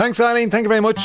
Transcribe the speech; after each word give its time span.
Thanks, 0.00 0.18
Eileen. 0.18 0.48
Thank 0.48 0.62
you 0.62 0.70
very 0.70 0.80
much. 0.80 0.96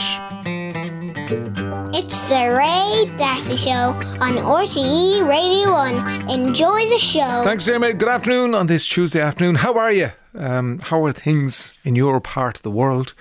It's 1.93 2.21
the 2.29 2.55
Ray 2.57 3.17
Darcy 3.17 3.57
Show 3.57 3.91
on 4.21 4.35
RTE 4.37 5.27
Radio 5.27 5.69
1. 5.69 6.29
Enjoy 6.31 6.79
the 6.87 6.97
show. 6.97 7.41
Thanks, 7.43 7.65
Jeremy. 7.65 7.91
Good 7.91 8.07
afternoon 8.07 8.55
on 8.55 8.67
this 8.67 8.87
Tuesday 8.87 9.19
afternoon. 9.19 9.55
How 9.55 9.73
are 9.73 9.91
you? 9.91 10.11
Um, 10.33 10.79
how 10.79 11.03
are 11.03 11.11
things 11.11 11.77
in 11.83 11.97
your 11.97 12.21
part 12.21 12.55
of 12.55 12.61
the 12.61 12.71
world? 12.71 13.13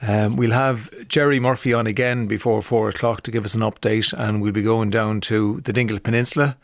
Um, 0.00 0.36
we'll 0.36 0.52
have 0.52 0.88
Gerry 1.06 1.38
Murphy 1.38 1.74
on 1.74 1.86
again 1.86 2.26
before 2.26 2.62
four 2.62 2.88
o'clock 2.88 3.20
to 3.24 3.30
give 3.30 3.44
us 3.44 3.54
an 3.54 3.60
update, 3.60 4.14
and 4.18 4.40
we'll 4.40 4.52
be 4.52 4.62
going 4.62 4.88
down 4.88 5.20
to 5.22 5.60
the 5.60 5.74
Dingle 5.74 5.98
Peninsula 5.98 6.56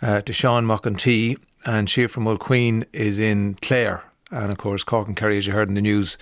uh, 0.00 0.22
to 0.22 0.32
Sean 0.32 0.66
Mac 0.66 0.86
An 0.86 0.96
tSithigh, 0.96 1.36
and 1.66 1.86
Siofra 1.86 2.22
Mulqueen 2.22 2.86
is 2.94 3.18
in 3.18 3.58
Clare. 3.60 4.04
And 4.30 4.50
of 4.50 4.56
course, 4.56 4.82
Cork 4.82 5.06
and 5.06 5.16
Kerry, 5.16 5.36
as 5.36 5.46
you 5.46 5.52
heard 5.52 5.68
in 5.68 5.74
the 5.74 5.82
news, 5.82 6.16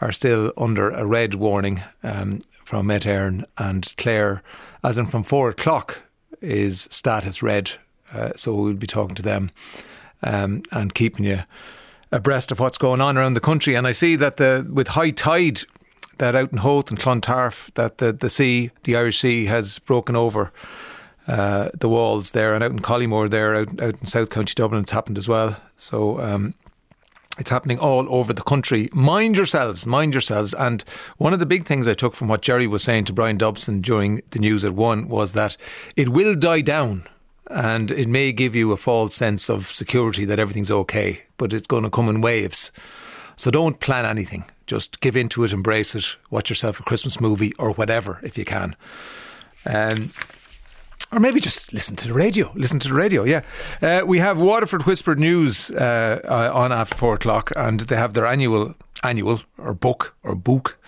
are 0.00 0.12
still 0.12 0.52
under 0.56 0.90
a 0.90 1.06
red 1.06 1.34
warning 1.34 1.82
um, 2.02 2.40
from 2.64 2.86
Met 2.86 3.02
Éireann 3.02 3.44
and 3.56 3.94
Clare, 3.96 4.42
as 4.84 4.98
in 4.98 5.06
from 5.06 5.22
four 5.22 5.50
o'clock, 5.50 6.02
is 6.40 6.88
status 6.90 7.42
red. 7.42 7.72
Uh, 8.12 8.30
so 8.36 8.54
we'll 8.54 8.74
be 8.74 8.86
talking 8.86 9.14
to 9.16 9.22
them 9.22 9.50
um, 10.22 10.62
and 10.72 10.94
keeping 10.94 11.24
you 11.24 11.40
abreast 12.12 12.52
of 12.52 12.60
what's 12.60 12.78
going 12.78 13.00
on 13.00 13.18
around 13.18 13.34
the 13.34 13.40
country. 13.40 13.74
And 13.74 13.86
I 13.86 13.92
see 13.92 14.16
that 14.16 14.36
the 14.36 14.68
with 14.72 14.88
high 14.88 15.10
tide 15.10 15.62
that 16.18 16.34
out 16.34 16.52
in 16.52 16.58
Howth 16.58 16.90
and 16.90 16.98
Clontarf, 16.98 17.70
that 17.74 17.98
the, 17.98 18.12
the 18.12 18.30
sea, 18.30 18.70
the 18.82 18.96
Irish 18.96 19.18
Sea, 19.18 19.46
has 19.46 19.78
broken 19.78 20.16
over 20.16 20.52
uh, 21.26 21.70
the 21.78 21.88
walls 21.88 22.32
there, 22.32 22.54
and 22.54 22.64
out 22.64 22.70
in 22.70 22.80
Coliemore 22.80 23.30
there, 23.30 23.54
out, 23.54 23.80
out 23.80 23.94
in 24.00 24.06
South 24.06 24.30
County 24.30 24.54
Dublin, 24.54 24.82
it's 24.82 24.90
happened 24.90 25.18
as 25.18 25.28
well. 25.28 25.56
So 25.76 26.20
um, 26.20 26.54
it's 27.38 27.50
happening 27.50 27.78
all 27.78 28.12
over 28.12 28.32
the 28.32 28.42
country. 28.42 28.88
Mind 28.92 29.36
yourselves, 29.36 29.86
mind 29.86 30.14
yourselves. 30.14 30.54
And 30.54 30.82
one 31.16 31.32
of 31.32 31.38
the 31.38 31.46
big 31.46 31.64
things 31.64 31.86
I 31.86 31.94
took 31.94 32.14
from 32.14 32.28
what 32.28 32.42
Gerry 32.42 32.66
was 32.66 32.82
saying 32.82 33.04
to 33.06 33.12
Brian 33.12 33.38
Dobson 33.38 33.80
during 33.80 34.22
the 34.30 34.38
news 34.38 34.64
at 34.64 34.74
one 34.74 35.08
was 35.08 35.32
that 35.32 35.56
it 35.96 36.10
will 36.10 36.34
die 36.34 36.60
down 36.60 37.08
and 37.50 37.90
it 37.90 38.08
may 38.08 38.32
give 38.32 38.54
you 38.54 38.72
a 38.72 38.76
false 38.76 39.14
sense 39.14 39.48
of 39.48 39.68
security 39.68 40.24
that 40.24 40.38
everything's 40.38 40.70
okay, 40.70 41.22
but 41.36 41.52
it's 41.52 41.66
going 41.66 41.84
to 41.84 41.90
come 41.90 42.08
in 42.08 42.20
waves. 42.20 42.70
So 43.36 43.50
don't 43.50 43.80
plan 43.80 44.04
anything. 44.04 44.44
Just 44.66 45.00
give 45.00 45.16
into 45.16 45.44
it, 45.44 45.52
embrace 45.52 45.94
it, 45.94 46.16
watch 46.30 46.50
yourself 46.50 46.80
a 46.80 46.82
Christmas 46.82 47.20
movie 47.20 47.54
or 47.58 47.72
whatever 47.72 48.20
if 48.22 48.36
you 48.36 48.44
can. 48.44 48.76
Um, 49.64 50.10
or 51.12 51.20
maybe 51.20 51.40
just 51.40 51.72
listen 51.72 51.96
to 51.96 52.08
the 52.08 52.14
radio. 52.14 52.52
Listen 52.54 52.78
to 52.80 52.88
the 52.88 52.94
radio, 52.94 53.24
yeah. 53.24 53.42
Uh, 53.80 54.02
we 54.06 54.18
have 54.18 54.38
Waterford 54.38 54.82
Whispers 54.82 55.18
News 55.18 55.70
uh, 55.70 56.20
uh, 56.24 56.50
on 56.52 56.72
after 56.72 56.94
four 56.94 57.14
o'clock, 57.14 57.52
and 57.56 57.80
they 57.80 57.96
have 57.96 58.14
their 58.14 58.26
annual, 58.26 58.74
annual 59.02 59.40
or 59.56 59.74
book 59.74 60.14
or 60.22 60.34
book. 60.34 60.78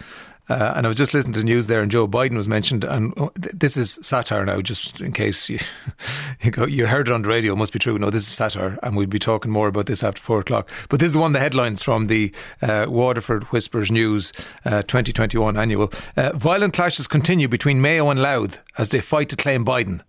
Uh, 0.50 0.72
and 0.74 0.84
I 0.84 0.88
was 0.88 0.96
just 0.96 1.14
listening 1.14 1.32
to 1.34 1.38
the 1.38 1.44
news 1.44 1.68
there, 1.68 1.80
and 1.80 1.92
Joe 1.92 2.08
Biden 2.08 2.36
was 2.36 2.48
mentioned. 2.48 2.82
And 2.82 3.14
oh, 3.16 3.30
this 3.36 3.76
is 3.76 4.00
satire 4.02 4.44
now, 4.44 4.60
just 4.60 5.00
in 5.00 5.12
case 5.12 5.48
you 5.48 5.60
you, 6.42 6.50
go, 6.50 6.66
you 6.66 6.88
heard 6.88 7.06
it 7.06 7.14
on 7.14 7.22
the 7.22 7.28
radio. 7.28 7.52
It 7.52 7.56
must 7.56 7.72
be 7.72 7.78
true. 7.78 7.96
No, 7.98 8.10
this 8.10 8.24
is 8.24 8.34
satire, 8.34 8.76
and 8.82 8.96
we'll 8.96 9.06
be 9.06 9.20
talking 9.20 9.52
more 9.52 9.68
about 9.68 9.86
this 9.86 10.02
after 10.02 10.20
four 10.20 10.40
o'clock. 10.40 10.68
But 10.88 10.98
this 10.98 11.12
is 11.12 11.16
one 11.16 11.28
of 11.28 11.32
the 11.34 11.38
headlines 11.38 11.84
from 11.84 12.08
the 12.08 12.32
uh, 12.60 12.86
Waterford 12.88 13.44
Whispers 13.44 13.92
News 13.92 14.32
uh, 14.64 14.82
2021 14.82 15.56
annual. 15.56 15.92
Violent 16.34 16.74
clashes 16.74 17.06
continue 17.06 17.46
between 17.46 17.80
Mayo 17.80 18.10
and 18.10 18.20
Louth 18.20 18.62
as 18.76 18.90
they 18.90 19.00
fight 19.00 19.28
to 19.28 19.36
claim 19.36 19.64
Biden. 19.64 20.02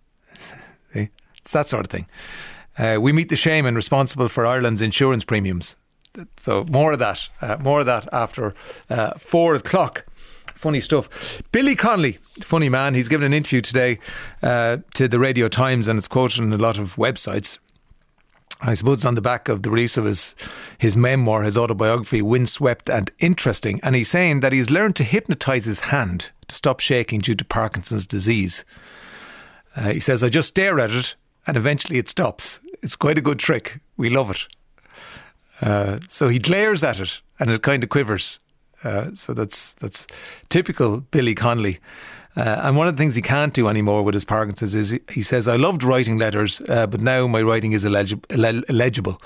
See? 0.92 1.08
It's 1.38 1.52
that 1.52 1.66
sort 1.66 1.86
of 1.86 1.90
thing. 1.90 2.06
Uh, 2.78 2.98
we 3.00 3.12
meet 3.12 3.28
the 3.28 3.36
shaman 3.36 3.74
responsible 3.74 4.28
for 4.28 4.46
Ireland's 4.46 4.80
insurance 4.80 5.24
premiums. 5.24 5.76
So 6.36 6.64
more 6.64 6.92
of 6.92 6.98
that, 6.98 7.28
uh, 7.40 7.56
more 7.60 7.80
of 7.80 7.86
that 7.86 8.08
after 8.12 8.54
uh, 8.90 9.12
four 9.18 9.54
o'clock. 9.54 10.06
Funny 10.54 10.80
stuff. 10.80 11.42
Billy 11.50 11.74
Connolly, 11.74 12.18
funny 12.40 12.68
man. 12.68 12.94
He's 12.94 13.08
given 13.08 13.26
an 13.26 13.32
interview 13.32 13.60
today 13.60 13.98
uh, 14.42 14.78
to 14.94 15.08
the 15.08 15.18
Radio 15.18 15.48
Times, 15.48 15.88
and 15.88 15.98
it's 15.98 16.06
quoted 16.06 16.40
in 16.40 16.52
a 16.52 16.56
lot 16.56 16.78
of 16.78 16.94
websites. 16.96 17.58
I 18.60 18.74
suppose 18.74 18.98
it's 18.98 19.04
on 19.04 19.16
the 19.16 19.20
back 19.20 19.48
of 19.48 19.62
the 19.62 19.70
release 19.70 19.96
of 19.96 20.04
his 20.04 20.36
his 20.78 20.96
memoir, 20.96 21.42
his 21.42 21.58
autobiography, 21.58 22.22
Windswept 22.22 22.88
and 22.88 23.10
Interesting. 23.18 23.80
And 23.82 23.96
he's 23.96 24.08
saying 24.08 24.40
that 24.40 24.52
he's 24.52 24.70
learned 24.70 24.94
to 24.96 25.04
hypnotise 25.04 25.64
his 25.64 25.80
hand 25.80 26.30
to 26.46 26.54
stop 26.54 26.78
shaking 26.78 27.20
due 27.20 27.34
to 27.34 27.44
Parkinson's 27.44 28.06
disease. 28.06 28.64
Uh, 29.76 29.92
he 29.92 30.00
says, 30.00 30.22
I 30.22 30.28
just 30.28 30.48
stare 30.48 30.78
at 30.80 30.90
it 30.90 31.14
and 31.46 31.56
eventually 31.56 31.98
it 31.98 32.08
stops. 32.08 32.60
It's 32.82 32.96
quite 32.96 33.18
a 33.18 33.22
good 33.22 33.38
trick. 33.38 33.80
We 33.96 34.10
love 34.10 34.30
it. 34.30 34.46
Uh, 35.60 36.00
so 36.08 36.28
he 36.28 36.38
glares 36.38 36.82
at 36.82 36.98
it 36.98 37.20
and 37.38 37.50
it 37.50 37.62
kind 37.62 37.82
of 37.82 37.90
quivers. 37.90 38.38
Uh, 38.84 39.14
so 39.14 39.32
that's 39.32 39.74
that's 39.74 40.06
typical 40.48 41.00
Billy 41.00 41.34
Connolly. 41.34 41.78
Uh, 42.34 42.60
and 42.62 42.76
one 42.76 42.88
of 42.88 42.96
the 42.96 43.00
things 43.00 43.14
he 43.14 43.22
can't 43.22 43.52
do 43.52 43.68
anymore 43.68 44.02
with 44.02 44.14
his 44.14 44.24
Parkinson's 44.24 44.74
is 44.74 44.90
he, 44.90 45.00
he 45.12 45.22
says, 45.22 45.46
I 45.46 45.56
loved 45.56 45.84
writing 45.84 46.18
letters, 46.18 46.62
uh, 46.68 46.86
but 46.86 47.00
now 47.00 47.26
my 47.26 47.42
writing 47.42 47.72
is 47.72 47.84
illegib- 47.84 48.24
illegible. 48.70 49.20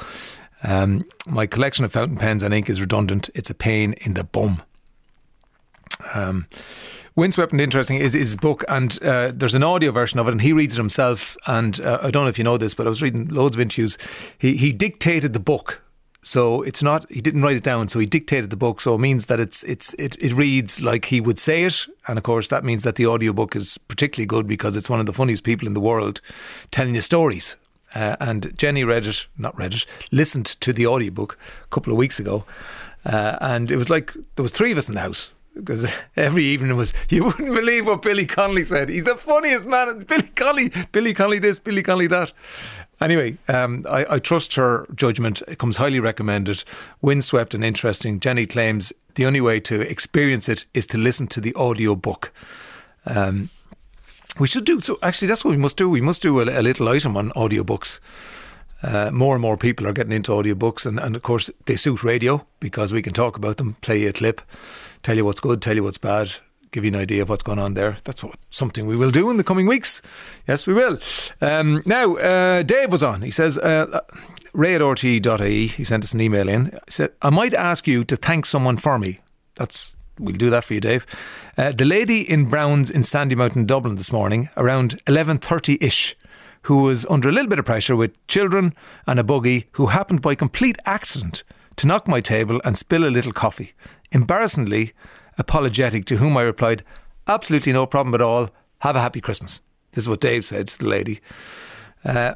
Um, 0.64 1.04
my 1.26 1.46
collection 1.46 1.84
of 1.84 1.92
fountain 1.92 2.16
pens 2.16 2.42
and 2.42 2.52
ink 2.52 2.68
is 2.68 2.80
redundant. 2.80 3.30
It's 3.34 3.48
a 3.48 3.54
pain 3.54 3.92
in 4.04 4.14
the 4.14 4.24
bum. 4.24 4.62
Um, 6.14 6.46
Windswept 7.16 7.53
and 7.53 7.62
Interesting 7.62 7.97
is 7.97 8.12
his 8.12 8.37
book, 8.37 8.62
and 8.69 9.03
uh, 9.03 9.32
there's 9.34 9.54
an 9.54 9.62
audio 9.62 9.91
version 9.91 10.21
of 10.21 10.28
it, 10.28 10.32
and 10.32 10.43
he 10.43 10.53
reads 10.53 10.75
it 10.75 10.77
himself. 10.77 11.34
And 11.47 11.81
uh, 11.81 11.99
I 12.03 12.10
don't 12.10 12.25
know 12.25 12.28
if 12.28 12.37
you 12.37 12.44
know 12.44 12.59
this, 12.59 12.75
but 12.75 12.87
I 12.87 12.91
was 12.91 13.00
reading 13.00 13.28
loads 13.28 13.56
of 13.56 13.60
interviews. 13.60 13.97
He, 14.37 14.59
he 14.59 14.71
dictated 14.71 15.32
the 15.32 15.41
book. 15.41 15.82
So 16.21 16.60
it's 16.62 16.82
not 16.82 17.10
he 17.10 17.22
didn't 17.22 17.41
write 17.43 17.56
it 17.56 17.62
down, 17.62 17.88
so 17.88 18.00
he 18.00 18.04
dictated 18.04 18.50
the 18.50 18.56
book. 18.56 18.82
So 18.82 18.97
it 18.97 18.99
means 18.99 19.27
that 19.27 19.41
it's 19.41 19.62
it's 19.65 19.94
it, 19.94 20.16
it 20.21 20.34
reads 20.34 20.82
like 20.82 21.06
he 21.06 21.21
would 21.21 21.38
say 21.38 21.65
it, 21.65 21.87
and 22.06 22.19
of 22.19 22.25
course 22.25 22.49
that 22.49 22.65
means 22.65 22.82
that 22.82 22.97
the 22.97 23.06
audiobook 23.06 23.56
is 23.56 23.78
particularly 23.78 24.27
good 24.27 24.47
because 24.47 24.77
it's 24.77 24.91
one 24.91 25.00
of 25.00 25.06
the 25.06 25.12
funniest 25.12 25.44
people 25.44 25.69
in 25.69 25.75
the 25.75 25.81
world 25.81 26.21
telling 26.71 26.97
you 26.97 27.00
stories. 27.00 27.56
Uh, 27.94 28.16
and 28.21 28.59
Jenny 28.59 28.83
read 28.83 29.06
it, 29.06 29.27
not 29.38 29.56
read 29.56 29.72
it, 29.72 29.87
listened 30.10 30.47
to 30.47 30.72
the 30.72 30.87
audiobook 30.87 31.38
a 31.65 31.69
couple 31.69 31.93
of 31.93 31.97
weeks 31.97 32.19
ago, 32.19 32.44
uh, 33.06 33.38
and 33.41 33.71
it 33.71 33.77
was 33.77 33.88
like 33.88 34.12
there 34.34 34.43
was 34.43 34.53
three 34.53 34.72
of 34.72 34.78
us 34.78 34.88
in 34.88 34.97
the 34.97 35.00
house 35.00 35.31
because 35.56 35.92
every 36.16 36.44
evening 36.44 36.76
was 36.76 36.92
you 37.08 37.24
wouldn't 37.24 37.54
believe 37.54 37.86
what 37.86 38.02
Billy 38.02 38.26
Connolly 38.26 38.64
said. 38.64 38.88
He's 38.88 39.04
the 39.04 39.16
funniest 39.16 39.66
man. 39.66 39.98
Billy 40.08 40.28
Connolly, 40.28 40.72
Billy 40.92 41.14
Connolly 41.14 41.38
this, 41.38 41.58
Billy 41.58 41.82
Connolly 41.82 42.06
that. 42.08 42.32
Anyway, 43.00 43.36
um, 43.48 43.84
I, 43.90 44.06
I, 44.12 44.18
trust 44.18 44.54
her 44.54 44.86
judgment. 44.94 45.42
It 45.48 45.58
comes 45.58 45.76
highly 45.76 46.00
recommended. 46.00 46.64
Windswept 47.02 47.52
and 47.52 47.62
interesting. 47.62 48.20
Jenny 48.20 48.46
claims 48.46 48.90
the 49.16 49.26
only 49.26 49.40
way 49.42 49.60
to 49.60 49.82
experience 49.82 50.48
it 50.48 50.64
is 50.72 50.86
to 50.88 50.98
listen 50.98 51.26
to 51.28 51.40
the 51.40 51.52
audio 51.54 51.94
book. 51.94 52.32
Um, 53.04 53.50
we 54.38 54.46
should 54.46 54.64
do 54.64 54.80
so. 54.80 54.98
Actually, 55.02 55.28
that's 55.28 55.44
what 55.44 55.50
we 55.50 55.58
must 55.58 55.76
do. 55.76 55.90
We 55.90 56.00
must 56.00 56.22
do 56.22 56.40
a, 56.40 56.44
a 56.44 56.62
little 56.62 56.88
item 56.88 57.18
on 57.18 57.30
audiobooks. 57.30 58.00
Uh, 58.82 59.10
more 59.10 59.34
and 59.34 59.42
more 59.42 59.56
people 59.56 59.87
are 59.87 59.92
getting 59.92 60.12
into 60.12 60.32
audiobooks, 60.32 60.87
and, 60.87 60.98
and 60.98 61.16
of 61.16 61.22
course, 61.22 61.50
they 61.64 61.76
suit 61.76 62.04
radio 62.04 62.47
because 62.60 62.92
we 62.92 63.03
can 63.03 63.12
talk 63.12 63.37
about 63.37 63.56
them, 63.56 63.75
play 63.81 64.04
a 64.06 64.12
clip, 64.12 64.41
tell 65.03 65.16
you 65.16 65.25
what's 65.25 65.41
good, 65.41 65.62
tell 65.62 65.75
you 65.75 65.82
what's 65.82 65.98
bad, 65.98 66.32
give 66.72 66.84
you 66.84 66.88
an 66.88 66.97
idea 66.97 67.22
of 67.22 67.28
what's 67.28 67.42
going 67.42 67.59
on 67.59 67.75
there. 67.75 67.97
That's 68.04 68.22
what 68.22 68.38
something 68.50 68.86
we 68.86 68.97
will 68.97 69.10
do 69.10 69.31
in 69.31 69.38
the 69.38 69.44
coming 69.44 69.66
weeks. 69.66 70.03
Yes, 70.47 70.66
we 70.66 70.75
will. 70.75 70.98
Um, 71.41 71.82
now, 71.86 72.16
uh, 72.16 72.62
Dave 72.62 72.92
was 72.92 73.03
on. 73.03 73.22
He 73.22 73.31
says, 73.31 73.56
uh, 73.59 73.86
uh 73.92 74.00
ray 74.53 74.75
at 74.75 74.81
rte.ie, 74.81 75.66
he 75.69 75.84
sent 75.84 76.04
us 76.04 76.12
an 76.12 76.20
email 76.20 76.48
in. 76.48 76.66
He 76.66 76.91
said, 76.91 77.10
I 77.22 77.31
might 77.31 77.54
ask 77.54 77.86
you 77.86 78.04
to 78.04 78.16
thank 78.16 78.47
someone 78.47 78.76
for 78.76 78.98
me. 78.98 79.20
That's 79.54 79.97
We'll 80.19 80.34
do 80.34 80.50
that 80.50 80.65
for 80.65 80.75
you, 80.75 80.81
Dave. 80.81 81.06
Uh, 81.59 81.72
the 81.72 81.84
lady 81.84 82.20
in 82.20 82.48
Browns 82.48 82.91
in 82.91 83.03
Sandymount, 83.03 83.66
Dublin 83.66 83.97
this 83.97 84.12
morning, 84.12 84.48
around 84.56 85.04
11.30ish, 85.04 86.15
who 86.66 86.82
was 86.82 87.06
under 87.09 87.28
a 87.28 87.32
little 87.32 87.49
bit 87.49 87.60
of 87.60 87.65
pressure 87.65 87.94
with 87.94 88.27
children 88.27 88.75
and 89.06 89.21
a 89.21 89.25
buggy, 89.25 89.66
who 89.72 89.87
happened 89.87 90.21
by 90.21 90.34
complete 90.34 90.77
accident 90.84 91.44
to 91.77 91.87
knock 91.87 92.09
my 92.09 92.21
table 92.21 92.60
and 92.65 92.77
spill 92.77 93.06
a 93.06 93.10
little 93.10 93.32
coffee. 93.32 93.72
Embarrassingly, 94.10 94.93
apologetic, 95.38 96.04
to 96.06 96.16
whom 96.16 96.36
I 96.36 96.42
replied, 96.42 96.83
Absolutely 97.28 97.72
no 97.72 97.86
problem 97.86 98.15
at 98.16 98.21
all. 98.21 98.51
Have 98.80 98.97
a 98.97 99.01
happy 99.01 99.21
Christmas. 99.21 99.63
This 99.92 100.04
is 100.04 100.09
what 100.09 100.21
Dave 100.21 100.45
said 100.45 100.66
to 100.66 100.78
the 100.80 100.89
lady. 100.89 101.21
Uh, 102.04 102.34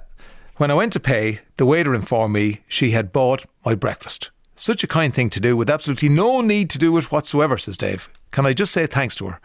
when 0.59 0.71
I 0.71 0.75
went 0.75 0.93
to 0.93 1.01
pay, 1.01 1.41
the 1.57 1.67
waiter 1.67 1.93
informed 1.93 2.35
me 2.35 2.61
she 2.69 2.93
had 2.93 3.11
bought 3.11 3.47
my 3.65 3.75
breakfast. 3.75 4.31
Such 4.55 4.85
a 4.85 4.89
kind 4.89 5.13
thing 5.13 5.31
to 5.31 5.41
do 5.41 5.57
with 5.57 5.69
absolutely 5.69 6.09
no 6.09 6.41
need 6.41 6.71
to 6.71 6.79
do 6.79 6.97
it 6.99 7.11
whatsoever, 7.11 7.59
says 7.59 7.77
Dave. 7.77 8.09
Can 8.31 8.47
I 8.47 8.53
just 8.53 8.73
say 8.73 8.87
thanks 8.87 9.17
to 9.17 9.27
her? 9.27 9.41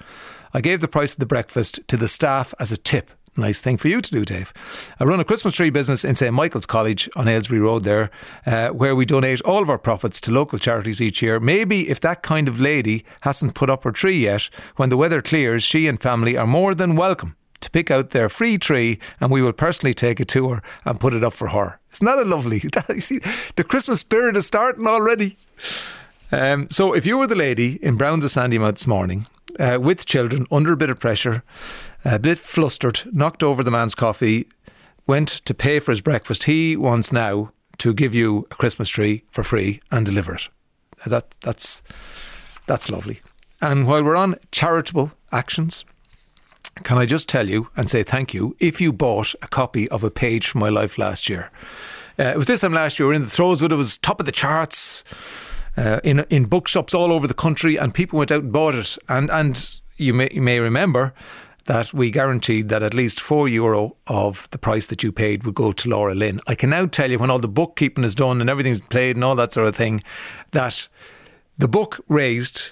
I 0.53 0.61
gave 0.61 0.81
the 0.81 0.87
price 0.87 1.13
of 1.13 1.19
the 1.19 1.25
breakfast 1.25 1.79
to 1.87 1.97
the 1.97 2.07
staff 2.07 2.53
as 2.59 2.71
a 2.71 2.77
tip 2.77 3.09
Nice 3.37 3.59
thing 3.59 3.75
for 3.75 3.89
you 3.89 4.01
to 4.01 4.11
do, 4.11 4.23
Dave. 4.23 4.53
I 4.97 5.03
run 5.03 5.19
a 5.19 5.25
Christmas 5.25 5.55
tree 5.55 5.69
business 5.69 6.05
in 6.05 6.15
St 6.15 6.33
Michael's 6.33 6.65
College 6.65 7.09
on 7.17 7.27
Ailesbury 7.27 7.59
Road 7.59 7.83
there, 7.83 8.09
uh, 8.45 8.69
where 8.69 8.95
we 8.95 9.05
donate 9.05 9.41
all 9.41 9.61
of 9.61 9.69
our 9.69 9.77
profits 9.77 10.21
to 10.21 10.31
local 10.31 10.57
charities 10.57 11.01
each 11.01 11.21
year. 11.21 11.41
Maybe 11.41 11.89
if 11.89 11.99
that 11.99 12.23
kind 12.23 12.47
of 12.47 12.61
lady 12.61 13.03
hasn't 13.21 13.53
put 13.53 13.69
up 13.69 13.83
her 13.83 13.91
tree 13.91 14.19
yet, 14.19 14.49
when 14.77 14.87
the 14.87 14.95
weather 14.95 15.21
clears, 15.21 15.63
she 15.63 15.85
and 15.87 16.01
family 16.01 16.37
are 16.37 16.47
more 16.47 16.73
than 16.73 16.95
welcome 16.95 17.35
to 17.59 17.69
pick 17.71 17.91
out 17.91 18.11
their 18.11 18.29
free 18.29 18.57
tree 18.57 18.99
and 19.19 19.31
we 19.31 19.41
will 19.41 19.51
personally 19.51 19.93
take 19.93 20.21
it 20.21 20.29
to 20.29 20.49
her 20.49 20.61
and 20.85 21.01
put 21.01 21.13
it 21.13 21.23
up 21.23 21.33
for 21.33 21.49
her. 21.49 21.79
Isn't 21.91 22.05
that 22.05 22.19
a 22.19 22.23
lovely? 22.23 22.61
you 22.89 23.01
see, 23.01 23.19
the 23.57 23.65
Christmas 23.65 23.99
spirit 23.99 24.37
is 24.37 24.47
starting 24.47 24.87
already. 24.87 25.35
Um, 26.31 26.69
so 26.69 26.93
if 26.93 27.05
you 27.05 27.17
were 27.17 27.27
the 27.27 27.35
lady 27.35 27.83
in 27.83 27.97
Browns 27.97 28.23
of 28.23 28.31
Sandymount 28.31 28.73
this 28.73 28.87
morning 28.87 29.27
uh, 29.59 29.79
with 29.81 30.05
children 30.05 30.45
under 30.51 30.73
a 30.73 30.77
bit 30.77 30.89
of 30.89 30.99
pressure, 30.99 31.43
a 32.05 32.19
bit 32.19 32.37
flustered, 32.37 33.01
knocked 33.11 33.43
over 33.43 33.63
the 33.63 33.71
man's 33.71 33.95
coffee, 33.95 34.47
went 35.07 35.27
to 35.45 35.53
pay 35.53 35.79
for 35.79 35.91
his 35.91 36.01
breakfast, 36.01 36.43
he 36.43 36.77
wants 36.77 37.11
now 37.11 37.51
to 37.79 37.93
give 37.93 38.13
you 38.13 38.47
a 38.51 38.55
Christmas 38.55 38.89
tree 38.89 39.23
for 39.31 39.43
free 39.43 39.81
and 39.91 40.05
deliver 40.05 40.35
it. 40.35 40.49
That 41.05 41.31
that's 41.41 41.83
that's 42.67 42.89
lovely. 42.89 43.21
And 43.61 43.87
while 43.87 44.03
we're 44.03 44.15
on 44.15 44.35
charitable 44.51 45.11
actions, 45.31 45.85
can 46.83 46.97
I 46.97 47.05
just 47.05 47.27
tell 47.27 47.49
you 47.49 47.69
and 47.75 47.89
say 47.89 48.03
thank 48.03 48.33
you 48.33 48.55
if 48.59 48.79
you 48.79 48.91
bought 48.93 49.33
a 49.41 49.47
copy 49.47 49.87
of 49.89 50.03
A 50.03 50.11
Page 50.11 50.47
from 50.47 50.61
My 50.61 50.69
Life 50.69 50.97
last 50.97 51.29
year? 51.29 51.51
Uh, 52.17 52.23
it 52.23 52.37
was 52.37 52.47
this 52.47 52.61
time 52.61 52.73
last 52.73 52.97
year, 52.97 53.07
we 53.07 53.09
were 53.09 53.15
in 53.15 53.21
the 53.21 53.29
throes 53.29 53.61
of 53.61 53.71
it, 53.71 53.73
it 53.73 53.77
was 53.77 53.97
top 53.97 54.19
of 54.19 54.25
the 54.25 54.31
charts. 54.31 55.03
Uh, 55.77 55.99
in 56.05 56.19
in 56.29 56.45
bookshops 56.45 56.93
all 56.93 57.11
over 57.11 57.27
the 57.27 57.33
country, 57.33 57.75
and 57.75 57.93
people 57.93 58.17
went 58.17 58.31
out 58.31 58.43
and 58.43 58.53
bought 58.53 58.75
it. 58.75 58.97
And 59.09 59.29
and 59.29 59.77
you 59.97 60.13
may 60.13 60.29
you 60.31 60.41
may 60.41 60.61
remember 60.61 61.13
that 61.65 61.93
we 61.93 62.11
guaranteed 62.11 62.69
that 62.69 62.83
at 62.83 62.93
least 62.93 63.19
four 63.19 63.47
euro 63.47 63.95
of 64.07 64.47
the 64.51 64.57
price 64.57 64.85
that 64.87 65.03
you 65.03 65.11
paid 65.11 65.43
would 65.43 65.55
go 65.55 65.71
to 65.71 65.89
LauraLynn. 65.89 66.39
I 66.47 66.55
can 66.55 66.69
now 66.69 66.85
tell 66.85 67.11
you 67.11 67.19
when 67.19 67.31
all 67.31 67.39
the 67.39 67.47
bookkeeping 67.47 68.03
is 68.03 68.15
done 68.15 68.39
and 68.39 68.49
everything's 68.49 68.81
played 68.81 69.15
and 69.15 69.23
all 69.23 69.35
that 69.35 69.53
sort 69.53 69.67
of 69.67 69.75
thing, 69.75 70.03
that 70.51 70.87
the 71.57 71.67
book 71.67 72.03
raised 72.07 72.69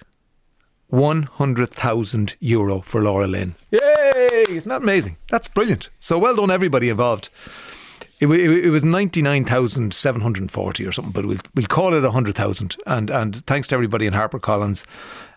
100,000 0.88 2.36
euro 2.40 2.82
for 2.82 3.02
LauraLynn. 3.02 3.56
Yay! 3.72 4.46
Isn't 4.50 4.70
that 4.70 4.84
amazing? 4.84 5.18
That's 5.30 5.48
brilliant. 5.48 5.90
So 6.00 6.20
well 6.20 6.36
done, 6.36 6.52
everybody 6.52 6.90
involved. 6.90 7.30
It, 8.24 8.40
it, 8.40 8.66
it 8.66 8.70
was 8.70 8.86
99,740 8.86 10.88
or 10.88 10.92
something, 10.94 11.12
but 11.12 11.26
we'll, 11.26 11.40
we'll 11.56 11.66
call 11.66 11.94
it 11.94 12.04
100,000. 12.04 12.78
And, 12.88 13.10
and 13.10 13.46
thanks 13.46 13.68
to 13.68 13.76
everybody 13.76 14.06
in 14.06 14.14
HarperCollins 14.14 14.86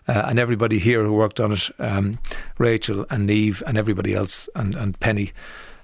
uh, 0.07 0.23
and 0.25 0.39
everybody 0.39 0.79
here 0.79 1.03
who 1.03 1.11
worked 1.11 1.41
on 1.41 1.51
it 1.51 1.69
um, 1.79 2.17
Rachel 2.57 3.05
and 3.09 3.27
Neve 3.27 3.61
and 3.67 3.77
everybody 3.77 4.13
else, 4.13 4.47
and, 4.55 4.73
and 4.73 4.97
Penny. 5.01 5.33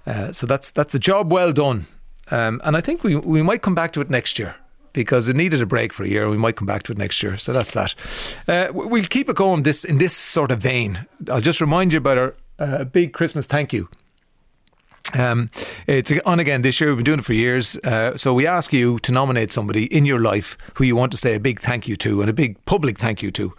Uh, 0.07 0.31
so 0.31 0.47
that's, 0.47 0.71
that's 0.71 0.95
a 0.95 0.99
job 0.99 1.29
well 1.29 1.51
done. 1.51 1.87
Um, 2.31 2.61
and 2.63 2.77
I 2.77 2.81
think 2.81 3.03
we, 3.03 3.17
we 3.17 3.41
might 3.41 3.61
come 3.61 3.75
back 3.75 3.91
to 3.93 4.01
it 4.01 4.09
next 4.09 4.39
year 4.39 4.55
because 4.93 5.27
it 5.27 5.35
needed 5.35 5.61
a 5.61 5.65
break 5.65 5.91
for 5.91 6.03
a 6.03 6.07
year. 6.07 6.29
We 6.29 6.37
might 6.37 6.55
come 6.55 6.67
back 6.67 6.83
to 6.83 6.93
it 6.93 6.97
next 6.97 7.21
year. 7.21 7.37
So 7.37 7.51
that's 7.51 7.73
that. 7.73 7.95
Uh, 8.47 8.71
we'll 8.73 9.03
keep 9.03 9.27
it 9.27 9.35
going 9.35 9.63
this 9.63 9.83
in 9.83 9.97
this 9.97 10.15
sort 10.15 10.51
of 10.51 10.59
vein. 10.59 11.05
I'll 11.29 11.41
just 11.41 11.59
remind 11.59 11.91
you 11.91 11.97
about 11.97 12.17
our 12.17 12.35
uh, 12.59 12.85
big 12.85 13.11
Christmas 13.11 13.45
thank 13.45 13.73
you. 13.73 13.89
Um, 15.13 15.49
it's 15.87 16.11
on 16.25 16.39
again 16.39 16.61
this 16.61 16.79
year. 16.79 16.89
We've 16.89 16.97
been 16.97 17.05
doing 17.05 17.19
it 17.19 17.25
for 17.25 17.33
years. 17.33 17.77
Uh, 17.77 18.17
so 18.17 18.33
we 18.33 18.47
ask 18.47 18.73
you 18.73 18.99
to 18.99 19.11
nominate 19.11 19.51
somebody 19.51 19.85
in 19.85 20.05
your 20.05 20.19
life 20.19 20.57
who 20.75 20.83
you 20.83 20.95
want 20.95 21.11
to 21.11 21.17
say 21.17 21.35
a 21.35 21.39
big 21.39 21.59
thank 21.59 21.87
you 21.87 21.95
to 21.97 22.21
and 22.21 22.29
a 22.29 22.33
big 22.33 22.63
public 22.65 22.97
thank 22.97 23.21
you 23.21 23.31
to. 23.31 23.53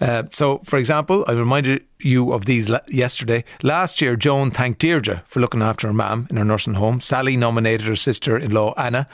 Uh, 0.00 0.24
so, 0.30 0.58
for 0.58 0.78
example, 0.78 1.24
I 1.28 1.32
reminded 1.32 1.84
you 2.04 2.32
of 2.32 2.44
these 2.44 2.70
yesterday. 2.88 3.44
Last 3.62 4.00
year, 4.00 4.16
Joan 4.16 4.50
thanked 4.50 4.80
Deirdre 4.80 5.22
for 5.26 5.40
looking 5.40 5.62
after 5.62 5.86
her 5.86 5.92
mum 5.92 6.26
in 6.30 6.36
her 6.36 6.44
nursing 6.44 6.74
home. 6.74 7.00
Sally 7.00 7.36
nominated 7.36 7.86
her 7.86 7.96
sister 7.96 8.36
in 8.36 8.50
law, 8.52 8.74
Anna, 8.76 9.06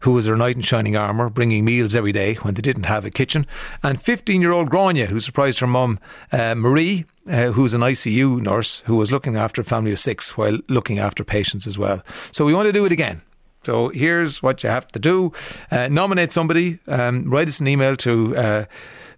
who 0.00 0.12
was 0.12 0.26
her 0.26 0.36
knight 0.36 0.56
in 0.56 0.62
shining 0.62 0.96
armour, 0.96 1.30
bringing 1.30 1.64
meals 1.64 1.94
every 1.94 2.12
day 2.12 2.34
when 2.34 2.54
they 2.54 2.62
didn't 2.62 2.86
have 2.86 3.04
a 3.04 3.10
kitchen. 3.10 3.46
And 3.82 4.00
15 4.00 4.42
year 4.42 4.52
old 4.52 4.70
Grania, 4.70 5.06
who 5.06 5.20
surprised 5.20 5.60
her 5.60 5.66
mum, 5.66 5.98
uh, 6.32 6.54
Marie, 6.54 7.06
uh, 7.28 7.52
who's 7.52 7.74
an 7.74 7.80
ICU 7.80 8.40
nurse 8.40 8.80
who 8.86 8.96
was 8.96 9.10
looking 9.10 9.36
after 9.36 9.62
a 9.62 9.64
family 9.64 9.92
of 9.92 9.98
six 9.98 10.36
while 10.36 10.58
looking 10.68 10.98
after 10.98 11.24
patients 11.24 11.66
as 11.66 11.78
well. 11.78 12.02
So 12.32 12.44
we 12.44 12.54
want 12.54 12.66
to 12.66 12.72
do 12.72 12.84
it 12.84 12.92
again. 12.92 13.22
So 13.64 13.88
here's 13.88 14.42
what 14.42 14.62
you 14.62 14.68
have 14.68 14.88
to 14.88 14.98
do 14.98 15.32
uh, 15.70 15.88
nominate 15.88 16.32
somebody, 16.32 16.78
um, 16.86 17.30
write 17.30 17.48
us 17.48 17.60
an 17.60 17.68
email 17.68 17.96
to 17.96 18.36
uh, 18.36 18.64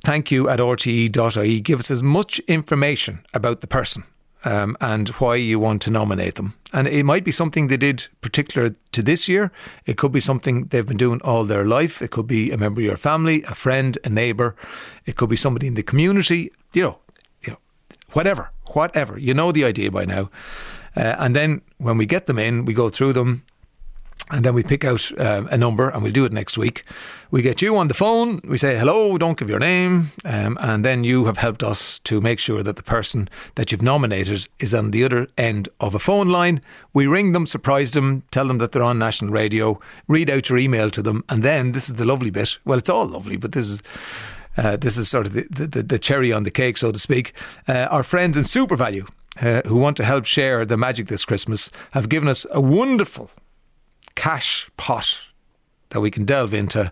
thank 0.02 0.30
you 0.30 0.48
at 0.48 0.58
rte.ie. 0.58 1.60
Give 1.60 1.78
us 1.78 1.90
as 1.90 2.02
much 2.02 2.38
information 2.40 3.24
about 3.34 3.60
the 3.60 3.66
person 3.66 4.04
um, 4.44 4.76
and 4.80 5.08
why 5.10 5.34
you 5.34 5.58
want 5.58 5.82
to 5.82 5.90
nominate 5.90 6.36
them. 6.36 6.54
And 6.72 6.86
it 6.86 7.04
might 7.04 7.24
be 7.24 7.32
something 7.32 7.66
they 7.66 7.76
did 7.76 8.06
particular 8.20 8.76
to 8.92 9.02
this 9.02 9.28
year. 9.28 9.50
It 9.86 9.96
could 9.98 10.12
be 10.12 10.20
something 10.20 10.66
they've 10.66 10.86
been 10.86 10.96
doing 10.96 11.20
all 11.22 11.44
their 11.44 11.64
life. 11.64 12.00
It 12.00 12.10
could 12.10 12.26
be 12.26 12.52
a 12.52 12.56
member 12.56 12.80
of 12.80 12.84
your 12.84 12.96
family, 12.96 13.42
a 13.42 13.54
friend, 13.54 13.98
a 14.04 14.08
neighbour. 14.08 14.54
It 15.04 15.16
could 15.16 15.28
be 15.28 15.36
somebody 15.36 15.66
in 15.66 15.74
the 15.74 15.82
community. 15.82 16.52
You 16.72 16.82
know, 16.82 16.98
you 17.42 17.52
know, 17.52 17.58
whatever, 18.12 18.52
whatever. 18.66 19.18
You 19.18 19.34
know 19.34 19.50
the 19.52 19.64
idea 19.64 19.90
by 19.90 20.04
now. 20.04 20.30
Uh, 20.94 21.16
and 21.18 21.34
then 21.34 21.62
when 21.78 21.98
we 21.98 22.06
get 22.06 22.26
them 22.26 22.38
in, 22.38 22.64
we 22.64 22.72
go 22.72 22.88
through 22.88 23.14
them 23.14 23.44
and 24.30 24.44
then 24.44 24.54
we 24.54 24.62
pick 24.62 24.84
out 24.84 25.10
um, 25.20 25.46
a 25.50 25.56
number 25.56 25.88
and 25.88 26.02
we'll 26.02 26.12
do 26.12 26.24
it 26.24 26.32
next 26.32 26.58
week. 26.58 26.84
We 27.30 27.42
get 27.42 27.62
you 27.62 27.76
on 27.76 27.88
the 27.88 27.94
phone, 27.94 28.40
we 28.44 28.58
say 28.58 28.76
hello, 28.76 29.16
don't 29.18 29.38
give 29.38 29.48
your 29.48 29.60
name, 29.60 30.10
um, 30.24 30.58
and 30.60 30.84
then 30.84 31.04
you 31.04 31.26
have 31.26 31.38
helped 31.38 31.62
us 31.62 32.00
to 32.00 32.20
make 32.20 32.38
sure 32.38 32.62
that 32.62 32.76
the 32.76 32.82
person 32.82 33.28
that 33.54 33.70
you've 33.70 33.82
nominated 33.82 34.48
is 34.58 34.74
on 34.74 34.90
the 34.90 35.04
other 35.04 35.28
end 35.38 35.68
of 35.80 35.94
a 35.94 36.00
phone 36.00 36.28
line. 36.28 36.60
We 36.92 37.06
ring 37.06 37.32
them, 37.32 37.46
surprise 37.46 37.92
them, 37.92 38.22
tell 38.30 38.48
them 38.48 38.58
that 38.58 38.72
they're 38.72 38.82
on 38.82 38.98
national 38.98 39.30
radio, 39.30 39.78
read 40.08 40.28
out 40.28 40.48
your 40.48 40.58
email 40.58 40.90
to 40.90 41.02
them, 41.02 41.24
and 41.28 41.42
then 41.42 41.72
this 41.72 41.88
is 41.88 41.94
the 41.94 42.04
lovely 42.04 42.30
bit. 42.30 42.58
Well, 42.64 42.78
it's 42.78 42.90
all 42.90 43.06
lovely, 43.06 43.36
but 43.36 43.52
this 43.52 43.70
is. 43.70 43.82
Uh, 44.58 44.74
this 44.74 44.96
is 44.96 45.06
sort 45.06 45.26
of 45.26 45.34
the, 45.34 45.46
the, 45.50 45.82
the, 45.82 45.98
cherry 45.98 46.32
on 46.32 46.44
the 46.44 46.50
cake, 46.50 46.78
so 46.78 46.90
to 46.90 46.98
speak. 46.98 47.34
Uh, 47.68 47.88
our 47.90 48.02
friends 48.02 48.38
in 48.38 48.42
SuperValu, 48.42 49.06
uh, 49.42 49.60
who 49.68 49.76
want 49.76 49.98
to 49.98 50.04
help 50.04 50.24
share 50.24 50.64
the 50.64 50.78
magic 50.78 51.08
this 51.08 51.26
Christmas, 51.26 51.70
have 51.90 52.08
given 52.08 52.26
us 52.26 52.46
a 52.50 52.58
wonderful 52.58 53.30
cash 54.16 54.68
pot 54.76 55.20
that 55.90 56.00
we 56.00 56.10
can 56.10 56.24
delve 56.24 56.52
into 56.52 56.90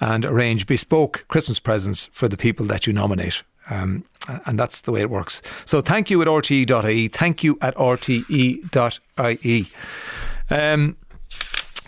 and 0.00 0.24
arrange 0.24 0.66
bespoke 0.66 1.24
Christmas 1.28 1.58
presents 1.58 2.06
for 2.12 2.28
the 2.28 2.36
people 2.36 2.66
that 2.66 2.86
you 2.86 2.92
nominate. 2.92 3.42
Um, 3.68 4.04
and 4.46 4.58
that's 4.58 4.82
the 4.82 4.92
way 4.92 5.00
it 5.00 5.10
works. 5.10 5.42
So 5.64 5.80
thank 5.80 6.10
you 6.10 6.22
at 6.22 6.28
rte.ie. 6.28 7.08
Thank 7.08 7.42
you 7.42 7.58
at 7.60 7.74
rte.ie. 7.74 9.66
Um, 10.48 10.96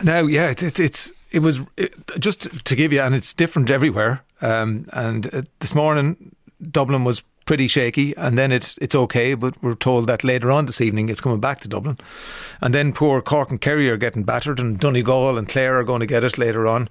now, 0.02 0.20
yeah, 0.23 0.50
it's, 0.50 0.62
it's, 0.62 0.81
it's 0.81 1.12
it 1.31 1.40
was 1.40 1.61
it, 1.76 1.94
just 2.19 2.64
to 2.64 2.76
give 2.76 2.93
you, 2.93 3.00
and 3.00 3.14
it's 3.14 3.35
different 3.35 3.70
everywhere. 3.70 4.25
Um, 4.40 4.88
and 4.93 5.32
uh, 5.35 5.43
this 5.61 5.75
morning, 5.75 6.35
Dublin 6.61 7.05
was 7.05 7.23
pretty 7.45 7.69
shaky, 7.69 8.15
and 8.17 8.37
then 8.37 8.53
it's 8.53 8.79
it's 8.79 8.95
okay. 8.95 9.35
But 9.35 9.63
we're 9.63 9.75
told 9.75 10.07
that 10.07 10.25
later 10.25 10.51
on 10.51 10.67
this 10.67 10.81
evening 10.81 11.09
it's 11.09 11.21
coming 11.21 11.41
back 11.41 11.61
to 11.61 11.69
Dublin, 11.69 11.99
and 12.61 12.75
then 12.75 12.93
poor 12.93 13.21
Cork 13.21 13.51
and 13.51 13.61
Kerry 13.61 13.89
are 13.91 13.97
getting 13.97 14.23
battered, 14.25 14.61
and 14.61 14.79
Donegal 14.79 15.39
and 15.39 15.49
Clare 15.49 15.79
are 15.79 15.85
going 15.85 16.01
to 16.01 16.07
get 16.07 16.25
it 16.25 16.39
later 16.39 16.67
on, 16.67 16.89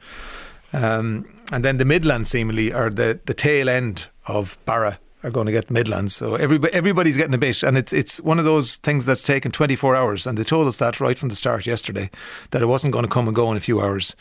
um, 0.73 1.25
and 1.51 1.63
then 1.63 1.77
the 1.77 1.85
Midlands 1.85 2.29
seemingly 2.29 2.73
are 2.73 2.89
the 2.89 3.19
the 3.25 3.33
tail 3.33 3.69
end 3.69 4.07
of 4.25 4.57
Barra 4.65 4.99
are 5.23 5.31
going 5.31 5.45
to 5.45 5.51
get 5.51 5.71
Midlands. 5.71 6.15
So 6.15 6.35
everybody, 6.35 6.73
everybody's 6.73 7.17
getting 7.17 7.33
a 7.33 7.39
bit, 7.39 7.63
and 7.63 7.77
it's 7.77 7.93
it's 7.93 8.19
one 8.21 8.39
of 8.39 8.45
those 8.45 8.77
things 8.77 9.05
that's 9.05 9.23
taken 9.23 9.51
24 9.51 9.95
hours, 9.95 10.27
and 10.27 10.37
they 10.37 10.43
told 10.43 10.67
us 10.67 10.77
that 10.77 10.99
right 10.99 11.17
from 11.17 11.29
the 11.29 11.35
start 11.35 11.65
yesterday 11.65 12.09
that 12.51 12.61
it 12.61 12.67
wasn't 12.67 12.93
going 12.93 13.05
to 13.05 13.11
come 13.11 13.27
and 13.27 13.35
go 13.35 13.51
in 13.51 13.57
a 13.57 13.61
few 13.61 13.81
hours. 13.81 14.15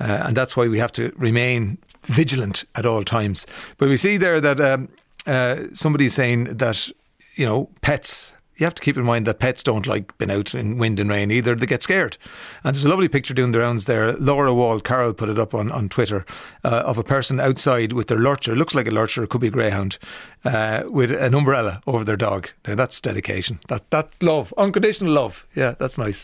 Uh, 0.00 0.24
and 0.24 0.36
that's 0.36 0.56
why 0.56 0.66
we 0.66 0.78
have 0.78 0.90
to 0.90 1.12
remain 1.16 1.78
vigilant 2.04 2.64
at 2.74 2.86
all 2.86 3.02
times. 3.02 3.46
But 3.78 3.88
we 3.88 3.96
see 3.96 4.16
there 4.16 4.40
that 4.40 4.60
um, 4.60 4.88
uh, 5.26 5.64
somebody 5.72 6.08
saying 6.08 6.56
that 6.56 6.88
you 7.34 7.46
know 7.46 7.70
pets 7.80 8.33
you 8.56 8.64
have 8.64 8.74
to 8.74 8.82
keep 8.82 8.96
in 8.96 9.04
mind 9.04 9.26
that 9.26 9.38
pets 9.38 9.62
don't 9.62 9.86
like 9.86 10.16
being 10.18 10.30
out 10.30 10.54
in 10.54 10.78
wind 10.78 11.00
and 11.00 11.10
rain 11.10 11.30
either. 11.30 11.54
They 11.54 11.66
get 11.66 11.82
scared. 11.82 12.16
And 12.62 12.74
there's 12.74 12.84
a 12.84 12.88
lovely 12.88 13.08
picture 13.08 13.34
doing 13.34 13.52
the 13.52 13.58
rounds 13.58 13.86
there. 13.86 14.12
Laura 14.14 14.54
Wall 14.54 14.80
Carroll 14.80 15.12
put 15.12 15.28
it 15.28 15.38
up 15.38 15.54
on, 15.54 15.72
on 15.72 15.88
Twitter 15.88 16.24
uh, 16.64 16.82
of 16.86 16.98
a 16.98 17.04
person 17.04 17.40
outside 17.40 17.92
with 17.92 18.08
their 18.08 18.18
lurcher. 18.18 18.56
Looks 18.56 18.74
like 18.74 18.88
a 18.88 18.92
lurcher, 18.92 19.24
it 19.24 19.30
could 19.30 19.40
be 19.40 19.48
a 19.48 19.50
greyhound, 19.50 19.98
uh, 20.44 20.84
with 20.86 21.10
an 21.10 21.34
umbrella 21.34 21.80
over 21.86 22.04
their 22.04 22.16
dog. 22.16 22.50
Now 22.66 22.74
that's 22.74 23.00
dedication. 23.00 23.60
That 23.68 23.90
That's 23.90 24.22
love. 24.22 24.52
Unconditional 24.56 25.12
love. 25.12 25.46
Yeah, 25.54 25.74
that's 25.78 25.98
nice. 25.98 26.22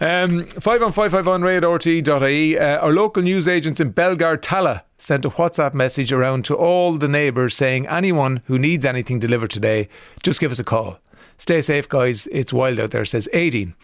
Um, 0.00 0.46
5 0.46 0.82
on 0.82 0.92
551 0.92 1.42
RT.ie. 1.42 2.58
Uh, 2.58 2.78
our 2.78 2.92
local 2.92 3.22
news 3.22 3.46
agents 3.46 3.80
in 3.80 3.92
Belgard 3.92 4.40
Tallaght 4.42 4.82
sent 4.98 5.24
a 5.24 5.30
WhatsApp 5.30 5.74
message 5.74 6.12
around 6.12 6.44
to 6.44 6.56
all 6.56 6.92
the 6.92 7.08
neighbours 7.08 7.56
saying 7.56 7.86
anyone 7.88 8.40
who 8.44 8.58
needs 8.58 8.84
anything 8.84 9.18
delivered 9.18 9.50
today, 9.50 9.88
just 10.22 10.40
give 10.40 10.52
us 10.52 10.58
a 10.60 10.64
call. 10.64 10.98
Stay 11.42 11.60
safe, 11.60 11.88
guys. 11.88 12.28
It's 12.28 12.52
wild 12.52 12.78
out 12.78 12.92
there, 12.92 13.04
says 13.04 13.28
18. 13.32 13.74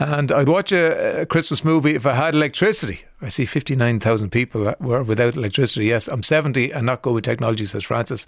And 0.00 0.32
I'd 0.32 0.48
watch 0.48 0.72
a, 0.72 1.20
a 1.20 1.26
Christmas 1.26 1.64
movie 1.64 1.94
if 1.94 2.04
I 2.04 2.14
had 2.14 2.34
electricity. 2.34 3.02
I 3.22 3.28
see 3.28 3.44
59,000 3.44 4.30
people 4.30 4.74
were 4.80 5.04
without 5.04 5.36
electricity. 5.36 5.86
Yes, 5.86 6.08
I'm 6.08 6.24
70 6.24 6.72
and 6.72 6.86
not 6.86 7.02
good 7.02 7.14
with 7.14 7.22
technology, 7.22 7.66
says 7.66 7.84
Francis. 7.84 8.26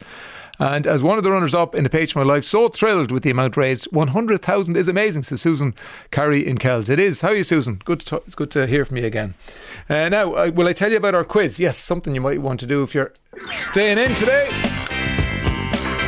And 0.60 0.86
as 0.86 1.02
one 1.02 1.18
of 1.18 1.24
the 1.24 1.32
runners 1.32 1.52
up 1.52 1.74
in 1.74 1.84
a 1.84 1.88
page 1.88 2.12
of 2.12 2.16
my 2.16 2.22
life, 2.22 2.44
so 2.44 2.68
thrilled 2.68 3.10
with 3.10 3.24
the 3.24 3.30
amount 3.30 3.56
raised. 3.56 3.88
100,000 3.90 4.76
is 4.76 4.86
amazing, 4.86 5.24
says 5.24 5.40
Susan 5.40 5.74
Carey 6.12 6.46
in 6.46 6.56
Kells. 6.56 6.88
It 6.88 7.00
is. 7.00 7.22
How 7.22 7.30
are 7.30 7.34
you, 7.34 7.42
Susan? 7.42 7.80
Good 7.84 7.98
to, 8.02 8.18
it's 8.18 8.36
good 8.36 8.52
to 8.52 8.68
hear 8.68 8.84
from 8.84 8.98
you 8.98 9.04
again. 9.04 9.34
Uh, 9.88 10.08
now, 10.10 10.34
uh, 10.34 10.52
will 10.54 10.68
I 10.68 10.74
tell 10.74 10.92
you 10.92 10.98
about 10.98 11.16
our 11.16 11.24
quiz? 11.24 11.58
Yes, 11.58 11.76
something 11.76 12.14
you 12.14 12.20
might 12.20 12.40
want 12.40 12.60
to 12.60 12.66
do 12.66 12.84
if 12.84 12.94
you're 12.94 13.14
staying 13.48 13.98
in 13.98 14.14
today. 14.14 14.48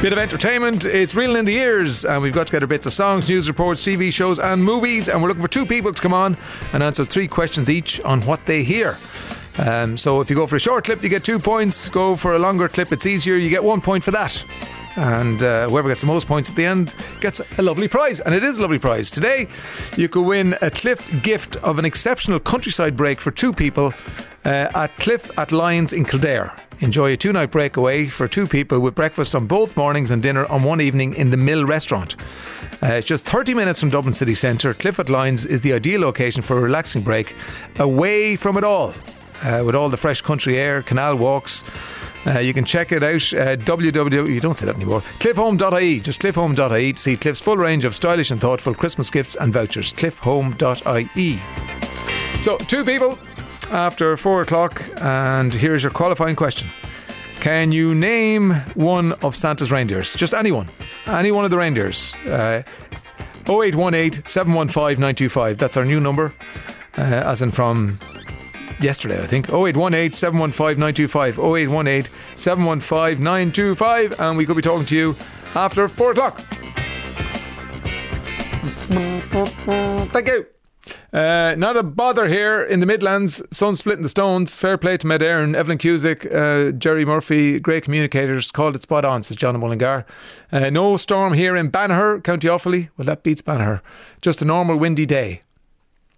Bit 0.03 0.13
of 0.13 0.19
entertainment. 0.19 0.85
It's 0.85 1.15
reeling 1.15 1.37
in 1.37 1.45
the 1.45 1.55
ears, 1.55 2.05
and 2.05 2.21
we've 2.21 2.33
got 2.33 2.49
together 2.49 2.67
bits 2.67 2.87
of 2.87 2.93
songs, 2.93 3.31
news 3.31 3.47
reports, 3.47 3.87
TV 3.87 4.13
shows, 4.13 4.41
and 4.41 4.65
movies. 4.65 5.09
And 5.09 5.23
we're 5.23 5.29
looking 5.29 5.45
for 5.45 5.49
two 5.49 5.65
people 5.65 5.93
to 5.93 6.03
come 6.03 6.13
on 6.13 6.37
and 6.73 6.83
answer 6.83 7.05
three 7.05 7.29
questions 7.29 7.71
each 7.71 8.01
on 8.01 8.21
what 8.23 8.45
they 8.45 8.65
hear. 8.65 8.99
Um, 9.59 9.97
so 9.97 10.21
if 10.21 10.29
you 10.29 10.35
go 10.35 10.49
for 10.49 10.57
a 10.57 10.59
short 10.59 10.87
clip, 10.87 11.05
you 11.05 11.09
get 11.09 11.23
two 11.23 11.39
points. 11.39 11.89
Go 11.89 12.17
for 12.17 12.35
a 12.35 12.41
longer 12.41 12.69
clip, 12.69 12.91
it's 12.91 13.07
easier. 13.07 13.37
You 13.37 13.49
get 13.49 13.63
one 13.63 13.81
point 13.81 14.03
for 14.03 14.11
that. 14.11 14.45
And 14.97 15.43
uh, 15.43 15.69
whoever 15.69 15.89
gets 15.89 16.03
the 16.03 16.07
most 16.07 16.27
points 16.27 16.51
at 16.51 16.57
the 16.57 16.65
end 16.65 16.95
gets 17.21 17.41
a 17.59 17.63
lovely 17.63 17.89
prize. 17.89 18.21
And 18.21 18.35
it 18.35 18.45
is 18.45 18.59
a 18.59 18.63
lovely 18.63 18.79
prize. 18.79 19.11
Today, 19.11 19.49
you 19.97 20.09
could 20.09 20.27
win 20.27 20.57
a 20.61 20.71
Cliff 20.71 21.23
gift 21.23 21.57
of 21.57 21.79
an 21.79 21.85
exceptional 21.85 22.41
countryside 22.41 22.97
break 22.97 23.21
for 23.21 23.31
two 23.31 23.53
people 23.53 23.95
uh, 24.45 24.69
at 24.75 24.97
Cliff 24.99 25.37
at 25.39 25.53
Lyons 25.53 25.93
in 25.93 26.05
Kildare. 26.05 26.55
Enjoy 26.81 27.13
a 27.13 27.17
two 27.17 27.33
night 27.33 27.51
breakaway 27.51 28.07
for 28.07 28.27
two 28.27 28.47
people 28.47 28.81
with 28.81 28.95
breakfast 28.95 29.35
on 29.35 29.47
both 29.47 29.77
mornings 29.77 30.11
and 30.11 30.23
dinner 30.23 30.47
on 30.47 30.65
one 30.65 30.81
evening 30.81 31.15
in 31.15 31.31
the 31.31 31.37
Mill 31.37 31.65
restaurant. 31.65 32.17
Uh, 32.83 32.95
it's 32.95 33.07
just 33.07 33.25
30 33.25 33.55
minutes 33.55 33.79
from 33.79 33.91
Dublin 33.91 34.13
city 34.13 34.35
centre. 34.35 34.75
Cliff 34.75 34.99
at 34.99 35.09
Lyons 35.09 35.47
is 35.47 35.61
the 35.61 35.73
ideal 35.73 36.01
location 36.01 36.43
for 36.43 36.59
a 36.59 36.61
relaxing 36.61 37.03
break 37.03 37.35
away 37.79 38.35
from 38.35 38.57
it 38.57 38.65
all. 38.65 38.95
Uh, 39.45 39.63
with 39.65 39.75
all 39.75 39.89
the 39.89 39.97
fresh 39.97 40.21
country 40.21 40.57
air, 40.59 40.83
canal 40.83 41.17
walks. 41.17 41.65
Uh, 42.27 42.39
you 42.39 42.55
can 42.55 42.65
check 42.65 42.93
it 42.93 43.03
out 43.03 43.33
uh, 43.33 43.57
www. 43.57 44.33
You 44.33 44.41
don't 44.41 44.57
say 44.57 44.67
that 44.67 44.77
anymore. 44.77 45.01
Cliffhome.ie. 45.01 46.01
Just 46.01 46.21
cliffhome.ie 46.21 46.93
to 46.93 47.03
see 47.03 47.17
Cliff's 47.17 47.41
full 47.41 47.57
range 47.57 47.85
of 47.85 47.95
stylish 47.95 48.31
and 48.31 48.41
thoughtful 48.41 48.75
Christmas 48.75 49.11
gifts 49.11 49.35
and 49.37 49.53
vouchers. 49.53 49.93
Cliffhome.ie. 49.93 51.39
So, 52.41 52.59
two 52.59 52.85
people 52.85 53.19
after 53.73 54.17
four 54.17 54.43
o'clock, 54.43 54.89
and 55.01 55.53
here's 55.53 55.83
your 55.83 55.93
qualifying 55.93 56.37
question. 56.37 56.69
Can 57.41 57.73
you 57.73 57.95
name 57.95 58.53
one 58.75 59.13
of 59.15 59.35
Santa's 59.35 59.73
reindeers? 59.73 60.15
Just 60.15 60.33
anyone. 60.33 60.69
Any 61.07 61.33
one 61.33 61.45
of 61.45 61.51
the 61.51 61.59
reindeers. 61.59 62.15
Uh, 62.27 62.63
0818 63.49 64.25
715 64.25 65.01
925. 65.01 65.59
That's 65.59 65.77
our 65.77 65.85
new 65.85 65.99
number, 65.99 66.33
uh, 66.97 67.01
as 67.01 67.43
in 67.43 67.51
from 67.51 67.99
yesterday, 68.83 69.23
I 69.23 69.27
think. 69.27 69.49
0818 69.49 70.13
715 70.13 70.79
925. 70.79 71.39
0818 71.39 72.13
715 72.35 73.23
925. 73.23 74.21
And 74.21 74.37
we 74.37 74.47
could 74.47 74.57
be 74.57 74.63
talking 74.63 74.87
to 74.87 74.97
you 74.97 75.17
after 75.55 75.89
4 75.89 76.11
o'clock. 76.13 76.39
Thank 80.13 80.29
you. 80.29 80.47
Uh, 81.13 81.55
not 81.59 81.77
a 81.77 81.83
bother 81.83 82.27
here 82.27 82.63
in 82.63 82.81
the 82.81 82.87
Midlands. 82.87 83.43
Sun 83.51 83.77
splitting 83.77 84.03
the 84.03 84.09
stones. 84.09 84.57
Fair 84.57 84.79
play 84.79 84.97
to 84.97 85.07
Met 85.07 85.21
Éireann, 85.21 85.55
Evelyn 85.55 85.77
Cusack, 85.79 86.25
uh, 86.33 86.73
Gerry 86.73 87.05
Murphy, 87.05 87.61
great 87.61 87.85
communicators. 87.85 88.51
Called 88.51 88.77
it 88.77 88.83
spot 88.83 89.05
on, 89.05 89.23
says 89.23 89.37
John 89.37 89.59
Mullingar. 89.61 90.07
Uh, 90.51 90.71
no 90.71 90.97
storm 90.97 91.35
here 91.35 91.55
in 91.55 91.71
Banagher, 91.71 92.23
County 92.25 92.49
Offaly. 92.49 92.89
Well, 92.97 93.05
that 93.05 93.23
beats 93.23 93.43
Banagher. 93.43 93.81
Just 94.23 94.41
a 94.41 94.47
normal 94.47 94.77
windy 94.77 95.05
day. 95.05 95.43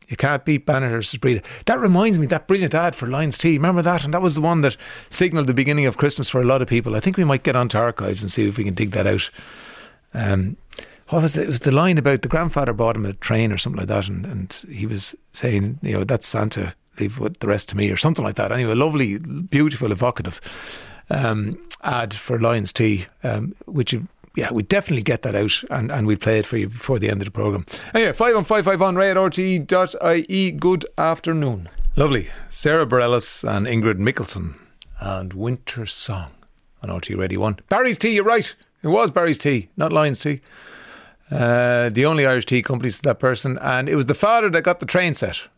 You 0.09 0.17
can't 0.17 0.45
beat 0.45 0.67
Banagher's 0.67 1.17
breed. 1.17 1.43
That 1.67 1.81
reminds 1.81 2.19
me, 2.19 2.27
that 2.27 2.47
brilliant 2.47 2.75
ad 2.75 2.95
for 2.95 3.07
Lyons 3.07 3.39
Tea. 3.39 3.57
Remember 3.57 3.83
that? 3.83 4.05
And 4.05 4.13
that 4.13 4.23
was 4.23 4.35
the 4.35 4.41
one 4.41 4.61
that 4.61 4.77
signalled 5.09 5.47
the 5.47 5.55
beginning 5.55 5.87
of 5.87 5.97
Christmas 5.97 6.29
for 6.29 6.43
a 6.43 6.45
lot 6.45 6.63
of 6.63 6.69
people. 6.69 6.95
I 6.95 7.01
think 7.01 7.17
we 7.17 7.25
might 7.25 7.43
get 7.43 7.57
onto 7.57 7.79
archives 7.79 8.23
and 8.23 8.31
see 8.31 8.47
if 8.49 8.59
we 8.59 8.65
can 8.65 8.75
dig 8.75 8.91
that 8.91 9.07
out. 9.07 9.31
Um, 10.13 10.57
what 11.09 11.23
was 11.23 11.37
it? 11.37 11.45
it 11.45 11.49
was 11.49 11.61
the 11.61 11.73
line 11.73 11.99
about 11.99 12.23
the 12.23 12.29
grandfather 12.29 12.73
bought 12.73 12.97
him 12.97 13.07
a 13.07 13.13
train 13.15 13.53
or 13.53 13.59
something 13.59 13.79
like 13.79 13.89
that, 13.89 14.09
and, 14.09 14.25
and 14.25 14.53
he 14.71 14.87
was 14.87 15.15
saying, 15.33 15.79
you 15.83 15.93
know, 15.93 16.05
that's 16.05 16.27
Santa, 16.27 16.75
leave 16.99 17.19
the 17.41 17.47
rest 17.47 17.69
to 17.71 17.77
me, 17.77 17.91
or 17.91 17.97
something 17.97 18.25
like 18.25 18.37
that. 18.37 18.53
Anyway, 18.53 18.75
lovely, 18.75 19.19
beautiful, 19.19 19.93
evocative 19.93 20.41
um, 21.11 21.59
ad 21.83 22.15
for 22.15 22.41
Lyons 22.41 22.73
Tea, 22.73 23.07
um, 23.23 23.55
which 23.67 23.95
yeah, 24.37 24.53
we 24.53 24.62
definitely 24.62 25.03
get 25.03 25.23
that 25.23 25.35
out 25.35 25.62
and, 25.71 25.91
and 25.93 26.07
we'll 26.07 26.17
play 26.17 26.38
it 26.38 26.47
for 26.47 26.57
you 26.57 26.69
before 26.69 26.99
the 26.99 27.09
end 27.09 27.21
of 27.21 27.26
the 27.26 27.31
programme. 27.31 27.64
Anyway, 27.95 28.12
51551 28.12 28.97
ray 28.97 29.11
at 29.11 29.17
rte.ie. 29.17 30.50
Good 30.53 30.87
afternoon. 30.99 31.69
Lovely. 31.97 32.29
Sara 32.49 32.87
Bareilles 32.87 33.49
and 33.49 33.67
Ingrid 33.67 33.99
Michaelson 33.99 34.57
and 35.00 35.33
Winter 35.33 35.87
Song 35.87 36.33
on 36.83 36.95
RT 36.95 37.11
Radio 37.11 37.41
1. 37.41 37.61
Barry's 37.69 37.99
Tea, 37.99 38.14
you're 38.14 38.25
right. 38.25 38.55
It 38.83 38.88
was 38.88 39.11
Barry's 39.11 39.38
Tea, 39.38 39.69
not 39.76 39.93
Lyons 39.93 40.21
Tea. 40.21 40.41
Uh, 41.31 41.88
the 41.88 42.05
only 42.05 42.26
Irish 42.26 42.45
tea 42.45 42.61
companies 42.61 42.97
to 42.97 43.03
that 43.03 43.19
person, 43.19 43.57
and 43.59 43.88
it 43.88 43.97
was 43.97 44.07
the 44.07 44.14
father 44.14 44.50
that 44.50 44.62
got 44.62 44.81
the 44.81 44.87
train 44.87 45.14
set. 45.14 45.49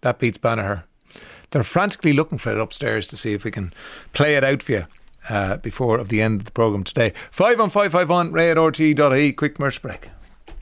That 0.00 0.18
beats 0.18 0.38
Banagher. 0.38 0.84
They're 1.50 1.62
frantically 1.62 2.14
looking 2.14 2.38
for 2.38 2.50
it 2.50 2.58
upstairs 2.58 3.06
to 3.08 3.16
see 3.16 3.34
if 3.34 3.44
we 3.44 3.50
can 3.50 3.74
play 4.12 4.36
it 4.36 4.44
out 4.44 4.62
for 4.62 4.72
you 4.72 4.86
uh, 5.28 5.56
before 5.58 5.98
of 5.98 6.08
the 6.08 6.20
end 6.20 6.40
of 6.40 6.44
the 6.46 6.52
programme 6.52 6.84
today. 6.84 7.12
5 7.30 7.60
on 7.60 7.70
551 7.70 8.32
ray 8.32 8.50
at 8.50 8.56
rte.ie. 8.56 9.32
Quick 9.32 9.58
merch 9.58 9.80
break. 9.82 10.10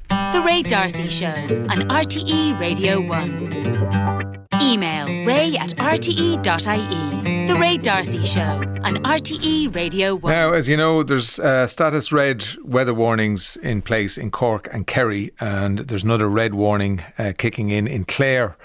The 0.09 0.43
Ray 0.45 0.63
D'Arcy 0.63 1.09
Show 1.09 1.27
on 1.27 1.89
RTE 1.89 2.59
Radio 2.59 3.01
1. 3.01 4.47
Email 4.61 5.25
ray 5.27 5.57
at 5.57 5.71
rte.ie. 5.77 7.47
The 7.47 7.55
Ray 7.59 7.77
D'Arcy 7.79 8.23
Show 8.25 8.41
on 8.41 8.97
RTE 9.03 9.75
Radio 9.75 10.15
1. 10.15 10.33
Now, 10.33 10.53
as 10.53 10.69
you 10.69 10.77
know, 10.77 11.03
there's 11.03 11.39
uh, 11.39 11.67
status 11.67 12.13
red 12.13 12.45
weather 12.63 12.95
warnings 12.95 13.57
in 13.57 13.83
place 13.83 14.17
in 14.17 14.31
Cork 14.31 14.69
and 14.73 14.87
Kerry, 14.87 15.33
and 15.41 15.79
there's 15.81 16.05
another 16.05 16.29
red 16.29 16.55
warning 16.55 17.03
uh, 17.19 17.33
kicking 17.37 17.71
in 17.71 17.87
in 17.87 18.05
Clare 18.05 18.57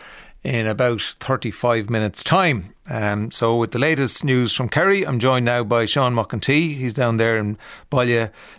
in 0.47 0.65
about 0.65 1.01
35 1.01 1.89
minutes' 1.89 2.23
time. 2.23 2.73
Um, 2.89 3.31
so, 3.31 3.57
with 3.57 3.73
the 3.73 3.79
latest 3.79 4.23
news 4.23 4.55
from 4.55 4.69
Kerry, 4.69 5.05
I'm 5.05 5.19
joined 5.19 5.43
now 5.43 5.65
by 5.65 5.85
Sean 5.85 6.15
Mac 6.15 6.31
An 6.31 6.39
tSithigh. 6.39 6.77
He's 6.77 6.93
down 6.93 7.17
there 7.17 7.37
in 7.37 7.57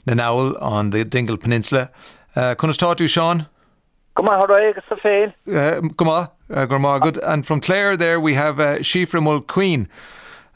Nanowell 0.06 0.60
on 0.60 0.90
the 0.90 1.02
Dingle 1.06 1.38
Peninsula. 1.38 1.90
Uh, 2.36 2.54
Can 2.54 2.68
I 2.68 2.72
start 2.72 2.98
to 2.98 3.04
you, 3.04 3.08
Sean? 3.08 3.46
Come 4.16 4.28
on, 4.28 4.38
how 4.38 4.52
are 4.52 4.62
you? 4.62 4.74
It's 4.76 4.86
come 6.66 6.84
on, 6.84 7.00
uh, 7.00 7.04
good. 7.04 7.16
And 7.22 7.46
from 7.46 7.62
Clare, 7.62 7.96
there 7.96 8.20
we 8.20 8.34
have 8.34 8.60
uh, 8.60 8.78
Siofra 8.80 9.22
Mulqueen. 9.22 9.88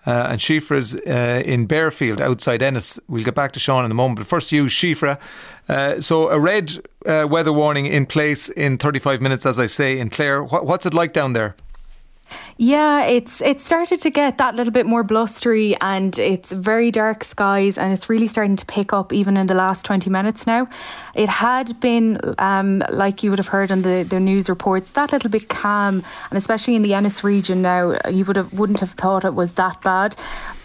Uh, 0.04 0.28
and 0.30 0.40
Siofra's 0.40 0.94
uh, 0.94 1.42
in 1.44 1.66
Barefield 1.66 2.20
outside 2.20 2.60
Ennis. 2.62 2.98
We'll 3.08 3.24
get 3.24 3.36
back 3.36 3.52
to 3.52 3.60
Sean 3.60 3.84
in 3.84 3.90
a 3.90 3.94
moment. 3.94 4.18
But 4.18 4.26
first, 4.26 4.50
you, 4.50 4.66
Siofra. 4.66 5.20
Uh, 5.68 6.00
so, 6.00 6.28
a 6.28 6.40
red 6.40 6.84
uh, 7.06 7.26
weather 7.30 7.52
warning 7.52 7.86
in 7.86 8.06
place 8.06 8.48
in 8.48 8.78
35 8.78 9.20
minutes, 9.20 9.46
as 9.46 9.58
I 9.60 9.66
say, 9.66 9.98
in 9.98 10.10
Clare. 10.10 10.42
What, 10.42 10.66
what's 10.66 10.86
it 10.86 10.94
like 10.94 11.12
down 11.12 11.34
there? 11.34 11.54
Yeah, 12.58 13.06
it's 13.06 13.40
it 13.40 13.60
started 13.60 14.00
to 14.02 14.10
get 14.10 14.38
that 14.38 14.54
little 14.54 14.72
bit 14.72 14.86
more 14.86 15.02
blustery 15.02 15.76
and 15.80 16.16
it's 16.18 16.52
very 16.52 16.90
dark 16.90 17.24
skies 17.24 17.78
and 17.78 17.92
it's 17.92 18.08
really 18.08 18.28
starting 18.28 18.56
to 18.56 18.66
pick 18.66 18.92
up 18.92 19.12
even 19.12 19.36
in 19.36 19.46
the 19.46 19.54
last 19.54 19.84
20 19.84 20.10
minutes 20.10 20.46
now. 20.46 20.68
It 21.14 21.28
had 21.28 21.80
been, 21.80 22.20
um, 22.38 22.82
like 22.90 23.22
you 23.22 23.30
would 23.30 23.38
have 23.38 23.48
heard 23.48 23.72
on 23.72 23.80
the, 23.80 24.06
the 24.08 24.20
news 24.20 24.48
reports, 24.48 24.90
that 24.90 25.12
little 25.12 25.30
bit 25.30 25.48
calm 25.48 26.02
and 26.30 26.38
especially 26.38 26.76
in 26.76 26.82
the 26.82 26.94
Ennis 26.94 27.24
region 27.24 27.62
now, 27.62 27.98
you 28.10 28.24
would 28.24 28.36
have 28.36 28.52
wouldn't 28.52 28.80
have 28.80 28.92
thought 28.92 29.24
it 29.24 29.34
was 29.34 29.52
that 29.52 29.82
bad. 29.82 30.14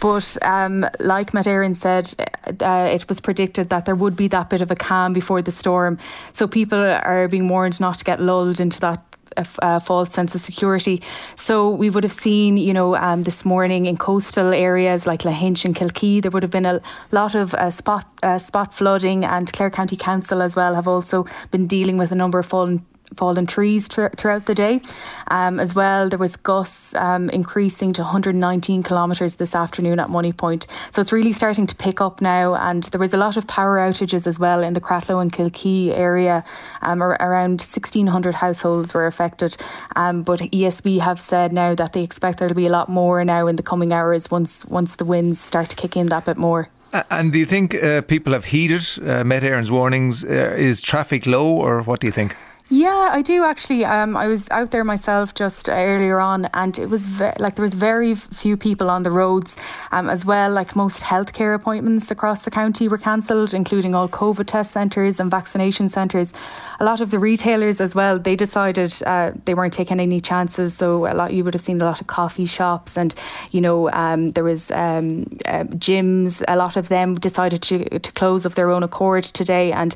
But 0.00 0.36
um, 0.42 0.86
like 1.00 1.34
Met 1.34 1.46
Éireann 1.46 1.74
said, 1.74 2.14
uh, 2.60 2.88
it 2.92 3.08
was 3.08 3.20
predicted 3.20 3.70
that 3.70 3.84
there 3.84 3.96
would 3.96 4.16
be 4.16 4.28
that 4.28 4.50
bit 4.50 4.62
of 4.62 4.70
a 4.70 4.76
calm 4.76 5.12
before 5.12 5.42
the 5.42 5.50
storm. 5.50 5.98
So 6.32 6.46
people 6.46 6.78
are 6.78 7.28
being 7.28 7.48
warned 7.48 7.80
not 7.80 7.98
to 7.98 8.04
get 8.04 8.20
lulled 8.20 8.60
into 8.60 8.80
that 8.80 9.07
a, 9.36 9.80
false 9.80 10.12
sense 10.12 10.34
of 10.34 10.40
security. 10.40 11.02
So 11.36 11.70
we 11.70 11.90
would 11.90 12.04
have 12.04 12.12
seen, 12.12 12.56
you 12.56 12.72
know, 12.72 12.96
um, 12.96 13.22
this 13.22 13.44
morning 13.44 13.86
in 13.86 13.96
coastal 13.96 14.52
areas 14.52 15.06
like 15.06 15.20
Lahinch 15.20 15.64
and 15.64 15.74
Kilkee, 15.74 16.20
there 16.22 16.30
would 16.30 16.42
have 16.42 16.52
been 16.52 16.66
a 16.66 16.80
lot 17.12 17.34
of 17.34 17.54
uh, 17.54 17.70
spot 17.70 18.06
uh, 18.22 18.38
spot 18.38 18.74
flooding, 18.74 19.24
and 19.24 19.52
Clare 19.52 19.70
County 19.70 19.96
Council 19.96 20.42
as 20.42 20.56
well 20.56 20.74
have 20.74 20.88
also 20.88 21.26
been 21.50 21.66
dealing 21.66 21.98
with 21.98 22.12
a 22.12 22.16
number 22.16 22.38
of 22.38 22.46
fallen 22.46 22.84
fallen 23.16 23.46
trees 23.46 23.88
tr- 23.88 24.08
throughout 24.16 24.46
the 24.46 24.54
day. 24.54 24.80
Um, 25.28 25.60
as 25.60 25.74
well, 25.74 26.08
there 26.08 26.18
was 26.18 26.36
gusts 26.36 26.94
um, 26.94 27.30
increasing 27.30 27.92
to 27.94 28.02
119 28.02 28.82
kilometres 28.82 29.36
this 29.36 29.54
afternoon 29.54 30.00
at 30.00 30.08
Moneypoint. 30.08 30.66
So 30.92 31.02
it's 31.02 31.12
really 31.12 31.32
starting 31.32 31.66
to 31.66 31.76
pick 31.76 32.00
up 32.00 32.20
now. 32.20 32.54
And 32.54 32.84
there 32.84 33.00
was 33.00 33.14
a 33.14 33.18
lot 33.18 33.36
of 33.36 33.46
power 33.46 33.78
outages 33.78 34.26
as 34.26 34.38
well 34.38 34.62
in 34.62 34.74
the 34.74 34.80
Cratloe 34.80 35.20
and 35.20 35.32
Kilkee 35.32 35.90
area. 35.96 36.44
Um, 36.82 37.02
around 37.02 37.60
1,600 37.60 38.34
households 38.34 38.94
were 38.94 39.06
affected. 39.06 39.56
Um, 39.96 40.22
but 40.22 40.40
ESB 40.40 41.00
have 41.00 41.20
said 41.20 41.52
now 41.52 41.74
that 41.74 41.92
they 41.92 42.02
expect 42.02 42.38
there'll 42.38 42.54
be 42.54 42.66
a 42.66 42.72
lot 42.72 42.88
more 42.88 43.24
now 43.24 43.46
in 43.46 43.56
the 43.56 43.62
coming 43.62 43.92
hours 43.92 44.30
once 44.30 44.64
once 44.66 44.96
the 44.96 45.04
winds 45.04 45.40
start 45.40 45.70
to 45.70 45.76
kick 45.76 45.96
in 45.96 46.06
that 46.06 46.24
bit 46.24 46.36
more. 46.36 46.68
And 47.10 47.32
do 47.32 47.38
you 47.38 47.46
think 47.46 47.74
uh, 47.74 48.00
people 48.02 48.32
have 48.32 48.46
heeded 48.46 48.82
uh, 49.02 49.22
Met 49.24 49.42
Éireann's 49.42 49.70
warnings? 49.70 50.24
Uh, 50.24 50.54
is 50.56 50.80
traffic 50.80 51.26
low, 51.26 51.46
or 51.46 51.82
what 51.82 52.00
do 52.00 52.06
you 52.06 52.12
think? 52.12 52.34
Yeah, 52.70 53.08
I 53.12 53.22
do 53.22 53.44
actually. 53.44 53.86
Um, 53.86 54.14
I 54.14 54.26
was 54.26 54.46
out 54.50 54.72
there 54.72 54.84
myself 54.84 55.32
just 55.32 55.70
earlier 55.70 56.20
on, 56.20 56.44
and 56.52 56.78
it 56.78 56.90
was 56.90 57.06
ve- 57.06 57.32
like 57.38 57.54
there 57.54 57.62
was 57.62 57.72
very 57.72 58.14
few 58.14 58.58
people 58.58 58.90
on 58.90 59.04
the 59.04 59.10
roads, 59.10 59.56
um, 59.90 60.10
as 60.10 60.26
well. 60.26 60.50
Like 60.50 60.76
most 60.76 61.02
healthcare 61.02 61.54
appointments 61.54 62.10
across 62.10 62.42
the 62.42 62.50
county 62.50 62.86
were 62.86 62.98
cancelled, 62.98 63.54
including 63.54 63.94
all 63.94 64.06
COVID 64.06 64.44
test 64.44 64.70
centres 64.72 65.18
and 65.18 65.30
vaccination 65.30 65.88
centres. 65.88 66.34
A 66.78 66.84
lot 66.84 67.00
of 67.00 67.10
the 67.10 67.18
retailers 67.18 67.80
as 67.80 67.94
well. 67.94 68.18
They 68.18 68.36
decided 68.36 68.94
uh, 69.06 69.32
they 69.46 69.54
weren't 69.54 69.72
taking 69.72 69.98
any 69.98 70.20
chances, 70.20 70.74
so 70.74 71.06
a 71.06 71.14
lot 71.14 71.32
you 71.32 71.44
would 71.44 71.54
have 71.54 71.62
seen 71.62 71.80
a 71.80 71.86
lot 71.86 72.02
of 72.02 72.06
coffee 72.06 72.44
shops, 72.44 72.98
and 72.98 73.14
you 73.50 73.62
know 73.62 73.90
um, 73.92 74.32
there 74.32 74.44
was 74.44 74.70
um, 74.72 75.22
uh, 75.46 75.64
gyms. 75.80 76.44
A 76.48 76.56
lot 76.56 76.76
of 76.76 76.90
them 76.90 77.14
decided 77.14 77.62
to 77.62 77.98
to 77.98 78.12
close 78.12 78.44
of 78.44 78.56
their 78.56 78.70
own 78.70 78.82
accord 78.82 79.24
today, 79.24 79.72
and 79.72 79.94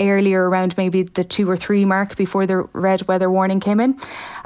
earlier 0.00 0.48
around 0.48 0.74
maybe 0.78 1.02
the 1.02 1.22
two 1.22 1.50
or 1.50 1.58
three 1.58 1.84
mark 1.84 2.05
mark 2.06 2.16
before 2.16 2.46
the 2.46 2.58
red 2.72 3.06
weather 3.08 3.30
warning 3.30 3.60
came 3.60 3.80
in. 3.80 3.96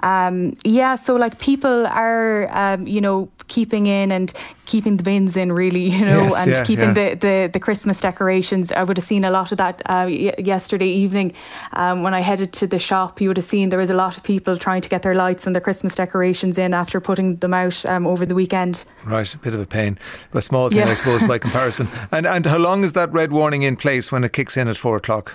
Um, 0.03 0.53
yeah, 0.65 0.95
so 0.97 1.17
like 1.17 1.39
people 1.39 1.87
are, 1.87 2.49
um, 2.57 2.87
you 2.87 3.01
know, 3.01 3.29
keeping 3.49 3.87
in 3.87 4.13
and 4.13 4.33
keeping 4.67 4.97
the 4.97 5.03
bins 5.03 5.37
in, 5.37 5.53
really, 5.53 5.91
you 5.99 6.05
know, 6.05 6.23
Yes, 6.23 6.37
and 6.39 6.51
yeah, 6.51 6.65
keeping 6.65 6.97
yeah. 6.97 7.11
the, 7.11 7.17
the, 7.17 7.51
the 7.53 7.61
Christmas 7.61 8.01
decorations. 8.01 8.71
I 8.73 8.85
would 8.85 8.97
have 8.97 9.05
seen 9.07 9.25
a 9.25 9.31
lot 9.31 9.53
of 9.53 9.59
that 9.59 9.81
uh, 9.87 10.07
y- 10.07 10.35
yesterday 10.39 10.87
evening 10.89 11.33
um, 11.73 12.03
when 12.03 12.15
I 12.15 12.21
headed 12.21 12.53
to 12.55 12.67
the 12.67 12.79
shop. 12.79 13.21
You 13.21 13.29
would 13.29 13.37
have 13.37 13.45
seen 13.47 13.69
there 13.71 13.79
was 13.81 13.91
a 13.91 13.95
lot 13.95 14.17
of 14.17 14.23
people 14.23 14.57
trying 14.57 14.81
to 14.83 14.89
get 14.89 15.03
their 15.03 15.15
lights 15.15 15.47
and 15.47 15.55
their 15.55 15.61
Christmas 15.63 15.95
decorations 15.97 16.59
in 16.59 16.73
after 16.75 17.01
putting 17.01 17.37
them 17.41 17.53
out 17.55 17.85
um, 17.87 18.07
over 18.07 18.25
the 18.27 18.35
weekend. 18.35 18.85
Right, 19.05 19.35
a 19.35 19.39
bit 19.39 19.55
of 19.55 19.61
a 19.61 19.67
pain, 19.67 19.99
a 20.33 20.41
small 20.41 20.69
thing, 20.69 20.79
Yeah. 20.79 20.91
I 20.91 20.95
suppose, 20.95 21.25
by 21.25 21.39
comparison. 21.47 21.87
And 22.13 22.27
and 22.27 22.47
how 22.47 22.59
long 22.59 22.85
is 22.85 22.93
that 22.93 23.13
red 23.13 23.33
warning 23.33 23.63
in 23.63 23.77
place 23.77 24.13
when 24.13 24.25
it 24.25 24.33
kicks 24.33 24.57
in 24.57 24.69
at 24.69 24.77
four 24.77 24.97
o'clock? 24.97 25.35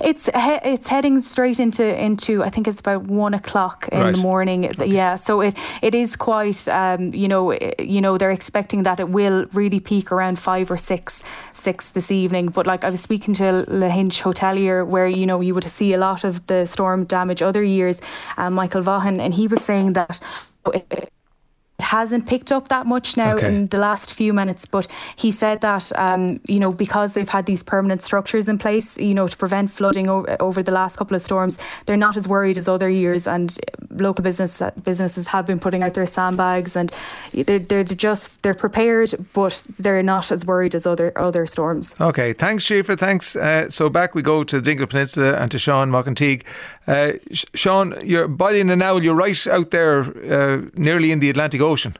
It's 0.00 0.26
he- 0.26 0.60
it's 0.72 0.88
heading 0.88 1.20
straight 1.22 1.58
into 1.58 1.84
into 2.04 2.42
I 2.44 2.50
think 2.50 2.68
it's 2.68 2.80
about 2.80 3.04
one 3.04 3.32
o'clock 3.34 3.88
in 3.90 4.00
Right. 4.00 4.14
the 4.14 4.20
morning. 4.22 4.70
Yeah, 4.84 5.14
so 5.16 5.40
it 5.40 5.56
it 5.82 5.94
is 5.94 6.16
quite 6.16 6.68
um, 6.68 7.14
you 7.14 7.28
know 7.28 7.52
i- 7.52 7.74
you 7.78 8.00
know 8.00 8.18
they're 8.18 8.30
expecting 8.30 8.82
that 8.84 9.00
it 9.00 9.08
will 9.08 9.46
really 9.52 9.80
peak 9.80 10.12
around 10.12 10.38
five 10.38 10.70
or 10.70 10.76
six 10.78 11.22
six 11.54 11.88
this 11.90 12.10
evening. 12.10 12.48
But 12.48 12.66
like 12.66 12.84
I 12.84 12.90
was 12.90 13.00
speaking 13.00 13.34
to 13.34 13.64
Lahinch 13.68 14.22
Hotelier, 14.22 14.84
where 14.86 15.08
you 15.08 15.26
know 15.26 15.40
you 15.40 15.54
would 15.54 15.64
see 15.64 15.94
a 15.94 15.98
lot 15.98 16.24
of 16.24 16.46
the 16.46 16.66
storm 16.66 17.04
damage 17.04 17.40
other 17.42 17.62
years, 17.62 18.00
um, 18.36 18.52
Michael 18.54 18.82
Vaughan, 18.82 19.20
and 19.20 19.32
he 19.34 19.46
was 19.48 19.62
saying 19.62 19.94
that. 19.94 20.20
It 20.72 21.10
hasn't 21.84 22.26
picked 22.26 22.50
up 22.52 22.68
that 22.68 22.86
much 22.86 23.16
now 23.16 23.34
Okay. 23.36 23.46
in 23.54 23.66
the 23.68 23.78
last 23.78 24.12
few 24.14 24.32
minutes, 24.32 24.66
but 24.66 24.86
he 25.16 25.30
said 25.30 25.60
that 25.60 25.92
um, 25.96 26.40
you 26.48 26.58
know 26.58 26.72
because 26.72 27.12
they've 27.12 27.28
had 27.28 27.46
these 27.46 27.62
permanent 27.62 28.02
structures 28.02 28.48
in 28.48 28.58
place, 28.58 28.96
you 28.98 29.14
know, 29.14 29.28
to 29.28 29.36
prevent 29.36 29.70
flooding 29.70 30.08
o- 30.08 30.26
over 30.40 30.62
the 30.62 30.72
last 30.72 30.96
couple 30.96 31.14
of 31.14 31.22
storms, 31.22 31.58
they're 31.86 31.96
not 31.96 32.16
as 32.16 32.26
worried 32.28 32.58
as 32.58 32.68
other 32.68 32.88
years. 32.88 33.26
And 33.26 33.56
local 33.90 34.22
business 34.22 34.60
businesses 34.82 35.28
have 35.28 35.46
been 35.46 35.60
putting 35.60 35.82
out 35.82 35.94
their 35.94 36.06
sandbags, 36.06 36.76
and 36.76 36.92
they're 37.32 37.58
they're 37.58 37.84
just 37.84 38.42
they're 38.42 38.54
prepared, 38.54 39.14
but 39.32 39.62
they're 39.78 40.02
not 40.02 40.32
as 40.32 40.44
worried 40.46 40.74
as 40.74 40.86
other 40.86 41.12
other 41.16 41.46
storms. 41.46 41.94
Okay, 42.00 42.32
thanks, 42.32 42.64
Siofra. 42.64 42.98
Thanks. 42.98 43.36
Uh, 43.36 43.68
so 43.70 43.88
back 43.88 44.14
we 44.14 44.22
go 44.22 44.42
to 44.42 44.56
the 44.56 44.62
Dingle 44.62 44.86
Peninsula 44.86 45.36
and 45.36 45.50
to 45.50 45.58
Sean 45.58 45.90
Mac 45.90 46.06
An 46.06 46.14
tSithigh. 46.14 46.42
Uh, 46.86 47.12
Sean, 47.54 47.94
you're 48.04 48.28
Ballion 48.28 48.70
and 48.70 48.82
Owl, 48.82 49.02
you're 49.02 49.14
right 49.14 49.46
out 49.46 49.70
there, 49.70 50.00
uh, 50.00 50.62
nearly 50.74 51.10
in 51.12 51.20
the 51.20 51.30
Atlantic 51.30 51.60
Ocean. 51.60 51.96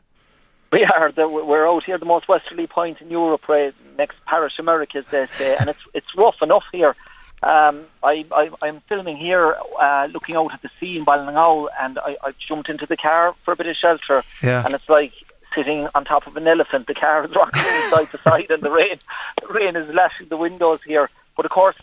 We 0.73 0.85
are. 0.85 1.11
The, 1.13 1.29
we're 1.29 1.67
out 1.69 1.85
here, 1.85 1.99
the 1.99 2.05
most 2.05 2.29
westerly 2.29 2.67
point 2.67 3.01
in 3.01 3.11
Europe, 3.11 3.49
right 3.49 3.73
next 3.97 4.17
Parish 4.27 4.59
Americas, 4.59 5.05
they 5.11 5.27
say, 5.39 5.57
and 5.59 5.71
it's 5.71 5.79
it's 5.95 6.07
rough 6.17 6.43
enough 6.43 6.65
here. 6.73 6.97
Um, 7.45 7.85
I, 8.03 8.25
I, 8.33 8.51
I'm 8.63 8.81
filming 8.89 9.17
here, 9.17 9.55
uh, 9.81 10.09
looking 10.13 10.35
out 10.35 10.53
at 10.53 10.63
the 10.63 10.71
sea 10.81 10.97
in 10.97 11.05
Ballingow, 11.05 11.69
and 11.81 11.99
I, 12.01 12.17
I 12.23 12.33
jumped 12.49 12.69
into 12.71 12.87
the 12.87 12.97
car 12.97 13.35
for 13.45 13.53
a 13.53 13.57
bit 13.57 13.67
of 13.69 13.77
shelter, 13.77 14.25
Yeah. 14.43 14.65
and 14.65 14.75
it's 14.75 14.89
like 14.89 15.13
sitting 15.55 15.87
on 15.95 16.05
top 16.05 16.27
of 16.27 16.37
an 16.37 16.49
elephant. 16.49 16.87
The 16.89 16.95
car 16.95 17.25
is 17.25 17.31
rocking 17.37 17.63
side 17.91 18.11
to 18.11 18.19
side, 18.19 18.51
and 18.51 18.63
the 18.63 18.71
rain, 18.71 18.99
the 19.47 19.53
rain 19.55 19.77
is 19.77 19.95
lashing 19.95 20.29
the 20.29 20.37
windows 20.37 20.81
here. 20.87 21.09
But 21.37 21.45
of 21.47 21.53
course, 21.53 21.77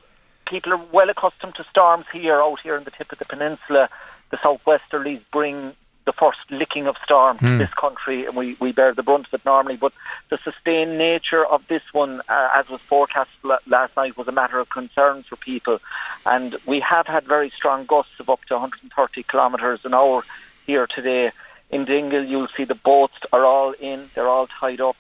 people 0.52 0.74
are 0.74 0.86
well 0.92 1.10
accustomed 1.10 1.56
to 1.56 1.64
storms 1.64 2.06
here, 2.14 2.42
out 2.42 2.60
here 2.62 2.76
in 2.76 2.84
the 2.84 2.92
tip 2.92 3.12
of 3.12 3.18
the 3.18 3.26
peninsula. 3.26 3.90
The 4.30 4.38
southwesterlies 4.38 5.22
bring 5.32 5.74
the 6.06 6.14
first 6.14 6.40
licking 6.50 6.88
of 6.88 6.96
storms 7.04 7.40
to 7.40 7.58
this 7.58 7.74
country, 7.80 8.26
and 8.26 8.36
we, 8.36 8.58
we 8.60 8.72
bear 8.72 8.94
the 8.94 9.04
brunt 9.04 9.28
of 9.28 9.34
it 9.34 9.46
normally. 9.46 9.78
But 9.78 9.94
the 10.30 10.40
sustained 10.44 10.98
nature 10.98 11.46
of 11.46 11.62
this 11.70 11.84
one, 11.94 12.22
uh, 12.28 12.50
as 12.56 12.68
was 12.70 12.82
forecast 12.82 13.30
la- 13.44 13.60
last 13.68 13.96
night, 13.96 14.18
was 14.18 14.28
a 14.28 14.32
matter 14.32 14.60
of 14.60 14.70
concern 14.70 15.24
for 15.30 15.36
people. 15.36 15.80
And 16.26 16.58
we 16.68 16.84
have 16.88 17.08
had 17.08 17.26
very 17.26 17.52
strong 17.56 17.86
gusts 17.86 18.20
of 18.20 18.30
up 18.30 18.44
to 18.46 18.56
130 18.56 19.24
kilometres 19.24 19.82
an 19.84 19.94
hour 19.94 20.24
here 20.66 20.88
today. 20.88 21.32
In 21.70 21.86
Dingle, 21.86 22.26
you'll 22.26 22.50
see 22.58 22.66
the 22.66 22.76
boats 22.76 23.14
are 23.32 23.46
all 23.46 23.72
in, 23.74 24.10
they're 24.16 24.28
all 24.28 24.48
tied 24.60 24.82
up. 24.82 24.98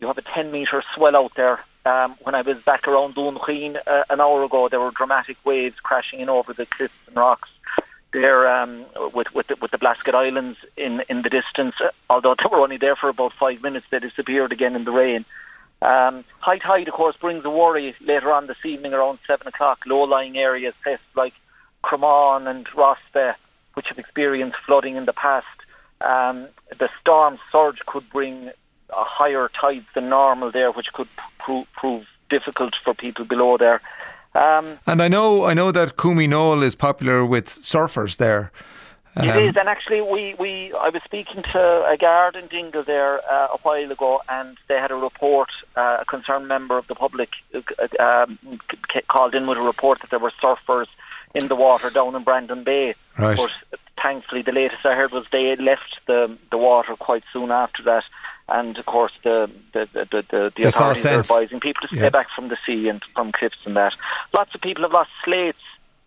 You 0.00 0.06
have 0.06 0.18
a 0.18 0.22
10 0.22 0.50
metre 0.52 0.82
swell 0.94 1.16
out 1.16 1.32
there. 1.36 1.60
Um, 1.86 2.16
when 2.22 2.34
I 2.34 2.40
was 2.40 2.56
back 2.64 2.88
around 2.88 3.14
Dunquin 3.14 3.76
uh, 3.86 4.04
an 4.08 4.20
hour 4.20 4.42
ago, 4.42 4.68
there 4.70 4.80
were 4.80 4.90
dramatic 4.90 5.36
waves 5.44 5.76
crashing 5.82 6.20
in 6.20 6.30
over 6.30 6.54
the 6.54 6.66
cliffs 6.66 6.94
and 7.06 7.16
rocks 7.16 7.50
there 8.12 8.48
um, 8.48 8.86
with 9.12 9.26
with 9.34 9.48
the, 9.48 9.56
with 9.60 9.70
the 9.70 9.78
Blasket 9.78 10.14
Islands 10.14 10.58
in 10.76 11.02
in 11.10 11.22
the 11.22 11.28
distance. 11.28 11.74
Although 12.08 12.36
they 12.38 12.48
were 12.50 12.62
only 12.62 12.78
there 12.78 12.96
for 12.96 13.10
about 13.10 13.32
five 13.38 13.60
minutes, 13.60 13.86
they 13.90 13.98
disappeared 13.98 14.52
again 14.52 14.76
in 14.76 14.84
the 14.84 14.92
rain. 14.92 15.26
Um, 15.82 16.24
high 16.38 16.58
tide, 16.58 16.88
of 16.88 16.94
course, 16.94 17.16
brings 17.20 17.44
a 17.44 17.50
worry 17.50 17.94
later 18.00 18.32
on 18.32 18.46
this 18.46 18.56
evening 18.64 18.94
around 18.94 19.18
seven 19.26 19.46
o'clock. 19.46 19.80
Low-lying 19.84 20.38
areas, 20.38 20.72
places 20.82 21.04
like 21.14 21.34
Cromane 21.82 22.46
and 22.46 22.66
Rossbeigh, 22.74 23.34
which 23.74 23.86
have 23.88 23.98
experienced 23.98 24.56
flooding 24.64 24.96
in 24.96 25.04
the 25.04 25.12
past. 25.12 25.44
Um, 26.00 26.48
the 26.78 26.88
storm 27.00 27.38
surge 27.52 27.80
could 27.86 28.08
bring 28.10 28.50
a 28.96 29.04
higher 29.04 29.50
tide 29.60 29.84
than 29.94 30.08
normal 30.08 30.50
there, 30.50 30.70
which 30.72 30.88
could 30.92 31.08
pro- 31.38 31.66
prove 31.80 32.04
difficult 32.30 32.74
for 32.84 32.94
people 32.94 33.24
below 33.24 33.56
there. 33.56 33.80
Um, 34.34 34.78
And 34.86 35.00
I 35.02 35.08
know, 35.08 35.44
I 35.44 35.54
know 35.54 35.70
that 35.72 35.96
Coumeenoole 35.96 36.62
is 36.64 36.74
popular 36.74 37.24
with 37.24 37.46
surfers 37.48 38.16
there. 38.16 38.50
It 39.16 39.30
Um, 39.30 39.42
is, 39.44 39.56
and 39.56 39.68
actually, 39.68 40.00
we, 40.00 40.34
we 40.40 40.72
I 40.86 40.88
was 40.88 41.00
speaking 41.04 41.44
to 41.52 41.60
a 41.94 41.96
guard 41.96 42.34
in 42.34 42.48
Dingle 42.48 42.82
there 42.82 43.20
uh, 43.30 43.56
a 43.56 43.58
while 43.62 43.92
ago, 43.92 44.20
and 44.28 44.56
they 44.68 44.74
had 44.74 44.90
a 44.90 44.96
report. 44.96 45.50
Uh, 45.76 45.98
a 46.00 46.04
concerned 46.04 46.48
member 46.48 46.76
of 46.78 46.86
the 46.88 46.96
public 46.96 47.30
uh, 47.54 48.02
um, 48.02 48.38
called 49.06 49.34
in 49.36 49.46
with 49.46 49.58
a 49.58 49.62
report 49.62 50.00
that 50.00 50.10
there 50.10 50.18
were 50.18 50.32
surfers 50.42 50.88
in 51.32 51.46
the 51.46 51.54
water 51.54 51.90
down 51.90 52.16
in 52.16 52.24
Brandon 52.24 52.64
Bay. 52.64 52.94
Right. 53.16 53.36
But 53.36 53.50
thankfully, 54.02 54.42
the 54.42 54.52
latest 54.52 54.84
I 54.84 54.94
heard 54.96 55.12
was 55.12 55.24
they 55.30 55.46
had 55.46 55.60
left 55.60 55.92
the 56.06 56.36
the 56.50 56.58
water 56.58 56.96
quite 56.96 57.22
soon 57.32 57.52
after 57.52 57.84
that. 57.84 58.04
And 58.48 58.76
of 58.78 58.84
course, 58.86 59.12
the 59.22 59.50
the 59.72 59.88
the 59.92 60.04
the, 60.10 60.22
the, 60.30 60.52
the 60.56 60.62
They 60.64 60.70
saw 60.70 60.90
authorities 60.90 61.30
are 61.30 61.38
advising 61.38 61.60
people 61.60 61.82
to 61.82 61.88
stay 61.88 62.04
Yeah. 62.04 62.10
back 62.10 62.26
from 62.36 62.48
the 62.48 62.58
sea 62.66 62.88
and 62.88 63.02
from 63.14 63.32
cliffs 63.32 63.56
and 63.64 63.76
that. 63.76 63.94
Lots 64.32 64.54
of 64.54 64.60
people 64.60 64.82
have 64.82 64.92
lost 64.92 65.10
slates 65.24 65.58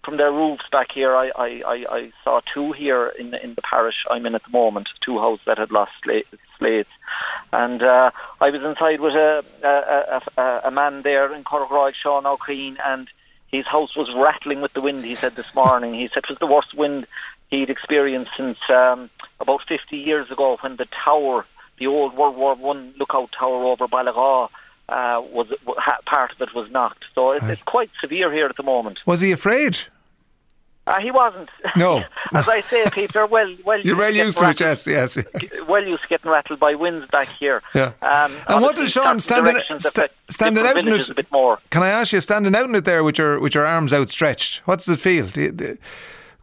from 0.06 0.18
their 0.18 0.32
roofs 0.32 0.64
back 0.72 0.88
here. 0.94 1.16
I, 1.16 1.32
I, 1.36 1.62
I, 1.68 1.86
I 1.98 2.12
saw 2.24 2.40
two 2.54 2.72
here 2.74 3.08
in 3.20 3.34
in 3.36 3.56
the 3.56 3.62
parish 3.64 3.96
I'm 4.10 4.26
in 4.26 4.36
at 4.36 4.44
the 4.44 4.52
moment, 4.52 4.88
two 5.04 5.18
houses 5.20 5.44
that 5.48 5.58
had 5.58 5.72
lost 5.72 5.92
sla- 6.06 6.24
slates. 6.60 6.90
And 7.52 7.82
uh, 7.82 8.12
I 8.40 8.50
was 8.52 8.62
inside 8.64 9.00
with 9.02 9.16
a 9.16 9.44
a, 9.64 10.22
a, 10.38 10.42
a, 10.42 10.62
a 10.66 10.72
man 10.72 11.02
there 11.02 11.34
in 11.34 11.44
Corroy, 11.44 11.92
Sean 12.02 12.26
O'Keen, 12.28 12.78
and 12.86 13.08
his 13.48 13.66
house 13.66 13.96
was 13.96 14.10
rattling 14.16 14.62
with 14.62 14.74
the 14.74 14.82
wind. 14.82 15.04
He 15.06 15.16
said 15.16 15.36
this 15.36 15.54
morning. 15.56 15.96
He 15.96 16.08
said 16.14 16.24
it 16.26 16.30
was 16.30 16.40
the 16.40 16.46
worst 16.46 16.76
wind 16.76 17.08
he'd 17.50 17.70
experienced 17.70 18.32
since 18.38 18.58
um, 18.70 19.10
about 19.40 19.62
50 19.68 19.96
years 19.98 20.30
ago 20.30 20.58
when 20.62 20.76
the 20.76 20.86
tower, 21.04 21.46
the 21.80 21.88
old 21.88 22.16
World 22.18 22.36
War 22.36 22.56
One 22.56 22.94
lookout 22.98 23.30
tower 23.38 23.64
over 23.66 23.88
Ballaghaw, 23.88 24.50
uh, 24.90 25.22
was 25.32 25.48
ha- 25.78 25.98
part 26.06 26.32
of 26.32 26.42
it 26.42 26.54
was 26.56 26.70
knocked. 26.72 27.06
So 27.16 27.32
it's, 27.32 27.46
it's 27.46 27.62
quite 27.64 27.92
severe 28.02 28.32
here 28.32 28.46
at 28.48 28.56
the 28.58 28.64
moment. 28.64 29.00
was 29.06 29.22
he 29.22 29.32
afraid? 29.32 29.78
Uh, 30.86 31.02
he 31.02 31.12
wasn't. 31.12 31.50
No. 31.76 32.02
As 32.34 32.48
I 32.48 32.62
say, 32.62 32.90
Peter, 32.92 33.26
well, 33.26 33.54
well. 33.66 33.82
You're 33.82 33.98
well 33.98 34.14
used 34.16 34.38
to 34.38 34.50
it, 34.50 34.60
yes, 34.62 34.88
yes. 34.88 35.18
Well 35.68 35.84
used 35.86 36.04
to 36.04 36.08
getting 36.08 36.32
rattled 36.32 36.62
by 36.62 36.76
winds 36.76 37.06
back 37.12 37.28
here. 37.28 37.62
Yeah. 37.76 37.92
Um, 38.02 38.32
And 38.48 38.62
what 38.64 38.78
does 38.78 38.92
Sean 38.94 39.20
standing- 39.20 39.58
affect 39.70 40.16
standing 40.32 40.66
out 40.66 40.78
in 40.78 40.88
it- 40.88 41.10
a 41.10 41.14
bit 41.14 41.30
more? 41.30 41.60
Can 41.72 41.84
I 41.84 41.90
ask 41.90 42.14
you, 42.14 42.22
standing 42.22 42.56
out 42.56 42.70
in 42.70 42.76
it 42.76 42.86
there 42.86 43.04
with 43.04 43.18
your 43.18 43.38
with 43.42 43.54
your 43.54 43.66
arms 43.66 43.92
outstretched, 43.92 44.60
what 44.66 44.80
does 44.80 44.88
it 44.88 45.02
feel? 45.02 45.28
Do 45.28 45.42
you, 45.42 45.52
do- 45.52 45.78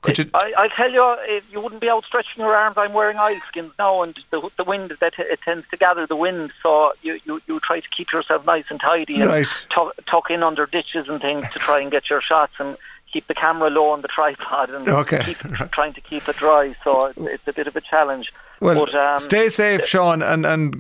could 0.05 0.19
you? 0.19 0.31
I, 0.35 0.53
I 0.59 0.69
tell 0.69 0.91
you, 0.93 1.17
if 1.23 1.45
you 1.51 1.61
wouldn't 1.61 1.81
be 1.81 1.89
outstretching 1.89 2.39
your 2.39 2.55
arms. 2.55 2.77
I'm 2.79 2.93
wearing 2.93 3.19
oilskins 3.19 3.73
now, 3.79 4.03
and 4.03 4.15
the, 4.31 4.49
the 4.57 4.65
wind 4.65 4.93
that 5.01 5.15
it 5.19 5.41
tends 5.45 5.67
to 5.71 5.77
gather 5.77 6.07
the 6.07 6.17
wind, 6.17 6.53
so 6.63 6.93
you, 7.03 7.19
you, 7.25 7.41
you 7.47 7.61
try 7.61 7.81
to 7.81 7.87
keep 7.97 8.13
yourself 8.13 8.45
nice 8.47 8.65
and 8.71 8.81
tidy 8.81 9.17
and 9.17 9.27
Right. 9.27 9.67
tuck, 9.75 9.95
tuck 10.11 10.31
in 10.31 10.43
under 10.43 10.67
ditches 10.67 11.09
and 11.09 11.21
things 11.21 11.45
to 11.53 11.59
try 11.59 11.81
and 11.81 11.91
get 11.91 12.09
your 12.11 12.21
shots 12.21 12.53
and 12.59 12.77
keep 13.13 13.27
the 13.29 13.35
camera 13.35 13.71
low 13.71 13.91
on 13.91 14.03
the 14.03 14.09
tripod 14.09 14.71
and 14.71 14.89
Okay. 14.89 15.23
keep 15.25 15.39
trying 15.73 15.93
to 15.95 16.01
keep 16.01 16.29
it 16.29 16.37
dry. 16.37 16.75
So 16.85 17.07
it's, 17.07 17.19
it's 17.19 17.49
a 17.49 17.53
bit 17.53 17.67
of 17.67 17.77
a 17.77 17.81
challenge. 17.81 18.33
Well, 18.61 18.85
but, 18.87 18.95
um, 18.95 19.19
stay 19.19 19.49
safe, 19.49 19.87
Sean, 19.87 20.23
and 20.23 20.45
and 20.45 20.77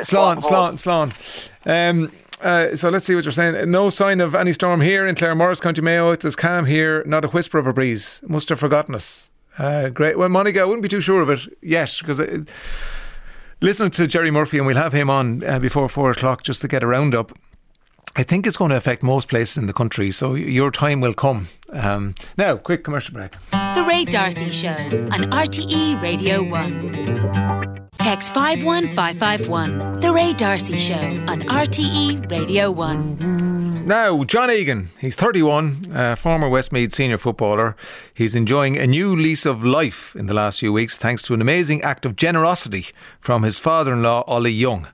Slán, 0.04 0.38
Slán, 0.38 0.74
Slán. 0.84 2.12
Uh, 2.41 2.75
so 2.75 2.89
let's 2.89 3.06
see 3.06 3.15
what 3.15 3.25
you're 3.25 3.32
saying. 3.32 3.69
No 3.69 3.89
sign 3.89 4.19
of 4.19 4.34
any 4.36 4.54
storm 4.54 4.82
here 4.82 5.06
in 5.08 5.15
Claremorris, 5.15 5.62
County 5.62 5.82
Mayo. 5.82 6.12
It's 6.12 6.25
as 6.25 6.36
calm 6.36 6.65
here, 6.65 7.04
not 7.06 7.25
a 7.25 7.30
whisper 7.30 7.58
of 7.58 7.67
a 7.67 7.73
breeze. 7.73 8.21
Must 8.27 8.49
have 8.49 8.60
forgotten 8.60 8.95
us. 8.95 9.30
Uh, 9.58 9.89
great. 9.89 10.17
Well, 10.17 10.30
Monica, 10.30 10.62
I 10.62 10.65
wouldn't 10.65 10.82
be 10.82 10.89
too 10.89 11.01
sure 11.01 11.21
of 11.21 11.30
it 11.30 11.41
yet 11.62 11.95
because 11.99 12.19
uh, 12.19 12.43
listening 13.60 13.91
to 13.91 14.08
Gerry 14.08 14.32
Murphy, 14.32 14.58
and 14.58 14.65
we'll 14.65 14.77
have 14.77 14.93
him 14.93 15.10
on 15.10 15.43
uh, 15.43 15.60
before 15.60 15.88
four 15.89 16.12
o'clock 16.12 16.43
just 16.43 16.62
to 16.62 16.67
get 16.67 16.84
a 16.84 16.88
roundup. 16.88 17.32
I 18.15 18.24
think 18.24 18.45
it's 18.45 18.58
going 18.58 18.71
to 18.71 18.78
affect 18.78 19.04
most 19.04 19.30
places 19.30 19.58
in 19.58 19.67
the 19.67 19.74
country, 19.74 20.12
so 20.12 20.36
your 20.36 20.69
time 20.71 21.00
will 21.00 21.13
come. 21.13 21.47
Um, 21.69 22.15
now, 22.38 22.58
quick 22.58 22.84
commercial 22.84 23.13
break. 23.13 23.32
The 23.52 23.86
Ray 23.88 24.04
Darcy 24.06 24.52
Show 24.52 24.69
on 24.69 25.32
RTE 25.32 26.02
Radio 26.02 26.43
1. 26.43 27.89
Text 28.00 28.34
51551. 28.34 30.02
The 30.02 30.12
Ray 30.12 30.34
Darcy 30.34 30.78
Show 30.80 30.95
on 31.28 31.41
RTE 31.41 32.30
Radio 32.30 32.69
1. 32.69 33.88
Now, 33.88 34.24
John 34.26 34.52
Egan, 34.52 34.89
he's 35.00 35.15
31, 35.15 35.91
uh, 35.93 36.15
former 36.15 36.50
Westmeath 36.50 36.93
senior 36.93 37.17
footballer. 37.17 37.76
He's 38.13 38.36
enjoying 38.36 38.78
a 38.78 38.86
new 38.86 39.15
lease 39.15 39.45
of 39.45 39.63
life 39.63 40.15
in 40.15 40.28
the 40.28 40.34
last 40.34 40.60
few 40.60 40.74
weeks 40.74 40.97
thanks 40.97 41.24
to 41.24 41.34
an 41.34 41.41
amazing 41.41 41.82
act 41.82 42.06
of 42.06 42.15
generosity 42.15 42.88
from 43.19 43.43
his 43.43 43.58
father 43.58 43.93
in 43.93 44.04
law, 44.04 44.24
Ollie 44.28 44.52
Young. 44.52 44.88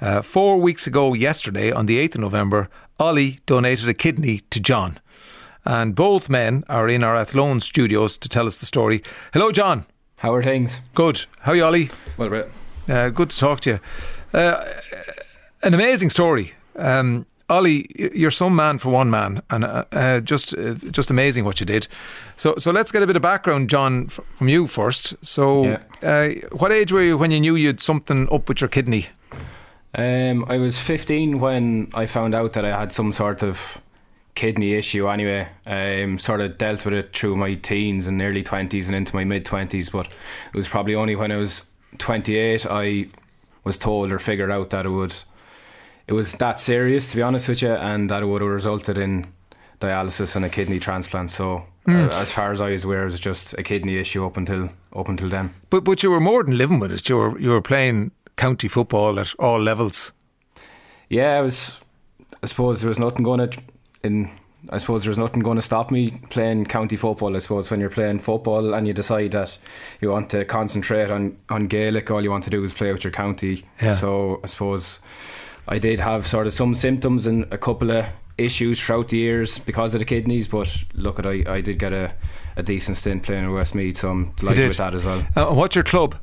Uh, 0.00 0.22
four 0.22 0.58
weeks 0.60 0.86
ago, 0.86 1.14
yesterday, 1.14 1.70
on 1.72 1.86
the 1.86 1.98
8th 1.98 2.14
of 2.14 2.20
November, 2.22 2.68
Ollie 2.98 3.40
donated 3.46 3.88
a 3.88 3.94
kidney 3.94 4.40
to 4.50 4.60
John. 4.60 4.98
And 5.64 5.94
both 5.94 6.30
men 6.30 6.64
are 6.68 6.88
in 6.88 7.04
our 7.04 7.14
Athlone 7.16 7.60
studios 7.60 8.16
to 8.18 8.28
tell 8.28 8.46
us 8.46 8.56
the 8.56 8.66
story. 8.66 9.02
Hello, 9.32 9.52
John. 9.52 9.84
How 10.18 10.32
are 10.34 10.42
things? 10.42 10.80
Good. 10.94 11.26
How 11.40 11.52
are 11.52 11.56
you, 11.56 11.64
Ollie? 11.64 11.90
Well, 12.16 12.28
Brett. 12.28 12.48
Uh, 12.88 13.10
good 13.10 13.28
to 13.30 13.38
talk 13.38 13.60
to 13.60 13.70
you. 13.70 13.80
Uh, 14.32 14.64
an 15.62 15.74
amazing 15.74 16.10
story. 16.10 16.54
Um, 16.76 17.26
Ollie, 17.50 17.84
you're 18.14 18.30
some 18.30 18.54
man 18.56 18.78
for 18.78 18.90
one 18.90 19.10
man, 19.10 19.42
and 19.50 19.64
uh, 19.64 19.84
uh, 19.92 20.20
just 20.20 20.54
uh, 20.56 20.74
just 20.92 21.10
amazing 21.10 21.44
what 21.44 21.58
you 21.58 21.66
did. 21.66 21.88
So, 22.36 22.54
so 22.58 22.70
let's 22.70 22.92
get 22.92 23.02
a 23.02 23.06
bit 23.06 23.16
of 23.16 23.22
background, 23.22 23.68
John, 23.68 24.04
f- 24.06 24.20
from 24.36 24.48
you 24.48 24.66
first. 24.68 25.14
So, 25.22 25.64
Yeah. 25.64 25.78
uh, 26.02 26.28
what 26.56 26.70
age 26.72 26.92
were 26.92 27.02
you 27.02 27.18
when 27.18 27.32
you 27.32 27.40
knew 27.40 27.56
you 27.56 27.66
had 27.66 27.80
something 27.80 28.28
up 28.32 28.48
with 28.48 28.60
your 28.60 28.68
kidney? 28.68 29.08
Um, 29.94 30.44
I 30.48 30.58
was 30.58 30.78
15 30.78 31.40
when 31.40 31.90
I 31.94 32.06
found 32.06 32.34
out 32.34 32.52
that 32.52 32.64
I 32.64 32.78
had 32.78 32.92
some 32.92 33.12
sort 33.12 33.42
of 33.42 33.80
kidney 34.34 34.74
issue 34.74 35.08
anyway. 35.08 35.48
Um, 35.66 36.18
sort 36.18 36.40
of 36.40 36.58
dealt 36.58 36.84
with 36.84 36.94
it 36.94 37.16
through 37.16 37.36
my 37.36 37.54
teens 37.54 38.06
and 38.06 38.22
early 38.22 38.44
20s 38.44 38.86
and 38.86 38.94
into 38.94 39.14
my 39.14 39.24
mid 39.24 39.44
20s, 39.44 39.90
but 39.90 40.06
it 40.06 40.56
was 40.56 40.68
probably 40.68 40.94
only 40.94 41.16
when 41.16 41.32
I 41.32 41.36
was 41.36 41.64
28 41.98 42.66
I 42.70 43.08
was 43.64 43.78
told 43.78 44.12
or 44.12 44.18
figured 44.18 44.50
out 44.50 44.70
that 44.70 44.86
it 44.86 44.90
would 44.90 45.14
it 46.06 46.12
was 46.12 46.32
that 46.34 46.58
serious 46.60 47.08
to 47.10 47.16
be 47.16 47.22
honest 47.22 47.48
with 47.48 47.62
you 47.62 47.72
and 47.72 48.08
that 48.10 48.22
it 48.22 48.26
would 48.26 48.40
have 48.42 48.50
resulted 48.50 48.96
in 48.96 49.26
dialysis 49.80 50.36
and 50.36 50.44
a 50.44 50.48
kidney 50.48 50.78
transplant 50.78 51.30
so 51.30 51.66
uh, 51.88 52.08
as 52.12 52.30
far 52.30 52.52
as 52.52 52.60
I 52.60 52.70
was 52.70 52.84
aware 52.84 53.02
it 53.02 53.06
was 53.06 53.20
just 53.20 53.54
a 53.58 53.62
kidney 53.62 53.96
issue 53.96 54.24
up 54.24 54.36
until 54.36 54.70
up 54.94 55.08
until 55.08 55.28
then 55.28 55.52
But 55.68 55.84
but 55.84 56.02
you 56.02 56.10
were 56.10 56.20
more 56.20 56.44
than 56.44 56.56
living 56.56 56.78
with 56.78 56.92
it. 56.92 57.08
You 57.08 57.16
were 57.16 57.38
you 57.38 57.50
were 57.50 57.62
playing 57.62 58.12
county 58.40 58.68
football 58.68 59.20
at 59.20 59.34
all 59.38 59.60
levels. 59.60 60.12
yeah, 61.08 61.36
I 61.38 61.40
was. 61.42 61.80
I 62.42 62.46
suppose 62.46 62.80
there 62.80 62.88
was 62.88 62.98
nothing 62.98 63.22
going 63.22 63.50
to. 63.50 63.62
In 64.02 64.30
I 64.70 64.78
suppose 64.78 65.02
there 65.02 65.10
was 65.10 65.18
nothing 65.18 65.42
going 65.42 65.56
to 65.56 65.62
stop 65.62 65.90
me 65.90 66.10
playing 66.30 66.66
county 66.66 66.96
football. 66.96 67.34
I 67.34 67.38
suppose 67.38 67.70
when 67.70 67.80
you're 67.80 67.90
playing 67.90 68.18
football 68.18 68.74
and 68.74 68.86
you 68.86 68.92
decide 68.92 69.32
that 69.32 69.58
you 70.00 70.10
want 70.10 70.30
to 70.30 70.44
concentrate 70.44 71.10
on 71.10 71.36
on 71.48 71.66
Gaelic, 71.66 72.10
all 72.10 72.22
you 72.22 72.30
want 72.30 72.44
to 72.44 72.50
do 72.50 72.64
is 72.64 72.72
play 72.72 72.92
with 72.92 73.04
your 73.04 73.12
county. 73.12 73.64
Yeah. 73.82 73.94
So 73.94 74.40
I 74.42 74.46
suppose 74.46 75.00
I 75.68 75.78
did 75.78 76.00
have 76.00 76.26
sort 76.26 76.46
of 76.46 76.52
some 76.52 76.74
symptoms 76.74 77.26
and 77.26 77.44
a 77.50 77.58
couple 77.58 77.90
of 77.90 78.06
issues 78.38 78.80
throughout 78.80 79.08
the 79.08 79.18
years 79.18 79.58
because 79.58 79.92
of 79.94 80.00
the 80.00 80.06
kidneys. 80.06 80.48
But 80.48 80.84
look, 80.94 81.18
at 81.18 81.26
I 81.26 81.44
I 81.46 81.60
did 81.60 81.78
get 81.78 81.92
a, 81.92 82.14
a 82.56 82.62
decent 82.62 82.96
stint 82.96 83.22
playing 83.22 83.44
at 83.44 83.52
Westmeath, 83.52 83.98
so 83.98 84.10
I'm 84.10 84.30
delighted 84.36 84.68
with 84.68 84.78
that 84.78 84.94
as 84.94 85.04
well. 85.04 85.26
Uh, 85.36 85.52
what's 85.52 85.76
your 85.76 85.84
club? 85.84 86.16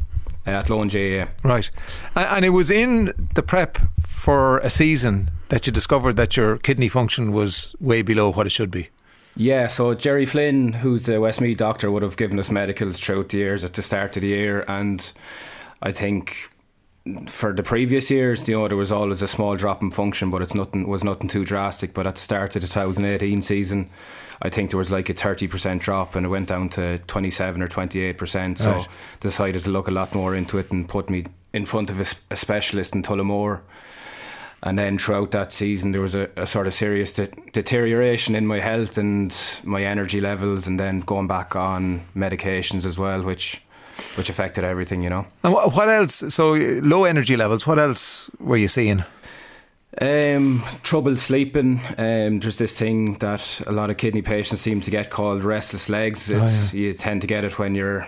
At 0.48 0.70
Lone 0.70 0.90
J, 0.90 1.16
yeah. 1.16 1.28
Right, 1.44 1.70
and, 2.16 2.28
and 2.28 2.46
it 2.46 2.50
was 2.50 2.72
in 2.72 3.12
the 3.36 3.44
prep 3.44 3.78
for 4.08 4.60
a 4.60 4.70
season 4.70 5.30
that 5.50 5.68
you 5.68 5.74
discovered 5.74 6.18
that 6.18 6.38
your 6.38 6.58
kidney 6.58 6.90
function 6.90 7.32
was 7.32 7.76
way 7.80 8.02
below 8.02 8.32
what 8.32 8.48
it 8.48 8.52
should 8.52 8.72
be. 8.72 8.90
Yeah, 9.36 9.68
so 9.68 9.94
Jerry 9.94 10.26
Flynn, 10.26 10.74
who's 10.74 11.06
the 11.06 11.22
Westmeath 11.22 11.58
doctor, 11.58 11.92
would 11.92 12.02
have 12.02 12.18
given 12.18 12.40
us 12.40 12.50
medicals 12.50 13.00
throughout 13.00 13.30
the 13.30 13.38
years 13.38 13.64
at 13.64 13.74
the 13.74 13.82
start 13.82 14.18
of 14.18 14.22
the 14.22 14.30
year, 14.30 14.66
and 14.68 15.12
I 15.82 15.92
think 15.92 16.50
for 17.28 17.54
the 17.54 17.64
previous 17.64 18.10
years, 18.10 18.48
you 18.48 18.58
know, 18.58 18.68
there 18.68 18.78
was 18.78 18.92
always 18.92 19.22
a 19.22 19.28
small 19.28 19.56
drop 19.56 19.82
in 19.82 19.92
function, 19.92 20.30
but 20.30 20.42
it's 20.42 20.56
nothing 20.56 20.88
was 20.88 21.04
nothing 21.04 21.30
too 21.30 21.46
drastic. 21.46 21.94
But 21.94 22.08
at 22.08 22.16
the 22.16 22.22
start 22.22 22.56
of 22.56 22.62
the 22.62 22.68
2018 22.68 23.42
season, 23.42 23.90
I 24.41 24.50
think 24.50 24.69
there 24.71 24.78
was 24.78 24.91
like 24.91 25.10
a 25.10 25.13
30% 25.13 25.80
drop, 25.80 26.15
and 26.15 26.26
it 26.26 26.30
went 26.30 26.47
down 26.47 26.69
to 26.69 27.00
27 27.08 27.62
or 27.62 27.67
28%. 27.67 28.58
So 28.60 28.71
Right. 28.71 28.88
decided 29.19 29.63
to 29.63 29.69
look 29.71 29.88
a 29.88 29.91
lot 29.91 30.13
more 30.13 30.36
into 30.36 30.58
it 30.60 30.71
and 30.71 30.88
put 30.88 31.10
me 31.10 31.26
in 31.54 31.65
front 31.65 31.89
of 31.89 32.00
a 32.00 32.36
specialist 32.36 32.93
in 32.95 33.02
Tullamore. 33.04 33.62
And 34.63 34.78
then 34.78 34.97
throughout 34.97 35.32
that 35.32 35.52
season, 35.52 35.91
there 35.91 36.02
was 36.02 36.15
a, 36.15 36.30
a 36.36 36.47
sort 36.47 36.65
of 36.67 36.73
serious 36.73 37.13
de- 37.13 37.28
deterioration 37.54 38.36
in 38.36 38.45
my 38.47 38.60
health 38.60 38.97
and 38.97 39.36
my 39.63 39.84
energy 39.84 40.19
levels, 40.19 40.67
and 40.67 40.80
then 40.80 41.02
going 41.02 41.28
back 41.28 41.56
on 41.56 42.02
medications 42.15 42.86
as 42.86 42.97
well, 42.97 43.21
which 43.23 43.62
which 44.15 44.30
affected 44.30 44.63
everything, 44.63 45.02
you 45.02 45.10
know. 45.10 45.26
And 45.43 45.54
what 45.54 45.89
else? 45.89 46.23
So 46.30 46.54
low 46.84 47.06
energy 47.06 47.36
levels. 47.36 47.65
What 47.65 47.80
else 47.80 48.30
were 48.39 48.58
you 48.58 48.67
seeing? 48.67 49.04
Um, 50.00 50.64
trouble 50.84 51.18
sleeping. 51.18 51.80
Um, 51.98 52.40
there's 52.40 52.58
this 52.58 52.78
thing 52.78 53.16
that 53.16 53.62
a 53.66 53.72
lot 53.72 53.90
of 53.90 53.98
kidney 53.98 54.22
patients 54.22 54.62
seem 54.62 54.80
to 54.82 54.92
get 54.92 55.10
called 55.10 55.44
restless 55.44 55.90
legs. 55.90 56.30
It's 56.30 56.74
you 56.74 56.94
tend 56.94 57.22
to 57.22 57.28
get 57.28 57.44
it 57.44 57.58
when 57.58 57.74
you're 57.74 58.08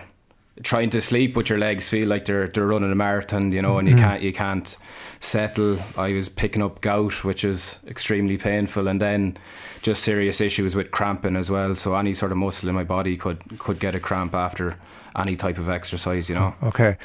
trying 0.62 0.90
to 0.90 1.00
sleep, 1.00 1.34
but 1.34 1.48
your 1.48 1.58
legs 1.58 1.88
feel 1.88 2.06
like 2.06 2.26
they're 2.26 2.46
they're 2.48 2.66
running 2.66 2.92
a 2.92 2.94
marathon, 2.94 3.52
you 3.52 3.62
know, 3.62 3.78
and 3.78 3.88
you 3.88 3.96
can't 3.96 4.22
you 4.22 4.32
can't 4.32 4.76
settle. 5.18 5.78
I 5.96 6.12
was 6.12 6.28
picking 6.28 6.62
up 6.62 6.80
gout, 6.80 7.24
which 7.24 7.44
is 7.44 7.80
extremely 7.88 8.36
painful, 8.36 8.86
and 8.86 9.00
then 9.00 9.36
just 9.82 10.04
serious 10.04 10.40
issues 10.40 10.76
with 10.76 10.90
cramping 10.90 11.36
as 11.36 11.50
well. 11.50 11.74
So 11.74 11.94
any 11.96 12.14
sort 12.14 12.30
of 12.32 12.38
muscle 12.38 12.68
in 12.68 12.74
my 12.74 12.84
body 12.84 13.16
could 13.16 13.58
could 13.58 13.80
get 13.80 13.94
a 13.94 14.00
cramp 14.00 14.34
after 14.34 14.76
any 15.16 15.34
type 15.36 15.58
of 15.58 15.68
exercise, 15.68 16.28
you 16.28 16.34
know. 16.34 16.54
Okay. 16.62 16.96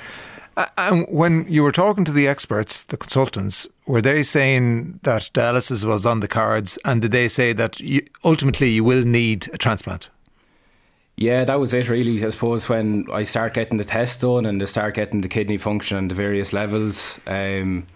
And 0.78 1.06
when 1.10 1.46
you 1.50 1.64
were 1.64 1.72
talking 1.72 2.06
to 2.06 2.12
the 2.12 2.28
experts, 2.28 2.84
the 2.84 2.98
consultants, 2.98 3.68
were 3.86 4.02
they 4.02 4.24
saying 4.24 5.00
that 5.04 5.30
dialysis 5.34 5.84
was 5.84 6.06
on 6.06 6.22
the 6.22 6.28
cards, 6.28 6.80
and 6.86 7.02
did 7.02 7.12
they 7.12 7.28
say 7.28 7.52
that 7.54 7.80
you, 7.80 8.02
ultimately 8.24 8.70
you 8.70 8.84
will 8.84 9.04
need 9.04 9.50
a 9.54 9.58
transplant? 9.58 10.10
Yeah, 11.18 11.46
that 11.46 11.60
was 11.60 11.74
it 11.74 11.90
really. 11.90 12.24
I 12.26 12.30
suppose 12.30 12.68
when 12.68 13.06
I 13.12 13.24
start 13.24 13.54
getting 13.54 13.78
the 13.78 13.86
test 13.86 14.22
done 14.22 14.46
and 14.46 14.60
they 14.60 14.66
start 14.66 14.96
getting 14.96 15.22
the 15.22 15.30
kidney 15.30 15.58
function 15.58 15.98
and 15.98 16.12
the 16.12 16.16
various 16.16 16.52
levels, 16.52 17.20
um, 17.28 17.88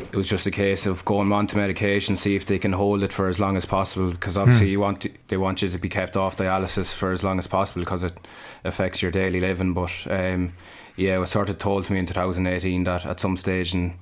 it 0.00 0.16
was 0.16 0.28
just 0.28 0.46
a 0.46 0.50
case 0.50 0.86
of 0.86 1.04
going 1.04 1.32
on 1.32 1.46
to 1.48 1.56
medication, 1.56 2.16
see 2.16 2.36
if 2.36 2.46
they 2.46 2.58
can 2.58 2.72
hold 2.72 3.02
it 3.02 3.12
for 3.12 3.28
as 3.28 3.38
long 3.40 3.56
as 3.56 3.64
possible. 3.64 4.10
Because 4.10 4.36
obviously 4.36 4.68
you 4.68 4.80
want 4.80 5.02
to, 5.02 5.10
they 5.28 5.36
want 5.36 5.62
you 5.62 5.68
to 5.68 5.78
be 5.78 5.88
kept 5.88 6.16
off 6.16 6.36
dialysis 6.36 6.92
for 6.92 7.12
as 7.12 7.22
long 7.24 7.38
as 7.38 7.46
possible 7.46 7.80
because 7.82 8.02
it 8.02 8.18
affects 8.64 9.02
your 9.02 9.10
daily 9.10 9.40
living. 9.40 9.74
But 9.74 9.92
um, 10.10 10.52
yeah, 10.96 11.16
it 11.16 11.18
was 11.18 11.30
sort 11.30 11.48
of 11.50 11.58
told 11.58 11.84
to 11.86 11.92
me 11.92 11.98
in 11.98 12.06
2018 12.06 12.84
that 12.84 13.06
at 13.06 13.20
some 13.20 13.36
stage 13.36 13.74
in 13.74 13.94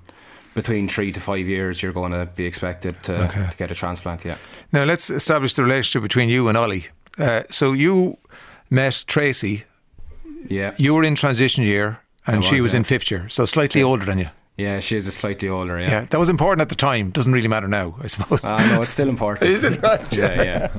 between 0.54 0.88
three 0.88 1.10
to 1.12 1.20
five 1.20 1.46
years 1.48 1.82
you're 1.82 1.92
going 1.92 2.12
to 2.12 2.26
be 2.36 2.46
expected 2.46 3.02
to, 3.02 3.24
Okay. 3.24 3.48
to 3.50 3.56
get 3.56 3.70
a 3.70 3.74
transplant. 3.74 4.24
Yeah. 4.24 4.36
Now 4.72 4.84
let's 4.84 5.10
establish 5.10 5.54
the 5.54 5.64
relationship 5.64 6.02
between 6.02 6.28
you 6.28 6.48
and 6.48 6.56
Ollie. 6.56 6.86
Uh, 7.18 7.42
so 7.50 7.72
you 7.72 8.16
met 8.70 9.04
Tracy. 9.06 9.64
Yeah. 10.48 10.74
You 10.78 10.94
were 10.94 11.04
in 11.04 11.14
transition 11.14 11.64
year, 11.64 12.00
and 12.26 12.38
I 12.38 12.40
she 12.40 12.56
was, 12.56 12.64
was 12.64 12.72
yeah. 12.74 12.78
in 12.78 12.84
fifth 12.84 13.10
year, 13.10 13.28
so 13.28 13.46
slightly 13.46 13.82
older 13.82 14.04
than 14.04 14.18
you. 14.18 14.28
Yeah, 14.56 14.78
she 14.80 14.96
is 14.96 15.06
a 15.06 15.10
slightly 15.10 15.48
older. 15.48 15.80
Yeah. 15.80 16.04
that 16.10 16.18
was 16.20 16.28
important 16.28 16.60
at 16.62 16.68
the 16.68 16.76
time. 16.76 17.10
Doesn't 17.10 17.32
really 17.32 17.48
matter 17.48 17.66
now, 17.68 17.96
I 18.00 18.06
suppose. 18.06 18.44
I 18.44 18.64
no, 18.68 18.82
it's 18.82 18.92
still 18.92 19.08
important. 19.08 19.50
Is 19.56 19.64
it 19.64 19.82
right? 19.82 20.16
Yeah, 20.16 20.70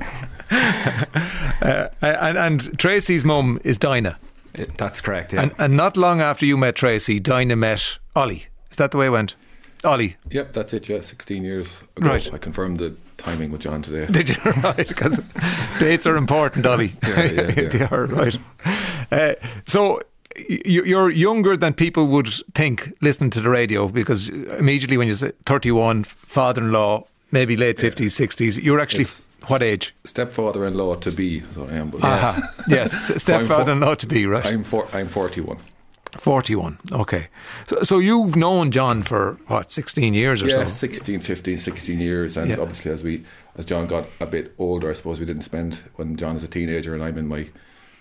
yeah. 0.52 1.06
Uh, 1.62 1.88
and, 2.02 2.38
and 2.38 2.78
Tracy's 2.80 3.26
mum 3.26 3.60
is 3.64 3.78
Dinah. 3.78 4.20
It- 4.54 4.78
That's 4.78 5.02
correct. 5.02 5.34
Yeah. 5.34 5.42
And, 5.44 5.54
and 5.58 5.76
not 5.76 5.98
long 5.98 6.22
after 6.22 6.46
you 6.46 6.58
met 6.58 6.76
Tracy, 6.76 7.20
Dinah 7.20 7.56
met 7.56 7.98
Ollie. 8.16 8.46
Is 8.70 8.78
that 8.78 8.92
the 8.92 8.98
way 8.98 9.08
it 9.08 9.10
went? 9.12 9.36
Ollie, 9.84 10.18
Yep, 10.32 10.54
that's 10.54 10.74
it. 10.74 10.90
Yeah, 10.90 11.00
16 11.02 11.44
years 11.44 11.84
ago. 11.98 12.10
Right. 12.10 12.34
I 12.34 12.38
confirmed 12.40 12.78
the 12.78 12.96
timing 13.18 13.52
with 13.52 13.62
John 13.62 13.82
today. 13.82 14.12
did 14.12 14.30
you? 14.30 14.36
right, 14.64 14.88
because 14.88 15.20
dates 15.80 16.06
are 16.08 16.18
important, 16.18 16.66
Ollie. 16.66 16.94
Yeah, 17.08 17.24
yeah, 17.24 17.42
yeah. 17.56 17.70
they 17.70 17.84
are, 17.86 18.06
right. 18.06 18.38
Uh, 19.12 19.34
so 19.68 19.94
y- 19.94 20.02
you're 20.48 21.10
younger 21.10 21.56
than 21.58 21.74
people 21.74 22.08
would 22.08 22.28
think 22.54 22.94
listening 23.02 23.30
to 23.32 23.42
the 23.42 23.50
radio 23.50 23.88
because 23.88 24.30
immediately 24.30 24.98
when 24.98 25.08
you 25.08 25.16
say 25.16 25.32
31, 25.46 26.04
father 26.04 26.62
in 26.62 26.72
law, 26.72 27.06
maybe 27.32 27.56
late 27.56 27.78
50s, 27.78 28.12
60s, 28.20 28.62
you're 28.62 28.80
actually 28.80 29.02
It's- 29.04 29.30
what 29.48 29.62
age? 29.62 29.94
Stepfather-in-law 30.06 30.96
to 30.96 31.12
be, 31.12 31.44
I 31.56 31.76
am. 31.78 31.92
But 31.92 32.04
Aha. 32.04 32.52
Yes, 32.68 32.92
stepfather 33.22 33.74
in 33.74 33.80
law 33.80 33.94
to 33.94 34.08
be, 34.08 34.26
right? 34.26 34.44
I'm 34.44 34.64
for, 34.64 34.88
I'm 34.92 35.08
41. 35.08 35.58
41. 36.18 36.80
Okay. 36.92 37.28
So, 37.68 37.84
so 37.84 38.00
you've 38.00 38.36
known 38.36 38.72
John 38.72 39.02
for 39.04 39.38
what, 39.48 39.70
16 39.70 40.14
years 40.16 40.42
or 40.42 40.48
Yeah, 40.48 40.64
so? 40.64 40.68
16, 40.70 41.20
15, 41.20 41.58
16 41.60 42.00
years, 42.00 42.38
and 42.38 42.50
Yeah. 42.50 42.58
obviously 42.60 42.92
as 42.92 43.04
we 43.04 43.24
as 43.58 43.66
John 43.66 43.86
got 43.88 44.08
a 44.20 44.26
bit 44.26 44.54
older, 44.58 44.90
I 44.90 44.94
suppose 44.94 45.20
we 45.20 45.26
didn't 45.28 45.44
spend 45.44 45.80
when 45.96 46.16
John 46.16 46.36
is 46.36 46.44
a 46.44 46.48
teenager 46.48 46.94
and 46.96 47.04
I'm 47.04 47.18
in 47.18 47.28
my 47.28 47.48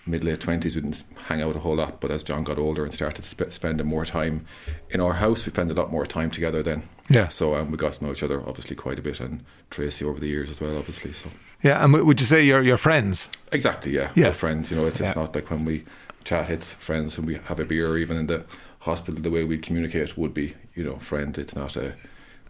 mid 0.05 0.23
late 0.23 0.39
twenties. 0.39 0.75
We 0.75 0.81
didn't 0.81 1.03
hang 1.27 1.41
out 1.41 1.55
a 1.55 1.59
whole 1.59 1.75
lot, 1.75 1.99
but 2.01 2.11
as 2.11 2.23
John 2.23 2.43
got 2.43 2.57
older 2.57 2.83
and 2.83 2.93
started 2.93 3.23
sp- 3.25 3.49
spending 3.49 3.87
more 3.87 4.05
time 4.05 4.45
in 4.89 5.01
our 5.01 5.13
house, 5.13 5.45
we 5.45 5.51
spent 5.51 5.71
a 5.71 5.73
lot 5.73 5.91
more 5.91 6.05
time 6.05 6.29
together 6.31 6.61
then. 6.63 6.83
Yeah. 7.09 7.27
So 7.29 7.55
um, 7.55 7.71
we 7.71 7.77
got 7.77 7.93
to 7.93 8.05
know 8.05 8.11
each 8.11 8.23
other 8.23 8.41
obviously 8.47 8.75
quite 8.75 8.99
a 8.99 9.01
bit, 9.01 9.19
and 9.19 9.43
Tracy 9.69 10.05
over 10.05 10.19
the 10.19 10.27
years 10.27 10.49
as 10.51 10.61
well, 10.61 10.77
obviously. 10.77 11.13
So 11.13 11.29
Yeah, 11.63 11.83
and 11.83 11.91
w- 11.93 12.05
would 12.05 12.19
you 12.21 12.27
say 12.27 12.43
you're, 12.43 12.61
you're 12.63 12.77
friends? 12.77 13.27
exactly, 13.51 13.93
yeah, 13.93 14.11
Yeah. 14.15 14.27
we're 14.27 14.33
friends. 14.33 14.71
You 14.71 14.77
know, 14.77 14.85
it's, 14.85 14.99
it's 14.99 15.09
Yeah. 15.15 15.21
not 15.21 15.35
like 15.35 15.49
when 15.49 15.65
we 15.65 15.83
chat, 16.23 16.49
it's 16.49 16.73
friends 16.73 17.17
when 17.17 17.25
we 17.27 17.35
have 17.35 17.59
a 17.59 17.65
beer, 17.65 17.97
even 17.97 18.17
in 18.17 18.27
the 18.27 18.43
hospital, 18.79 19.21
the 19.21 19.31
way 19.31 19.43
we 19.43 19.57
communicate 19.57 20.17
would 20.17 20.33
be, 20.33 20.53
you 20.75 20.83
know, 20.83 20.97
friends. 20.97 21.37
It's 21.39 21.55
not 21.55 21.75
a 21.75 21.93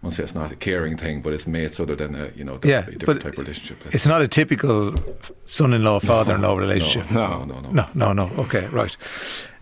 won't 0.06 0.14
say 0.14 0.24
it's 0.24 0.36
not 0.36 0.52
a 0.52 0.56
caring 0.56 0.98
thing, 0.98 1.22
but 1.22 1.34
it's 1.34 1.48
mates 1.48 1.80
other 1.80 1.96
than 1.96 2.14
a 2.14 2.30
you 2.36 2.44
know 2.44 2.60
Yeah, 2.64 2.86
a 2.88 2.92
different 2.92 3.22
type 3.22 3.34
of 3.34 3.40
relationship. 3.40 3.94
It's 3.94 4.06
not 4.06 4.22
a 4.22 4.28
typical 4.28 4.94
son-in-law, 5.46 6.00
father-in-law 6.02 6.58
relationship. 6.58 7.10
No, 7.12 7.44
no, 7.44 7.60
no, 7.60 7.72
No, 7.72 7.88
no, 7.96 8.14
no. 8.14 8.32
Okay, 8.44 8.68
right. 8.68 8.96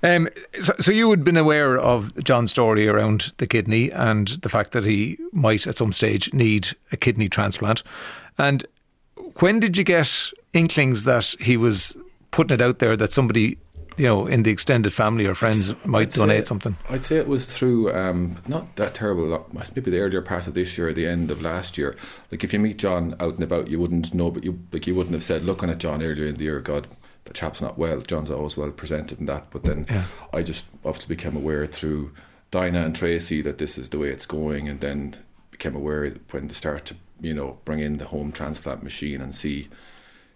Um, 0.04 0.28
so, 0.60 0.74
so 0.80 0.92
you 0.92 1.10
had 1.12 1.24
been 1.24 1.38
aware 1.38 1.78
of 1.78 2.12
John's 2.26 2.52
story 2.52 2.90
around 2.90 3.32
the 3.38 3.48
kidney 3.48 3.90
and 3.90 4.28
the 4.28 4.50
fact 4.50 4.74
that 4.74 4.84
he 4.84 5.18
might 5.32 5.66
at 5.66 5.78
some 5.78 5.94
stage 5.94 6.34
need 6.34 6.76
a 6.92 6.98
kidney 6.98 7.30
transplant. 7.30 7.84
And 8.38 8.66
when 9.40 9.62
did 9.62 9.78
you 9.78 9.86
get 9.86 10.34
inklings 10.52 11.06
that 11.06 11.36
he 11.40 11.56
was 11.56 11.96
putting 12.32 12.56
it 12.56 12.62
out 12.62 12.80
there 12.80 12.98
that 12.98 13.14
somebody, 13.14 13.58
you 13.98 14.06
know, 14.08 14.28
in 14.28 14.44
the 14.44 14.52
extended 14.52 14.94
family 14.94 15.26
or 15.26 15.36
friends 15.36 15.74
might 15.86 16.02
I'd 16.02 16.14
say- 16.14 16.22
donate 16.22 16.48
something? 16.48 16.76
I'd 16.90 17.06
say 17.06 17.18
it 17.18 17.28
was 17.28 17.52
through 17.52 17.94
um, 17.94 18.38
not 18.48 18.76
that 18.76 18.94
terrible. 18.96 19.46
Maybe 19.76 19.92
the 19.92 20.00
earlier 20.00 20.22
part 20.22 20.48
of 20.48 20.54
this 20.54 20.78
year, 20.78 20.90
or 20.90 20.94
the 20.94 21.08
end 21.08 21.32
of 21.32 21.42
last 21.42 21.78
year. 21.78 21.96
Like 22.32 22.44
if 22.44 22.54
you 22.54 22.60
meet 22.60 22.78
John 22.78 23.16
out 23.20 23.36
and 23.36 23.44
about, 23.44 23.68
you 23.70 23.80
wouldn't 23.80 24.14
know, 24.14 24.32
but 24.32 24.44
you 24.44 24.60
like 24.72 24.88
you 24.88 24.96
wouldn't 24.96 25.14
have 25.14 25.24
said, 25.24 25.44
looking 25.46 25.70
at 25.70 25.78
John 25.80 26.02
earlier 26.02 26.26
in 26.28 26.36
the 26.36 26.44
year, 26.46 26.60
God, 26.60 26.88
the 27.26 27.34
chap's 27.34 27.62
not 27.62 27.78
well. 27.78 28.02
John's 28.02 28.30
always 28.32 28.58
well 28.58 28.72
presented 28.72 29.20
and 29.20 29.30
that. 29.30 29.48
But 29.52 29.64
then 29.64 29.86
Yeah. 29.90 30.04
I 30.34 30.42
just 30.44 30.68
obviously 30.84 31.16
became 31.16 31.36
aware 31.38 31.66
through 31.66 32.12
Dinah 32.52 32.84
and 32.86 32.96
Tracy 32.96 33.42
that 33.42 33.58
this 33.58 33.78
is 33.78 33.90
the 33.90 33.98
way 34.00 34.10
it's 34.10 34.26
going, 34.26 34.68
and 34.70 34.80
then 34.80 35.16
became 35.52 35.76
aware 35.76 36.10
when 36.32 36.48
they 36.48 36.54
start 36.54 36.86
to 36.86 36.96
you 37.22 37.34
know 37.34 37.60
bring 37.64 37.80
in 37.80 37.98
the 37.98 38.06
home 38.06 38.32
transplant 38.32 38.84
machine 38.84 39.22
and 39.22 39.34
see. 39.36 39.68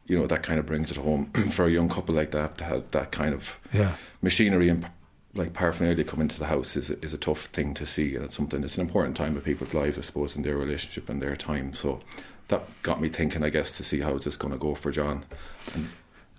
You 0.07 0.17
know 0.19 0.27
that 0.27 0.41
kind 0.43 0.59
of 0.59 0.65
brings 0.65 0.89
it 0.91 0.97
home 0.97 1.31
for 1.51 1.65
a 1.65 1.71
young 1.71 1.89
couple 1.89 2.15
like 2.15 2.31
that 2.31 2.57
to 2.57 2.63
have 2.63 2.91
that 2.91 3.11
kind 3.11 3.33
of 3.33 3.59
Yeah. 3.73 3.91
machinery 4.21 4.69
and 4.69 4.89
like 5.33 5.53
paraphernalia 5.53 6.03
come 6.03 6.21
into 6.21 6.39
the 6.39 6.45
house 6.47 6.75
is 6.75 6.89
is 6.89 7.13
a 7.13 7.17
tough 7.17 7.45
thing 7.47 7.73
to 7.75 7.85
see, 7.85 8.15
and 8.15 8.25
it's 8.25 8.35
something. 8.35 8.63
It's 8.63 8.75
an 8.77 8.81
important 8.87 9.15
time 9.17 9.37
of 9.37 9.43
people's 9.43 9.73
lives, 9.73 9.97
I 9.97 10.01
suppose, 10.01 10.35
in 10.37 10.43
their 10.43 10.57
relationship 10.57 11.09
and 11.09 11.21
their 11.21 11.35
time. 11.35 11.73
So 11.73 11.99
that 12.47 12.61
got 12.81 12.99
me 13.01 13.09
thinking, 13.09 13.43
I 13.43 13.49
guess, 13.49 13.77
to 13.77 13.83
see 13.83 13.99
how 14.01 14.15
is 14.15 14.23
this 14.23 14.37
going 14.37 14.53
to 14.53 14.57
go 14.59 14.73
for 14.75 14.91
John. 14.91 15.25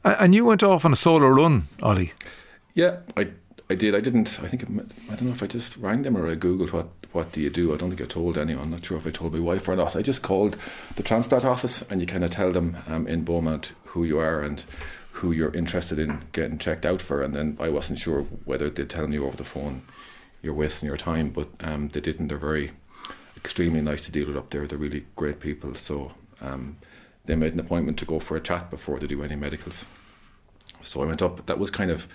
A- 0.04 0.20
And 0.22 0.34
you 0.34 0.44
went 0.46 0.62
off 0.62 0.84
on 0.84 0.92
a 0.92 0.96
solo 0.96 1.28
run, 1.28 1.68
Ollie. 1.82 2.12
Yeah, 2.74 2.96
I 3.16 3.28
I 3.70 3.74
did. 3.74 3.94
I 3.94 4.00
didn't. 4.00 4.40
I 4.42 4.48
think 4.48 4.64
I 4.64 5.14
don't 5.14 5.22
know 5.22 5.32
if 5.32 5.42
I 5.42 5.46
just 5.46 5.76
rang 5.76 6.02
them 6.02 6.16
or 6.16 6.28
I 6.28 6.36
googled 6.36 6.72
what 6.72 6.88
what 7.12 7.32
do 7.32 7.40
you 7.40 7.50
do. 7.50 7.74
I 7.74 7.76
don't 7.76 7.90
think 7.90 8.00
I 8.00 8.06
told 8.06 8.38
anyone. 8.38 8.70
Not 8.70 8.84
sure 8.84 8.96
if 8.96 9.06
I 9.06 9.10
told 9.10 9.34
my 9.34 9.40
wife 9.40 9.68
or 9.68 9.76
not. 9.76 9.96
I 9.96 10.02
just 10.02 10.22
called 10.22 10.56
the 10.96 11.02
transplant 11.02 11.44
office 11.44 11.82
and 11.90 12.00
you 12.00 12.06
kind 12.06 12.24
of 12.24 12.30
tell 12.30 12.50
them 12.50 12.76
um, 12.86 13.06
in 13.06 13.24
Beaumont 13.24 13.72
who 13.86 14.04
you 14.04 14.18
are 14.18 14.40
and 14.40 14.64
who 15.12 15.32
you're 15.32 15.54
interested 15.54 15.98
in 15.98 16.22
getting 16.32 16.58
checked 16.58 16.86
out 16.86 17.02
for. 17.02 17.22
And 17.22 17.34
then 17.34 17.56
I 17.60 17.68
wasn't 17.68 17.98
sure 17.98 18.22
whether 18.44 18.70
they'd 18.70 18.88
tell 18.88 19.10
you 19.10 19.26
over 19.26 19.36
the 19.36 19.44
phone 19.44 19.82
you're 20.42 20.54
wasting 20.54 20.86
your 20.86 20.96
time, 20.96 21.30
but 21.30 21.48
um, 21.60 21.88
they 21.88 22.00
didn't. 22.00 22.28
They're 22.28 22.38
very 22.38 22.70
extremely 23.36 23.80
nice 23.80 24.02
to 24.06 24.12
deal 24.12 24.28
with 24.28 24.36
up 24.36 24.50
there. 24.50 24.66
They're 24.66 24.78
really 24.78 25.04
great 25.16 25.40
people. 25.40 25.74
So 25.74 26.12
um, 26.40 26.76
they 27.24 27.34
made 27.36 27.54
an 27.54 27.60
appointment 27.60 27.98
to 27.98 28.04
go 28.04 28.18
for 28.18 28.36
a 28.36 28.40
chat 28.40 28.70
before 28.70 28.98
they 28.98 29.06
do 29.06 29.22
any 29.22 29.36
medicals. 29.36 29.86
So 30.82 31.02
I 31.02 31.06
went 31.06 31.22
up. 31.22 31.46
That 31.46 31.58
was 31.58 31.70
kind 31.70 31.90
of, 31.90 32.06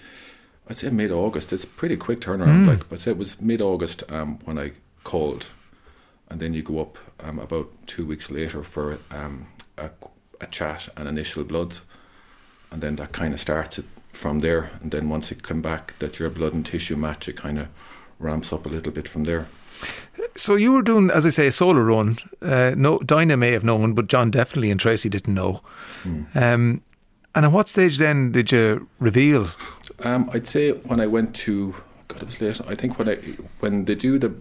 I'd 0.70 0.78
say 0.78 0.90
mid 0.90 1.12
August. 1.12 1.52
It's 1.54 1.66
pretty 1.66 1.98
quick 1.98 2.20
turnaround. 2.20 2.68
Like, 2.68 2.90
but 2.90 3.00
say 3.00 3.12
it 3.12 3.18
was 3.18 3.42
mid 3.42 3.62
August 3.62 4.04
um, 4.12 4.40
when 4.46 4.58
I 4.58 4.72
called, 5.04 5.52
and 6.30 6.40
then 6.40 6.54
you 6.54 6.62
go 6.62 6.80
up 6.80 6.98
um, 7.20 7.40
about 7.40 7.70
two 7.86 8.06
weeks 8.06 8.32
later 8.32 8.64
for 8.64 9.00
um, 9.12 9.48
a, 9.78 9.90
a 10.40 10.48
chat 10.48 10.90
and 10.96 11.08
initial 11.08 11.44
bloods, 11.44 11.84
and 12.72 12.82
then 12.82 12.96
that 12.96 13.12
kind 13.12 13.34
of 13.34 13.40
starts 13.40 13.78
it 13.78 13.86
from 14.14 14.40
there. 14.40 14.72
And 14.82 14.92
then 14.92 15.10
once 15.10 15.32
you 15.32 15.38
come 15.38 15.62
back, 15.62 15.98
that 16.00 16.20
your 16.20 16.30
blood 16.30 16.54
and 16.54 16.66
tissue 16.66 16.96
match, 16.96 17.28
it 17.28 17.36
kind 17.36 17.60
of 17.60 17.68
ramps 18.20 18.54
up 18.54 18.66
a 18.66 18.70
little 18.70 18.92
bit 18.92 19.08
from 19.08 19.26
there. 19.26 19.48
So 20.36 20.56
you 20.56 20.72
were 20.72 20.82
doing, 20.82 21.10
as 21.12 21.26
I 21.26 21.30
say, 21.30 21.48
a 21.48 21.52
solo 21.52 21.82
run. 21.82 22.18
Uh, 22.42 22.74
no, 22.78 23.00
Dinah 23.00 23.38
may 23.38 23.52
have 23.52 23.64
known, 23.64 23.94
but 23.94 24.08
John 24.08 24.32
definitely 24.32 24.72
and 24.72 24.80
Tracy 24.80 25.10
didn't 25.10 25.34
know. 25.34 25.62
Um, 26.36 26.82
and 27.36 27.46
at 27.46 27.52
what 27.52 27.70
stage 27.70 27.98
then 27.98 28.32
did 28.32 28.52
you 28.52 28.88
reveal? 29.00 29.50
Um, 30.04 30.30
I'd 30.34 30.48
say 30.48 30.72
when 30.72 31.00
I 31.00 31.08
went 31.08 31.36
to 31.38 31.76
God, 32.08 32.22
it 32.22 32.26
was 32.26 32.42
late. 32.42 32.62
I 32.68 32.76
think 32.76 33.00
when 33.00 33.10
I 33.10 33.16
when 33.60 33.86
they 33.86 33.96
do 33.96 34.20
the 34.20 34.34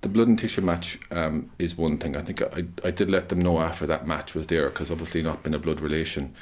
the 0.00 0.08
blood 0.08 0.26
and 0.28 0.38
tissue 0.38 0.62
match 0.62 0.98
um, 1.10 1.50
is 1.58 1.78
one 1.78 1.96
thing. 1.96 2.16
I 2.16 2.22
think 2.22 2.42
I 2.42 2.64
I 2.84 2.90
did 2.90 3.10
let 3.10 3.28
them 3.28 3.40
know 3.40 3.60
after 3.60 3.86
that 3.86 4.06
match 4.06 4.34
was 4.34 4.46
there 4.48 4.68
because 4.68 4.90
obviously 4.90 5.22
not 5.22 5.42
been 5.42 5.54
a 5.54 5.58
blood 5.58 5.80
relation. 5.80 6.34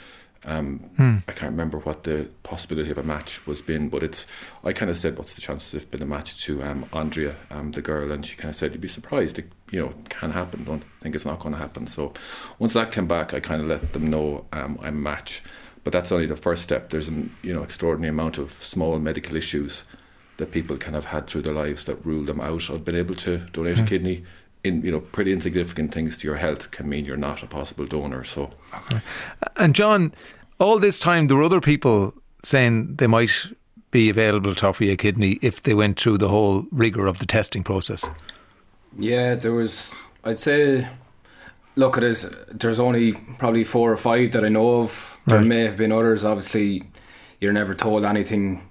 Um, 0.44 0.90
I 1.28 1.32
can't 1.32 1.50
remember 1.50 1.78
what 1.78 2.04
the 2.04 2.30
possibility 2.44 2.90
of 2.90 2.96
a 2.96 3.02
match 3.02 3.46
was 3.46 3.60
been, 3.60 3.90
but 3.90 4.02
it's. 4.02 4.26
I 4.64 4.72
kind 4.72 4.90
of 4.90 4.96
said, 4.96 5.18
"What's 5.18 5.34
the 5.34 5.42
chances 5.42 5.74
of 5.74 5.90
been 5.90 6.02
a 6.02 6.06
match 6.06 6.42
to 6.44 6.62
um, 6.62 6.86
Andrea, 6.94 7.36
um, 7.50 7.72
the 7.72 7.82
girl?" 7.82 8.10
And 8.10 8.24
she 8.24 8.36
kind 8.36 8.48
of 8.48 8.56
said, 8.56 8.72
"You'd 8.72 8.80
be 8.80 8.88
surprised. 8.88 9.38
It, 9.38 9.52
you 9.70 9.80
know, 9.80 9.90
it 9.90 10.08
can 10.08 10.30
happen. 10.30 10.64
Don't 10.64 10.82
think 11.00 11.14
it's 11.14 11.26
not 11.26 11.40
going 11.40 11.54
to 11.54 11.60
happen." 11.60 11.86
So 11.86 12.14
once 12.58 12.72
that 12.72 12.90
came 12.90 13.06
back, 13.06 13.34
I 13.34 13.40
kind 13.40 13.60
of 13.60 13.68
let 13.68 13.92
them 13.92 14.08
know 14.08 14.46
um, 14.52 14.78
I'm 14.80 14.96
a 14.96 15.00
match. 15.00 15.42
But 15.82 15.92
that's 15.92 16.12
only 16.12 16.26
the 16.26 16.36
first 16.36 16.62
step. 16.62 16.90
There's 16.90 17.08
an 17.08 17.34
you 17.42 17.54
know 17.54 17.62
extraordinary 17.62 18.10
amount 18.10 18.38
of 18.38 18.50
small 18.50 18.98
medical 18.98 19.36
issues 19.36 19.84
that 20.36 20.50
people 20.50 20.76
can 20.76 20.94
have 20.94 21.06
had 21.06 21.26
through 21.26 21.42
their 21.42 21.54
lives 21.54 21.84
that 21.84 22.04
rule 22.04 22.24
them 22.24 22.40
out 22.40 22.68
of 22.70 22.84
being 22.84 22.98
able 22.98 23.14
to 23.14 23.38
donate 23.52 23.78
a 23.78 23.82
hmm. 23.82 23.86
kidney. 23.86 24.24
In 24.62 24.82
you 24.82 24.92
know 24.92 25.00
pretty 25.00 25.32
insignificant 25.32 25.92
things 25.92 26.18
to 26.18 26.26
your 26.26 26.36
health 26.36 26.70
can 26.70 26.86
mean 26.86 27.06
you're 27.06 27.16
not 27.16 27.42
a 27.42 27.46
possible 27.46 27.86
donor. 27.86 28.24
So 28.24 28.50
And 29.56 29.74
John, 29.74 30.12
all 30.58 30.78
this 30.78 30.98
time 30.98 31.28
there 31.28 31.36
were 31.38 31.44
other 31.44 31.62
people 31.62 32.12
saying 32.42 32.96
they 32.96 33.06
might 33.06 33.46
be 33.90 34.08
available 34.08 34.54
to 34.54 34.66
offer 34.66 34.84
you 34.84 34.92
a 34.92 34.96
kidney 34.96 35.38
if 35.42 35.62
they 35.62 35.74
went 35.74 35.98
through 35.98 36.18
the 36.18 36.28
whole 36.28 36.66
rigour 36.70 37.06
of 37.06 37.18
the 37.18 37.26
testing 37.26 37.64
process. 37.64 38.08
Yeah, 38.98 39.34
there 39.34 39.54
was. 39.54 39.94
I'd 40.24 40.38
say. 40.38 40.86
Look, 41.76 41.96
it 41.96 42.04
is. 42.04 42.30
There's 42.50 42.80
only 42.80 43.12
probably 43.38 43.64
four 43.64 43.92
or 43.92 43.96
five 43.96 44.32
that 44.32 44.44
I 44.44 44.48
know 44.48 44.80
of. 44.80 45.18
There 45.26 45.38
Right. 45.38 45.46
may 45.46 45.60
have 45.60 45.76
been 45.76 45.92
others. 45.92 46.24
Obviously, 46.24 46.82
you're 47.40 47.52
never 47.52 47.74
told 47.74 48.04
anything. 48.04 48.62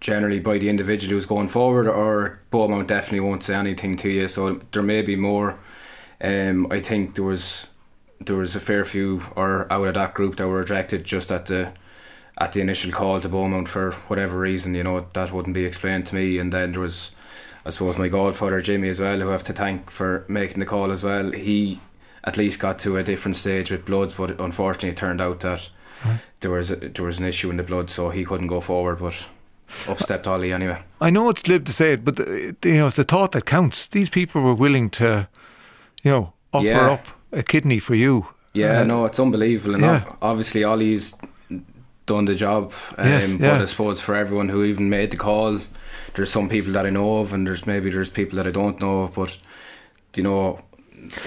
Generally, 0.00 0.40
by 0.40 0.58
the 0.58 0.68
individual 0.68 1.14
who's 1.14 1.24
going 1.24 1.48
forward, 1.48 1.88
or 1.88 2.38
Beaumont 2.50 2.86
definitely 2.88 3.20
won't 3.26 3.42
say 3.42 3.54
anything 3.54 3.96
to 3.96 4.10
you. 4.10 4.28
So 4.28 4.60
there 4.72 4.82
may 4.82 5.00
be 5.00 5.16
more. 5.16 5.56
Um, 6.20 6.66
I 6.70 6.80
think 6.80 7.14
there 7.14 7.24
was 7.24 7.68
there 8.24 8.36
was 8.36 8.54
a 8.54 8.60
fair 8.60 8.84
few, 8.84 9.22
or 9.34 9.66
out 9.72 9.88
of 9.88 9.94
that 9.94 10.12
group 10.14 10.36
that 10.36 10.46
were 10.46 10.58
rejected 10.58 11.04
just 11.04 11.32
at 11.32 11.46
the 11.46 11.72
at 12.36 12.52
the 12.52 12.60
initial 12.60 12.92
call 12.92 13.18
to 13.20 13.28
Beaumont 13.30 13.66
for 13.68 13.92
whatever 14.08 14.38
reason. 14.38 14.74
You 14.74 14.82
know 14.84 15.06
that 15.14 15.32
wouldn't 15.32 15.54
be 15.54 15.64
explained 15.64 16.04
to 16.06 16.14
me. 16.16 16.38
And 16.38 16.52
then 16.52 16.72
there 16.72 16.80
was 16.82 17.12
I 17.64 17.70
suppose 17.70 17.96
my 17.96 18.08
godfather 18.08 18.60
Jimmy 18.60 18.90
as 18.90 19.00
well, 19.00 19.18
who 19.18 19.30
I 19.30 19.32
have 19.32 19.44
to 19.44 19.54
thank 19.54 19.88
for 19.90 20.26
making 20.28 20.60
the 20.60 20.66
call 20.66 20.90
as 20.90 21.02
well. 21.02 21.30
He 21.30 21.80
at 22.24 22.36
least 22.36 22.60
got 22.60 22.78
to 22.80 22.96
a 22.96 23.02
different 23.02 23.36
stage 23.36 23.70
with 23.70 23.84
bloods, 23.84 24.14
but 24.14 24.40
unfortunately 24.40 24.90
it 24.90 24.96
turned 24.96 25.20
out 25.20 25.40
that 25.40 25.68
there 26.40 26.50
was 26.50 26.70
a, 26.70 26.76
there 26.76 27.04
was 27.04 27.18
an 27.18 27.24
issue 27.26 27.50
in 27.50 27.56
the 27.56 27.62
blood, 27.62 27.90
so 27.90 28.10
he 28.10 28.24
couldn't 28.24 28.46
go 28.48 28.60
forward. 28.60 28.98
But 28.98 29.26
up 29.88 29.98
stepped 29.98 30.26
Ollie 30.26 30.52
anyway. 30.52 30.78
I 31.00 31.10
know 31.10 31.28
it's 31.30 31.42
glib 31.42 31.64
to 31.66 31.72
say 31.72 31.92
it, 31.94 32.04
but 32.04 32.16
the, 32.16 32.56
you 32.64 32.76
know 32.76 32.86
it's 32.86 32.96
the 32.96 33.04
thought 33.04 33.32
that 33.32 33.44
counts. 33.46 33.86
These 33.86 34.10
people 34.10 34.42
were 34.42 34.54
willing 34.54 34.90
to, 34.90 35.28
you 36.02 36.10
know, 36.10 36.32
offer 36.52 36.66
Yeah. 36.66 36.90
up 36.92 37.06
a 37.32 37.42
kidney 37.42 37.78
for 37.78 37.94
you. 37.94 38.26
Yeah, 38.52 38.80
Uh, 38.80 38.84
no, 38.84 39.04
it's 39.06 39.18
unbelievable. 39.18 39.74
And 39.74 39.82
yeah. 39.84 40.04
obviously, 40.22 40.62
Ollie's 40.64 41.14
done 42.06 42.26
the 42.26 42.34
job. 42.34 42.72
Um, 42.98 43.08
Yes, 43.08 43.32
But. 43.32 43.60
I 43.62 43.64
suppose 43.64 44.00
for 44.00 44.14
everyone 44.14 44.48
who 44.50 44.62
even 44.64 44.88
made 44.88 45.10
the 45.10 45.16
call, 45.16 45.58
there's 46.14 46.30
some 46.30 46.48
people 46.48 46.72
that 46.74 46.86
I 46.86 46.90
know 46.90 47.18
of, 47.18 47.32
and 47.32 47.46
there's 47.46 47.66
maybe 47.66 47.90
there's 47.90 48.10
people 48.10 48.36
that 48.36 48.46
I 48.46 48.50
don't 48.50 48.78
know 48.80 49.02
of. 49.02 49.14
But 49.14 49.36
you 50.14 50.22
know, 50.22 50.60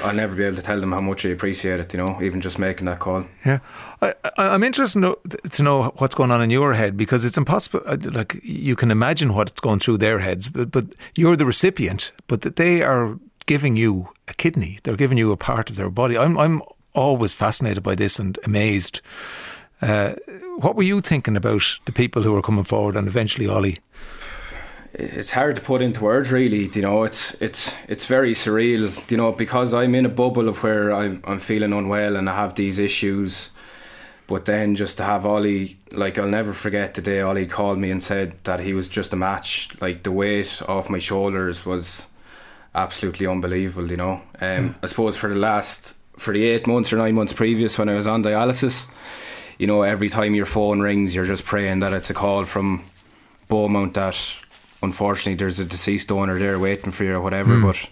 I'll 0.03 0.15
never 0.15 0.35
be 0.35 0.43
able 0.43 0.55
to 0.57 0.61
tell 0.61 0.79
them 0.79 0.91
how 0.91 1.01
much 1.01 1.25
I 1.25 1.29
appreciate 1.29 1.79
it. 1.79 1.93
You 1.93 1.99
know, 2.05 2.21
even 2.21 2.41
just 2.41 2.59
making 2.59 2.85
that 2.85 2.99
call. 2.99 3.25
Yeah, 3.45 3.59
I, 4.01 4.13
I'm 4.37 4.63
interested 4.63 4.99
to 4.99 5.01
know, 5.01 5.15
to 5.51 5.63
know 5.63 5.83
what's 5.97 6.15
going 6.15 6.31
on 6.31 6.41
in 6.41 6.49
your 6.49 6.73
head 6.73 6.95
because 6.97 7.25
it's 7.25 7.37
impossible. 7.37 7.81
uh, 7.85 7.97
Like 8.11 8.39
you 8.43 8.75
can 8.75 8.91
imagine 8.91 9.33
what's 9.33 9.59
going 9.61 9.79
through 9.79 9.97
their 9.99 10.19
heads, 10.19 10.49
but 10.49 10.71
but 10.71 10.85
you're 11.15 11.35
the 11.37 11.45
recipient, 11.45 12.11
but 12.27 12.41
that 12.41 12.55
they 12.55 12.81
are 12.83 13.17
giving 13.45 13.77
you 13.77 14.07
a 14.27 14.33
kidney. 14.33 14.79
They're 14.83 14.97
giving 14.97 15.17
you 15.19 15.31
a 15.31 15.37
part 15.37 15.69
of 15.69 15.75
their 15.75 15.91
body. 15.91 16.17
I'm 16.17 16.37
I'm 16.37 16.61
always 16.93 17.33
fascinated 17.33 17.83
by 17.83 17.95
this 17.95 18.19
and 18.19 18.37
amazed. 18.43 19.01
Uh, 19.81 20.13
what 20.59 20.75
were 20.75 20.87
you 20.87 21.01
thinking 21.01 21.37
about 21.37 21.79
the 21.85 21.91
people 21.91 22.23
who 22.23 22.31
were 22.31 22.41
coming 22.41 22.65
forward 22.65 22.95
and 22.97 23.07
eventually 23.07 23.47
Ollie? 23.47 23.77
It's 24.97 25.31
hard 25.31 25.55
to 25.55 25.61
put 25.61 25.83
into 25.83 26.03
words 26.03 26.31
really 26.31 26.65
you 26.73 26.81
know 26.81 27.03
it's 27.03 27.39
it's 27.39 27.77
it's 27.87 28.05
very 28.07 28.33
surreal 28.33 29.11
you 29.11 29.17
know 29.17 29.31
because 29.31 29.73
I'm 29.73 29.93
in 29.93 30.07
a 30.07 30.09
bubble 30.09 30.49
of 30.49 30.63
where 30.63 30.91
I'm, 30.91 31.21
I'm 31.23 31.37
feeling 31.39 31.71
unwell 31.71 32.15
and 32.15 32.27
I 32.27 32.35
have 32.35 32.55
these 32.55 32.79
issues 32.79 33.51
but 34.25 34.45
then 34.45 34.75
just 34.75 34.97
to 34.97 35.03
have 35.03 35.23
Ollie 35.23 35.77
like 35.91 36.17
I'll 36.17 36.27
never 36.27 36.51
forget 36.51 36.95
the 36.95 37.03
day 37.03 37.21
Ollie 37.21 37.45
called 37.45 37.77
me 37.77 37.91
and 37.91 38.01
said 38.03 38.43
that 38.43 38.59
he 38.59 38.73
was 38.73 38.89
just 38.89 39.13
a 39.13 39.15
match 39.15 39.69
like 39.81 40.01
the 40.01 40.11
weight 40.11 40.61
off 40.67 40.89
my 40.89 40.99
shoulders 40.99 41.63
was 41.63 42.07
absolutely 42.73 43.27
unbelievable 43.27 43.91
you 43.91 43.97
know. 43.97 44.21
Um, 44.41 44.75
I 44.81 44.87
suppose 44.87 45.15
for 45.15 45.29
the 45.29 45.39
last 45.39 45.95
for 46.17 46.33
the 46.33 46.43
eight 46.43 46.65
months 46.65 46.91
or 46.91 46.97
nine 46.97 47.13
months 47.13 47.33
previous 47.33 47.77
when 47.77 47.87
I 47.87 47.95
was 47.95 48.07
on 48.07 48.23
dialysis 48.23 48.87
you 49.59 49.67
know 49.67 49.83
every 49.83 50.09
time 50.09 50.33
your 50.33 50.47
phone 50.47 50.79
rings 50.79 51.13
you're 51.13 51.25
just 51.25 51.45
praying 51.45 51.81
that 51.81 51.93
it's 51.93 52.09
a 52.09 52.15
call 52.15 52.45
from 52.45 52.83
Beaumont 53.47 53.93
that 53.93 54.15
unfortunately 54.81 55.35
there's 55.35 55.59
a 55.59 55.65
deceased 55.65 56.09
donor 56.09 56.37
there 56.39 56.59
waiting 56.59 56.91
for 56.91 57.03
you 57.03 57.15
or 57.15 57.21
whatever 57.21 57.55
hmm. 57.55 57.65
but 57.65 57.89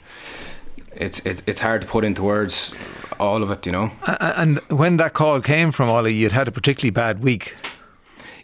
it's 0.95 1.19
it, 1.25 1.43
it's 1.45 1.61
hard 1.61 1.81
to 1.81 1.87
put 1.87 2.05
into 2.05 2.23
words 2.23 2.73
all 3.19 3.43
of 3.43 3.51
it, 3.51 3.65
you 3.65 3.71
know. 3.71 3.91
And 4.07 4.59
when 4.69 4.97
that 4.97 5.13
call 5.13 5.41
came 5.41 5.71
from 5.71 5.89
Ollie, 5.89 6.13
you'd 6.13 6.31
had 6.31 6.47
a 6.47 6.51
particularly 6.51 6.91
bad 6.91 7.23
week. 7.23 7.55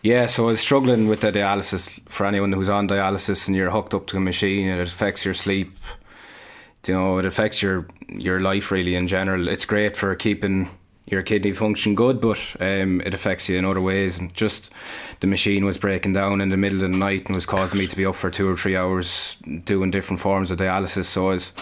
Yeah, 0.02 0.26
so 0.26 0.46
I 0.46 0.48
was 0.48 0.60
struggling 0.60 1.08
with 1.08 1.22
the 1.22 1.32
dialysis. 1.32 2.00
For 2.10 2.26
anyone 2.26 2.52
who's 2.52 2.70
on 2.70 2.88
dialysis 2.88 3.48
and 3.48 3.56
you're 3.56 3.70
hooked 3.70 3.94
up 3.94 4.08
to 4.08 4.18
a 4.18 4.20
machine, 4.20 4.68
it 4.68 4.80
affects 4.80 5.24
your 5.24 5.34
sleep. 5.34 5.74
You 6.88 6.96
know, 6.96 7.20
it 7.20 7.26
affects 7.26 7.62
your 7.62 7.88
your 8.08 8.40
life 8.40 8.72
really 8.72 8.96
in 8.96 9.08
general. 9.08 9.48
It's 9.48 9.66
great 9.66 9.96
for 9.96 10.16
keeping 10.16 10.70
your 11.12 11.22
kidney 11.22 11.52
function 11.52 11.94
good, 11.94 12.22
but 12.22 12.40
um, 12.60 13.02
it 13.02 13.14
affects 13.14 13.50
you 13.50 13.60
in 13.60 13.66
other 13.66 13.82
ways. 13.82 14.18
And 14.18 14.34
just 14.34 14.72
the 15.20 15.28
machine 15.28 15.66
was 15.66 15.78
breaking 15.78 16.14
down 16.14 16.40
in 16.40 16.50
the 16.50 16.58
middle 16.58 16.84
of 16.84 16.92
the 16.92 16.98
night 16.98 17.28
and 17.28 17.36
was 17.36 17.46
causing 17.46 17.80
me 17.80 17.86
to 17.88 17.96
be 17.96 18.06
up 18.06 18.16
for 18.16 18.32
two 18.32 18.50
or 18.50 18.56
three 18.56 18.78
hours 18.78 19.38
doing 19.66 19.92
different 19.92 20.22
forms 20.22 20.50
of 20.50 20.58
dialysis. 20.58 21.06
So 21.06 21.28
I 21.30 21.34
was 21.34 21.54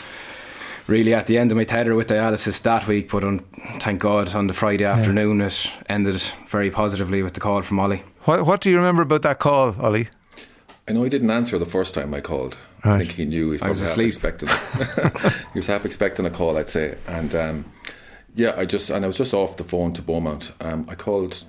really 0.86 1.16
at 1.16 1.26
the 1.26 1.40
end 1.40 1.52
of 1.52 1.58
my 1.58 1.64
tether 1.64 1.96
with 1.96 2.08
dialysis 2.08 2.62
that 2.62 2.88
week, 2.88 3.10
but 3.12 3.24
on, 3.24 3.40
thank 3.80 4.02
God 4.02 4.36
on 4.36 4.48
the 4.48 4.54
Friday 4.54 4.86
afternoon 4.86 5.42
it 5.42 5.72
ended 5.90 6.22
very 6.48 6.70
positively 6.70 7.24
with 7.24 7.34
the 7.34 7.40
call 7.40 7.64
from 7.64 7.80
Ollie. 7.80 8.04
What, 8.26 8.46
what 8.46 8.62
do 8.62 8.70
you 8.70 8.78
remember 8.78 9.02
about 9.02 9.24
that 9.24 9.40
call, 9.40 9.76
Ollie? 9.82 10.10
I 10.88 10.94
know 10.94 11.04
he 11.04 11.10
didn't 11.10 11.30
answer 11.30 11.58
the 11.58 11.66
first 11.66 11.96
time 11.96 12.14
I 12.14 12.22
called. 12.22 12.58
Right. 12.86 12.96
I 12.96 12.98
think 13.00 13.12
he 13.12 13.26
knew 13.26 13.48
he 13.48 13.52
was 13.54 13.62
I 13.62 13.70
was 13.70 13.82
half 13.82 13.92
asleep. 13.92 14.08
expecting. 14.08 14.50
he 15.54 15.60
was 15.60 15.68
half 15.68 15.86
expecting 15.86 16.26
a 16.26 16.30
call, 16.30 16.58
I'd 16.58 16.70
say, 16.70 16.98
and 17.08 17.36
um, 17.36 17.66
yeah, 18.36 18.54
I 18.56 18.66
just 18.66 18.90
and 18.90 19.04
I 19.04 19.08
was 19.08 19.18
just 19.18 19.34
off 19.34 19.58
the 19.58 19.64
phone 19.64 19.94
to 19.94 20.02
Beaumont. 20.02 20.52
Um, 20.62 20.86
I 20.90 20.96
called, 20.96 21.46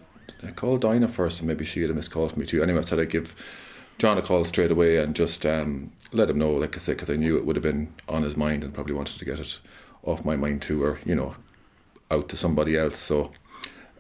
I 0.47 0.51
called 0.51 0.83
Dinah 0.83 1.09
first, 1.09 1.40
and 1.40 1.49
maybe 1.49 1.64
she 1.64 1.83
had 1.83 1.90
a 1.90 1.95
missed 1.95 2.11
call 2.11 2.29
from 2.29 2.40
me 2.40 2.47
too. 2.47 2.62
Anyway, 2.62 2.79
I 2.81 2.83
said 2.83 2.99
I'd 2.99 3.11
give 3.11 3.35
John 3.99 4.19
a 4.19 4.23
call 4.23 4.45
straight 4.45 4.71
away 4.71 4.97
and 4.97 5.14
just 5.14 5.45
um, 5.45 5.93
let 6.12 6.31
him 6.31 6.38
know, 6.38 6.53
like 6.53 6.77
I 6.77 6.79
said, 6.79 6.97
because 6.97 7.11
I 7.11 7.16
knew 7.16 7.37
it 7.37 7.45
would 7.45 7.57
have 7.57 7.62
been 7.62 7.93
on 8.09 8.23
his 8.23 8.37
mind 8.37 8.64
and 8.64 8.75
probably 8.75 8.95
wanted 8.95 9.19
to 9.19 9.25
get 9.25 9.38
it 9.38 9.61
off 10.03 10.25
my 10.25 10.37
mind 10.37 10.62
too, 10.62 10.83
or 10.83 10.99
you 11.05 11.14
know, 11.14 11.37
out 12.11 12.29
to 12.31 12.37
somebody 12.37 12.77
else. 12.77 12.97
So 12.97 13.31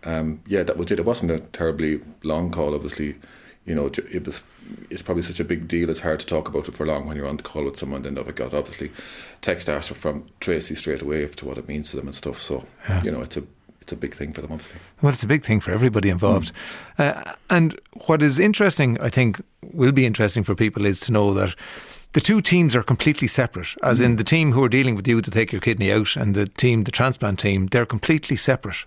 um, 0.04 0.42
yeah, 0.46 0.62
that 0.62 0.76
was 0.76 0.90
it. 0.90 0.98
It 0.98 1.04
wasn't 1.04 1.32
a 1.32 1.38
terribly 1.38 2.00
long 2.22 2.50
call, 2.50 2.74
obviously. 2.74 3.16
You 3.64 3.74
know, 3.74 3.86
it 3.86 4.26
was. 4.26 4.42
It's 4.90 5.02
probably 5.02 5.22
such 5.22 5.40
a 5.40 5.44
big 5.44 5.68
deal. 5.68 5.90
It's 5.90 6.00
hard 6.00 6.20
to 6.20 6.26
talk 6.26 6.48
about 6.48 6.68
it 6.68 6.74
for 6.74 6.86
long 6.86 7.06
when 7.06 7.16
you're 7.16 7.28
on 7.28 7.36
the 7.36 7.42
call 7.42 7.64
with 7.64 7.76
someone. 7.76 8.02
Then 8.02 8.18
I 8.18 8.30
got 8.30 8.54
obviously 8.54 8.90
text 9.40 9.68
after 9.68 9.94
from 9.94 10.26
Tracy 10.40 10.74
straight 10.74 11.02
away 11.02 11.26
to 11.26 11.46
what 11.46 11.58
it 11.58 11.68
means 11.68 11.90
to 11.90 11.96
them 11.96 12.06
and 12.06 12.14
stuff. 12.14 12.40
So 12.40 12.64
you 13.02 13.10
know, 13.10 13.20
it's 13.20 13.36
a 13.36 13.44
it's 13.80 13.92
a 13.92 13.96
big 13.96 14.14
thing 14.14 14.32
for 14.32 14.40
them, 14.42 14.52
obviously. 14.52 14.78
Well, 15.02 15.12
it's 15.12 15.22
a 15.22 15.26
big 15.26 15.42
thing 15.42 15.60
for 15.60 15.72
everybody 15.72 16.10
involved. 16.10 16.52
Uh, 16.98 17.32
and 17.48 17.78
what 18.06 18.22
is 18.22 18.38
interesting, 18.38 19.00
I 19.00 19.08
think, 19.08 19.42
will 19.72 19.92
be 19.92 20.06
interesting 20.06 20.44
for 20.44 20.54
people 20.54 20.86
is 20.86 21.00
to 21.00 21.12
know 21.12 21.34
that 21.34 21.54
the 22.12 22.20
two 22.20 22.40
teams 22.40 22.76
are 22.76 22.82
completely 22.82 23.28
separate. 23.28 23.74
As 23.82 24.00
in 24.00 24.16
the 24.16 24.24
team 24.24 24.52
who 24.52 24.62
are 24.62 24.68
dealing 24.68 24.96
with 24.96 25.08
you 25.08 25.20
to 25.20 25.30
take 25.30 25.52
your 25.52 25.60
kidney 25.60 25.92
out 25.92 26.16
and 26.16 26.34
the 26.34 26.46
team, 26.46 26.84
the 26.84 26.90
transplant 26.90 27.38
team, 27.38 27.66
they're 27.68 27.86
completely 27.86 28.36
separate. 28.36 28.84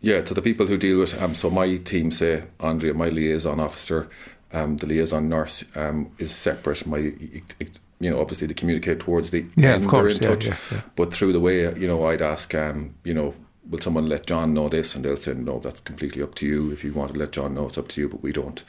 Yeah, 0.00 0.20
to 0.20 0.34
the 0.34 0.42
people 0.42 0.66
who 0.66 0.76
deal 0.76 1.00
with 1.00 1.20
um, 1.20 1.34
so 1.34 1.48
my 1.50 1.76
team 1.78 2.10
say 2.10 2.44
Andrea, 2.60 2.92
my 2.92 3.08
liaison 3.08 3.60
officer, 3.60 4.08
um, 4.54 4.76
the 4.76 4.86
liaison 4.86 5.28
nurse 5.28 5.64
um, 5.74 6.12
is 6.18 6.34
separate. 6.34 6.86
My 6.86 6.98
you 6.98 8.10
know 8.10 8.20
obviously 8.20 8.46
they 8.46 8.54
communicate 8.54 9.00
towards 9.00 9.30
the 9.30 9.44
Yeah, 9.56 9.74
of 9.74 9.86
course, 9.86 10.18
they're 10.18 10.32
in 10.32 10.40
yeah, 10.40 10.48
touch, 10.50 10.72
yeah, 10.72 10.80
but 10.94 11.12
through 11.12 11.32
the 11.32 11.40
way 11.40 11.74
you 11.74 11.88
know 11.88 12.06
I'd 12.06 12.22
ask 12.22 12.54
um, 12.54 12.94
you 13.04 13.12
know 13.12 13.32
will 13.68 13.80
someone 13.80 14.08
let 14.08 14.26
John 14.26 14.54
know 14.54 14.68
this? 14.68 14.94
And 14.94 15.04
they'll 15.04 15.16
say 15.16 15.34
no 15.34 15.58
that's 15.58 15.80
completely 15.80 16.22
up 16.22 16.34
to 16.36 16.46
you. 16.46 16.70
If 16.70 16.84
you 16.84 16.92
want 16.92 17.12
to 17.12 17.18
let 17.18 17.32
John 17.32 17.54
know 17.54 17.66
it's 17.66 17.78
up 17.78 17.88
to 17.88 18.00
you 18.00 18.08
but 18.08 18.22
we 18.22 18.32
don't. 18.32 18.64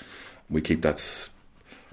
We 0.49 0.61
keep 0.61 0.81
that 0.81 1.29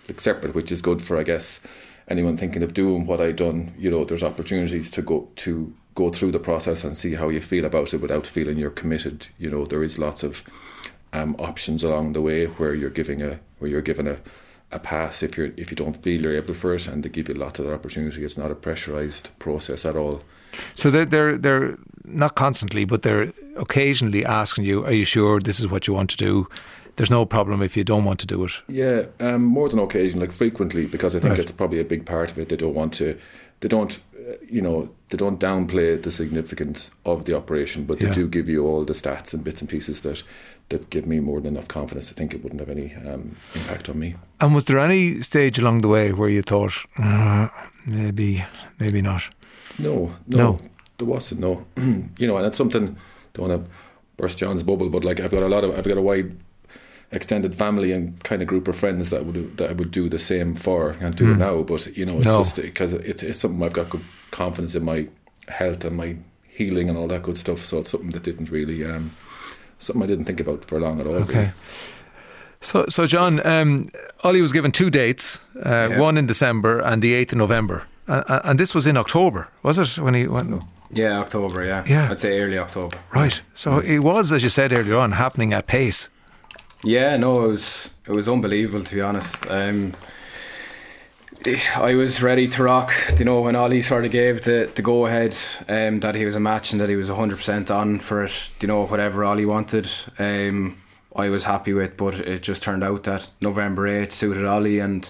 like 0.08 0.20
separate 0.20 0.54
which 0.54 0.72
is 0.72 0.82
good 0.82 1.02
for 1.02 1.18
I 1.18 1.22
guess 1.22 1.60
anyone 2.08 2.36
thinking 2.36 2.62
of 2.62 2.74
doing 2.74 3.06
what 3.06 3.20
I've 3.20 3.36
done. 3.36 3.74
You 3.76 3.90
know 3.90 4.04
there's 4.04 4.22
opportunities 4.24 4.90
to 4.92 5.02
go 5.02 5.28
to 5.36 5.74
go 5.94 6.10
through 6.10 6.32
the 6.32 6.38
process 6.38 6.82
and 6.84 6.96
see 6.96 7.14
how 7.14 7.28
you 7.28 7.42
feel 7.42 7.66
about 7.66 7.92
it 7.92 8.00
without 8.00 8.26
feeling 8.26 8.56
you're 8.56 8.70
committed. 8.70 9.28
You 9.38 9.50
know 9.50 9.66
there 9.66 9.82
is 9.82 9.98
lots 9.98 10.22
of 10.22 10.44
um, 11.12 11.34
options 11.38 11.82
along 11.84 12.12
the 12.14 12.20
way 12.20 12.46
where 12.46 12.74
you're 12.74 12.90
giving 12.90 13.22
a 13.22 13.38
where 13.58 13.70
you're 13.70 13.82
given 13.82 14.06
a, 14.06 14.16
a 14.70 14.78
pass 14.78 15.22
if 15.22 15.36
you're 15.36 15.52
if 15.56 15.70
you 15.70 15.76
don't 15.76 16.02
feel 16.02 16.20
you're 16.22 16.36
able 16.36 16.54
for 16.54 16.74
it 16.74 16.86
and 16.88 17.02
they 17.02 17.08
give 17.08 17.28
you 17.28 17.34
lots 17.34 17.58
of 17.58 17.66
that 17.66 17.74
opportunity 17.74 18.24
it's 18.24 18.38
not 18.38 18.50
a 18.50 18.54
pressurized 18.54 19.30
process 19.38 19.84
at 19.84 19.96
all 19.96 20.22
So 20.74 20.90
they're, 20.90 21.06
they're, 21.06 21.38
they're 21.38 21.78
not 22.04 22.34
constantly, 22.34 22.84
but 22.84 23.02
they're 23.02 23.32
occasionally 23.56 24.22
asking 24.24 24.64
you, 24.66 24.84
are 24.84 24.92
you 24.92 25.06
sure 25.06 25.40
this 25.40 25.60
is 25.60 25.66
what 25.68 25.86
you 25.86 25.94
want 25.94 26.10
to 26.10 26.16
do? 26.18 26.46
There's 26.96 27.10
no 27.10 27.24
problem 27.24 27.62
if 27.62 27.74
you 27.74 27.84
don't 27.84 28.04
want 28.04 28.20
to 28.20 28.26
do 28.26 28.44
it. 28.44 28.52
Yeah, 28.68 29.06
um, 29.18 29.44
more 29.44 29.68
than 29.70 29.78
occasion, 29.78 30.20
like 30.20 30.32
frequently, 30.32 30.84
because 30.84 31.14
I 31.16 31.20
think 31.20 31.30
Right. 31.30 31.38
it's 31.40 31.52
probably 31.52 31.80
a 31.80 31.84
big 31.84 32.04
part 32.04 32.30
of 32.32 32.38
it. 32.38 32.48
They 32.50 32.56
don't 32.56 32.74
want 32.74 32.92
to, 32.98 33.16
they 33.60 33.68
don't, 33.68 33.98
you 34.50 34.60
know, 34.60 34.90
they 35.08 35.16
don't 35.16 35.40
downplay 35.40 35.96
the 36.02 36.10
significance 36.10 36.90
of 37.04 37.24
the 37.24 37.34
operation, 37.34 37.86
but 37.86 37.98
they 38.00 38.08
Yeah. 38.08 38.12
do 38.14 38.28
give 38.28 38.46
you 38.52 38.66
all 38.66 38.84
the 38.84 38.92
stats 38.94 39.32
and 39.32 39.42
bits 39.42 39.62
and 39.62 39.70
pieces 39.70 40.02
that 40.02 40.22
that 40.72 40.90
give 40.90 41.06
me 41.06 41.20
more 41.20 41.40
than 41.40 41.54
enough 41.56 41.68
confidence 41.68 42.08
to 42.08 42.14
think 42.14 42.34
it 42.34 42.42
wouldn't 42.42 42.60
have 42.60 42.68
any 42.70 42.94
um, 43.06 43.36
impact 43.54 43.88
on 43.88 43.98
me. 43.98 44.14
And 44.40 44.54
was 44.54 44.64
there 44.64 44.78
any 44.78 45.20
stage 45.22 45.58
along 45.58 45.82
the 45.82 45.88
way 45.88 46.12
where 46.12 46.28
you 46.28 46.42
thought, 46.42 46.72
uh, 46.98 47.48
maybe, 47.86 48.44
maybe 48.78 49.00
not? 49.02 49.22
No, 49.78 50.10
no, 50.26 50.38
No. 50.38 50.60
there 50.98 51.06
wasn't. 51.08 51.40
No, 51.40 51.64
you 52.18 52.26
know, 52.26 52.36
and 52.36 52.46
it's 52.46 52.56
something. 52.56 52.96
Don't 53.34 53.48
want 53.48 53.64
to 53.64 53.70
burst 54.16 54.38
John's 54.38 54.62
bubble, 54.62 54.90
but 54.90 55.04
like 55.04 55.20
I've 55.20 55.30
got 55.30 55.42
a 55.42 55.48
lot 55.48 55.64
of, 55.64 55.78
I've 55.78 55.86
got 55.88 55.96
a 55.98 56.02
wide 56.02 56.36
extended 57.10 57.54
family 57.54 57.92
and 57.92 58.22
kind 58.24 58.40
of 58.42 58.48
group 58.48 58.68
of 58.68 58.76
friends 58.76 59.10
that 59.10 59.26
would 59.26 59.56
that 59.58 59.70
I 59.70 59.72
would 59.72 59.90
do 59.90 60.08
the 60.08 60.18
same 60.18 60.54
for. 60.54 60.92
I 60.92 60.94
can't 60.96 61.16
do 61.16 61.32
it 61.32 61.38
now, 61.38 61.62
but 61.62 61.86
you 61.96 62.06
know, 62.06 62.18
it's 62.18 62.26
Hmm. 62.28 62.32
No. 62.36 62.38
just 62.38 62.56
because 62.56 62.92
it's 62.94 63.22
it's 63.22 63.38
something 63.38 63.62
I've 63.62 63.72
got 63.72 63.90
good 63.90 64.04
confidence 64.30 64.74
in 64.74 64.84
my 64.84 65.08
health 65.48 65.84
and 65.84 65.96
my 65.96 66.16
healing 66.48 66.88
and 66.88 66.98
all 66.98 67.08
that 67.08 67.22
good 67.22 67.36
stuff. 67.38 67.64
So 67.64 67.78
it's 67.78 67.90
something 67.90 68.10
that 68.10 68.22
didn't 68.22 68.50
really, 68.50 68.84
um, 68.84 69.12
something 69.82 70.02
I 70.02 70.06
didn't 70.06 70.24
think 70.24 70.40
about 70.40 70.64
for 70.64 70.80
long 70.80 71.00
at 71.00 71.06
all. 71.06 71.14
Okay. 71.14 71.34
Really. 71.38 71.50
So, 72.60 72.86
so 72.88 73.06
John, 73.06 73.44
um, 73.46 73.88
Ollie 74.22 74.40
was 74.42 74.52
given 74.52 74.70
two 74.72 74.88
dates, 74.90 75.40
uh, 75.64 75.88
Yeah. 75.90 75.98
one 75.98 76.16
in 76.16 76.26
December 76.26 76.78
and 76.80 77.02
the 77.02 77.12
8th 77.14 77.32
of 77.32 77.38
November. 77.38 77.82
Uh, 78.08 78.40
and 78.44 78.58
this 78.58 78.74
was 78.74 78.86
in 78.86 78.96
October, 78.96 79.48
was 79.62 79.78
it? 79.78 79.98
When 80.02 80.14
he 80.14 80.26
went? 80.28 80.62
Yeah, 80.90 81.18
October. 81.20 81.64
Yeah, 81.64 81.84
Yeah. 81.86 82.08
I'd 82.10 82.20
say 82.20 82.38
early 82.40 82.58
October. 82.58 82.98
Right. 83.14 83.40
So 83.54 83.78
it 83.78 83.98
was, 84.00 84.30
as 84.32 84.42
you 84.42 84.48
said 84.50 84.72
earlier 84.72 84.96
on, 84.98 85.12
happening 85.12 85.52
at 85.52 85.66
pace. 85.66 86.08
Yeah, 86.84 87.16
no, 87.16 87.44
it 87.44 87.48
was 87.48 87.90
it 88.06 88.12
was 88.12 88.28
unbelievable 88.28 88.82
to 88.84 88.94
be 88.94 89.00
honest. 89.00 89.36
Um, 89.50 89.92
I 91.46 91.94
was 91.94 92.22
ready 92.22 92.46
to 92.48 92.62
rock. 92.62 92.92
You 93.18 93.24
know, 93.24 93.40
when 93.40 93.56
Ollie 93.56 93.82
sort 93.82 94.04
of 94.04 94.12
gave 94.12 94.44
the, 94.44 94.70
the 94.72 94.82
go 94.82 95.06
ahead 95.06 95.36
um, 95.68 96.00
that 96.00 96.14
he 96.14 96.24
was 96.24 96.36
a 96.36 96.40
match 96.40 96.72
and 96.72 96.80
that 96.80 96.88
he 96.88 96.96
was 96.96 97.08
hundred 97.08 97.36
percent 97.36 97.70
on 97.70 97.98
for 97.98 98.24
it. 98.24 98.50
You 98.60 98.68
know, 98.68 98.86
whatever 98.86 99.24
Ollie 99.24 99.44
wanted, 99.44 99.88
um, 100.18 100.80
I 101.16 101.28
was 101.30 101.44
happy 101.44 101.72
with. 101.72 101.96
But 101.96 102.14
it 102.14 102.42
just 102.42 102.62
turned 102.62 102.84
out 102.84 103.04
that 103.04 103.28
November 103.40 103.88
eighth 103.88 104.12
suited 104.12 104.46
Ollie, 104.46 104.78
and 104.78 105.08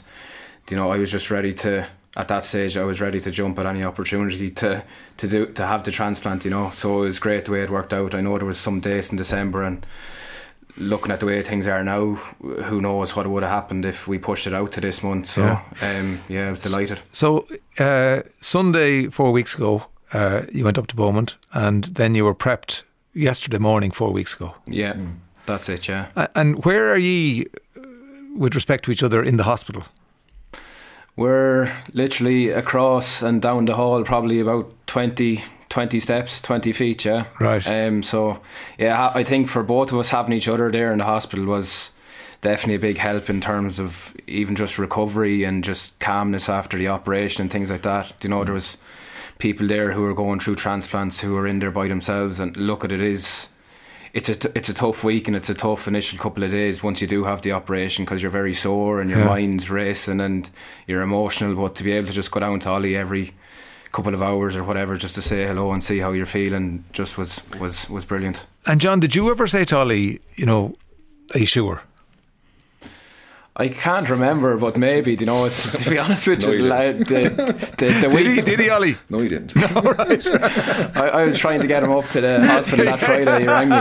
you 0.70 0.76
know, 0.76 0.90
I 0.90 0.98
was 0.98 1.10
just 1.10 1.30
ready 1.30 1.52
to. 1.54 1.86
At 2.14 2.28
that 2.28 2.44
stage, 2.44 2.76
I 2.76 2.84
was 2.84 3.00
ready 3.00 3.20
to 3.20 3.30
jump 3.30 3.58
at 3.58 3.64
any 3.64 3.82
opportunity 3.82 4.50
to 4.50 4.84
to 5.16 5.28
do 5.28 5.46
to 5.46 5.66
have 5.66 5.84
the 5.84 5.90
transplant. 5.90 6.44
You 6.44 6.50
know, 6.50 6.70
so 6.70 7.02
it 7.02 7.06
was 7.06 7.18
great 7.18 7.44
the 7.44 7.52
way 7.52 7.62
it 7.62 7.70
worked 7.70 7.92
out. 7.92 8.14
I 8.14 8.20
know 8.20 8.36
there 8.38 8.46
was 8.46 8.58
some 8.58 8.80
dates 8.80 9.10
in 9.10 9.16
December 9.16 9.62
and 9.62 9.84
looking 10.76 11.12
at 11.12 11.20
the 11.20 11.26
way 11.26 11.42
things 11.42 11.66
are 11.66 11.84
now, 11.84 12.14
who 12.64 12.80
knows 12.80 13.14
what 13.14 13.26
would 13.26 13.42
have 13.42 13.52
happened 13.52 13.84
if 13.84 14.08
we 14.08 14.18
pushed 14.18 14.46
it 14.46 14.54
out 14.54 14.72
to 14.72 14.80
this 14.80 15.02
month. 15.02 15.26
So, 15.26 15.42
Yeah. 15.42 15.60
yeah, 15.82 16.00
um, 16.00 16.18
yeah 16.28 16.46
I 16.46 16.50
was 16.50 16.60
delighted. 16.60 17.00
So 17.12 17.44
uh, 17.78 18.22
Sunday, 18.40 19.08
four 19.10 19.32
weeks 19.32 19.54
ago, 19.54 19.86
uh, 20.14 20.42
you 20.52 20.64
went 20.64 20.78
up 20.78 20.86
to 20.88 20.96
Beaumont 20.96 21.36
and 21.52 21.84
then 21.84 22.14
you 22.14 22.24
were 22.24 22.34
prepped 22.34 22.82
yesterday 23.14 23.58
morning, 23.58 23.90
four 23.92 24.12
weeks 24.12 24.34
ago. 24.34 24.54
Yeah, 24.66 24.96
that's 25.46 25.68
it. 25.68 25.88
Yeah, 25.88 26.06
And 26.34 26.64
where 26.64 26.90
are 26.92 26.98
ye 26.98 27.46
uh, 27.76 27.80
with 28.36 28.54
respect 28.54 28.84
to 28.84 28.90
each 28.90 29.02
other 29.02 29.22
in 29.22 29.36
the 29.36 29.44
hospital? 29.44 29.82
we're 31.16 31.70
literally 31.92 32.48
across 32.50 33.22
and 33.22 33.42
down 33.42 33.66
the 33.66 33.74
hall, 33.74 34.02
probably 34.02 34.40
about 34.40 34.72
20, 34.86 35.42
20 35.72 36.00
steps, 36.00 36.42
twenty 36.42 36.70
feet. 36.70 37.04
Yeah, 37.06 37.24
Right. 37.40 37.66
Um, 37.66 38.02
so 38.02 38.40
yeah, 38.78 39.06
I 39.08 39.20
I 39.20 39.24
think 39.24 39.48
for 39.48 39.62
both 39.62 39.90
of 39.90 39.98
us 39.98 40.10
having 40.10 40.34
each 40.36 40.46
other 40.48 40.70
there 40.70 40.92
in 40.92 40.98
the 40.98 41.04
hospital 41.06 41.46
was 41.46 41.92
definitely 42.42 42.74
a 42.74 42.78
big 42.90 42.98
help 42.98 43.30
in 43.30 43.40
terms 43.40 43.78
of 43.78 44.14
even 44.26 44.54
just 44.54 44.78
recovery 44.78 45.44
and 45.44 45.64
just 45.64 45.98
calmness 45.98 46.48
after 46.48 46.76
the 46.76 46.88
operation 46.88 47.40
and 47.42 47.50
things 47.50 47.70
like 47.70 47.82
that. 47.82 48.12
You 48.22 48.28
know, 48.30 48.44
there 48.44 48.52
was 48.52 48.76
people 49.38 49.66
there 49.66 49.92
who 49.92 50.02
were 50.02 50.14
going 50.14 50.40
through 50.40 50.56
transplants 50.56 51.20
who 51.20 51.32
were 51.34 51.46
in 51.46 51.58
there 51.60 51.70
by 51.70 51.88
themselves 51.88 52.38
and 52.38 52.54
look 52.56 52.84
at 52.84 52.92
it 52.92 53.00
is 53.00 53.48
it's 54.12 54.28
a 54.28 54.34
t- 54.34 54.48
it's 54.54 54.68
a 54.68 54.74
tough 54.74 55.02
week 55.04 55.26
and 55.26 55.34
it's 55.36 55.48
a 55.48 55.54
tough 55.54 55.88
initial 55.88 56.18
couple 56.18 56.42
of 56.44 56.50
days 56.50 56.82
once 56.82 57.00
you 57.00 57.06
do 57.08 57.24
have 57.24 57.40
the 57.40 57.52
operation 57.52 58.04
because 58.04 58.20
you're 58.20 58.30
very 58.42 58.54
sore 58.54 59.00
and 59.00 59.08
your 59.08 59.20
Yeah. 59.20 59.24
mind's 59.34 59.70
racing 59.70 60.20
and 60.20 60.50
you're 60.86 61.00
emotional 61.00 61.54
but 61.56 61.74
to 61.76 61.82
be 61.82 61.92
able 61.92 62.08
to 62.08 62.12
just 62.12 62.30
go 62.30 62.40
down 62.40 62.60
to 62.60 62.68
Ollie 62.70 62.94
every 62.96 63.32
couple 63.92 64.14
of 64.14 64.22
hours 64.22 64.56
or 64.56 64.64
whatever 64.64 64.96
just 64.96 65.14
to 65.14 65.22
say 65.22 65.46
hello 65.46 65.70
and 65.72 65.82
see 65.82 65.98
how 66.00 66.12
you're 66.12 66.26
feeling 66.26 66.84
just 66.92 67.18
was 67.18 67.40
was 67.60 67.88
was 67.90 68.04
brilliant 68.04 68.46
And 68.66 68.80
John, 68.80 69.00
did 69.00 69.14
you 69.14 69.30
ever 69.30 69.46
say 69.46 69.64
to 69.64 69.76
Ollie, 69.78 70.20
you 70.36 70.46
know, 70.46 70.74
are 71.34 71.38
you 71.40 71.46
sure? 71.46 71.82
I 73.54 73.68
can't 73.68 74.08
remember, 74.08 74.56
but 74.56 74.76
maybe 74.78 75.14
you 75.14 75.26
know. 75.26 75.44
It's, 75.44 75.84
to 75.84 75.90
be 75.90 75.98
honest 75.98 76.26
with 76.26 76.40
No, 76.46 76.52
you, 76.52 76.62
you 76.62 76.68
la- 76.68 76.92
the, 76.92 77.04
the, 77.76 77.86
the 77.86 78.08
Did 78.16 78.26
he? 78.26 78.34
week 78.36 78.44
Did 78.46 78.60
he, 78.60 78.70
Ollie? 78.70 78.96
No, 79.10 79.18
he 79.20 79.28
didn't. 79.28 79.52
I, 80.96 81.08
I 81.20 81.24
was 81.26 81.38
trying 81.38 81.60
to 81.60 81.66
get 81.66 81.82
him 81.82 81.90
up 81.92 82.06
to 82.12 82.20
the 82.22 82.46
hospital 82.46 82.86
that 82.86 82.98
Friday. 82.98 83.40
He 83.42 83.46
rang 83.46 83.68
me. 83.68 83.76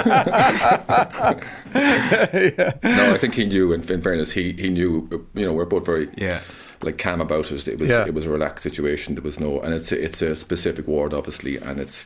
no, 2.84 3.14
I 3.14 3.18
think 3.18 3.36
he 3.36 3.46
knew. 3.46 3.72
In, 3.72 3.82
in 3.90 4.02
fairness, 4.02 4.34
he 4.34 4.52
he 4.54 4.70
knew. 4.70 5.08
You 5.34 5.46
know, 5.46 5.54
we're 5.54 5.66
both 5.66 5.86
very 5.86 6.10
Yeah. 6.18 6.42
Like 6.84 6.98
calm 6.98 7.22
about 7.22 7.52
it. 7.52 7.68
It 7.68 7.80
was 7.80 7.90
Yeah. 7.90 8.06
it 8.08 8.14
was 8.14 8.26
a 8.26 8.30
relaxed 8.30 8.64
situation. 8.64 9.16
There 9.16 9.24
was 9.24 9.40
no, 9.40 9.60
and 9.62 9.74
it's 9.74 9.92
a, 9.92 10.04
it's 10.04 10.22
a 10.22 10.36
specific 10.36 10.88
ward, 10.88 11.14
obviously, 11.14 11.58
and 11.58 11.80
it's 11.80 12.06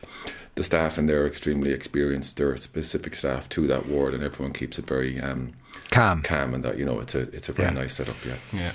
the 0.54 0.62
staff 0.64 0.98
in 0.98 1.06
there 1.06 1.22
are 1.22 1.26
extremely 1.26 1.72
experienced. 1.72 2.36
There 2.36 2.50
are 2.50 2.56
specific 2.56 3.14
staff 3.14 3.48
to 3.50 3.66
that 3.66 3.86
ward, 3.86 4.14
and 4.14 4.22
everyone 4.22 4.52
keeps 4.52 4.78
it 4.78 4.86
very 4.86 5.20
um, 5.20 5.52
Calm. 5.90 6.22
calm. 6.22 6.54
And 6.54 6.64
that 6.64 6.78
you 6.78 6.84
know, 6.84 7.00
it's 7.00 7.14
a 7.14 7.20
it's 7.34 7.48
a 7.48 7.52
very 7.52 7.68
Yeah. 7.74 7.80
nice 7.82 7.94
setup. 7.94 8.16
Yeah. 8.24 8.36
Yeah. 8.52 8.72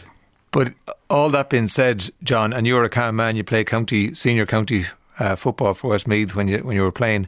But 0.52 0.74
all 1.10 1.30
that 1.30 1.50
being 1.50 1.68
said, 1.70 2.10
John, 2.24 2.52
and 2.54 2.68
you're 2.68 2.84
a 2.84 2.90
calm 2.90 3.16
man. 3.16 3.36
You 3.36 3.44
play 3.44 3.64
county 3.64 4.14
senior 4.14 4.46
county 4.46 4.86
uh, 5.20 5.36
football 5.36 5.74
for 5.74 5.90
Westmeath 5.92 6.36
when 6.36 6.48
you 6.48 6.60
when 6.60 6.76
you 6.76 6.84
were 6.84 6.92
playing. 6.92 7.28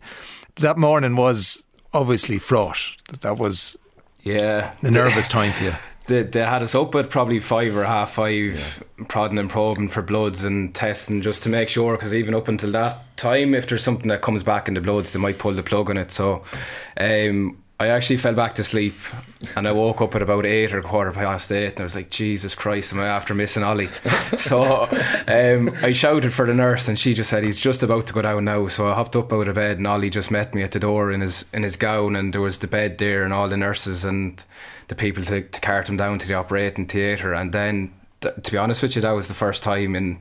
That 0.58 0.78
morning 0.78 1.16
was 1.16 1.64
obviously 1.94 2.38
fraught. 2.40 2.78
That 3.22 3.38
was 3.38 3.78
Yeah. 4.24 4.72
the 4.82 4.92
nervous 4.92 5.28
time 5.28 5.54
for 5.54 5.64
you. 5.64 5.76
They, 6.08 6.24
they 6.24 6.42
had 6.42 6.62
us 6.62 6.76
up 6.76 6.94
at 6.96 7.10
probably 7.10 7.40
five 7.40 7.76
or 7.76 7.86
half 7.86 8.12
five, 8.12 8.84
prodding 9.08 9.40
and 9.40 9.50
probing 9.50 9.88
for 9.88 10.02
bloods 10.02 10.44
and 10.44 10.74
testing 10.76 11.22
just 11.22 11.44
to 11.44 11.50
make 11.50 11.70
sure. 11.70 11.96
Because 11.96 12.14
even 12.14 12.36
up 12.36 12.48
until 12.48 12.72
that 12.72 13.18
time, 13.18 13.54
if 13.54 13.68
there's 13.68 13.84
something 13.84 14.10
that 14.10 14.22
comes 14.22 14.44
back 14.44 14.68
in 14.68 14.74
the 14.74 14.82
bloods, 14.82 15.14
they 15.14 15.20
might 15.20 15.40
pull 15.40 15.54
the 15.54 15.64
plug 15.64 15.90
on 15.90 15.98
it. 15.98 16.12
So, 16.12 16.44
um, 16.98 17.58
I 17.80 17.88
actually 17.88 18.18
fell 18.18 18.34
back 18.34 18.56
to 18.56 18.64
sleep, 18.64 18.96
and 19.58 19.68
I 19.68 19.72
woke 19.74 20.00
up 20.00 20.16
at 20.16 20.22
about 20.22 20.46
eight 20.46 20.74
or 20.74 20.82
quarter 20.82 21.12
past 21.12 21.52
eight, 21.52 21.72
and 21.72 21.82
I 21.82 21.84
was 21.84 21.96
like, 21.96 22.10
Jesus 22.10 22.56
Christ, 22.56 22.94
am 22.94 23.00
I 23.00 23.08
after 23.08 23.34
missing 23.34 23.64
Ollie? 23.64 23.88
so, 24.38 24.84
um, 25.28 25.70
I 25.82 25.92
shouted 25.92 26.34
for 26.34 26.46
the 26.46 26.54
nurse, 26.54 26.88
and 26.88 26.98
she 26.98 27.14
just 27.14 27.30
said 27.30 27.44
he's 27.44 27.60
just 27.60 27.84
about 27.84 28.08
to 28.08 28.14
go 28.14 28.22
down 28.22 28.46
now. 28.46 28.68
So 28.70 28.90
I 28.90 28.94
hopped 28.94 29.18
up 29.18 29.34
out 29.34 29.50
of 29.50 29.56
bed, 29.56 29.78
and 29.78 29.88
Ollie 29.88 30.12
just 30.12 30.32
met 30.32 30.56
me 30.56 30.62
at 30.62 30.72
the 30.72 30.80
door 30.80 31.12
in 31.12 31.22
his 31.22 31.50
in 31.52 31.64
his 31.64 31.76
gown, 31.76 32.16
and 32.16 32.32
there 32.32 32.42
was 32.42 32.60
the 32.60 32.68
bed 32.68 33.00
there, 33.00 33.24
and 33.24 33.34
all 33.34 33.50
the 33.50 33.58
nurses 33.58 34.06
and 34.06 34.42
the 34.94 35.02
people 35.02 35.24
to, 35.24 35.42
to 35.42 35.62
cart 35.62 35.90
him 35.90 35.98
down 35.98 36.20
to 36.20 36.28
the 36.28 36.36
operating 36.36 36.86
theatre. 36.86 37.34
And 37.34 37.52
then, 37.52 37.94
th- 38.22 38.36
to 38.44 38.52
be 38.52 38.58
honest 38.58 38.84
with 38.84 38.96
you, 38.96 39.02
that 39.02 39.12
was 39.12 39.28
the 39.28 39.34
first 39.34 39.64
time 39.64 39.96
in 39.96 40.20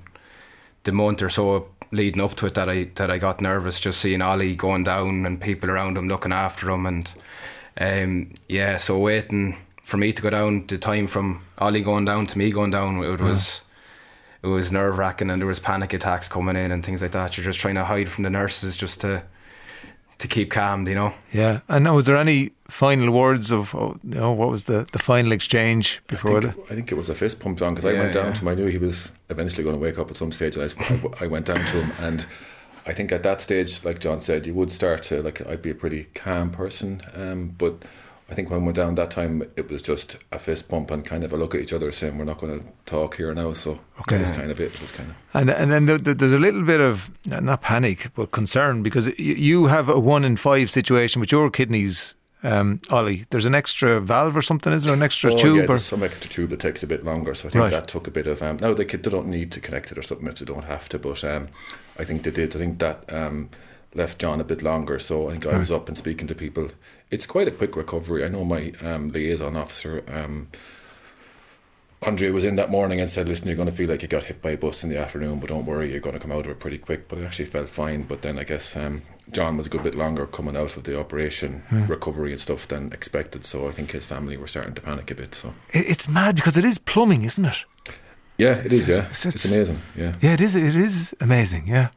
the 0.85 0.93
month 0.93 1.23
or 1.23 1.29
so 1.29 1.69
leading 1.91 2.23
up 2.23 2.35
to 2.37 2.47
it 2.47 2.55
that 2.55 2.71
I 2.71 2.85
that 2.95 3.11
I 3.11 3.19
got 3.19 3.43
nervous 3.43 3.79
just 3.79 4.01
seeing 4.01 4.23
Ollie 4.23 4.57
going 4.57 4.83
down 4.83 5.27
and 5.27 5.41
people 5.41 5.71
around 5.71 5.99
him 5.99 6.09
looking 6.09 6.33
after 6.33 6.71
him. 6.71 6.87
And 6.87 7.13
um, 7.79 8.35
yeah 8.49 8.79
so 8.79 8.99
waiting 8.99 9.57
for 9.83 9.99
me 9.99 10.13
to 10.13 10.23
go 10.23 10.31
down 10.31 10.67
the 10.67 10.79
time 10.79 11.07
from 11.07 11.45
Ollie 11.59 11.83
going 11.83 12.05
down 12.05 12.27
to 12.27 12.39
me 12.39 12.51
going 12.51 12.71
down 12.71 13.03
it 13.05 13.21
was 13.21 13.63
it 14.43 14.47
was 14.47 14.73
nerve 14.73 14.99
wracking 14.99 15.31
and 15.31 15.41
there 15.41 15.47
was 15.47 15.61
panic 15.61 15.93
attacks 15.93 16.29
coming 16.29 16.57
in 16.57 16.73
and 16.73 16.85
things 16.85 17.03
like 17.03 17.13
that. 17.13 17.37
You're 17.37 17.45
just 17.45 17.61
trying 17.61 17.77
to 17.77 17.85
hide 17.85 18.09
from 18.09 18.25
the 18.25 18.31
nurses 18.31 18.77
just 18.77 19.03
to 19.03 19.23
to 20.23 20.29
keep 20.29 20.51
calm 20.51 20.87
you 20.89 20.95
know 20.95 21.13
Yeah. 21.33 21.61
And 21.69 21.93
was 21.95 22.07
there 22.07 22.17
any 22.17 22.53
final 22.73 23.13
words 23.13 23.53
of, 23.53 23.75
oh, 23.75 23.99
you 24.03 24.15
know, 24.15 24.33
what 24.33 24.49
was 24.49 24.65
the, 24.65 24.87
the 24.93 24.99
final 24.99 25.31
exchange 25.33 26.01
I 26.09 26.13
before 26.13 26.41
think, 26.41 26.57
the? 26.57 26.73
I 26.73 26.75
think 26.77 26.91
it 26.91 26.95
was 26.95 27.11
a 27.11 27.15
fist 27.15 27.39
pump, 27.39 27.59
John, 27.59 27.75
because 27.75 27.85
I 27.85 27.93
went 27.93 28.15
down 28.15 28.27
yeah. 28.27 28.33
to 28.33 28.41
him. 28.41 28.49
I 28.49 28.55
knew 28.55 28.67
he 28.67 28.79
was 28.79 29.13
eventually 29.29 29.63
going 29.63 29.77
to 29.77 29.83
wake 29.83 29.99
up 29.99 30.11
at 30.11 30.17
some 30.17 30.33
stage, 30.33 30.57
and 30.57 30.75
I, 31.21 31.25
I 31.25 31.27
went 31.27 31.47
down 31.47 31.65
to 31.65 31.83
him. 31.83 31.93
And 31.99 32.27
I 32.87 32.93
think 32.95 33.13
at 33.13 33.23
that 33.25 33.41
stage, 33.43 33.85
like 33.85 33.99
John 34.01 34.21
said, 34.21 34.47
you 34.47 34.55
would 34.55 34.71
start 34.71 35.03
to 35.05 35.23
like 35.23 35.47
I'd 35.47 35.63
be 35.63 35.71
a 35.71 35.75
pretty 35.75 36.05
calm 36.15 36.51
person, 36.51 37.03
um, 37.15 37.55
but 37.59 37.83
I 38.33 38.35
think 38.35 38.51
when 38.51 38.65
we're 38.65 38.73
down 38.73 38.95
that 38.95 39.11
time, 39.11 39.43
it 39.57 39.69
was 39.71 39.83
just 39.83 40.17
a 40.33 40.39
fist 40.39 40.71
bump 40.71 40.91
and 40.91 41.05
kind 41.05 41.23
of 41.23 41.35
a 41.35 41.37
look 41.37 41.55
at 41.55 41.61
each 41.61 41.75
other, 41.75 41.93
saying 41.93 42.17
we're 42.17 42.25
not 42.25 42.39
going 42.39 42.61
to 42.61 42.67
talk 42.87 43.17
here 43.19 43.35
now. 43.35 43.53
So 43.53 43.73
Okay. 44.01 44.17
that 44.17 44.23
was 44.23 44.31
kind 44.33 44.51
of 44.51 44.59
it. 44.59 44.73
It 44.75 44.81
was 44.81 44.91
kind 44.93 45.11
of 45.11 45.17
And 45.35 45.51
and 45.51 45.71
then 45.71 45.85
the, 45.85 45.99
the, 45.99 46.15
there's 46.15 46.33
a 46.33 46.39
little 46.39 46.63
bit 46.65 46.81
of 46.81 47.11
not 47.27 47.61
panic 47.61 48.09
but 48.15 48.31
concern 48.31 48.83
because 48.83 49.07
you 49.19 49.67
have 49.67 49.91
a 49.91 50.01
one 50.01 50.25
in 50.25 50.39
five 50.39 50.71
situation 50.71 51.21
with 51.21 51.31
your 51.31 51.51
kidneys, 51.51 52.15
um, 52.43 52.81
Ollie. 52.91 53.27
There's 53.29 53.45
an 53.45 53.55
extra 53.55 54.01
valve 54.01 54.35
or 54.35 54.43
something. 54.43 54.73
Is 54.73 54.85
there 54.85 54.95
an 54.95 55.03
extra 55.03 55.31
Oh, 55.33 55.37
tube? 55.37 55.57
Yeah, 55.57 55.63
or? 55.65 55.67
there's 55.67 55.85
some 55.85 56.03
extra 56.03 56.31
tube 56.31 56.49
that 56.51 56.61
takes 56.61 56.83
a 56.83 56.87
bit 56.87 57.05
longer, 57.05 57.35
so 57.35 57.49
I 57.49 57.51
think 57.51 57.63
Right. 57.65 57.71
that 57.71 57.87
took 57.87 58.07
a 58.09 58.11
bit 58.11 58.27
of. 58.27 58.41
Um, 58.43 58.57
now 58.61 58.73
they, 58.73 58.87
could, 58.87 59.03
they 59.03 59.11
don't 59.11 59.29
need 59.29 59.53
to 59.53 59.61
connect 59.61 59.93
it 59.93 59.99
or 59.99 60.03
something 60.03 60.27
if 60.27 60.37
they 60.37 60.47
don't 60.47 60.65
have 60.65 60.89
to, 60.89 60.99
but 60.99 61.23
um, 61.23 61.49
I 62.01 62.05
think 62.05 62.23
they 62.23 62.31
did. 62.33 62.57
I 62.57 62.59
think 62.59 62.79
that 62.79 63.05
um, 63.13 63.51
left 63.95 64.19
John 64.19 64.41
a 64.41 64.45
bit 64.45 64.63
longer, 64.63 64.99
so 64.99 65.29
I 65.29 65.33
think 65.33 65.47
I 65.47 65.59
was 65.59 65.71
up 65.71 65.87
and 65.89 65.97
speaking 65.97 66.27
to 66.29 66.35
people. 66.35 66.71
It's 67.13 67.27
quite 67.27 67.47
a 67.47 67.53
quick 67.53 67.77
recovery. 67.77 68.25
I 68.25 68.29
know 68.29 68.45
my 68.45 68.73
um, 68.83 69.11
liaison 69.13 69.55
officer. 69.57 70.03
Um, 70.09 70.49
Andre 72.05 72.31
was 72.31 72.43
in 72.45 72.57
that 72.57 72.71
morning 72.71 72.99
and 72.99 73.09
said, 73.09 73.29
"Listen, 73.29 73.47
you're 73.47 73.57
going 73.57 73.69
to 73.69 73.75
feel 73.75 73.89
like 73.89 74.03
you 74.03 74.09
got 74.09 74.25
hit 74.25 74.43
by 74.43 74.51
a 74.53 74.57
bus 74.57 74.83
in 74.83 74.91
the 74.91 74.99
afternoon, 74.99 75.39
but 75.39 75.51
don't 75.51 75.67
worry, 75.67 75.91
you're 75.93 76.01
going 76.01 76.15
to 76.15 76.21
come 76.21 76.33
out 76.33 76.47
of 76.47 76.51
it 76.51 76.59
pretty 76.59 76.79
quick." 76.79 77.07
But 77.07 77.19
it 77.19 77.25
actually 77.25 77.45
felt 77.45 77.69
fine. 77.69 78.03
But 78.03 78.23
then 78.23 78.39
I 78.39 78.45
guess 78.45 78.77
um, 78.77 79.03
John 79.31 79.57
was 79.57 79.67
a 79.69 79.71
good 79.71 79.85
bit 79.85 79.95
longer 79.95 80.27
coming 80.27 80.57
out 80.57 80.77
of 80.77 80.83
the 80.83 80.99
operation, 80.99 81.63
recovery 81.71 82.33
and 82.33 82.41
stuff 82.41 82.67
than 82.67 82.93
expected. 82.93 83.45
So 83.47 83.69
I 83.69 83.73
think 83.73 83.93
his 83.93 84.05
family 84.07 84.37
were 84.37 84.49
starting 84.49 84.75
to 84.75 84.83
panic 84.83 85.11
a 85.13 85.15
bit. 85.15 85.35
So 85.35 85.55
It's 85.73 86.09
mad 86.09 86.35
because 86.35 86.57
it 86.57 86.65
is 86.65 86.79
plumbing, 86.79 87.23
isn't 87.23 87.45
it? 87.45 87.65
yeah, 88.37 88.55
it 88.57 88.73
is. 88.73 88.89
Yeah, 88.89 88.97
It's- 88.97 89.27
it's, 89.27 89.37
it's- 89.45 89.53
amazing. 89.55 89.81
Yeah, 89.95 90.15
Yeah, 90.23 90.33
it 90.33 90.41
is. 90.41 90.57
It 90.57 90.75
is 90.75 91.15
amazing. 91.21 91.69
Yeah. 91.69 91.91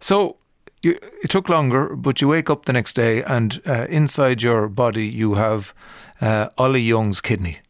So 0.00 0.36
you, 0.84 0.98
it 1.22 1.30
took 1.30 1.48
longer, 1.48 1.96
but 1.96 2.20
you 2.20 2.28
wake 2.28 2.50
up 2.50 2.64
the 2.64 2.72
next 2.72 2.94
day, 2.94 3.22
and 3.22 3.60
uh, 3.66 3.86
inside 3.88 4.42
your 4.42 4.68
body 4.68 5.06
you 5.06 5.34
have 5.34 5.72
uh, 6.20 6.48
Ollie 6.58 6.82
Young's 6.82 7.20
kidney. 7.20 7.58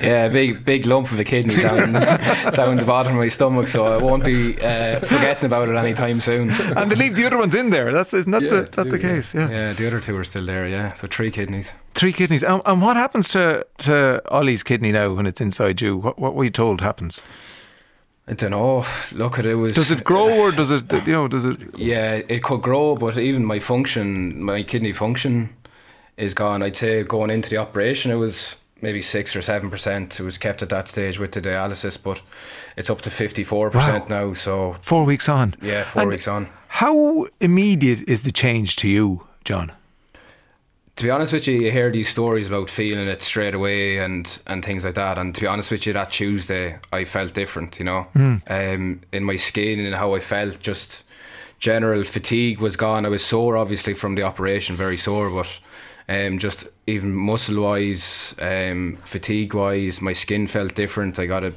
yeah 0.00 0.28
big 0.28 0.64
big 0.64 0.86
lump 0.86 1.10
of 1.10 1.18
a 1.18 1.24
kidney 1.24 1.56
down 1.56 1.92
down 2.54 2.76
the 2.76 2.84
bottom 2.86 3.12
of 3.12 3.18
my 3.18 3.26
stomach 3.28 3.66
so 3.66 3.84
I 3.86 3.96
won't 4.02 4.24
be 4.24 4.54
uh, 4.60 5.00
forgetting 5.00 5.46
about 5.46 5.68
it 5.68 5.74
anytime 5.74 6.20
soon 6.20 6.50
and 6.50 6.90
they 6.90 6.94
leave 6.94 7.16
the 7.16 7.24
other 7.26 7.38
ones 7.38 7.54
in 7.54 7.70
there. 7.70 7.92
That's 7.92 8.14
isn't 8.14 8.30
that 8.30 8.42
Yeah, 8.42 8.50
the, 8.50 8.60
that 8.62 8.84
do, 8.84 8.90
the 8.90 8.98
case? 8.98 9.34
Yeah. 9.34 9.50
yeah 9.50 9.72
the 9.72 9.86
other 9.88 10.00
two 10.00 10.16
are 10.16 10.24
still 10.24 10.46
there 10.46 10.68
yeah 10.68 10.92
so 10.92 11.06
three 11.08 11.30
kidneys 11.30 11.72
Three 11.94 12.12
kidneys. 12.12 12.44
And, 12.44 12.60
and 12.66 12.82
what 12.82 12.96
happens 12.96 13.28
to 13.30 13.66
to 13.78 14.22
Ollie's 14.28 14.62
kidney 14.62 14.92
now 14.92 15.14
when 15.14 15.26
it's 15.26 15.40
inside 15.40 15.80
you? 15.80 15.96
What 15.96 16.18
what 16.18 16.34
were 16.34 16.44
you 16.44 16.50
told 16.50 16.80
happens? 16.80 17.22
I 18.28 18.32
don't 18.34 18.50
know. 18.50 18.84
Look 19.12 19.38
at 19.38 19.46
it 19.46 19.54
was. 19.54 19.74
Does 19.74 19.90
it 19.90 20.02
grow 20.02 20.28
or 20.40 20.50
does 20.50 20.70
it 20.72 20.92
you 20.92 21.12
know 21.12 21.28
does 21.28 21.44
it? 21.44 21.58
Yeah, 21.76 22.22
it 22.28 22.42
could 22.42 22.60
grow, 22.62 22.96
but 22.96 23.16
even 23.18 23.44
my 23.44 23.60
function, 23.60 24.42
my 24.42 24.62
kidney 24.64 24.92
function, 24.92 25.50
is 26.16 26.34
gone. 26.34 26.62
I'd 26.62 26.76
say 26.76 27.02
going 27.04 27.30
into 27.30 27.48
the 27.48 27.58
operation, 27.58 28.10
it 28.10 28.16
was 28.16 28.56
maybe 28.82 29.00
six 29.00 29.36
or 29.36 29.42
seven 29.42 29.70
percent. 29.70 30.18
It 30.18 30.24
was 30.24 30.38
kept 30.38 30.60
at 30.62 30.70
that 30.70 30.88
stage 30.88 31.20
with 31.20 31.32
the 31.32 31.40
dialysis, 31.40 32.02
but 32.02 32.20
it's 32.76 32.90
up 32.90 33.00
to 33.02 33.10
fifty 33.10 33.44
four 33.44 33.70
percent 33.70 34.08
now. 34.08 34.34
So 34.34 34.76
Four 34.80 35.04
weeks 35.04 35.28
on. 35.28 35.54
yeah, 35.62 35.84
four 35.84 36.02
And 36.02 36.10
weeks 36.10 36.26
on. 36.26 36.48
How 36.68 37.26
immediate 37.40 38.08
is 38.08 38.22
the 38.22 38.32
change 38.32 38.74
to 38.76 38.88
you, 38.88 39.26
John? 39.44 39.70
To 40.96 41.04
be 41.04 41.10
honest 41.10 41.32
with 41.34 41.46
you, 41.46 41.60
you 41.60 41.70
hear 41.70 41.90
these 41.90 42.08
stories 42.08 42.48
about 42.48 42.70
feeling 42.70 43.06
it 43.06 43.22
straight 43.22 43.54
away 43.54 43.98
and, 43.98 44.40
and 44.46 44.64
things 44.64 44.82
like 44.82 44.94
that. 44.94 45.18
And 45.18 45.34
to 45.34 45.40
be 45.42 45.46
honest 45.46 45.70
with 45.70 45.86
you, 45.86 45.92
that 45.92 46.10
Tuesday 46.10 46.78
I 46.90 47.04
felt 47.04 47.34
different, 47.34 47.78
you 47.78 47.84
know, 47.84 48.06
um, 48.48 49.02
in 49.12 49.22
my 49.22 49.36
skin 49.36 49.80
and 49.80 49.94
how 49.94 50.14
I 50.14 50.20
felt. 50.20 50.58
Just 50.60 51.04
general 51.58 52.02
fatigue 52.02 52.60
was 52.60 52.76
gone. 52.76 53.04
I 53.04 53.10
was 53.10 53.22
sore, 53.22 53.58
obviously, 53.58 53.92
from 53.92 54.14
the 54.14 54.22
operation, 54.22 54.74
very 54.74 54.96
sore, 54.96 55.28
but 55.30 55.60
um, 56.08 56.38
just 56.38 56.66
even 56.86 57.14
muscle 57.14 57.62
wise, 57.62 58.34
um, 58.40 58.96
fatigue 59.04 59.52
wise, 59.52 60.00
my 60.00 60.14
skin 60.14 60.46
felt 60.46 60.74
different. 60.74 61.18
I 61.18 61.26
got 61.26 61.44
a 61.44 61.52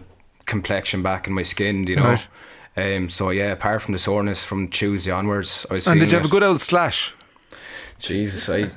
complexion 0.48 1.02
back 1.02 1.28
in 1.28 1.34
my 1.34 1.44
skin, 1.44 1.88
you 1.88 1.96
know. 1.96 2.04
Right. 2.04 2.28
Um, 2.76 3.10
so 3.10 3.30
yeah, 3.30 3.52
apart 3.52 3.82
from 3.82 3.94
the 3.94 4.00
soreness 4.00 4.44
from 4.44 4.68
Tuesday 4.68 5.12
onwards, 5.12 5.66
I 5.70 5.76
was. 5.76 5.88
And 5.88 6.00
did 6.00 6.12
you 6.12 6.18
have 6.18 6.26
a 6.26 6.30
good 6.30 6.44
old 6.44 6.60
slash? 6.60 7.16
Jesus, 8.00 8.50
I 8.50 8.70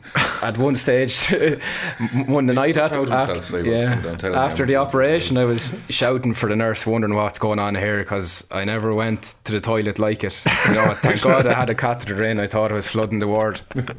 at 0.45 0.59
one 0.59 0.75
stage, 0.75 1.29
one 2.27 2.47
the 2.47 2.55
night 2.55 2.77
after, 2.77 3.01
after, 3.13 3.35
himself, 3.35 3.63
he 3.63 3.71
was, 3.71 3.83
yeah, 3.83 3.95
come 3.95 4.03
down, 4.03 4.17
tell 4.19 4.33
him 4.33 4.39
after 4.39 4.67
the 4.67 4.73
much 4.73 4.73
he 4.73 4.77
was 4.77 4.89
operation, 4.89 5.39
I 5.39 5.45
was 5.45 5.77
shouting 5.89 6.35
for 6.35 6.49
the 6.49 6.57
nurse, 6.57 6.85
wondering 6.87 7.15
what's 7.15 7.39
going 7.39 7.61
on 7.61 7.77
here 7.77 7.99
because 7.99 8.49
I 8.51 8.65
never 8.65 8.93
went 8.93 9.37
to 9.45 9.53
the 9.53 9.61
toilet 9.61 10.01
like 10.01 10.25
it. 10.25 10.39
You 10.67 10.75
know, 10.75 10.93
thank 10.97 11.23
God 11.23 11.47
I 11.47 11.55
had 11.55 11.71
a 11.71 11.75
catheter 11.75 12.25
in. 12.25 12.41
I 12.41 12.49
thought 12.49 12.73
I 12.73 12.75
was 12.75 12.89
flooding 12.89 13.21
the 13.21 13.29
ward. 13.29 13.61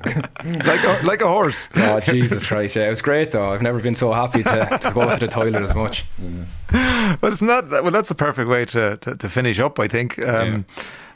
Like 0.44 0.84
a, 0.84 1.06
like 1.06 1.22
a 1.22 1.28
horse. 1.28 1.70
Oh 1.76 2.00
Jesus 2.00 2.46
Christ! 2.46 2.76
Yeah, 2.76 2.88
it 2.88 2.90
was 2.90 3.02
great 3.02 3.32
though. 3.32 3.52
I've 3.52 3.62
never 3.62 3.80
been 3.80 3.96
so 3.96 4.12
happy 4.12 4.44
to, 4.44 4.78
to 4.82 4.92
go 4.92 5.10
to 5.10 5.18
the 5.18 5.28
toilet 5.28 5.62
as 5.62 5.74
much. 5.74 6.06
Well, 6.74 7.32
it's 7.32 7.42
not. 7.42 7.70
Well, 7.70 7.92
that's 7.92 8.10
the 8.10 8.16
perfect 8.16 8.50
way 8.50 8.66
to, 8.66 8.98
to, 8.98 9.16
to 9.16 9.30
finish 9.30 9.60
up, 9.60 9.80
I 9.80 9.88
think. 9.88 10.20
Um, 10.20 10.66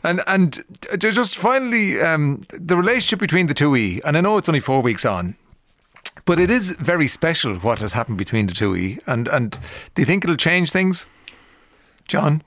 And 0.08 0.22
and 0.26 0.64
just 0.97 1.38
finally, 1.38 1.99
um, 1.99 2.45
the 2.49 2.78
relationship 2.78 3.20
between 3.20 3.47
the 3.47 3.53
two 3.53 3.76
E, 3.76 4.01
and 4.05 4.16
I 4.16 4.22
know 4.22 4.38
it's 4.38 4.47
only 4.47 4.62
four 4.62 4.82
weeks 4.82 5.03
on, 5.05 5.36
but 6.24 6.39
it 6.39 6.49
is 6.49 6.76
very 6.80 7.08
special 7.08 7.55
what 7.55 7.80
has 7.80 7.93
happened 7.93 8.18
between 8.18 8.47
the 8.47 8.53
two 8.53 8.74
E. 8.76 8.99
And 9.05 9.28
and 9.28 9.60
do 9.95 10.01
you 10.01 10.05
think 10.05 10.24
it'll 10.24 10.38
change 10.38 10.72
things, 10.72 11.08
John? 12.08 12.41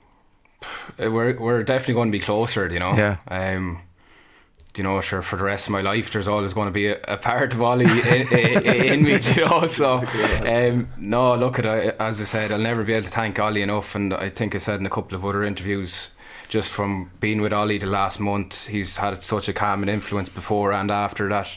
We're 0.97 1.37
we're 1.39 1.63
definitely 1.63 1.93
going 1.93 2.11
to 2.11 2.17
be 2.17 2.23
closer. 2.23 2.67
You 2.67 2.79
know. 2.79 2.93
Yeah. 2.95 3.17
Um, 3.27 3.81
you 4.77 4.83
know, 4.83 5.01
sure, 5.01 5.21
for 5.21 5.35
the 5.35 5.43
rest 5.43 5.67
of 5.67 5.71
my 5.71 5.81
life, 5.81 6.11
there's 6.11 6.27
always 6.27 6.53
going 6.53 6.67
to 6.67 6.71
be 6.71 6.87
a, 6.87 6.99
a 7.07 7.17
part 7.17 7.53
of 7.53 7.61
Ollie 7.61 7.85
in, 7.85 8.27
in, 8.33 8.65
in, 8.65 9.03
me, 9.03 9.19
you 9.35 9.45
know. 9.45 9.65
So, 9.65 9.97
um, 10.45 10.89
no, 10.97 11.35
look 11.35 11.59
at 11.59 11.65
it, 11.65 11.95
as 11.99 12.21
I 12.21 12.23
said, 12.23 12.51
I'll 12.51 12.59
never 12.59 12.83
be 12.83 12.93
able 12.93 13.05
to 13.05 13.09
thank 13.09 13.39
Ollie 13.39 13.61
enough. 13.61 13.95
And 13.95 14.13
I 14.13 14.29
think 14.29 14.55
I 14.55 14.59
said 14.59 14.79
in 14.79 14.85
a 14.85 14.89
couple 14.89 15.15
of 15.15 15.25
other 15.25 15.43
interviews, 15.43 16.11
just 16.47 16.69
from 16.69 17.11
being 17.19 17.41
with 17.41 17.53
Ollie 17.53 17.77
the 17.77 17.87
last 17.87 18.19
month, 18.19 18.67
he's 18.67 18.97
had 18.97 19.23
such 19.23 19.47
a 19.47 19.53
calming 19.53 19.89
influence 19.89 20.29
before 20.29 20.71
and 20.71 20.91
after 20.91 21.27
that. 21.29 21.49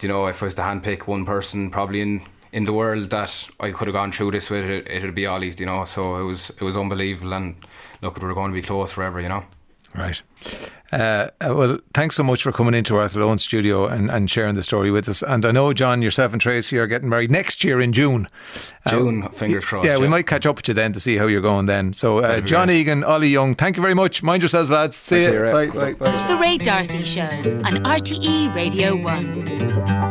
You 0.00 0.08
know, 0.08 0.26
if 0.26 0.42
I 0.42 0.46
was 0.46 0.54
to 0.56 0.62
handpick 0.62 1.06
one 1.06 1.24
person, 1.24 1.70
probably 1.70 2.00
in 2.00 2.26
in 2.52 2.64
the 2.64 2.72
world 2.72 3.10
that 3.10 3.48
I 3.58 3.72
could 3.72 3.88
have 3.88 3.94
gone 3.94 4.12
through 4.12 4.30
this 4.30 4.48
with, 4.48 4.64
it, 4.64 4.88
it'd 4.88 5.14
be 5.14 5.26
Ollie. 5.26 5.52
You 5.58 5.66
know, 5.66 5.84
so 5.84 6.16
it 6.16 6.24
was 6.24 6.50
it 6.50 6.62
was 6.62 6.76
unbelievable. 6.76 7.32
And 7.32 7.56
look, 8.02 8.20
we're 8.20 8.34
going 8.34 8.50
to 8.50 8.54
be 8.54 8.62
close 8.62 8.92
forever. 8.92 9.20
You 9.20 9.28
know. 9.28 9.44
Right. 9.94 10.20
Uh, 10.94 11.28
uh, 11.40 11.54
well, 11.54 11.78
thanks 11.92 12.16
so 12.16 12.22
much 12.22 12.42
for 12.42 12.52
coming 12.52 12.74
into 12.74 12.96
our 12.96 13.02
Athlone 13.02 13.38
studio 13.38 13.86
and, 13.86 14.10
and 14.10 14.30
sharing 14.30 14.54
the 14.54 14.62
story 14.62 14.90
with 14.90 15.08
us. 15.08 15.22
And 15.22 15.44
I 15.44 15.50
know, 15.50 15.72
John, 15.72 16.02
yourself 16.02 16.32
and 16.32 16.40
Tracy 16.40 16.78
are 16.78 16.86
getting 16.86 17.08
married 17.08 17.30
next 17.30 17.64
year 17.64 17.80
in 17.80 17.92
June. 17.92 18.28
Uh, 18.86 18.90
June, 18.90 19.22
uh, 19.24 19.28
fingers 19.30 19.64
crossed. 19.64 19.86
Yeah, 19.86 19.98
we 19.98 20.08
might 20.08 20.26
catch 20.26 20.46
up 20.46 20.56
with 20.56 20.68
you 20.68 20.74
then 20.74 20.92
to 20.92 21.00
see 21.00 21.16
how 21.16 21.26
you're 21.26 21.40
going 21.40 21.66
then. 21.66 21.92
So, 21.92 22.18
uh, 22.18 22.40
John 22.40 22.68
great. 22.68 22.80
Egan, 22.80 23.04
Ollie 23.04 23.28
Young, 23.28 23.54
thank 23.54 23.76
you 23.76 23.82
very 23.82 23.94
much. 23.94 24.22
Mind 24.22 24.42
yourselves, 24.42 24.70
lads. 24.70 24.96
See 24.96 25.22
you. 25.24 25.40
Bye, 25.40 25.66
bye, 25.68 25.94
bye. 25.94 26.26
The 26.28 26.36
Ray 26.36 26.58
D'Arcy 26.58 27.02
Show 27.02 27.22
on 27.22 27.82
RTE 27.84 28.54
Radio 28.54 28.94
1. 28.96 30.03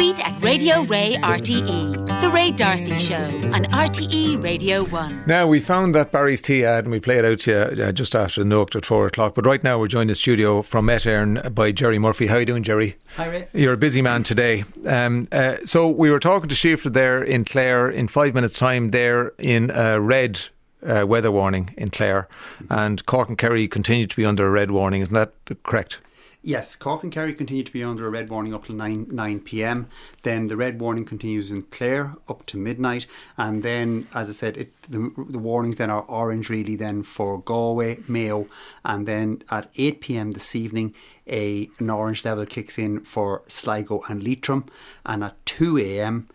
Tweet 0.00 0.26
at 0.26 0.42
Radio 0.42 0.80
Ray 0.84 1.16
RTE. 1.16 2.22
The 2.22 2.30
Ray 2.30 2.52
D'Arcy 2.52 2.96
Show 2.96 3.22
on 3.52 3.66
RTE 3.66 4.42
Radio 4.42 4.82
1. 4.86 5.24
Now, 5.26 5.46
we 5.46 5.60
found 5.60 5.94
that 5.94 6.10
Barry's 6.10 6.40
tea 6.40 6.64
ad 6.64 6.84
and 6.84 6.92
we 6.92 7.00
play 7.00 7.18
it 7.18 7.26
out 7.26 7.40
to 7.40 7.50
you 7.76 7.84
uh, 7.84 7.92
just 7.92 8.14
after 8.14 8.40
the 8.40 8.46
note 8.46 8.74
at 8.74 8.86
4 8.86 9.08
o'clock. 9.08 9.34
But 9.34 9.44
right 9.44 9.62
now, 9.62 9.78
we're 9.78 9.88
joined 9.88 10.04
in 10.04 10.12
the 10.12 10.14
studio 10.14 10.62
from 10.62 10.86
Met 10.86 11.02
Éireann 11.02 11.54
by 11.54 11.72
Gerry 11.72 11.98
Murphy. 11.98 12.28
How 12.28 12.36
are 12.36 12.40
you 12.40 12.46
doing, 12.46 12.62
Gerry? 12.62 12.96
Hi, 13.16 13.28
Ray. 13.28 13.48
You're 13.52 13.74
a 13.74 13.76
busy 13.76 14.00
man 14.00 14.22
today. 14.22 14.64
Um, 14.86 15.28
uh, 15.32 15.56
so, 15.66 15.90
we 15.90 16.10
were 16.10 16.18
talking 16.18 16.48
to 16.48 16.54
Siofra 16.54 16.94
there 16.94 17.22
in 17.22 17.44
Clare 17.44 17.90
in 17.90 18.08
five 18.08 18.34
minutes' 18.34 18.58
time, 18.58 18.92
there 18.92 19.34
in 19.36 19.70
uh, 19.70 19.98
red 20.00 20.40
uh, 20.82 21.04
weather 21.06 21.30
warning 21.30 21.74
in 21.76 21.90
Clare, 21.90 22.26
and 22.70 23.04
Cork 23.04 23.28
and 23.28 23.36
Kerry 23.36 23.68
continue 23.68 24.06
to 24.06 24.16
be 24.16 24.24
under 24.24 24.46
a 24.46 24.50
red 24.50 24.70
warning. 24.70 25.02
Isn't 25.02 25.12
that 25.12 25.34
correct? 25.62 25.98
Yes, 26.42 26.74
Cork 26.74 27.02
and 27.02 27.12
Kerry 27.12 27.34
continue 27.34 27.62
to 27.62 27.72
be 27.72 27.84
under 27.84 28.06
a 28.06 28.10
red 28.10 28.30
warning 28.30 28.54
up 28.54 28.64
till 28.64 28.74
9, 28.74 29.08
9 29.10 29.40
pm. 29.40 29.88
Then 30.22 30.46
the 30.46 30.56
red 30.56 30.80
warning 30.80 31.04
continues 31.04 31.50
in 31.50 31.62
Clare 31.64 32.16
up 32.30 32.46
to 32.46 32.56
midnight. 32.56 33.06
And 33.36 33.62
then, 33.62 34.08
as 34.14 34.30
I 34.30 34.32
said, 34.32 34.56
it, 34.56 34.82
the, 34.84 35.12
the 35.28 35.38
warnings 35.38 35.76
then 35.76 35.90
are 35.90 36.06
orange 36.08 36.48
really 36.48 36.76
then 36.76 37.02
for 37.02 37.42
Galway, 37.42 37.98
Mayo. 38.08 38.46
And 38.86 39.06
then 39.06 39.42
at 39.50 39.70
8 39.76 40.00
pm 40.00 40.30
this 40.30 40.56
evening, 40.56 40.94
a, 41.26 41.68
an 41.78 41.90
orange 41.90 42.24
level 42.24 42.46
kicks 42.46 42.78
in 42.78 43.00
for 43.00 43.42
Sligo 43.46 44.02
and 44.08 44.22
Leitrim. 44.22 44.64
And 45.04 45.22
at 45.22 45.44
2 45.44 45.76
am, 45.76 46.28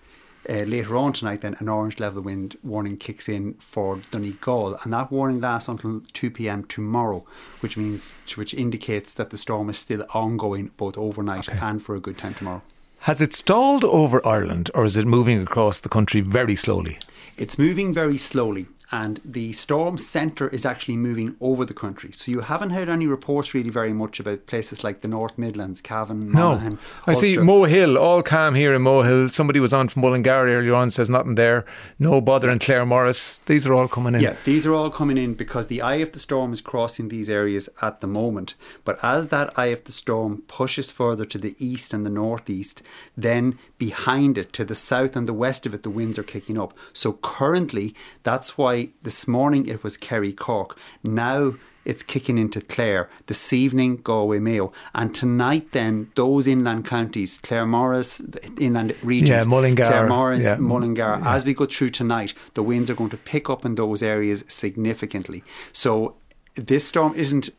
uh, 0.50 0.64
later 0.64 0.96
on 0.98 1.14
tonight, 1.14 1.41
then 1.41 1.56
an 1.60 1.70
orange 1.70 2.00
level 2.00 2.22
wind 2.22 2.58
warning 2.64 2.98
kicks 2.98 3.28
in 3.28 3.54
for 3.56 4.02
Donegal, 4.12 4.78
and 4.84 4.93
that 4.93 5.12
warning 5.12 5.41
lasts 5.41 5.70
until 5.70 6.02
2 6.14 6.32
p.m. 6.32 6.64
tomorrow, 6.66 7.26
which 7.60 7.78
means 7.78 8.14
which 8.36 8.54
indicates 8.54 9.14
that 9.14 9.30
the 9.30 9.38
storm 9.38 9.70
is 9.70 9.78
still 9.78 10.06
ongoing 10.14 10.72
both 10.78 10.98
overnight 10.98 11.50
okay. 11.50 11.60
and 11.62 11.82
for 11.84 11.96
a 11.96 12.00
good 12.00 12.18
time 12.18 12.34
tomorrow. 12.34 12.62
Has 13.00 13.22
it 13.22 13.36
stalled 13.36 13.84
over 13.84 14.26
Ireland, 14.26 14.72
or 14.74 14.84
is 14.84 14.98
it 14.98 15.06
moving 15.06 15.39
across 15.39 15.80
the 15.80 15.89
country 15.89 16.22
very 16.22 16.56
slowly? 16.56 16.98
It's 17.38 17.60
moving 17.60 17.93
very 17.93 18.18
slowly 18.18 18.68
and 18.96 19.20
the 19.26 19.52
storm 19.52 19.98
centre 19.98 20.48
is 20.48 20.66
actually 20.66 20.96
moving 20.96 21.36
over 21.41 21.66
the 21.66 21.74
country. 21.74 22.14
So 22.14 22.32
you 22.32 22.39
haven't 22.39 22.70
heard 22.70 22.88
any 22.88 23.08
reports 23.08 23.54
really 23.54 23.70
very 23.70 23.91
much 23.91 24.22
about 24.22 24.48
places 24.48 24.86
like 24.86 25.02
the 25.02 25.10
North 25.10 25.38
Midlands, 25.38 25.82
Cavan, 25.82 26.32
Monaghan. 26.32 26.76
No, 26.76 26.80
I 27.06 27.14
see 27.14 27.36
Mohill, 27.36 28.00
all 28.00 28.24
calm 28.24 28.56
here 28.56 28.74
in 28.74 28.84
Mohill. 28.84 29.30
Somebody 29.30 29.60
was 29.60 29.74
on 29.74 29.89
from 29.89 30.02
Mullingar 30.02 30.48
earlier 30.48 30.74
on, 30.74 30.91
says 30.91 31.10
nothing 31.10 31.36
there. 31.36 31.66
No 32.00 32.22
bother 32.22 32.50
in 32.50 32.58
Claremorris. 32.60 33.41
These 33.48 33.68
are 33.68 33.74
all 33.74 33.89
coming 33.89 34.16
in. 34.16 34.22
Yeah, 34.22 34.38
these 34.46 34.66
are 34.66 34.74
all 34.74 34.89
coming 34.89 35.18
in 35.18 35.34
because 35.34 35.68
the 35.68 35.82
eye 35.82 35.96
of 35.96 36.14
the 36.14 36.20
storm 36.20 36.54
is 36.54 36.62
crossing 36.62 37.10
these 37.10 37.30
areas 37.30 37.68
at 37.82 38.00
the 38.00 38.08
moment. 38.08 38.56
But 38.86 38.98
as 39.04 39.28
that 39.28 39.60
eye 39.60 39.74
of 39.78 39.84
the 39.84 39.91
storm 39.91 40.43
pushes 40.48 40.89
further 40.89 41.26
to 41.26 41.38
the 41.38 41.54
east 41.60 41.93
and 41.93 42.06
the 42.06 42.10
northeast, 42.10 42.82
then 43.18 43.60
behind 43.78 44.38
it, 44.38 44.54
to 44.54 44.64
the 44.64 44.74
south 44.74 45.18
and 45.18 45.28
the 45.28 45.34
west 45.34 45.66
of 45.66 45.74
it, 45.74 45.84
the 45.84 45.89
winds 45.89 46.18
are 46.18 46.24
kicking 46.24 46.58
up. 46.58 46.74
So 46.93 47.12
currently, 47.12 47.93
that's 48.24 48.58
why 48.58 48.85
this 49.04 49.28
morning 49.28 49.68
it 49.68 49.84
was 49.84 49.98
Kerry 49.98 50.34
Cork. 50.34 50.78
Now 51.04 51.56
it's 51.86 52.02
kicking 52.02 52.38
into 52.38 52.60
Clare. 52.62 53.10
This 53.28 53.54
evening, 53.54 53.98
Galway 53.98 54.40
Mayo. 54.40 54.74
And 54.94 55.14
tonight, 55.14 55.72
then, 55.72 56.12
those 56.16 56.48
inland 56.48 56.86
counties, 56.86 57.40
Claremorris, 57.40 58.60
inland 58.60 58.96
regions, 59.04 59.30
yeah, 59.30 59.50
Mullingar, 59.50 59.86
Claremorris, 59.86 60.44
yeah. 60.44 60.56
Mullingar, 60.56 61.20
yeah. 61.20 61.36
as 61.36 61.46
we 61.46 61.54
go 61.54 61.68
through 61.68 61.92
tonight, 61.92 62.34
the 62.56 62.64
winds 62.64 62.90
are 62.90 62.96
going 62.96 63.12
to 63.12 63.18
pick 63.18 63.50
up 63.50 63.66
in 63.66 63.76
those 63.76 64.02
areas 64.02 64.44
significantly. 64.48 65.44
So 65.72 66.16
this 66.56 66.88
storm 66.88 67.14
isn't 67.16 67.52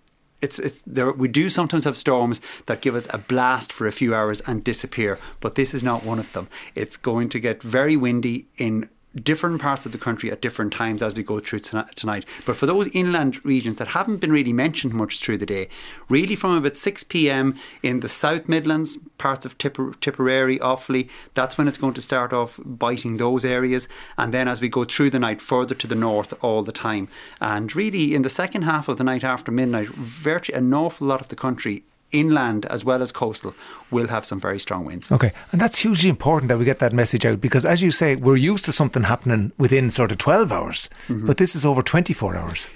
it's, 0.43 0.59
it's 0.59 0.83
there 0.87 1.11
we 1.13 1.29
do 1.29 1.49
sometimes 1.49 1.85
have 1.85 1.97
storms 1.97 2.43
that 2.67 2.83
give 2.83 2.95
us 2.95 3.07
a 3.11 3.19
blast 3.19 3.73
for 3.73 3.87
a 3.87 3.93
few 3.93 4.15
hours 4.15 4.43
and 4.43 4.63
disappear 4.63 5.19
but 5.41 5.55
this 5.55 5.73
is 5.73 5.83
not 5.83 6.05
one 6.05 6.19
of 6.19 6.31
them 6.33 6.47
it's 6.75 6.99
going 6.99 7.31
to 7.31 7.41
get 7.41 7.63
very 7.63 7.97
windy 7.97 8.47
in 8.59 8.89
different 9.23 9.61
parts 9.61 9.87
of 9.87 9.93
the 9.93 9.99
country 9.99 10.31
at 10.31 10.43
different 10.43 10.73
times 10.73 11.03
as 11.03 11.15
we 11.15 11.23
go 11.23 11.41
through 11.41 11.61
tonight. 11.61 12.25
But 12.45 12.57
for 12.57 12.67
those 12.67 12.89
inland 12.89 13.45
regions 13.45 13.77
that 13.77 13.89
haven't 13.89 14.19
been 14.19 14.33
really 14.33 14.53
mentioned 14.53 14.93
much 14.93 15.21
through 15.21 15.39
the 15.39 15.47
day, 15.47 15.69
really 16.09 16.37
from 16.37 16.57
about 16.57 16.77
6 16.77 17.05
pm 17.05 17.59
in 17.83 18.01
the 18.01 18.09
South 18.09 18.49
Midlands, 18.49 18.99
parts 19.19 19.45
of 19.45 19.57
Tipper, 19.59 19.95
Tipperary, 20.01 20.59
Offaly, 20.59 21.09
that's 21.35 21.57
when 21.57 21.69
it's 21.69 21.79
going 21.79 21.95
to 21.95 22.03
start 22.03 22.33
off 22.33 22.61
biting 22.65 23.17
those 23.17 23.45
areas. 23.45 23.89
And 24.19 24.33
then 24.33 24.49
as 24.49 24.61
we 24.61 24.69
go 24.69 24.85
through 24.85 25.11
the 25.11 25.19
night, 25.19 25.41
further 25.41 25.75
to 25.75 25.87
the 25.87 25.95
north 25.95 26.33
all 26.43 26.63
the 26.63 26.73
time. 26.73 27.09
And 27.41 27.75
really, 27.75 28.15
in 28.15 28.23
the 28.23 28.31
second 28.31 28.63
half 28.63 28.89
of 28.89 28.99
the 28.99 29.05
night 29.05 29.25
after 29.25 29.51
midnight, 29.51 29.89
virtually 29.89 30.59
an 30.59 30.73
awful 30.73 31.07
lot 31.07 31.21
of 31.21 31.29
the 31.29 31.37
country 31.37 31.85
inland 32.13 32.67
as 32.67 32.85
well 32.85 33.03
as 33.03 33.13
coastal 33.13 33.55
will 33.91 34.09
have 34.09 34.25
some 34.25 34.41
very 34.41 34.59
strong 34.59 34.85
winds. 34.85 35.11
Okay, 35.11 35.33
and 35.53 35.61
that's 35.61 35.79
hugely 35.79 36.09
important 36.09 36.49
that 36.49 36.59
we 36.59 36.65
get 36.65 36.79
that 36.79 36.93
message 36.93 37.27
out 37.27 37.41
because, 37.41 37.65
as 37.65 37.83
you 37.83 37.91
say, 37.91 38.17
we're 38.17 38.37
used 38.37 38.65
to 38.65 38.73
something 38.73 39.05
happening 39.05 39.53
within 39.59 39.91
sort 39.91 40.13
of 40.13 40.19
12 40.19 40.53
hours, 40.53 40.89
mm-hmm. 41.09 41.27
but 41.27 41.37
this 41.37 41.55
is 41.55 41.65
over 41.65 41.83
24 41.83 42.37
hours. 42.37 42.69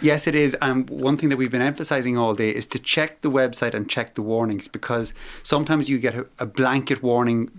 Yes, 0.00 0.26
it 0.26 0.34
is. 0.34 0.54
And 0.60 0.88
one 0.90 1.16
thing 1.16 1.28
that 1.28 1.36
we've 1.36 1.50
been 1.50 1.62
emphasising 1.62 2.16
all 2.16 2.34
day 2.34 2.50
is 2.50 2.66
to 2.66 2.78
check 2.78 3.20
the 3.22 3.30
website 3.30 3.74
and 3.74 3.88
check 3.88 4.14
the 4.14 4.22
warnings 4.22 4.68
because 4.68 5.12
sometimes 5.42 5.88
you 5.88 5.98
get 5.98 6.14
a, 6.14 6.26
a 6.38 6.46
blanket 6.46 7.02
warning 7.02 7.50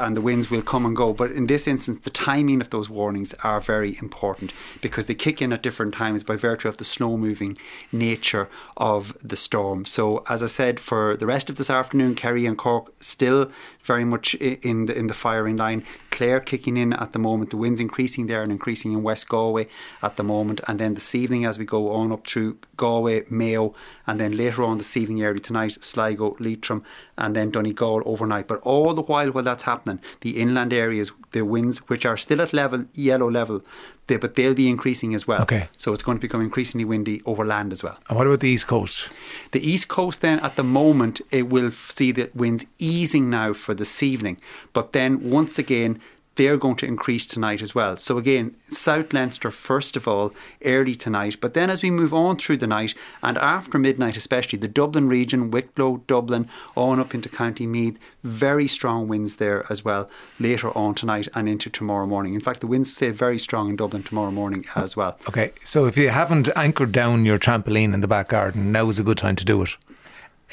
and 0.00 0.16
the 0.16 0.20
winds 0.20 0.50
will 0.50 0.62
come 0.62 0.86
and 0.86 0.96
go. 0.96 1.12
But 1.12 1.32
in 1.32 1.46
this 1.46 1.66
instance, 1.66 1.98
the 1.98 2.10
timing 2.10 2.60
of 2.60 2.70
those 2.70 2.88
warnings 2.88 3.34
are 3.44 3.60
very 3.60 3.96
important 3.98 4.52
because 4.80 5.06
they 5.06 5.14
kick 5.14 5.40
in 5.42 5.52
at 5.52 5.62
different 5.62 5.94
times 5.94 6.24
by 6.24 6.36
virtue 6.36 6.68
of 6.68 6.78
the 6.78 6.84
slow 6.84 7.16
moving 7.16 7.56
nature 7.92 8.48
of 8.76 9.16
the 9.22 9.36
storm. 9.36 9.84
So, 9.84 10.24
as 10.28 10.42
I 10.42 10.46
said, 10.46 10.80
for 10.80 11.16
the 11.16 11.26
rest 11.26 11.50
of 11.50 11.56
this 11.56 11.70
afternoon, 11.70 12.14
Kerry 12.14 12.46
and 12.46 12.56
Cork 12.56 12.92
still 13.00 13.50
very 13.90 14.04
much 14.04 14.34
in 14.36 14.86
the 14.86 14.94
in 14.96 15.06
the 15.08 15.18
firing 15.26 15.56
line. 15.56 15.82
Clare 16.16 16.40
kicking 16.50 16.76
in 16.76 16.92
at 16.92 17.10
the 17.12 17.18
moment. 17.18 17.50
The 17.50 17.56
winds 17.56 17.80
increasing 17.80 18.28
there 18.28 18.42
and 18.44 18.52
increasing 18.52 18.92
in 18.92 19.02
West 19.02 19.28
Galway 19.28 19.66
at 20.00 20.14
the 20.16 20.22
moment. 20.22 20.60
And 20.68 20.78
then 20.78 20.94
this 20.94 21.12
evening, 21.22 21.44
as 21.44 21.58
we 21.58 21.64
go 21.64 21.92
on 21.98 22.12
up 22.12 22.24
through 22.26 22.58
Galway, 22.76 23.24
Mayo, 23.30 23.74
and 24.06 24.20
then 24.20 24.36
later 24.36 24.62
on 24.62 24.78
this 24.78 24.96
evening, 24.96 25.24
early 25.24 25.40
tonight, 25.40 25.72
Sligo, 25.80 26.36
Leitrim, 26.38 26.84
and 27.18 27.34
then 27.34 27.50
Donegal 27.50 28.02
overnight. 28.06 28.46
But 28.46 28.60
all 28.62 28.94
the 28.94 29.06
while 29.10 29.30
while 29.32 29.48
that's 29.48 29.64
happening, 29.64 30.00
the 30.20 30.40
inland 30.42 30.72
areas, 30.72 31.10
the 31.32 31.44
winds, 31.44 31.78
which 31.90 32.06
are 32.06 32.16
still 32.16 32.40
at 32.40 32.52
level 32.52 32.84
yellow 32.94 33.30
level, 33.30 33.62
they, 34.10 34.18
but 34.18 34.34
they'll 34.34 34.52
be 34.52 34.68
increasing 34.68 35.14
as 35.14 35.26
well. 35.26 35.40
Okay. 35.42 35.68
So 35.78 35.94
it's 35.94 36.02
going 36.02 36.18
to 36.18 36.20
become 36.20 36.42
increasingly 36.42 36.84
windy 36.84 37.22
over 37.24 37.46
land 37.46 37.72
as 37.72 37.82
well. 37.82 37.98
And 38.08 38.18
what 38.18 38.26
about 38.26 38.40
the 38.40 38.50
east 38.50 38.66
coast? 38.66 39.08
The 39.52 39.66
east 39.66 39.88
coast, 39.88 40.20
then, 40.20 40.38
at 40.40 40.56
the 40.56 40.64
moment, 40.64 41.22
it 41.30 41.48
will 41.48 41.70
see 41.70 42.12
the 42.12 42.30
winds 42.34 42.66
easing 42.78 43.30
now 43.30 43.54
for 43.54 43.72
this 43.72 44.02
evening. 44.02 44.36
But 44.74 44.92
then 44.92 45.30
once 45.30 45.58
again, 45.58 46.00
they're 46.40 46.56
going 46.56 46.76
to 46.76 46.86
increase 46.86 47.26
tonight 47.26 47.60
as 47.60 47.74
well. 47.74 47.98
So 47.98 48.16
again, 48.16 48.56
South 48.70 49.12
Leinster 49.12 49.50
first 49.50 49.94
of 49.94 50.08
all 50.08 50.32
early 50.64 50.94
tonight, 50.94 51.36
but 51.38 51.52
then 51.52 51.68
as 51.68 51.82
we 51.82 51.90
move 51.90 52.14
on 52.14 52.38
through 52.38 52.56
the 52.56 52.66
night 52.66 52.94
and 53.22 53.36
after 53.36 53.78
midnight, 53.78 54.16
especially 54.16 54.58
the 54.58 54.66
Dublin 54.66 55.06
region, 55.06 55.50
Wicklow, 55.50 55.98
Dublin, 56.06 56.48
on 56.78 56.98
up 56.98 57.14
into 57.14 57.28
County 57.28 57.66
Meath, 57.66 57.98
very 58.24 58.66
strong 58.66 59.06
winds 59.06 59.36
there 59.36 59.66
as 59.68 59.84
well 59.84 60.08
later 60.38 60.74
on 60.74 60.94
tonight 60.94 61.28
and 61.34 61.46
into 61.46 61.68
tomorrow 61.68 62.06
morning. 62.06 62.32
In 62.32 62.40
fact, 62.40 62.60
the 62.60 62.66
winds 62.66 62.96
stay 62.96 63.10
very 63.10 63.38
strong 63.38 63.68
in 63.68 63.76
Dublin 63.76 64.02
tomorrow 64.02 64.30
morning 64.30 64.64
as 64.74 64.96
well. 64.96 65.18
Okay, 65.28 65.52
so 65.62 65.84
if 65.84 65.98
you 65.98 66.08
haven't 66.08 66.48
anchored 66.56 66.92
down 66.92 67.26
your 67.26 67.38
trampoline 67.38 67.92
in 67.92 68.00
the 68.00 68.08
back 68.08 68.28
garden, 68.28 68.72
now 68.72 68.88
is 68.88 68.98
a 68.98 69.02
good 69.02 69.18
time 69.18 69.36
to 69.36 69.44
do 69.44 69.60
it. 69.62 69.76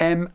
Um, 0.00 0.28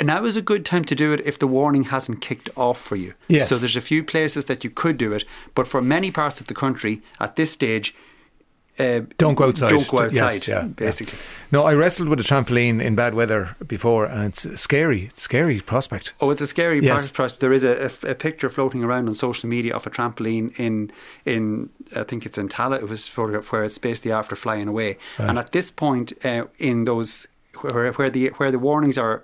now 0.00 0.24
is 0.24 0.36
a 0.36 0.42
good 0.42 0.64
time 0.64 0.84
to 0.84 0.94
do 0.94 1.12
it 1.12 1.20
if 1.24 1.38
the 1.38 1.46
warning 1.46 1.84
hasn't 1.84 2.20
kicked 2.20 2.50
off 2.56 2.78
for 2.80 2.96
you. 2.96 3.14
Yes. 3.28 3.48
So 3.48 3.56
there's 3.56 3.76
a 3.76 3.80
few 3.80 4.02
places 4.04 4.44
that 4.46 4.62
you 4.64 4.70
could 4.70 4.98
do 4.98 5.12
it, 5.12 5.24
but 5.54 5.66
for 5.66 5.80
many 5.80 6.10
parts 6.10 6.40
of 6.40 6.46
the 6.48 6.54
country 6.54 7.00
at 7.20 7.36
this 7.36 7.50
stage, 7.50 7.94
uh, 8.78 9.00
Don't 9.16 9.36
go 9.36 9.44
outside. 9.44 9.70
Don't 9.70 9.88
go 9.88 10.02
Yes, 10.02 10.18
outside. 10.20 10.46
yeah, 10.48 10.62
basically. 10.64 11.18
No, 11.50 11.64
I 11.64 11.72
wrestled 11.72 12.10
with 12.10 12.20
a 12.20 12.22
trampoline 12.22 12.82
in 12.82 12.94
bad 12.94 13.14
weather 13.14 13.56
before, 13.66 14.04
and 14.04 14.24
it's 14.24 14.44
a 14.44 14.54
scary, 14.58 15.04
it's 15.04 15.20
a 15.20 15.24
scary 15.24 15.60
prospect. 15.60 16.12
Oh, 16.20 16.28
it's 16.30 16.42
a 16.42 16.46
scary 16.46 16.80
Yes. 16.84 17.10
part. 17.10 17.40
There 17.40 17.54
is 17.54 17.64
a, 17.64 17.90
a, 18.04 18.10
a 18.10 18.14
picture 18.14 18.50
floating 18.50 18.84
around 18.84 19.08
on 19.08 19.14
social 19.14 19.48
media 19.48 19.74
of 19.74 19.86
a 19.86 19.90
trampoline 19.90 20.52
in 20.60 20.90
in 21.24 21.70
I 21.94 22.02
think 22.02 22.26
it's 22.26 22.36
in 22.36 22.48
Tala. 22.50 22.76
It 22.76 22.88
was 22.88 23.08
photographed 23.08 23.50
where 23.50 23.64
it's 23.64 23.78
basically 23.78 24.12
after 24.12 24.36
flying 24.36 24.68
away. 24.68 24.98
And 25.16 25.38
at 25.38 25.52
this 25.52 25.70
point, 25.70 26.12
uh, 26.22 26.44
in 26.58 26.84
those 26.84 27.28
where, 27.62 27.92
where 27.94 28.10
the 28.10 28.28
where 28.36 28.50
the 28.50 28.58
warnings 28.58 28.98
are 28.98 29.22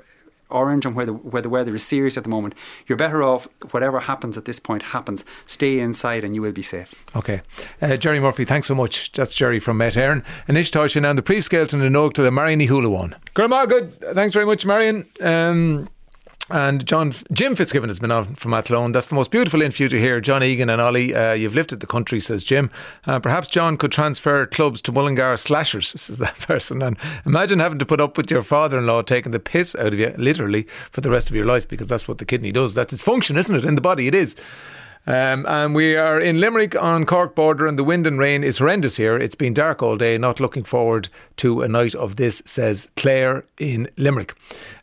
orange 0.53 0.87
and 0.87 0.95
where 0.95 1.07
the 1.07 1.13
where 1.13 1.43
the 1.43 1.49
weather 1.49 1.75
is 1.75 1.85
serious 1.85 2.17
at 2.17 2.25
the 2.25 2.31
moment, 2.31 2.55
you're 2.87 2.99
better 2.99 3.23
off. 3.23 3.49
Whatever 3.71 4.01
happens 4.01 4.39
at 4.39 4.45
this 4.45 4.61
point 4.61 4.83
happens. 4.83 5.25
Stay 5.47 5.81
inside, 5.81 6.25
and 6.25 6.35
you 6.35 6.43
will 6.43 6.53
be 6.53 6.63
safe. 6.63 6.95
Okay. 7.17 7.43
Uh, 7.81 7.97
Gerry 7.97 8.21
Murphy, 8.21 8.45
thanks 8.45 8.67
so 8.67 8.75
much. 8.75 9.13
That's 9.13 9.35
Gerry 9.35 9.61
from 9.61 9.79
Met 9.79 9.95
Éireann. 9.95 10.25
And 10.49 10.57
Ishtar 10.57 10.89
and 10.95 11.19
the 11.19 11.23
Preve 11.23 11.45
Skelton 11.45 11.81
and 11.81 11.97
Oak 11.97 12.15
to 12.15 12.23
the 12.23 12.31
Marion 12.31 12.61
Hula 12.61 12.89
one. 12.89 13.17
Grandma, 13.35 13.67
good. 13.67 13.93
Thanks 14.15 14.35
very 14.35 14.47
much, 14.47 14.67
Marion. 14.67 15.07
Um, 15.21 15.89
and 16.51 16.85
John 16.87 17.15
Jim 17.33 17.55
Fitzgibbon 17.55 17.89
has 17.89 18.01
been 18.01 18.11
on 18.11 18.35
from 18.35 18.53
Athlone. 18.53 18.93
That's 18.93 19.07
the 19.07 19.15
most 19.15 19.31
beautiful 19.31 19.63
interview 19.63 19.89
to 19.89 19.99
hear. 19.99 20.21
John 20.21 20.43
Egan 20.43 20.69
and 20.69 20.81
Ollie, 20.81 21.15
uh, 21.15 21.33
you've 21.33 21.55
lifted 21.55 21.81
the 21.81 21.87
country, 21.87 22.21
says 22.21 22.43
Jim. 22.43 22.71
Uh, 23.07 23.21
perhaps 23.21 23.49
John 23.49 23.77
could 23.77 23.93
transfer 23.93 24.45
clubs 24.47 24.83
to 24.83 24.93
Mullingar 24.93 25.37
Slashers, 25.37 25.89
says 26.01 26.19
that 26.19 26.39
person. 26.41 26.83
And 26.83 26.97
imagine 27.25 27.59
having 27.59 27.79
to 27.79 27.87
put 27.87 28.01
up 28.01 28.17
with 28.17 28.31
your 28.31 28.43
father 28.43 28.79
in 28.79 28.87
law 28.87 29.03
taking 29.03 29.33
the 29.33 29.41
piss 29.41 29.75
out 29.77 29.93
of 29.93 29.99
you, 29.99 30.13
literally, 30.19 30.65
for 30.91 31.01
the 31.01 31.11
rest 31.11 31.31
of 31.31 31.37
your 31.37 31.47
life, 31.47 31.69
because 31.69 31.87
that's 31.87 32.09
what 32.09 32.19
the 32.19 32.27
kidney 32.27 32.53
does. 32.53 32.75
That's 32.75 32.93
its 32.93 33.03
function, 33.03 33.37
isn't 33.37 33.55
it? 33.55 33.65
In 33.65 33.75
the 33.75 33.81
body, 33.81 34.09
it 34.09 34.15
is. 34.15 34.37
Um, 35.05 35.45
and 35.47 35.75
we 35.75 35.97
are 35.97 36.21
in 36.21 36.39
Limerick 36.39 36.81
on 36.81 37.07
Cork 37.07 37.35
border, 37.35 37.67
and 37.67 37.77
the 37.77 37.85
wind 37.85 38.07
and 38.07 38.19
rain 38.19 38.45
is 38.45 38.59
horrendous 38.59 38.97
here. 38.97 39.17
It's 39.17 39.35
been 39.35 39.53
dark 39.53 39.83
all 39.83 39.97
day. 39.97 40.17
Not 40.17 40.39
looking 40.39 40.63
forward 40.63 41.09
to 41.39 41.63
a 41.63 41.69
night 41.69 41.95
of 41.97 42.17
this, 42.17 42.41
says 42.47 42.89
Claire 42.95 43.45
in 43.59 43.89
Limerick. 43.97 44.37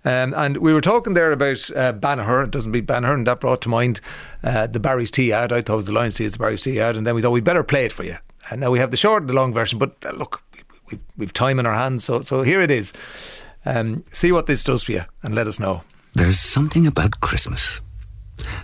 Um, 0.03 0.33
and 0.35 0.57
we 0.57 0.73
were 0.73 0.81
talking 0.81 1.13
there 1.13 1.31
about 1.31 1.71
uh, 1.71 1.93
Banagher. 1.93 2.45
It 2.45 2.51
doesn't 2.51 2.73
beat 2.73 2.85
Banagher, 2.85 3.13
and 3.13 3.27
that 3.27 3.39
brought 3.39 3.61
to 3.61 3.69
mind 3.69 4.01
uh, 4.43 4.67
the 4.67 4.79
Barry's 4.79 5.11
Tea 5.11 5.31
ad. 5.31 5.53
I 5.53 5.61
thought 5.61 5.73
it 5.73 5.77
was 5.77 5.85
the 5.85 5.93
Lyons 5.93 6.15
Tea, 6.15 6.25
it's 6.25 6.33
the 6.33 6.39
Barry's 6.39 6.63
Tea 6.63 6.81
ad, 6.81 6.97
and 6.97 7.07
then 7.07 7.15
we 7.15 7.21
thought 7.21 7.31
we'd 7.31 7.43
better 7.45 7.63
play 7.63 7.85
it 7.85 7.93
for 7.93 8.03
you. 8.03 8.17
And 8.51 8.59
now 8.59 8.71
we 8.71 8.79
have 8.79 8.91
the 8.91 8.97
short 8.97 9.23
and 9.23 9.29
the 9.29 9.33
long 9.33 9.53
version, 9.53 9.79
but 9.79 9.95
uh, 10.05 10.11
look, 10.11 10.41
we, 10.53 10.59
we've, 10.91 11.03
we've 11.17 11.33
time 11.33 11.59
in 11.59 11.65
our 11.65 11.75
hands, 11.75 12.03
so 12.03 12.21
so 12.21 12.41
here 12.41 12.61
it 12.61 12.71
is. 12.71 12.91
Um, 13.65 14.03
see 14.11 14.31
what 14.31 14.47
this 14.47 14.63
does 14.63 14.83
for 14.83 14.91
you, 14.91 15.03
and 15.23 15.33
let 15.33 15.47
us 15.47 15.59
know. 15.59 15.83
There's 16.13 16.39
something 16.39 16.87
about 16.87 17.21
Christmas. 17.21 17.81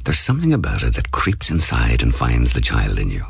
There's 0.04 0.20
something 0.20 0.54
about 0.54 0.84
it 0.84 0.96
that 0.96 1.12
creeps 1.12 1.50
inside 1.50 2.02
and 2.02 2.14
finds 2.14 2.54
the 2.54 2.62
child 2.62 3.00
in 3.00 3.10
you. 3.10 3.26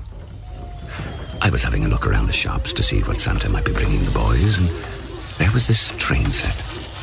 I 1.41 1.49
was 1.49 1.63
having 1.63 1.85
a 1.85 1.87
look 1.87 2.07
around 2.07 2.27
the 2.27 2.33
shops 2.33 2.73
to 2.73 2.83
see 2.83 3.01
what 3.01 3.19
Santa 3.19 3.49
might 3.49 3.65
be 3.65 3.73
bringing 3.73 4.03
the 4.03 4.11
boys, 4.11 4.57
and 4.57 4.67
there 5.37 5.51
was 5.51 5.67
this 5.67 5.95
train 5.97 6.25
set. 6.25 6.55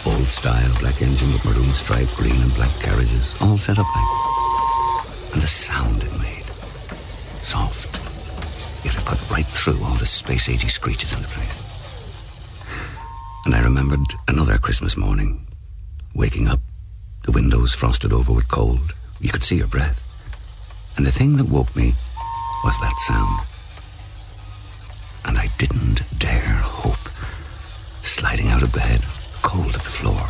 Old 0.05 0.27
style, 0.27 0.73
black 0.81 1.01
engine 1.01 1.29
with 1.29 1.45
maroon 1.45 1.71
stripe, 1.71 2.09
green 2.17 2.41
and 2.43 2.55
black 2.55 2.75
carriages, 2.81 3.41
all 3.41 3.57
set 3.57 3.79
up 3.79 3.87
like. 3.95 5.33
And 5.35 5.43
the 5.43 5.47
sound 5.47 6.03
it 6.03 6.13
made. 6.21 6.45
Soft. 7.43 7.95
Yet 8.85 8.97
it 8.97 9.05
cut 9.05 9.31
right 9.31 9.47
through 9.47 9.83
all 9.85 9.95
the 9.95 10.07
space 10.07 10.49
agey 10.49 10.69
screeches 10.69 11.15
in 11.15 11.23
the 11.23 11.29
place. 11.29 11.63
And 13.45 13.55
I 13.55 13.63
remembered 13.63 14.07
another 14.29 14.59
Christmas 14.59 14.97
morning, 14.97 15.47
waking 16.15 16.49
up, 16.49 16.61
the 17.25 17.33
windows 17.33 17.75
frosted 17.75 18.13
over 18.13 18.33
with 18.33 18.49
cold. 18.49 18.93
You 19.23 19.31
could 19.31 19.45
see 19.45 19.57
your 19.57 19.69
breath. 19.69 20.03
And 20.97 21.07
the 21.07 21.13
thing 21.13 21.37
that 21.37 21.49
woke 21.49 21.75
me 21.77 21.95
was 22.65 22.79
that 22.81 22.93
sound. 23.07 23.47
And 25.25 25.39
I 25.39 25.47
didn't 25.59 26.03
dare 26.19 26.59
hope. 26.59 26.99
Sliding 28.03 28.49
out 28.49 28.65
of 28.65 28.75
bed, 28.75 29.01
cold 29.43 29.75
at 29.75 29.81
the 29.81 29.95
floor. 29.95 30.21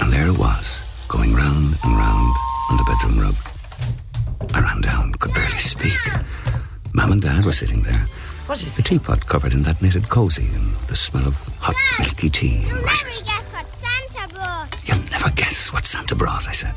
And 0.00 0.10
there 0.10 0.28
it 0.28 0.38
was, 0.38 1.04
going 1.08 1.34
round 1.34 1.76
and 1.84 1.96
round 1.96 2.34
on 2.70 2.78
the 2.78 2.84
bedroom 2.84 3.20
rug. 3.20 3.36
I 4.54 4.60
ran 4.60 4.80
down, 4.80 5.12
could 5.16 5.34
barely 5.34 5.58
speak. 5.58 6.00
Mum 6.94 7.12
and 7.12 7.20
Dad 7.20 7.44
were 7.44 7.52
sitting 7.52 7.82
there. 7.82 8.06
What 8.46 8.62
is 8.62 8.76
The 8.76 8.82
teapot 8.82 9.26
covered 9.26 9.52
in 9.52 9.62
that 9.64 9.82
knitted 9.82 10.08
cozy 10.08 10.48
and 10.54 10.72
the 10.88 10.96
smell 10.96 11.26
of 11.26 11.36
hot 11.58 11.76
milky 11.98 12.30
tea 12.30 12.64
and 12.64 12.82
Never 12.82 13.10
guess 13.24 13.52
what 13.52 13.68
Santa 13.68 14.34
brought. 14.34 14.88
You'll 14.88 15.10
never 15.10 15.30
guess 15.30 15.70
what 15.70 15.84
Santa 15.84 16.14
brought, 16.14 16.48
I 16.48 16.52
said. 16.52 16.74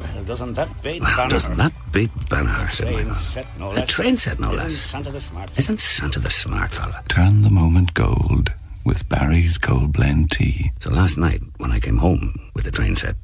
Well, 0.00 0.24
doesn't 0.24 0.54
that 0.54 0.68
beat 0.82 1.02
Well, 1.02 1.10
Banagher? 1.10 1.30
doesn't 1.30 1.56
that 1.58 1.72
beat 1.92 2.10
Banagher, 2.28 2.70
said 2.72 2.86
my 2.86 2.92
Train 2.92 3.08
mother. 3.08 3.20
set, 3.20 3.58
no 3.58 3.66
A 3.66 3.72
less. 3.74 3.88
train 3.88 4.16
set, 4.16 4.40
no 4.40 4.48
Isn't 4.52 4.62
less. 4.64 4.76
Santa 4.78 5.10
the 5.10 5.20
smart? 5.20 5.58
Isn't 5.58 5.80
Santa 5.80 6.18
the 6.18 6.30
smart 6.30 6.70
fella? 6.70 7.02
Turn 7.08 7.42
the 7.42 7.50
moment 7.50 7.94
gold 7.94 8.52
with 8.84 9.08
Barry's 9.08 9.58
Gold 9.58 9.92
Blend 9.92 10.30
Tea. 10.30 10.72
So 10.80 10.90
last 10.90 11.18
night, 11.18 11.42
when 11.58 11.70
I 11.72 11.78
came 11.80 11.98
home 11.98 12.34
with 12.54 12.64
the 12.64 12.70
train 12.70 12.96
set, 12.96 13.16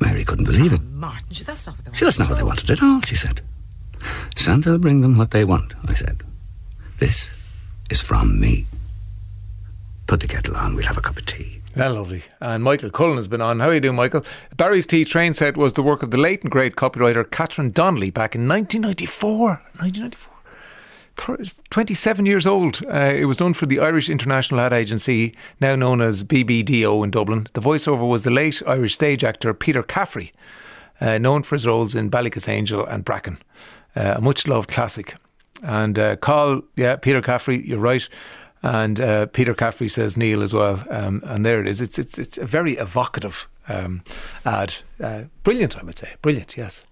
Mary 0.00 0.24
couldn't 0.24 0.44
believe 0.46 0.72
it. 0.72 0.82
Martin, 0.82 1.26
that's 1.46 1.66
not 1.66 1.76
what 1.76 1.84
they 1.86 1.92
She, 1.94 2.04
that's 2.04 2.18
not 2.18 2.28
what 2.28 2.36
they 2.36 2.42
wanted 2.44 2.70
at 2.70 2.82
all, 2.82 3.00
she 3.02 3.14
said. 3.16 3.40
Santa 4.36 4.70
will 4.72 4.78
bring 4.78 5.00
them 5.00 5.16
what 5.16 5.30
they 5.30 5.44
want, 5.44 5.74
I 5.86 5.94
said. 5.94 6.22
This 6.98 7.30
is 7.88 8.00
from 8.00 8.38
me. 8.40 8.66
Put 10.06 10.20
the 10.20 10.28
kettle 10.28 10.56
on, 10.56 10.74
we'll 10.74 10.86
have 10.86 10.98
a 10.98 11.00
cup 11.00 11.16
of 11.16 11.24
tea. 11.24 11.61
Yeah, 11.74 11.88
lovely. 11.88 12.22
And 12.40 12.62
Michael 12.62 12.90
Cullen 12.90 13.16
has 13.16 13.28
been 13.28 13.40
on. 13.40 13.60
How 13.60 13.68
are 13.68 13.74
you 13.74 13.80
doing, 13.80 13.96
Michael? 13.96 14.24
Barry's 14.56 14.86
Tea 14.86 15.04
train 15.04 15.32
set 15.32 15.56
was 15.56 15.72
the 15.72 15.82
work 15.82 16.02
of 16.02 16.10
the 16.10 16.18
late 16.18 16.42
and 16.42 16.50
great 16.50 16.76
copywriter 16.76 17.28
Catherine 17.30 17.70
Donnelly 17.70 18.10
back 18.10 18.34
in 18.34 18.46
1994. 18.46 19.48
1994. 19.78 20.32
27 21.70 22.26
years 22.26 22.46
old. 22.46 22.80
Uh, 22.86 23.12
it 23.14 23.26
was 23.26 23.36
done 23.36 23.54
for 23.54 23.66
the 23.66 23.78
Irish 23.80 24.08
International 24.08 24.60
Ad 24.60 24.72
Agency, 24.72 25.34
now 25.60 25.76
known 25.76 26.00
as 26.00 26.24
BBDO 26.24 27.04
in 27.04 27.10
Dublin. 27.10 27.46
The 27.52 27.60
voiceover 27.60 28.08
was 28.08 28.22
the 28.22 28.30
late 28.30 28.62
Irish 28.66 28.94
stage 28.94 29.22
actor 29.22 29.54
Peter 29.54 29.82
Caffrey, 29.82 30.32
uh, 31.00 31.18
known 31.18 31.42
for 31.42 31.54
his 31.54 31.66
roles 31.66 31.94
in 31.94 32.10
Ballykissangel 32.10 32.90
and 32.90 33.04
Bracken, 33.04 33.38
uh, 33.94 34.14
a 34.16 34.20
much 34.20 34.46
loved 34.46 34.70
classic. 34.70 35.14
And 35.62 35.98
uh, 35.98 36.16
call, 36.16 36.62
yeah, 36.76 36.96
Peter 36.96 37.22
Caffrey, 37.22 37.64
you're 37.66 37.78
right. 37.78 38.08
And 38.62 39.00
uh, 39.00 39.26
Peter 39.26 39.54
Caffrey 39.54 39.88
says 39.88 40.16
Neil 40.16 40.42
as 40.42 40.54
well. 40.54 40.84
Um, 40.88 41.22
and 41.24 41.44
there 41.44 41.60
it 41.60 41.66
is. 41.66 41.80
It's, 41.80 41.98
it's, 41.98 42.18
it's 42.18 42.38
a 42.38 42.46
very 42.46 42.74
evocative 42.74 43.48
um, 43.68 44.02
ad. 44.44 44.74
Uh, 45.00 45.24
brilliant, 45.42 45.78
I 45.78 45.82
would 45.82 45.98
say. 45.98 46.14
Brilliant, 46.22 46.56
yes. 46.56 46.84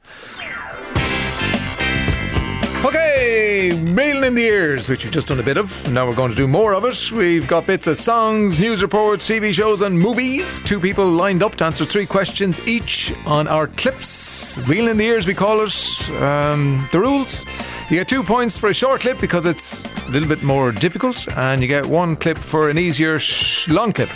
Okay, 2.82 3.70
Reeling 3.92 4.24
in 4.24 4.34
the 4.34 4.44
Ears, 4.44 4.88
which 4.88 5.04
we've 5.04 5.12
just 5.12 5.28
done 5.28 5.38
a 5.38 5.42
bit 5.42 5.58
of. 5.58 5.92
Now 5.92 6.08
we're 6.08 6.14
going 6.14 6.30
to 6.30 6.36
do 6.36 6.48
more 6.48 6.72
of 6.72 6.86
it. 6.86 7.12
We've 7.12 7.46
got 7.46 7.66
bits 7.66 7.86
of 7.86 7.98
songs, 7.98 8.58
news 8.58 8.82
reports, 8.82 9.28
TV 9.28 9.52
shows, 9.52 9.82
and 9.82 9.98
movies. 9.98 10.62
Two 10.62 10.80
people 10.80 11.06
lined 11.06 11.42
up 11.42 11.56
to 11.56 11.66
answer 11.66 11.84
three 11.84 12.06
questions 12.06 12.58
each 12.66 13.12
on 13.26 13.46
our 13.48 13.66
clips. 13.66 14.56
Reeling 14.66 14.92
in 14.92 14.96
the 14.96 15.04
Ears, 15.04 15.26
we 15.26 15.34
call 15.34 15.60
it. 15.60 16.10
Um, 16.22 16.88
the 16.90 17.00
rules 17.00 17.44
you 17.90 17.96
get 17.96 18.06
two 18.06 18.22
points 18.22 18.56
for 18.56 18.70
a 18.70 18.74
short 18.74 19.00
clip 19.00 19.20
because 19.20 19.44
it's 19.44 19.82
a 20.10 20.12
little 20.12 20.28
bit 20.28 20.42
more 20.42 20.72
difficult, 20.72 21.28
and 21.36 21.62
you 21.62 21.68
get 21.68 21.86
one 21.86 22.16
clip 22.16 22.36
for 22.36 22.68
an 22.68 22.78
easier 22.78 23.18
sh- 23.18 23.68
long 23.68 23.92
clip. 23.92 24.10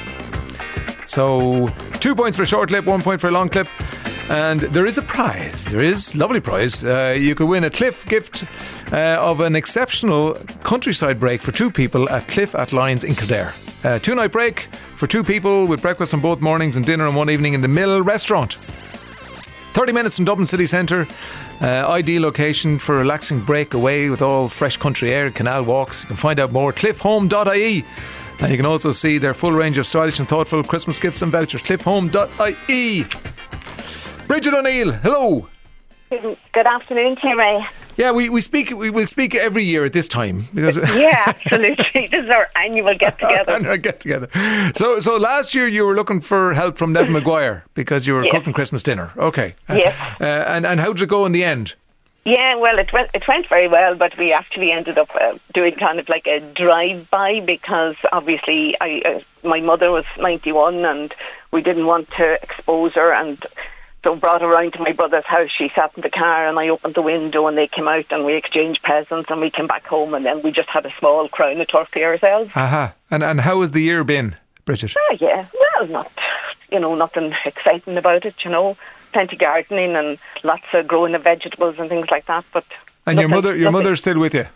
So, 1.06 1.68
two 2.00 2.16
points 2.16 2.36
for 2.36 2.42
a 2.42 2.46
short 2.46 2.68
clip, 2.68 2.84
one 2.84 3.00
point 3.00 3.20
for 3.20 3.28
a 3.28 3.30
long 3.30 3.48
clip. 3.48 3.68
And 4.28 4.60
there 4.60 4.86
is 4.86 4.98
a 4.98 5.02
prize. 5.02 5.66
There 5.66 5.82
is 5.82 6.16
lovely 6.16 6.40
prize. 6.40 6.84
Uh, 6.84 7.14
you 7.16 7.34
could 7.34 7.46
win 7.46 7.62
a 7.64 7.70
Cliff 7.70 8.06
gift 8.06 8.44
uh, 8.90 9.18
of 9.20 9.40
an 9.40 9.54
exceptional 9.54 10.34
countryside 10.64 11.20
break 11.20 11.42
for 11.42 11.52
two 11.52 11.70
people 11.70 12.08
at 12.08 12.26
Cliff 12.26 12.54
at 12.54 12.72
Lyons 12.72 13.04
in 13.04 13.14
Kildare. 13.14 13.52
Uh, 13.84 13.98
two 13.98 14.14
night 14.14 14.32
break 14.32 14.68
for 14.96 15.06
two 15.06 15.22
people 15.22 15.66
with 15.66 15.82
breakfast 15.82 16.14
on 16.14 16.20
both 16.20 16.40
mornings 16.40 16.76
and 16.76 16.86
dinner 16.86 17.06
on 17.06 17.14
one 17.14 17.28
evening 17.28 17.52
in 17.52 17.60
the 17.60 17.68
Mill 17.68 18.02
restaurant. 18.02 18.56
30 19.74 19.92
minutes 19.92 20.16
from 20.16 20.24
Dublin 20.24 20.46
city 20.46 20.66
centre. 20.66 21.06
Uh, 21.60 21.86
ideal 21.88 22.22
location 22.22 22.78
for 22.78 22.94
a 22.94 22.98
relaxing 22.98 23.40
break 23.40 23.74
away 23.74 24.08
with 24.08 24.22
all 24.22 24.48
fresh 24.48 24.76
country 24.76 25.12
air, 25.12 25.32
canal 25.32 25.64
walks. 25.64 26.04
You 26.04 26.08
can 26.08 26.16
find 26.16 26.38
out 26.38 26.52
more 26.52 26.70
at 26.70 26.76
cliffhome.ie. 26.76 27.84
And 28.40 28.50
you 28.50 28.56
can 28.56 28.66
also 28.66 28.92
see 28.92 29.18
their 29.18 29.34
full 29.34 29.52
range 29.52 29.76
of 29.76 29.86
stylish 29.86 30.20
and 30.20 30.28
thoughtful 30.28 30.62
Christmas 30.62 31.00
gifts 31.00 31.22
and 31.22 31.32
vouchers. 31.32 31.62
cliffhome.ie. 31.62 33.04
Bridget 34.28 34.54
O'Neill, 34.54 34.92
hello. 34.92 35.48
Good 36.10 36.66
afternoon 36.66 37.16
Ray. 37.36 37.66
Yeah, 37.96 38.10
we, 38.12 38.28
we 38.28 38.40
speak 38.40 38.70
we 38.70 38.90
will 38.90 39.06
speak 39.06 39.34
every 39.34 39.64
year 39.64 39.84
at 39.84 39.92
this 39.92 40.08
time 40.08 40.48
because 40.54 40.76
Yeah, 40.96 41.24
absolutely. 41.26 42.08
this 42.12 42.24
is 42.24 42.30
our 42.30 42.48
annual 42.56 42.94
get 42.98 43.18
together. 43.18 43.68
our 43.68 43.76
get 43.76 44.00
together. 44.00 44.28
So 44.74 45.00
so 45.00 45.16
last 45.16 45.54
year 45.54 45.68
you 45.68 45.84
were 45.86 45.94
looking 45.94 46.20
for 46.20 46.54
help 46.54 46.76
from 46.76 46.92
Neven 46.94 47.10
Maguire 47.10 47.64
because 47.74 48.06
you 48.06 48.14
were 48.14 48.24
Yes. 48.24 48.32
cooking 48.32 48.52
Christmas 48.52 48.82
dinner. 48.82 49.12
Okay. 49.16 49.54
Uh, 49.68 49.74
Yes. 49.74 49.94
Uh, 50.20 50.24
and 50.24 50.66
and 50.66 50.80
how 50.80 50.92
did 50.92 51.02
it 51.02 51.08
go 51.08 51.26
in 51.26 51.32
the 51.32 51.44
end? 51.44 51.74
Yeah, 52.26 52.56
well, 52.56 52.78
it 52.78 52.90
went 52.92 53.10
it 53.12 53.22
went 53.28 53.48
very 53.50 53.68
well, 53.68 53.94
but 53.96 54.16
we 54.18 54.32
actually 54.32 54.72
ended 54.72 54.96
up 54.96 55.10
uh, 55.14 55.36
doing 55.52 55.74
kind 55.76 55.98
of 56.00 56.08
like 56.08 56.26
a 56.26 56.40
drive 56.40 57.10
by 57.10 57.40
because 57.44 57.96
obviously 58.12 58.74
I 58.80 59.02
uh, 59.04 59.20
my 59.48 59.60
mother 59.60 59.90
was 59.90 60.06
ninety 60.18 60.50
one 60.52 60.84
and 60.86 61.14
we 61.52 61.60
didn't 61.60 61.84
want 61.86 62.08
to 62.16 62.38
expose 62.42 62.92
her 62.94 63.12
and 63.12 63.36
brought 64.14 64.42
her 64.42 64.48
round 64.48 64.72
to 64.74 64.80
my 64.80 64.92
brother's 64.92 65.24
house. 65.26 65.48
She 65.56 65.68
sat 65.74 65.92
in 65.96 66.02
the 66.02 66.10
car 66.10 66.46
and 66.48 66.58
I 66.58 66.68
opened 66.68 66.94
the 66.94 67.02
window 67.02 67.46
and 67.46 67.56
they 67.56 67.66
came 67.68 67.88
out 67.88 68.04
and 68.10 68.24
we 68.24 68.36
exchanged 68.36 68.82
presents 68.82 69.30
and 69.30 69.40
we 69.40 69.50
came 69.50 69.66
back 69.66 69.86
home 69.86 70.12
and 70.14 70.24
then 70.26 70.42
we 70.42 70.50
just 70.52 70.68
had 70.68 70.84
a 70.84 70.92
small 70.98 71.28
crown 71.28 71.60
of 71.60 71.68
turkey 71.68 72.02
ourselves. 72.04 72.50
Aha. 72.54 72.94
And 73.10 73.22
and 73.22 73.40
how 73.40 73.60
has 73.62 73.70
the 73.70 73.80
year 73.80 74.04
been, 74.04 74.36
Bridget? 74.64 74.94
Oh, 74.98 75.16
yeah. 75.20 75.46
Well, 75.78 75.88
not, 75.88 76.12
you 76.70 76.80
know, 76.80 76.94
nothing 76.94 77.32
exciting 77.46 77.96
about 77.96 78.24
it, 78.24 78.34
you 78.44 78.50
know. 78.50 78.76
Plenty 79.12 79.36
gardening 79.36 79.94
and 79.96 80.18
lots 80.42 80.64
of 80.74 80.86
growing 80.88 81.14
of 81.14 81.22
vegetables 81.22 81.76
and 81.78 81.88
things 81.88 82.08
like 82.10 82.26
that. 82.26 82.44
But 82.52 82.64
And 83.06 83.18
your 83.20 83.28
mother 83.28 83.50
your 83.56 83.70
nothing- 83.70 83.84
mother's 83.84 84.00
still 84.00 84.18
with 84.18 84.34
you? 84.34 84.46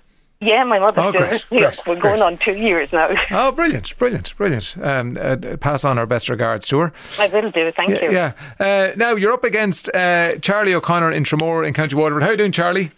Yeah, 0.41 0.63
my 0.65 0.79
mother's 0.79 1.05
Oh, 1.05 1.09
still 1.11 1.21
great, 1.21 1.33
with 1.51 1.51
me. 1.51 1.59
great, 1.61 1.81
We're 1.87 2.01
going 2.01 2.23
on 2.23 2.39
two 2.45 2.53
years 2.55 2.93
now. 2.93 3.09
Oh, 3.31 3.51
brilliant, 3.53 3.97
brilliant, 3.99 4.37
brilliant. 4.37 4.77
Um, 4.81 5.19
uh, 5.21 5.37
pass 5.61 5.85
on 5.85 5.99
our 5.99 6.07
best 6.07 6.29
regards 6.29 6.67
to 6.69 6.79
her. 6.79 6.93
I 7.19 7.27
will 7.29 7.51
do, 7.51 7.73
thank 7.73 7.91
yeah, 7.91 8.05
you. 8.05 8.13
Yeah. 8.13 8.33
Uh, 8.61 8.93
now 8.97 9.13
you're 9.17 9.33
up 9.33 9.43
against 9.45 9.89
uh, 9.95 10.37
Charlie 10.39 10.75
O'Connor 10.75 11.11
in 11.13 11.25
Tramore 11.25 11.67
in 11.67 11.75
County 11.75 11.97
Waterford. 11.97 12.23
How 12.23 12.29
are 12.29 12.33
you 12.33 12.39
doing, 12.39 12.53
Charlie? 12.53 12.91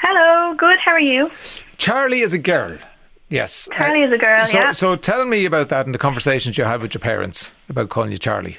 Hello, 0.00 0.54
good. 0.56 0.78
How 0.84 0.92
are 0.92 1.00
you? 1.00 1.30
Charlie 1.78 2.20
is 2.20 2.32
a 2.32 2.38
girl. 2.38 2.78
Yes. 3.28 3.68
Charlie 3.76 4.02
is 4.02 4.12
a 4.12 4.16
girl, 4.18 4.42
So, 4.46 4.56
yeah. 4.58 4.72
so 4.72 4.94
tell 4.96 5.24
me 5.26 5.44
about 5.44 5.68
that 5.70 5.84
and 5.84 5.94
the 5.94 5.98
conversations 5.98 6.56
you 6.56 6.64
had 6.64 6.80
with 6.80 6.94
your 6.94 7.00
parents 7.00 7.52
about 7.68 7.88
calling 7.88 8.12
you 8.12 8.18
Charlie. 8.18 8.58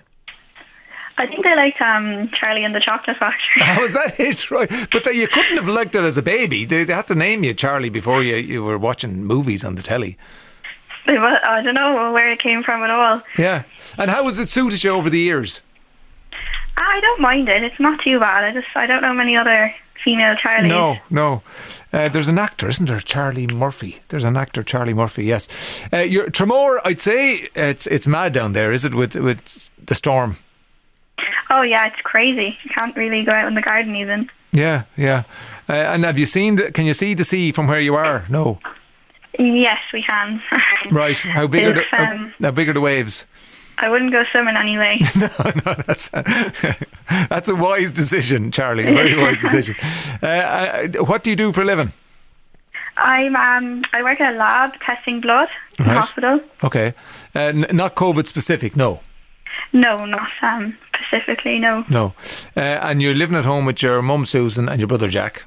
I 1.20 1.28
think 1.28 1.44
they 1.44 1.56
liked 1.56 1.82
um, 1.82 2.30
Charlie 2.40 2.64
and 2.64 2.74
the 2.74 2.80
Chocolate 2.80 3.18
Factory. 3.18 3.62
Oh, 3.78 3.84
is 3.84 3.94
that 3.94 4.20
it? 4.20 4.50
Right. 4.52 4.70
But 4.92 5.14
you 5.14 5.28
couldn't 5.28 5.58
have 5.58 5.68
liked 5.68 5.94
it 5.96 6.04
as 6.04 6.18
a 6.18 6.22
baby. 6.24 6.66
They, 6.66 6.84
they 6.86 6.94
had 6.94 7.08
to 7.08 7.16
name 7.16 7.44
you 7.44 7.54
Charlie 7.54 7.90
before 7.90 8.24
you, 8.24 8.36
you 8.38 8.64
were 8.64 8.78
watching 8.78 9.24
movies 9.26 9.64
on 9.66 9.76
the 9.76 9.82
telly. 9.82 10.18
They 11.06 11.18
wa- 11.18 11.40
I 11.44 11.62
don't 11.62 11.76
know 11.76 12.12
where 12.14 12.32
it 12.32 12.42
came 12.42 12.64
from 12.64 12.84
at 12.84 12.90
all. 12.90 13.22
Yeah. 13.38 13.64
And 13.98 14.10
how 14.10 14.24
has 14.26 14.40
it 14.40 14.48
suited 14.50 14.84
you 14.84 14.92
over 14.92 15.10
the 15.10 15.20
years? 15.20 15.62
I 16.78 17.00
don't 17.02 17.20
mind 17.22 17.50
it. 17.50 17.64
It's 17.64 17.80
not 17.80 18.00
too 18.04 18.20
bad. 18.20 18.44
I 18.46 18.54
just 18.54 18.68
I 18.76 18.86
don't 18.86 19.02
know 19.02 19.14
many 19.14 19.36
other 19.36 19.74
female 20.04 20.36
Charlies. 20.36 20.70
No, 20.70 20.98
no. 21.10 21.42
Uh, 21.92 22.08
there's 22.08 22.30
an 22.30 22.38
actor, 22.40 22.70
isn't 22.70 22.86
there? 22.88 23.00
Charlie 23.02 23.48
Murphy. 23.48 24.00
There's 24.08 24.24
an 24.24 24.38
actor, 24.38 24.64
Charlie 24.64 24.94
Murphy. 24.94 25.26
Yes. 25.26 25.50
Uh, 25.92 25.98
your 25.98 26.28
Tramore, 26.30 26.80
I'd 26.86 27.00
say 27.02 27.50
it's 27.56 27.86
it's 27.88 28.08
mad 28.08 28.32
down 28.32 28.54
there, 28.54 28.72
is 28.72 28.86
it? 28.86 28.94
With 28.94 29.16
with 29.16 29.70
the 29.86 29.96
storm. 29.96 30.38
Oh 31.50 31.62
yeah, 31.62 31.88
it's 31.88 32.02
crazy. 32.04 32.58
You 32.64 32.72
can't 32.74 32.96
really 32.96 33.24
go 33.24 33.32
out 33.32 33.48
in 33.48 33.56
the 33.56 33.62
garden 33.62 33.96
even. 33.96 34.30
Yeah, 34.52 34.84
yeah. 34.98 35.24
Uh, 35.68 35.74
and 35.74 36.04
have 36.06 36.18
you 36.18 36.26
seen? 36.26 36.56
The, 36.56 36.72
can 36.72 36.86
you 36.86 36.94
see 36.94 37.14
the 37.14 37.24
sea 37.24 37.52
from 37.52 37.68
where 37.68 37.80
you 37.80 37.96
are? 37.96 38.26
No. 38.30 38.60
Yes, 39.38 39.78
we 39.94 40.04
can. 40.04 40.42
Right. 40.92 41.18
How 41.20 41.46
big 41.48 41.66
are 41.66 41.74
the 41.74 41.84
how, 41.92 42.12
um, 42.12 42.34
how 42.42 42.52
big 42.52 42.70
are 42.70 42.74
the 42.74 42.82
waves? 42.82 43.26
I 43.78 43.90
wouldn't 43.90 44.12
go 44.12 44.24
swimming 44.32 44.56
anyway. 44.58 45.00
no, 45.16 45.30
no, 45.66 45.74
That's 45.86 46.10
that's 47.30 47.48
a 47.48 47.56
wise 47.56 47.92
decision, 47.92 48.52
Charlie. 48.52 48.84
A 48.88 48.94
very 48.94 49.16
wise 49.16 49.40
decision. 49.40 49.76
Uh, 50.24 50.26
uh, 50.26 50.88
what 51.06 51.24
do 51.24 51.30
you 51.30 51.36
do 51.36 51.52
for 51.52 51.62
a 51.62 51.66
living? 51.66 51.92
I'm 52.98 53.36
um 53.36 53.84
I 53.94 54.04
work 54.04 54.20
at 54.20 54.34
a 54.34 54.38
lab 54.38 54.72
testing 54.86 55.22
blood 55.22 55.48
in 55.78 55.86
a 55.86 55.94
hospital. 55.94 56.42
Okay. 56.64 56.94
Uh, 57.36 57.40
n- 57.40 57.68
not 57.72 57.96
COVID 57.96 58.26
specific. 58.28 58.76
No. 58.76 59.00
No, 59.74 60.06
not 60.06 60.30
um 60.42 60.78
specifically. 61.08 61.60
No, 61.60 61.84
No. 61.90 62.14
Uh, 62.56 62.60
and 62.60 63.02
you're 63.02 63.14
living 63.14 63.36
at 63.38 63.46
home 63.46 63.66
with 63.66 63.82
your 63.82 64.02
mum 64.02 64.26
Susan 64.26 64.68
and 64.70 64.80
your 64.80 64.88
brother 64.88 65.08
Jack. 65.08 65.44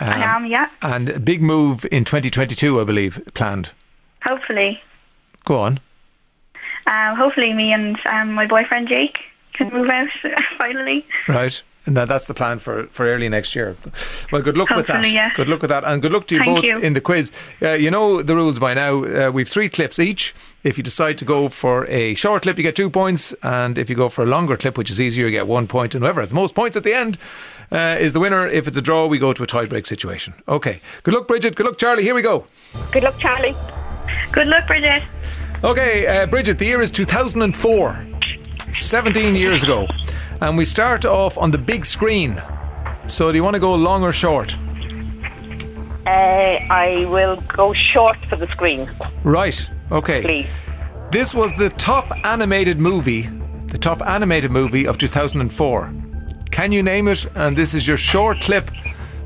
I 0.00 0.14
Um, 0.14 0.22
am. 0.22 0.46
Yeah, 0.46 0.68
And 0.82 1.08
a 1.08 1.18
big 1.20 1.42
move 1.42 1.84
in 1.90 2.04
2022, 2.04 2.80
I 2.80 2.84
believe, 2.84 3.20
planned. 3.34 3.70
hopefully. 4.24 4.80
Go 5.44 5.58
on. 5.60 5.80
Um, 6.86 7.16
hopefully, 7.16 7.52
me 7.52 7.72
and 7.72 7.98
um, 8.06 8.32
my 8.32 8.46
boyfriend 8.46 8.88
Jake 8.88 9.18
can 9.54 9.70
move 9.72 9.88
out 9.90 10.08
finally. 10.58 11.04
Right. 11.26 11.62
And 11.88 11.96
that, 11.96 12.06
that's 12.06 12.26
the 12.26 12.34
plan 12.34 12.58
for, 12.58 12.86
for 12.88 13.06
early 13.06 13.30
next 13.30 13.56
year. 13.56 13.74
Well, 14.30 14.42
good 14.42 14.58
luck 14.58 14.68
with 14.68 14.88
that. 14.88 15.10
Yeah. 15.10 15.32
Good 15.34 15.48
luck 15.48 15.62
with 15.62 15.70
that. 15.70 15.84
And 15.84 16.02
good 16.02 16.12
luck 16.12 16.26
to 16.26 16.34
you 16.34 16.40
Thank 16.40 16.56
both 16.56 16.64
you. 16.64 16.78
in 16.80 16.92
the 16.92 17.00
quiz. 17.00 17.32
Uh, 17.62 17.70
you 17.70 17.90
know 17.90 18.20
the 18.20 18.34
rules 18.34 18.58
by 18.58 18.74
now. 18.74 19.04
Uh, 19.04 19.30
we've 19.32 19.48
three 19.48 19.70
clips 19.70 19.98
each. 19.98 20.34
If 20.64 20.76
you 20.76 20.84
decide 20.84 21.16
to 21.16 21.24
go 21.24 21.48
for 21.48 21.86
a 21.86 22.14
short 22.14 22.42
clip, 22.42 22.58
you 22.58 22.62
get 22.62 22.76
two 22.76 22.90
points. 22.90 23.32
And 23.42 23.78
if 23.78 23.88
you 23.88 23.96
go 23.96 24.10
for 24.10 24.22
a 24.22 24.26
longer 24.26 24.54
clip, 24.58 24.76
which 24.76 24.90
is 24.90 25.00
easier, 25.00 25.24
you 25.24 25.32
get 25.32 25.46
one 25.46 25.66
point. 25.66 25.94
And 25.94 26.04
whoever 26.04 26.20
has 26.20 26.28
the 26.28 26.34
most 26.34 26.54
points 26.54 26.76
at 26.76 26.82
the 26.82 26.92
end 26.92 27.16
uh, 27.72 27.96
is 27.98 28.12
the 28.12 28.20
winner. 28.20 28.46
If 28.46 28.68
it's 28.68 28.76
a 28.76 28.82
draw, 28.82 29.06
we 29.06 29.18
go 29.18 29.32
to 29.32 29.42
a 29.42 29.46
tie-break 29.46 29.86
situation. 29.86 30.34
Okay. 30.46 30.82
Good 31.04 31.14
luck, 31.14 31.26
Bridget. 31.26 31.54
Good 31.56 31.64
luck, 31.64 31.78
Charlie. 31.78 32.02
Here 32.02 32.14
we 32.14 32.20
go. 32.20 32.44
Good 32.92 33.02
luck, 33.02 33.18
Charlie. 33.18 33.56
Good 34.30 34.48
luck, 34.48 34.66
Bridget. 34.66 35.04
Okay, 35.64 36.06
uh, 36.06 36.26
Bridget, 36.26 36.58
the 36.58 36.66
year 36.66 36.82
is 36.82 36.90
2004, 36.90 38.06
17 38.72 39.34
years 39.34 39.62
ago. 39.64 39.88
And 40.40 40.56
we 40.56 40.64
start 40.64 41.04
off 41.04 41.36
on 41.38 41.50
the 41.50 41.58
big 41.58 41.84
screen. 41.84 42.40
So, 43.06 43.30
do 43.32 43.36
you 43.36 43.44
want 43.44 43.54
to 43.54 43.60
go 43.60 43.74
long 43.74 44.02
or 44.02 44.12
short? 44.12 44.56
Uh, 46.06 46.10
I 46.10 47.04
will 47.10 47.40
go 47.56 47.74
short 47.92 48.16
for 48.30 48.36
the 48.36 48.46
screen, 48.48 48.90
Right, 49.24 49.70
okay. 49.92 50.22
please. 50.22 50.46
This 51.10 51.34
was 51.34 51.52
the 51.54 51.68
top 51.70 52.10
animated 52.24 52.78
movie, 52.78 53.22
the 53.66 53.78
top 53.78 54.00
animated 54.02 54.50
movie 54.50 54.86
of 54.86 54.96
2004. 54.96 55.92
Can 56.50 56.72
you 56.72 56.82
name 56.82 57.08
it? 57.08 57.26
And 57.34 57.56
this 57.56 57.74
is 57.74 57.86
your 57.86 57.96
short 57.98 58.40
clip 58.40 58.70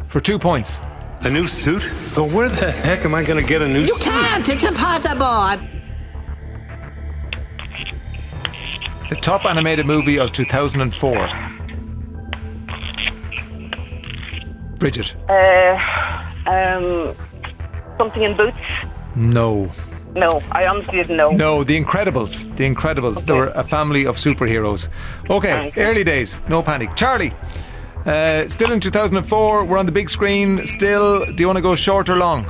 for 0.08 0.20
two 0.20 0.38
points. 0.38 0.80
A 1.20 1.30
new 1.30 1.46
suit? 1.46 1.88
But 2.16 2.30
where 2.32 2.48
the 2.48 2.70
heck 2.72 3.04
am 3.04 3.14
I 3.14 3.22
going 3.22 3.40
to 3.40 3.48
get 3.48 3.62
a 3.62 3.68
new 3.68 3.80
You 3.80 3.86
suit? 3.86 4.06
You 4.06 4.12
can't! 4.12 4.48
It's 4.48 4.64
impossible! 4.64 5.68
The 9.12 9.20
top 9.20 9.44
animated 9.44 9.84
movie 9.84 10.18
of 10.18 10.32
2004. 10.32 11.28
Bridget. 14.78 15.14
Uh, 15.28 16.50
um, 16.50 17.14
something 17.98 18.22
in 18.22 18.34
boots? 18.34 18.56
No. 19.14 19.70
No, 20.14 20.40
I 20.52 20.66
honestly 20.66 20.96
didn't 20.96 21.18
know. 21.18 21.30
No, 21.30 21.62
The 21.62 21.78
Incredibles. 21.78 22.56
The 22.56 22.64
Incredibles. 22.64 23.26
They 23.26 23.34
were 23.34 23.48
a 23.48 23.62
family 23.62 24.06
of 24.06 24.16
superheroes. 24.16 24.88
Okay, 25.28 25.70
early 25.76 26.04
days. 26.04 26.40
No 26.48 26.62
panic. 26.62 26.96
Charlie, 26.96 27.34
uh, 28.06 28.48
still 28.48 28.72
in 28.72 28.80
2004. 28.80 29.66
We're 29.66 29.76
on 29.76 29.84
the 29.84 29.92
big 29.92 30.08
screen. 30.08 30.64
Still, 30.64 31.26
do 31.26 31.34
you 31.38 31.46
want 31.46 31.58
to 31.58 31.62
go 31.62 31.74
short 31.74 32.08
or 32.08 32.16
long? 32.16 32.46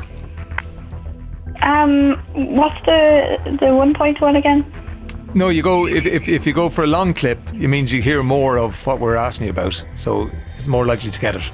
Um, 1.61 2.23
what's 2.35 2.81
the 2.87 3.57
the 3.61 3.75
one 3.75 3.95
point 3.95 4.21
one 4.21 4.37
again? 4.37 4.65
No, 5.35 5.49
you 5.49 5.63
go. 5.63 5.87
If, 5.87 6.05
if, 6.05 6.29
if 6.29 6.47
you 6.47 6.53
go 6.53 6.69
for 6.69 6.85
a 6.85 6.87
long 6.87 7.15
clip, 7.15 7.39
it 7.55 7.69
means 7.69 7.93
you 7.93 8.03
hear 8.03 8.23
more 8.23 8.59
of 8.59 8.87
what 8.87 9.01
we're 9.01 9.17
asking 9.17 9.47
you 9.47 9.53
about. 9.53 9.83
So 9.95 10.31
it's 10.55 10.67
more 10.67 10.85
likely 10.85 11.11
to 11.11 11.21
get 11.21 11.37
it. 11.37 11.51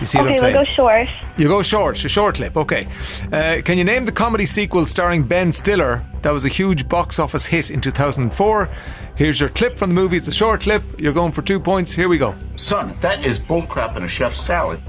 You 0.00 0.06
see 0.06 0.18
what 0.18 0.28
I'm 0.28 0.34
saying? 0.34 0.56
okay, 0.56 0.58
we'll 0.58 0.64
go 0.64 0.72
short. 0.74 1.08
You 1.38 1.48
go 1.48 1.62
short, 1.62 2.04
a 2.04 2.08
short 2.08 2.36
clip, 2.36 2.56
okay. 2.56 2.86
Uh, 3.32 3.62
can 3.64 3.78
you 3.78 3.84
name 3.84 4.04
the 4.04 4.12
comedy 4.12 4.46
sequel 4.46 4.86
starring 4.86 5.24
Ben 5.24 5.50
Stiller 5.50 6.04
that 6.22 6.32
was 6.32 6.44
a 6.44 6.48
huge 6.48 6.88
box 6.88 7.18
office 7.18 7.46
hit 7.46 7.70
in 7.70 7.80
2004? 7.80 8.68
Here's 9.16 9.40
your 9.40 9.48
clip 9.48 9.76
from 9.76 9.90
the 9.90 9.94
movie. 9.94 10.16
It's 10.16 10.28
a 10.28 10.32
short 10.32 10.60
clip. 10.60 10.82
You're 11.00 11.12
going 11.12 11.32
for 11.32 11.42
two 11.42 11.58
points. 11.58 11.90
Here 11.90 12.08
we 12.08 12.18
go. 12.18 12.36
Son, 12.54 12.94
that 13.00 13.24
is 13.24 13.40
bullcrap 13.40 13.96
in 13.96 14.04
a 14.04 14.08
chef's 14.08 14.40
salad. 14.40 14.80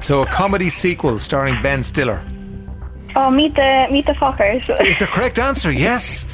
So, 0.00 0.22
a 0.22 0.26
comedy 0.26 0.70
sequel 0.70 1.18
starring 1.18 1.62
Ben 1.62 1.82
Stiller 1.82 2.26
Oh, 3.16 3.30
meet 3.30 3.54
the 3.54 3.86
meet 3.90 4.06
the 4.06 4.12
fuckers. 4.12 4.68
is 4.86 4.98
the 4.98 5.06
correct 5.06 5.38
answer. 5.38 5.70
Yes. 5.70 6.26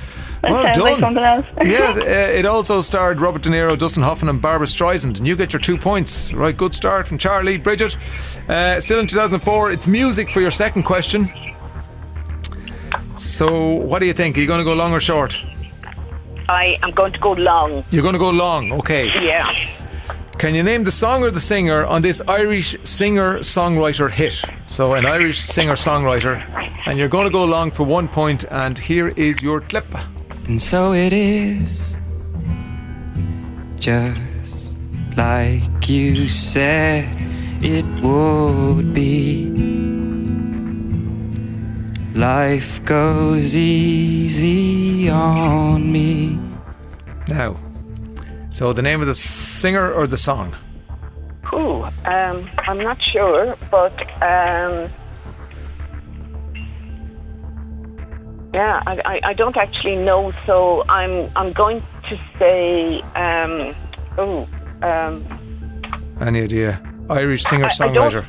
That 0.43 0.53
well 0.53 0.65
sounds 0.65 0.79
like 0.79 0.93
done. 0.95 1.01
something 1.01 1.23
else. 1.23 1.47
yes, 1.63 1.99
uh, 1.99 2.39
it 2.39 2.47
also 2.47 2.81
starred 2.81 3.21
Robert 3.21 3.43
De 3.43 3.51
Niro, 3.51 3.77
Dustin 3.77 4.03
Hoffman, 4.03 4.31
and 4.31 4.41
Barbra 4.41 4.67
Streisand, 4.67 5.19
and 5.19 5.29
you 5.29 5.37
get 5.37 5.53
your 5.53 5.61
two 5.61 5.77
points. 5.77 6.33
Right, 6.33 6.57
good 6.57 6.73
start 6.73 7.07
from 7.07 7.19
Charlie, 7.19 7.59
Bridget. 7.59 7.95
Uh, 8.49 8.81
still 8.81 9.01
in 9.01 9.07
2004, 9.07 9.71
it's 9.73 9.87
music 9.87 10.31
for 10.31 10.41
your 10.41 10.51
second 10.51 10.85
question. 10.85 11.31
So, 13.17 13.73
what 13.75 13.99
do 13.99 14.07
you 14.07 14.15
think? 14.15 14.39
Are 14.39 14.41
you 14.41 14.47
going 14.47 14.61
to 14.61 14.65
go 14.65 14.73
long 14.73 14.95
or 14.95 15.01
short? 15.01 15.39
I 16.49 16.79
am 16.83 16.93
going 16.93 17.13
to 17.13 17.19
go 17.19 17.33
long. 17.33 17.85
You're 17.91 18.03
going 18.03 18.15
to 18.15 18.19
go 18.19 18.31
long, 18.31 18.73
okay. 18.73 19.11
Yeah. 19.23 19.53
Can 20.41 20.55
you 20.55 20.63
name 20.63 20.85
the 20.85 20.91
song 20.91 21.23
or 21.23 21.31
the 21.31 21.39
singer 21.39 21.85
on 21.85 22.01
this 22.01 22.23
Irish 22.27 22.75
singer 22.83 23.41
songwriter 23.41 24.11
hit? 24.11 24.43
So, 24.65 24.95
an 24.95 25.05
Irish 25.05 25.39
singer 25.39 25.75
songwriter, 25.75 26.41
and 26.87 26.99
you're 26.99 27.11
going 27.11 27.27
to 27.27 27.31
go 27.31 27.45
along 27.45 27.73
for 27.73 27.85
one 27.85 28.09
point, 28.09 28.47
and 28.51 28.79
here 28.79 29.09
is 29.09 29.43
your 29.43 29.61
clip. 29.61 29.95
And 30.47 30.63
so 30.63 30.95
it 30.95 31.13
is, 31.13 31.95
just 33.77 34.79
like 35.15 35.87
you 35.91 36.27
said 36.27 37.05
it 37.61 37.85
would 38.03 38.95
be. 38.95 39.51
Life 42.15 42.83
goes 42.87 43.55
easy 43.55 45.11
on 45.11 45.93
me. 45.93 46.39
Now, 47.29 47.61
so 48.51 48.73
the 48.73 48.83
name 48.83 49.01
of 49.01 49.07
the 49.07 49.15
singer 49.15 49.93
or 49.93 50.07
the 50.07 50.17
song? 50.17 50.55
Ooh, 51.53 51.83
um, 52.05 52.49
I'm 52.69 52.79
not 52.79 52.99
sure, 53.13 53.57
but 53.71 53.93
um, 54.23 54.93
yeah, 58.55 58.83
I, 58.87 59.01
I, 59.05 59.21
I 59.31 59.33
don't 59.35 59.57
actually 59.57 59.97
know. 59.97 60.33
So 60.47 60.85
I'm 60.89 61.31
I'm 61.37 61.53
going 61.53 61.83
to 62.09 62.17
say, 62.39 63.01
um, 63.15 63.75
oh, 64.19 64.49
um, 64.87 66.17
Any 66.21 66.43
idea? 66.43 66.83
Irish 67.09 67.43
singer 67.43 67.67
songwriter. 67.67 68.27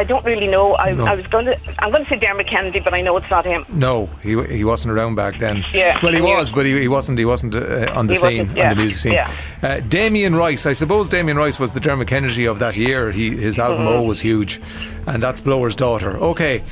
I 0.00 0.04
don't 0.04 0.24
really 0.24 0.46
know. 0.48 0.66
I, 0.76 0.92
No. 0.92 1.04
I 1.06 1.14
was 1.14 1.26
going 1.34 1.46
to, 1.46 1.56
I'm 1.78 1.90
going 1.92 2.04
to 2.04 2.10
say 2.10 2.16
Dermot 2.18 2.48
Kennedy, 2.48 2.80
but 2.80 2.92
I 2.94 3.00
know 3.02 3.16
it's 3.18 3.30
not 3.30 3.44
him. 3.44 3.64
No, 3.68 4.06
he 4.22 4.32
he 4.58 4.64
wasn't 4.64 4.92
around 4.94 5.14
back 5.14 5.38
then. 5.38 5.56
Yeah, 5.72 5.98
Well, 6.02 6.12
he 6.12 6.18
I 6.18 6.22
knew. 6.22 6.36
was, 6.38 6.52
but 6.52 6.64
he, 6.66 6.72
he 6.80 6.88
wasn't. 6.88 7.18
He 7.18 7.24
wasn't 7.24 7.54
uh, 7.54 7.92
on 7.98 8.06
the 8.06 8.14
He 8.14 8.18
scene, 8.18 8.56
yeah, 8.56 8.62
on 8.64 8.68
the 8.76 8.82
music 8.82 8.98
scene. 9.00 9.12
yeah. 9.12 9.30
Uh, 9.62 9.80
Damien 9.88 10.34
Rice. 10.34 10.64
I 10.66 10.74
suppose 10.74 11.08
Damien 11.08 11.36
Rice 11.36 11.58
was 11.60 11.70
the 11.72 11.80
Dermot 11.80 12.08
Kennedy 12.08 12.46
of 12.46 12.58
that 12.58 12.76
year. 12.76 13.10
He 13.12 13.36
his 13.36 13.58
album 13.58 13.84
Mhm. 13.86 13.98
O 13.98 14.02
was 14.02 14.20
huge, 14.20 14.60
and 15.06 15.22
that's 15.22 15.40
Blower's 15.40 15.76
Daughter. 15.76 16.16
Okay, 16.32 16.62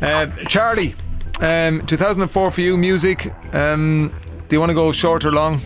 um, 0.00 0.32
Charlie. 0.48 0.94
Um, 1.40 1.84
2004 1.86 2.50
for 2.50 2.60
you, 2.60 2.76
music. 2.76 3.32
Um, 3.54 4.12
do 4.48 4.54
you 4.56 4.60
want 4.60 4.70
to 4.70 4.74
go 4.74 4.92
short 4.92 5.24
or 5.24 5.32
long? 5.32 5.60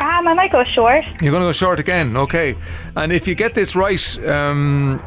Um, 0.00 0.28
I 0.28 0.34
might 0.34 0.52
go 0.52 0.62
short. 0.74 1.04
You're 1.22 1.32
going 1.32 1.42
to 1.42 1.48
go 1.48 1.52
short 1.52 1.80
again, 1.80 2.16
okay. 2.16 2.54
And 2.96 3.12
if 3.12 3.26
you 3.26 3.34
get 3.34 3.54
this 3.54 3.74
right, 3.74 4.18
um, 4.28 5.02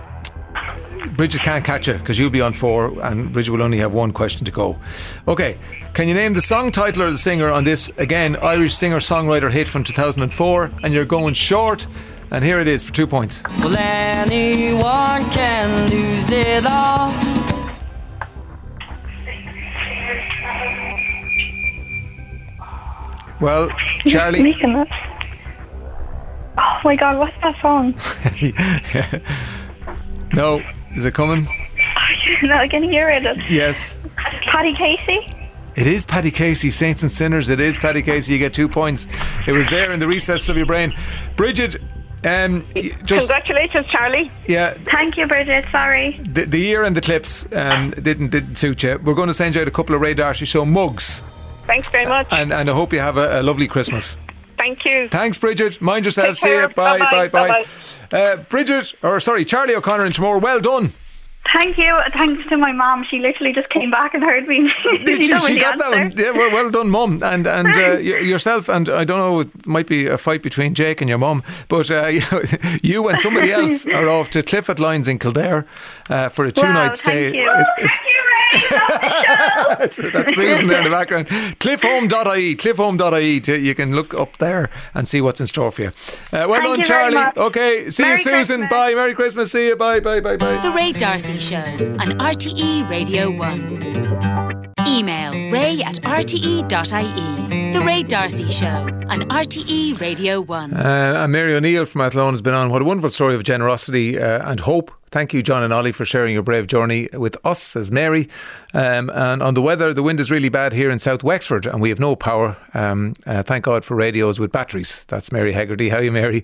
Bridget 1.21 1.43
can't 1.43 1.63
catch 1.63 1.87
you 1.87 1.93
because 1.93 2.17
you'll 2.17 2.31
be 2.31 2.41
on 2.41 2.51
four, 2.51 2.99
and 3.05 3.31
Bridget 3.31 3.51
will 3.51 3.61
only 3.61 3.77
have 3.77 3.93
one 3.93 4.11
question 4.11 4.43
to 4.43 4.51
go. 4.51 4.79
Okay, 5.27 5.59
can 5.93 6.07
you 6.07 6.15
name 6.15 6.33
the 6.33 6.41
song 6.41 6.71
title 6.71 7.03
or 7.03 7.11
the 7.11 7.17
singer 7.19 7.47
on 7.47 7.63
this 7.63 7.91
again 7.97 8.37
Irish 8.37 8.73
singer 8.73 8.97
songwriter 8.97 9.51
hit 9.51 9.67
from 9.67 9.83
2004? 9.83 10.71
And 10.81 10.91
you're 10.91 11.05
going 11.05 11.35
short, 11.35 11.85
and 12.31 12.43
here 12.43 12.59
it 12.59 12.67
is 12.67 12.83
for 12.83 12.91
two 12.91 13.05
points. 13.05 13.43
Well, 13.59 13.77
anyone 13.77 15.29
can 15.29 15.91
lose 15.91 16.31
it 16.31 16.65
all. 16.65 17.13
Well, 23.39 23.69
Charlie. 24.07 24.41
making 24.41 24.73
this. 24.73 24.87
Oh 26.57 26.79
my 26.83 26.95
god, 26.95 27.19
what's 27.19 27.37
that 27.43 27.61
song? 27.61 27.93
no, 30.33 30.63
is 30.95 31.05
it 31.05 31.13
coming? 31.13 31.43
no, 32.43 32.55
I 32.55 32.67
can 32.67 32.83
hear 32.83 33.09
it. 33.09 33.25
It's 33.25 33.49
Yes. 33.49 33.95
Paddy 34.51 34.73
Casey. 34.75 35.37
It 35.75 35.87
is 35.87 36.03
Paddy 36.05 36.31
Casey, 36.31 36.69
Saints 36.69 37.01
and 37.03 37.11
Sinners. 37.11 37.47
It 37.49 37.59
is 37.61 37.77
Paddy 37.77 38.01
Casey. 38.01 38.33
You 38.33 38.39
get 38.39 38.53
two 38.53 38.67
points. 38.67 39.07
It 39.47 39.53
was 39.53 39.67
there 39.69 39.91
in 39.93 39.99
the 39.99 40.07
recess 40.07 40.49
of 40.49 40.57
your 40.57 40.65
brain. 40.65 40.93
Bridget, 41.37 41.77
um, 42.25 42.65
y- 42.75 42.91
just 43.05 43.29
Congratulations, 43.29 43.85
Charlie. 43.87 44.29
yeah, 44.47 44.73
Thank 44.91 45.15
you, 45.17 45.27
Bridget. 45.27 45.63
Sorry. 45.71 46.19
the, 46.29 46.45
the 46.45 46.59
year 46.59 46.83
and 46.83 46.95
the 46.95 47.01
clips 47.01 47.45
um, 47.53 47.91
didn't 47.91 48.29
didn't 48.31 48.57
suit 48.57 48.83
you. 48.83 48.99
We're 49.03 49.13
going 49.15 49.27
to 49.29 49.33
send 49.33 49.55
you 49.55 49.61
out 49.61 49.67
a 49.67 49.71
couple 49.71 49.95
of 49.95 50.01
Ray 50.01 50.13
D'Arcy 50.13 50.45
show 50.45 50.65
mugs, 50.65 51.21
Thanks 51.67 51.89
very 51.89 52.05
much. 52.05 52.27
and 52.31 52.51
and 52.51 52.69
I 52.69 52.73
hope 52.73 52.91
you 52.91 52.99
have 52.99 53.15
a, 53.17 53.39
a 53.39 53.41
lovely 53.41 53.67
Christmas. 53.67 54.17
Thank 54.61 54.85
you. 54.85 55.09
Thanks, 55.09 55.39
Bridget. 55.39 55.81
Mind 55.81 56.05
yourself. 56.05 56.27
Take 56.27 56.35
See 56.35 56.47
care. 56.49 56.61
you. 56.69 56.75
Bye, 56.75 56.99
bye, 56.99 57.27
Bye-bye. 57.29 57.65
bye. 58.11 58.17
Uh, 58.17 58.37
Bridget, 58.37 58.93
or 59.01 59.19
sorry, 59.19 59.43
Charlie 59.43 59.75
O'Connor 59.75 60.05
and 60.05 60.13
Tramore. 60.13 60.39
Well 60.39 60.59
done. 60.59 60.91
Thank 61.53 61.77
you. 61.77 61.97
Thanks 62.13 62.47
to 62.49 62.57
my 62.57 62.71
mom. 62.71 63.03
She 63.09 63.19
literally 63.19 63.51
just 63.51 63.67
came 63.69 63.91
back 63.91 64.13
and 64.13 64.23
heard 64.23 64.47
me. 64.47 64.71
Did 65.05 65.17
she? 65.25 65.37
She 65.39 65.53
the 65.55 65.59
got 65.59 65.77
that 65.79 65.91
one. 65.91 66.11
Yeah, 66.15 66.31
well, 66.31 66.51
well 66.51 66.69
done, 66.69 66.89
Mum, 66.89 67.21
and 67.23 67.45
and 67.47 67.75
uh, 67.75 67.97
yourself, 67.97 68.69
and 68.69 68.87
I 68.89 69.03
don't 69.03 69.17
know. 69.19 69.39
It 69.41 69.67
might 69.67 69.87
be 69.87 70.07
a 70.07 70.17
fight 70.17 70.43
between 70.43 70.75
Jake 70.75 71.01
and 71.01 71.09
your 71.09 71.17
mum, 71.17 71.43
but 71.67 71.91
uh, 71.91 72.07
you 72.83 73.09
and 73.09 73.19
somebody 73.19 73.51
else 73.59 73.85
are 73.87 74.07
off 74.07 74.29
to 74.29 74.43
Cliff 74.43 74.69
at 74.69 74.79
Lyons 74.79 75.07
in 75.07 75.19
Kildare 75.19 75.65
uh, 76.09 76.29
for 76.29 76.45
a 76.45 76.51
two-night 76.51 76.87
Wow, 76.89 76.93
stay. 76.93 77.31
thank 77.31 77.35
you. 77.35 77.51
It- 77.51 77.83
it's- 77.83 77.99
that's, 79.79 79.95
that's 79.95 80.35
Susan 80.35 80.67
there 80.67 80.79
in 80.79 80.83
the 80.83 80.89
background. 80.89 81.27
Cliffhome.ie, 81.27 82.55
cliffhome.ie. 82.57 83.39
To, 83.41 83.57
you 83.57 83.73
can 83.73 83.95
look 83.95 84.13
up 84.13 84.35
there 84.37 84.69
and 84.93 85.07
see 85.07 85.21
what's 85.21 85.39
in 85.39 85.47
store 85.47 85.71
for 85.71 85.83
you. 85.83 85.87
Uh, 85.87 85.91
well 86.49 86.55
Thank 86.55 86.63
done, 86.63 86.79
you 86.79 86.85
very 86.85 86.85
Charlie. 86.85 87.13
much. 87.15 87.37
Okay, 87.37 87.89
see 87.89 88.03
Merry 88.03 88.11
you, 88.13 88.17
Susan. 88.17 88.67
Bye. 88.69 88.93
Merry 88.93 89.15
Christmas. 89.15 89.53
See 89.53 89.67
you. 89.67 89.77
Bye, 89.77 90.01
bye, 90.01 90.19
bye, 90.19 90.35
bye. 90.35 90.57
The 90.61 90.71
Ray 90.71 90.91
D'Arcy 90.91 91.30
Show 91.37 91.57
on 91.99 92.17
RTE 92.19 92.89
Radio 92.89 93.29
1. 93.31 94.71
Email 94.87 95.51
ray 95.51 95.81
at 95.83 95.95
rte.ie. 96.03 97.70
Ray 97.85 98.03
D'Arcy 98.03 98.47
Show 98.49 98.67
on 99.09 99.21
RTE 99.29 99.99
Radio 99.99 100.39
1. 100.39 100.73
Uh, 100.73 101.13
and 101.23 101.31
Mary 101.31 101.55
O'Neill 101.55 101.85
from 101.85 102.01
Athlone 102.01 102.33
has 102.33 102.41
been 102.41 102.53
on. 102.53 102.69
What 102.69 102.81
a 102.81 102.85
wonderful 102.85 103.09
story 103.09 103.33
of 103.33 103.43
generosity 103.43 104.19
uh, 104.19 104.47
and 104.49 104.59
hope. 104.59 104.91
Thank 105.09 105.33
you, 105.33 105.41
John 105.41 105.63
and 105.63 105.73
Ollie, 105.73 105.91
for 105.91 106.05
sharing 106.05 106.33
your 106.33 106.43
brave 106.43 106.67
journey 106.67 107.09
with 107.13 107.37
us, 107.43 107.61
says 107.61 107.91
Mary. 107.91 108.29
Um, 108.73 109.09
and 109.13 109.41
on 109.41 109.55
the 109.55 109.61
weather, 109.61 109.93
the 109.93 110.03
wind 110.03 110.19
is 110.19 110.29
really 110.29 110.49
bad 110.49 110.73
here 110.73 110.89
in 110.89 110.99
South 110.99 111.23
Wexford 111.23 111.65
and 111.65 111.81
we 111.81 111.89
have 111.89 111.99
no 111.99 112.15
power. 112.15 112.55
Um, 112.73 113.15
uh, 113.25 113.41
thank 113.43 113.65
God 113.65 113.83
for 113.83 113.95
radios 113.95 114.39
with 114.39 114.51
batteries. 114.51 115.03
That's 115.09 115.31
Mary 115.31 115.51
Hegarty. 115.51 115.89
How 115.89 115.97
are 115.97 116.03
you, 116.03 116.11
Mary? 116.11 116.43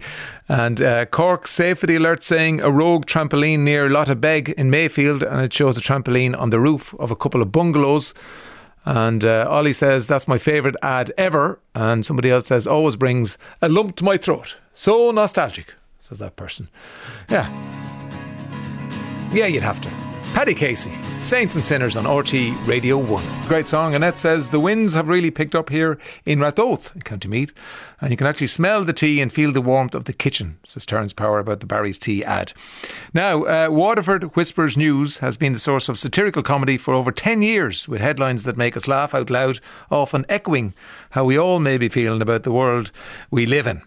And 0.50 0.82
uh, 0.82 1.06
Cork 1.06 1.48
safety 1.48 1.96
alert 1.96 2.24
saying 2.24 2.62
a 2.62 2.72
rogue 2.72 3.06
trampoline 3.06 3.60
near 3.60 3.90
Lotabeg 3.90 4.54
in 4.54 4.70
Mayfield 4.70 5.24
and 5.24 5.42
it 5.42 5.54
shows 5.54 5.78
a 5.78 5.82
trampoline 5.82 6.38
on 6.38 6.50
the 6.50 6.60
roof 6.60 6.94
of 6.96 7.12
a 7.12 7.16
couple 7.16 7.42
of 7.42 7.52
bungalows. 7.52 8.14
And 8.88 9.26
uh, 9.26 9.46
Ollie 9.50 9.74
says, 9.74 10.08
that's 10.08 10.30
my 10.30 10.38
favourite 10.38 10.78
ad 10.82 11.12
ever. 11.18 11.60
And 11.76 12.06
somebody 12.06 12.30
else 12.30 12.48
says, 12.48 12.66
always 12.66 12.96
brings 12.96 13.38
a 13.62 13.68
lump 13.68 13.98
to 13.98 14.06
my 14.06 14.16
throat. 14.16 14.56
So 14.74 15.12
nostalgic, 15.12 15.74
says 16.00 16.20
that 16.20 16.38
person. 16.38 16.70
Yeah. 17.30 17.52
Yeah, 19.34 19.48
you'd 19.48 19.64
have 19.64 19.82
to. 19.82 20.07
Paddy 20.38 20.54
Casey, 20.54 20.92
Saints 21.18 21.56
and 21.56 21.66
Sinners 21.66 21.98
on 21.98 22.06
RT 22.06 22.32
Radio 22.68 22.96
1. 22.96 23.48
Great 23.48 23.66
song. 23.66 23.96
Annette 23.96 24.20
says 24.20 24.52
the 24.52 24.60
winds 24.60 24.94
have 24.94 25.10
really 25.10 25.32
picked 25.32 25.56
up 25.56 25.72
here 25.72 25.98
in 26.26 26.38
Ratoath 26.38 27.04
County 27.04 27.28
Meath, 27.28 27.56
and 28.00 28.12
you 28.12 28.18
can 28.18 28.28
actually 28.28 28.46
smell 28.46 28.84
the 28.84 28.94
tea 28.94 29.20
and 29.20 29.34
feel 29.34 29.52
the 29.52 29.64
warmth 29.64 29.96
of 29.96 30.06
the 30.06 30.14
kitchen, 30.14 30.60
says 30.64 30.86
Terence 30.86 31.12
Power 31.12 31.40
about 31.40 31.60
the 31.60 31.66
Barry's 31.66 31.98
Tea 31.98 32.24
ad. 32.24 32.54
Now, 33.16 33.46
uh, 33.46 33.70
Waterford 33.72 34.36
Whispers 34.36 34.78
News 34.78 35.18
has 35.18 35.38
been 35.38 35.54
the 35.54 35.60
source 35.60 35.90
of 35.90 35.98
satirical 35.98 36.44
comedy 36.44 36.78
for 36.78 36.94
over 36.94 37.12
10 37.12 37.42
years, 37.42 37.88
with 37.88 38.00
headlines 38.00 38.44
that 38.44 38.58
make 38.58 38.78
us 38.78 38.88
laugh 38.88 39.16
out 39.16 39.32
loud, 39.32 39.60
often 39.90 40.24
echoing 40.30 40.76
how 41.10 41.26
we 41.26 41.36
all 41.36 41.58
may 41.58 41.80
be 41.80 41.90
feeling 41.90 42.22
about 42.22 42.44
the 42.44 42.52
world 42.52 42.92
we 43.32 43.48
live 43.48 43.66
in 43.66 43.82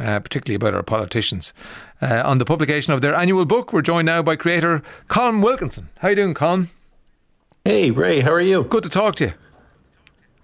uh, 0.00 0.20
particularly 0.20 0.54
about 0.56 0.74
our 0.74 0.82
politicians. 0.82 1.52
Uh, 2.00 2.22
on 2.24 2.38
the 2.38 2.44
publication 2.44 2.92
of 2.92 3.00
their 3.00 3.14
annual 3.14 3.44
book, 3.44 3.72
we're 3.72 3.82
joined 3.82 4.06
now 4.06 4.22
by 4.22 4.36
creator 4.36 4.82
Colm 5.08 5.42
Wilkinson. 5.42 5.88
How 5.98 6.08
you 6.08 6.16
doing, 6.16 6.34
Colm? 6.34 6.68
Hey, 7.64 7.90
Ray, 7.90 8.20
how 8.20 8.32
are 8.32 8.40
you? 8.40 8.64
Good 8.64 8.82
to 8.82 8.88
talk 8.88 9.14
to 9.16 9.26
you. 9.26 9.32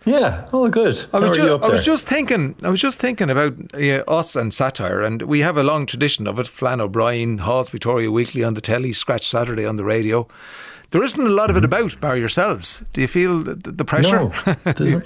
Yeah, 0.05 0.47
all 0.53 0.69
good. 0.69 1.07
I 1.13 1.19
was, 1.19 1.33
are 1.33 1.35
ju- 1.35 1.45
you 1.45 1.55
up 1.55 1.65
I 1.65 1.69
was 1.69 1.85
just 1.85 2.07
thinking. 2.07 2.55
I 2.63 2.71
was 2.71 2.81
just 2.81 2.99
thinking 2.99 3.29
about 3.29 3.55
uh, 3.75 4.05
us 4.09 4.37
and 4.37 4.55
satire, 4.55 5.03
and 5.03 5.23
we 5.23 5.41
have 5.41 5.57
a 5.57 5.63
long 5.63 5.85
tradition 5.85 6.27
of 6.27 6.39
it. 6.39 6.47
Flann 6.47 6.81
O'Brien, 6.81 7.39
Hall's 7.39 7.71
Pictorial 7.71 8.13
Weekly 8.13 8.45
on 8.45 8.55
the 8.55 8.61
telly, 8.61 8.93
Scrap 8.93 9.21
Saturday 9.21 9.67
on 9.67 9.77
the 9.77 9.85
radio. 9.85 10.27
There 10.91 11.03
isn't 11.03 11.21
a 11.21 11.29
lot 11.29 11.51
of 11.51 11.57
it 11.57 11.65
about 11.65 12.01
bar 12.01 12.17
yourselves. 12.17 12.83
Do 12.95 13.03
you 13.03 13.09
feel 13.09 13.41
the, 13.41 13.55
the 13.55 13.85
pressure? 13.85 14.31
No, 14.31 14.33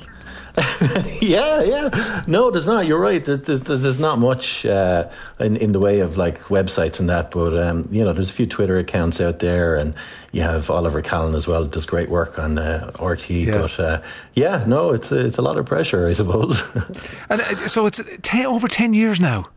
yeah, 1.22 1.62
yeah. 1.62 2.22
No, 2.26 2.50
there's 2.50 2.66
not. 2.66 2.86
You're 2.86 2.98
right. 2.98 3.24
There's, 3.24 3.40
there's, 3.40 3.60
there's 3.62 3.98
not 3.98 4.18
much 4.18 4.66
uh, 4.66 5.08
in, 5.40 5.56
in 5.56 5.72
the 5.72 5.80
way 5.80 6.00
of 6.00 6.16
like 6.18 6.40
websites 6.44 7.00
and 7.00 7.08
that, 7.08 7.30
but 7.30 7.56
um, 7.56 7.88
you 7.90 8.04
know, 8.04 8.12
there's 8.12 8.28
a 8.28 8.32
few 8.34 8.46
Twitter 8.46 8.76
accounts 8.76 9.18
out 9.20 9.38
there, 9.38 9.76
and 9.76 9.94
you 10.32 10.42
have 10.42 10.68
Oliver 10.70 11.00
Callan 11.00 11.34
as 11.34 11.48
well. 11.48 11.64
Does 11.64 11.86
great 11.86 12.10
work 12.10 12.38
on 12.38 12.58
uh, 12.58 12.90
RT. 13.00 13.30
Yes. 13.30 13.76
But 13.76 13.82
uh, 13.84 14.02
yeah, 14.34 14.64
no, 14.66 14.92
it's 14.92 15.10
a, 15.10 15.20
it's 15.20 15.38
a 15.38 15.42
lot 15.42 15.56
of 15.56 15.64
pressure, 15.64 16.06
I 16.06 16.12
suppose. 16.12 16.60
and 17.30 17.40
uh, 17.40 17.66
so 17.68 17.86
it's 17.86 18.02
ten, 18.20 18.44
over 18.44 18.68
ten 18.68 18.92
years 18.92 19.20
now. 19.20 19.48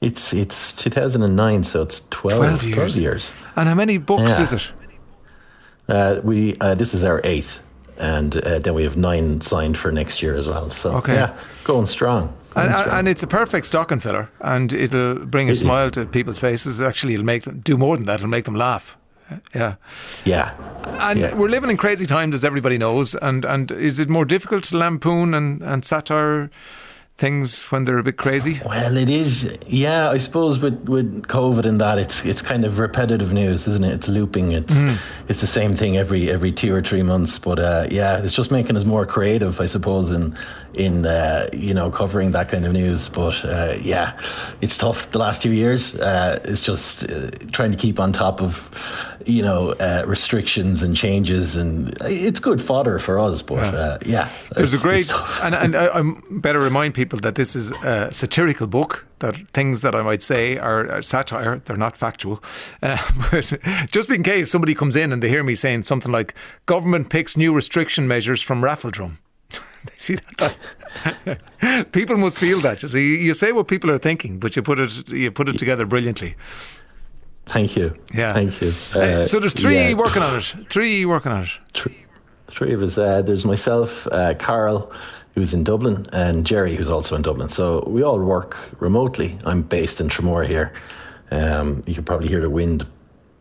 it's 0.00 0.32
it's 0.32 0.72
2009, 0.72 1.62
so 1.64 1.82
it's 1.82 2.02
12, 2.10 2.38
12 2.38 2.60
12 2.60 2.64
years. 2.76 2.98
years. 2.98 3.32
And 3.54 3.68
how 3.68 3.74
many 3.76 3.98
books 3.98 4.36
Yeah. 4.36 4.42
is 4.42 4.52
it? 4.52 4.72
Uh, 5.88 6.20
we 6.24 6.54
uh, 6.60 6.74
this 6.74 6.92
is 6.94 7.04
our 7.04 7.20
eighth, 7.22 7.60
and 7.98 8.36
uh, 8.36 8.58
then 8.58 8.74
we 8.74 8.84
have 8.84 8.96
nine 8.96 9.40
signed 9.40 9.76
for 9.78 9.90
next 9.92 10.22
year 10.22 10.34
as 10.36 10.46
well. 10.46 10.70
So 10.70 10.92
Okay. 10.96 11.14
yeah, 11.14 11.34
going 11.64 11.86
strong. 11.86 12.32
Going 12.54 12.66
And, 12.68 12.74
and, 12.74 12.76
strong. 12.84 12.98
and 12.98 13.08
it's 13.08 13.22
a 13.22 13.26
perfect 13.26 13.66
stocking 13.66 14.00
filler, 14.00 14.28
and 14.40 14.72
it'll 14.72 15.14
bring 15.26 15.48
a 15.48 15.50
It 15.50 15.52
is. 15.52 15.60
smile 15.60 15.90
to 15.90 16.06
people's 16.06 16.40
faces. 16.40 16.80
Actually, 16.80 17.14
it'll 17.14 17.26
make 17.26 17.42
them 17.44 17.60
do 17.60 17.76
more 17.76 17.96
than 17.96 18.06
that. 18.06 18.20
It'll 18.20 18.28
make 18.30 18.44
them 18.44 18.56
laugh. 18.56 18.96
Yeah, 19.54 19.74
yeah. 20.24 20.52
and 21.00 21.18
Yeah. 21.20 21.34
we're 21.34 21.48
living 21.50 21.70
in 21.70 21.76
crazy 21.76 22.06
times, 22.06 22.34
as 22.34 22.44
everybody 22.44 22.78
knows. 22.78 23.14
And 23.16 23.44
and 23.44 23.72
is 23.72 23.98
it 23.98 24.08
more 24.08 24.24
difficult 24.24 24.62
to 24.64 24.76
lampoon 24.76 25.34
and 25.34 25.62
and 25.62 25.84
satire 25.84 26.48
things 27.16 27.64
when 27.70 27.84
they're 27.84 27.98
a 27.98 28.02
bit 28.04 28.16
crazy? 28.18 28.60
Well, 28.64 28.96
it 28.96 29.08
is. 29.08 29.48
Yeah, 29.66 30.10
I 30.10 30.18
suppose 30.18 30.58
with, 30.58 30.88
with 30.88 31.22
COVID 31.28 31.64
and 31.64 31.80
that, 31.80 31.98
it's 31.98 32.24
it's 32.24 32.42
kind 32.42 32.64
of 32.64 32.78
repetitive 32.78 33.32
news, 33.32 33.66
isn't 33.68 33.84
it? 33.84 33.92
It's 33.94 34.08
looping. 34.08 34.52
It's 34.52 34.74
Mm. 34.74 34.98
it's 35.28 35.40
the 35.40 35.46
same 35.46 35.74
thing 35.74 35.96
every 35.96 36.30
every 36.30 36.52
two 36.52 36.74
or 36.74 36.82
three 36.82 37.02
months. 37.02 37.38
But 37.38 37.58
uh, 37.58 37.86
yeah, 37.90 38.18
it's 38.18 38.34
just 38.34 38.50
making 38.50 38.76
us 38.76 38.84
more 38.84 39.06
creative, 39.06 39.60
I 39.60 39.66
suppose, 39.66 40.12
in 40.12 40.36
in 40.76 41.06
uh, 41.06 41.48
you 41.52 41.74
know 41.74 41.90
covering 41.90 42.32
that 42.32 42.48
kind 42.48 42.64
of 42.64 42.72
news. 42.72 43.08
But 43.08 43.44
uh, 43.44 43.76
yeah, 43.80 44.18
it's 44.60 44.76
tough. 44.76 45.10
The 45.10 45.18
last 45.18 45.42
two 45.42 45.52
years, 45.52 45.96
uh, 45.96 46.40
it's 46.44 46.62
just 46.62 47.10
uh, 47.10 47.30
trying 47.52 47.70
to 47.72 47.76
keep 47.76 47.98
on 47.98 48.12
top 48.12 48.40
of 48.40 48.70
you 49.24 49.42
know 49.42 49.72
uh, 49.72 50.04
restrictions 50.06 50.82
and 50.82 50.96
changes, 50.96 51.56
and 51.56 51.96
it's 52.02 52.40
good 52.40 52.60
fodder 52.62 52.98
for 52.98 53.18
us. 53.18 53.42
But 53.42 53.74
uh, 53.74 53.98
yeah, 54.04 54.30
There's 54.54 54.74
a 54.74 54.78
great, 54.78 55.12
and, 55.42 55.54
and 55.54 55.76
I, 55.76 56.00
I 56.00 56.02
better 56.30 56.60
remind 56.60 56.94
people 56.94 57.18
that 57.20 57.34
this 57.34 57.56
is 57.56 57.72
a 57.72 58.12
satirical 58.12 58.66
book, 58.66 59.06
that 59.18 59.36
things 59.52 59.82
that 59.82 59.94
I 59.94 60.02
might 60.02 60.22
say 60.22 60.58
are, 60.58 60.90
are 60.90 61.02
satire, 61.02 61.60
they're 61.64 61.76
not 61.76 61.96
factual. 61.96 62.42
Uh, 62.82 62.98
but 63.30 63.52
just 63.90 64.10
in 64.10 64.22
case 64.22 64.50
somebody 64.50 64.74
comes 64.74 64.96
in 64.96 65.12
and 65.12 65.22
they 65.22 65.28
hear 65.28 65.42
me 65.42 65.54
saying 65.54 65.82
something 65.82 66.12
like, 66.12 66.34
government 66.66 67.08
picks 67.08 67.36
new 67.36 67.54
restriction 67.54 68.06
measures 68.06 68.42
from 68.42 68.62
raffle 68.62 68.90
drum. 68.90 69.18
They 69.84 69.92
see 69.98 70.16
that, 70.16 71.92
people 71.92 72.16
must 72.16 72.38
feel 72.38 72.60
that. 72.60 72.82
You 72.82 72.88
see, 72.88 73.24
you 73.24 73.34
say 73.34 73.52
what 73.52 73.68
people 73.68 73.90
are 73.90 73.98
thinking, 73.98 74.38
but 74.38 74.56
you 74.56 74.62
put 74.62 74.78
it 74.78 75.08
you 75.08 75.30
put 75.30 75.48
it 75.48 75.58
together 75.58 75.86
brilliantly. 75.86 76.36
Thank 77.46 77.76
you. 77.76 77.96
Yeah. 78.12 78.32
Thank 78.32 78.60
you. 78.60 78.72
Uh, 78.94 79.24
so 79.24 79.38
there's 79.38 79.52
three 79.52 79.90
yeah. 79.90 79.94
working 79.94 80.22
on 80.22 80.36
it. 80.36 80.54
Three 80.68 81.04
working 81.04 81.30
on 81.30 81.44
it. 81.44 81.50
Three, 81.74 81.96
three 82.48 82.72
of 82.74 82.82
us. 82.82 82.98
Uh, 82.98 83.22
there's 83.22 83.46
myself, 83.46 84.08
uh, 84.08 84.34
Carl, 84.34 84.92
who's 85.34 85.54
in 85.54 85.62
Dublin, 85.62 86.04
and 86.12 86.44
Jerry, 86.44 86.74
who's 86.74 86.90
also 86.90 87.14
in 87.14 87.22
Dublin. 87.22 87.48
So 87.48 87.84
we 87.86 88.02
all 88.02 88.18
work 88.18 88.56
remotely. 88.80 89.38
I'm 89.44 89.62
based 89.62 90.00
in 90.00 90.08
Tramore 90.08 90.46
here. 90.46 90.72
Um, 91.30 91.84
you 91.86 91.94
can 91.94 92.04
probably 92.04 92.28
hear 92.28 92.40
the 92.40 92.50
wind 92.50 92.84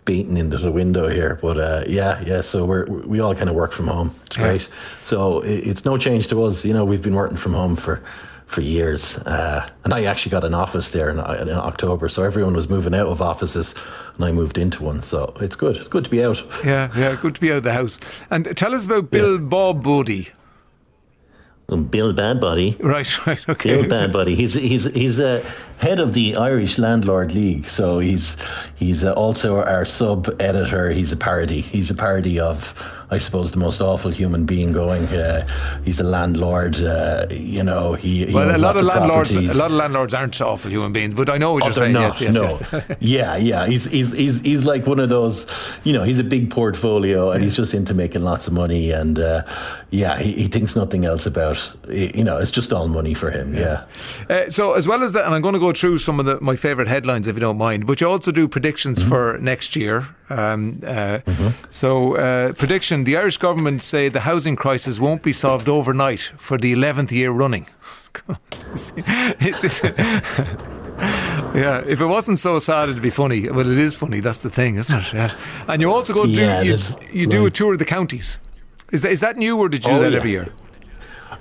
beating 0.06 0.38
into 0.38 0.58
the 0.58 0.72
window 0.72 1.08
here, 1.10 1.38
but 1.42 1.58
uh, 1.58 1.84
yeah, 1.88 2.22
yeah. 2.26 2.42
So 2.42 2.64
we're 2.66 2.86
we 2.86 3.20
all 3.20 3.36
kind 3.36 3.50
of 3.50 3.56
work 3.56 3.72
from 3.74 3.88
home. 3.88 4.12
It's 4.28 4.38
Yeah. 4.38 4.44
great. 4.50 4.70
So 5.02 5.42
it, 5.42 5.68
it's 5.68 5.84
no 5.86 5.98
change 5.98 6.28
to 6.30 6.44
us. 6.44 6.64
You 6.64 6.74
know, 6.74 6.86
we've 6.86 7.02
been 7.02 7.16
working 7.16 7.38
from 7.38 7.54
home 7.54 7.76
for 7.76 8.02
for 8.46 8.62
years, 8.62 9.18
uh, 9.18 9.68
and 9.84 9.92
I 9.94 10.04
actually 10.06 10.30
got 10.30 10.44
an 10.44 10.54
office 10.54 10.92
there 10.92 11.10
in, 11.10 11.18
in 11.20 11.50
October. 11.50 12.08
So 12.10 12.24
everyone 12.24 12.54
was 12.56 12.70
moving 12.70 12.94
out 12.94 13.08
of 13.08 13.20
offices, 13.20 13.74
and 14.16 14.24
I 14.24 14.32
moved 14.32 14.58
into 14.60 14.84
one. 14.84 15.02
So 15.02 15.34
it's 15.42 15.56
good. 15.56 15.76
It's 15.78 15.88
good 15.90 16.04
to 16.04 16.10
be 16.12 16.24
out. 16.24 16.44
Yeah, 16.64 16.92
yeah, 16.96 17.16
good 17.20 17.34
to 17.36 17.42
be 17.42 17.52
out 17.52 17.58
of 17.58 17.64
the 17.64 17.74
house. 17.74 18.00
And 18.30 18.56
tell 18.56 18.76
us 18.76 18.86
about 18.86 19.10
Bill 19.10 19.40
Bob 19.40 19.84
Bodie. 19.84 20.30
Um, 21.68 21.86
Bill 21.86 22.14
Badbody. 22.14 22.82
Right, 22.82 23.28
right, 23.28 23.50
okay. 23.50 23.70
Bill 23.70 23.84
Badbody. 23.86 24.36
He's 24.36 24.54
he's 24.54 24.86
he's 24.94 25.20
uh, 25.20 25.44
head 25.78 26.00
of 26.00 26.14
the 26.14 26.36
Irish 26.36 26.78
Landlord 26.78 27.34
League. 27.34 27.68
So 27.68 28.00
he's 28.00 28.38
he's 28.76 29.04
uh, 29.04 29.14
also 29.14 29.64
our 29.64 29.86
sub 29.86 30.30
editor. 30.40 30.92
He's 30.92 31.12
a 31.12 31.18
parody. 31.18 31.62
He's 31.62 31.90
a 31.90 31.96
parody 31.96 32.40
of. 32.40 32.74
I 33.12 33.18
suppose 33.20 33.52
the 33.52 33.60
most 33.60 33.82
awful 33.82 34.12
human 34.12 34.46
being 34.46 34.72
going. 34.72 35.06
Uh, 35.08 35.48
he's 35.84 36.00
a 36.00 36.04
landlord. 36.04 36.82
Uh, 36.82 37.28
you 37.30 37.64
know, 37.64 37.94
he, 37.94 38.26
he 38.26 38.34
Well, 38.34 38.56
a 38.56 38.58
lot 38.58 38.76
of 38.78 38.84
landlords, 38.84 39.36
a 39.36 39.42
lot 39.54 39.72
of 39.72 39.78
landlords 39.78 40.14
aren't 40.14 40.40
awful 40.42 40.72
human 40.72 40.92
beings, 40.92 41.14
but 41.14 41.30
I 41.30 41.38
know 41.38 41.54
what 41.54 41.64
Oh, 41.64 41.68
you're 41.68 41.74
saying. 41.74 41.94
not, 41.94 42.20
yes, 42.20 42.22
yes, 42.22 42.34
no. 42.34 42.44
yes. 42.80 42.98
yeah, 43.00 43.36
yeah. 43.36 43.68
He's, 43.68 43.86
he's 43.86 44.12
he's 44.12 44.42
he's 44.42 44.64
like 44.64 44.88
one 44.88 45.00
of 45.00 45.10
those. 45.10 45.46
You 45.84 45.94
know, 45.94 46.04
he's 46.04 46.20
a 46.20 46.24
big 46.24 46.50
portfolio, 46.52 47.32
and 47.32 47.44
he's 47.44 47.56
just 47.56 47.74
into 47.74 47.94
making 47.94 48.24
lots 48.24 48.48
of 48.48 48.54
money. 48.54 48.92
And 48.92 49.20
uh, 49.20 49.44
yeah, 49.92 50.18
he, 50.20 50.34
he 50.34 50.48
thinks 50.48 50.76
nothing 50.76 51.06
else 51.06 51.26
about. 51.26 51.58
You 51.90 52.24
know, 52.24 52.38
it's 52.38 52.52
just 52.52 52.74
all 52.74 52.88
money 52.88 53.14
for 53.14 53.30
him. 53.30 53.54
Yeah. 53.54 53.86
Uh, 54.30 54.50
so 54.50 54.74
as 54.74 54.88
well 54.88 55.04
as 55.04 55.12
that, 55.14 55.26
and 55.26 55.36
I'm 55.36 55.42
going 55.42 55.54
to 55.54 55.60
go 55.60 55.72
through 55.74 56.00
some 56.00 56.20
of 56.20 56.26
the, 56.26 56.40
my 56.42 56.56
favourite 56.56 56.88
headlines 56.88 57.28
if 57.28 57.36
you 57.36 57.42
don't 57.42 57.58
mind. 57.58 57.86
But 57.88 58.02
you 58.02 58.10
also 58.10 58.32
do 58.32 58.48
predictions 58.48 58.86
Mm-hmm. 59.00 59.10
for 59.10 59.38
next 59.42 59.76
year. 59.76 60.08
Um, 60.30 60.82
uh, 60.86 61.20
So 61.70 62.16
uh, 62.18 62.54
the 63.04 63.18
Irish 63.18 63.38
government 63.38 63.84
say 63.84 64.08
the 64.10 64.22
housing 64.22 64.56
crisis 64.56 65.00
won't 65.00 65.24
be 65.24 65.34
solved 65.34 65.68
overnight 65.68 66.32
for 66.38 66.58
the 66.58 66.72
eleventh 66.72 67.12
year 67.12 67.32
running. 67.32 67.68
Yeah, 71.54 71.84
if 71.88 72.00
it 72.02 72.06
wasn't 72.06 72.40
so 72.40 72.60
sad, 72.60 72.90
it'd 72.90 73.02
be 73.02 73.10
funny. 73.10 73.50
Well, 73.50 73.70
it 73.70 73.80
is 73.80 73.94
funny. 73.94 74.20
That's 74.22 74.40
the 74.40 74.50
thing, 74.50 74.78
isn't 74.78 75.14
it? 75.14 75.36
And 75.68 75.82
you 75.82 75.92
also 75.92 76.14
go 76.14 76.26
do 76.26 76.32
Yeah, 76.32 76.62
you, 76.62 76.78
you 77.12 77.28
do 77.28 77.46
a 77.46 77.52
tour 77.52 77.74
of 77.74 77.80
the 77.80 77.86
counties. 77.86 78.40
Is 78.92 79.02
that 79.02 79.12
is 79.12 79.20
that 79.20 79.36
new, 79.38 79.58
or 79.58 79.68
did 79.70 79.84
you 79.84 79.92
do 79.92 79.98
Oh, 79.98 80.00
that 80.02 80.12
yeah. 80.12 80.18
every 80.18 80.32
year? 80.32 80.54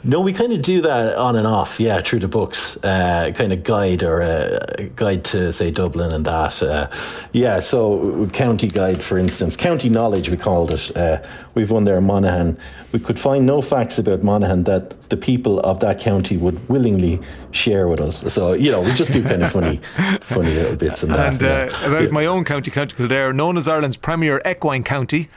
No, 0.07 0.21
we 0.21 0.35
kind 0.35 0.53
of 0.53 0.61
do 0.61 0.83
that 0.83 1.17
on 1.17 1.35
and 1.35 1.47
off, 1.47 1.81
yeah, 1.81 2.03
through 2.03 2.21
the 2.21 2.29
books, 2.29 2.77
uh, 2.85 3.33
kind 3.35 3.55
of 3.55 3.63
guide 3.63 4.03
or 4.03 4.21
a 4.21 4.91
guide 4.97 5.25
to 5.27 5.51
say 5.51 5.71
Dublin 5.71 6.13
and 6.13 6.27
that, 6.27 6.63
uh, 6.63 6.91
yeah. 7.33 7.59
So 7.59 8.29
county 8.35 8.69
guide, 8.69 9.03
for 9.03 9.17
instance, 9.17 9.57
county 9.57 9.89
knowledge, 9.89 10.29
we 10.29 10.37
called 10.37 10.75
it. 10.75 10.95
Uh, 10.95 11.23
we've 11.55 11.71
one 11.71 11.85
there 11.85 11.97
in 11.97 12.05
Monaghan. 12.05 12.59
We 12.93 13.01
could 13.01 13.19
find 13.19 13.47
no 13.47 13.63
facts 13.63 13.99
about 13.99 14.23
Monaghan 14.23 14.65
that 14.65 15.09
the 15.09 15.17
people 15.17 15.59
of 15.61 15.81
that 15.81 16.01
county 16.01 16.37
would 16.37 16.69
willingly 16.69 17.19
share 17.53 17.89
with 17.89 18.01
us. 18.01 18.31
So 18.31 18.53
you 18.53 18.71
know, 18.71 18.83
we 18.83 18.93
just 18.93 19.11
do 19.11 19.23
kind 19.23 19.43
of 19.43 19.53
funny, 19.53 19.81
funny 20.21 20.53
little 20.53 20.77
bits 20.77 21.03
in 21.03 21.11
that. 21.11 21.33
And 21.33 21.43
uh, 21.43 21.47
yeah. 21.47 21.87
about 21.87 22.11
my 22.11 22.27
own 22.27 22.45
county, 22.45 22.71
County 22.71 22.95
Kildare, 22.95 23.33
known 23.33 23.57
as 23.57 23.67
Ireland's 23.67 23.97
premier 23.97 24.43
equine 24.47 24.85
county, 24.85 25.29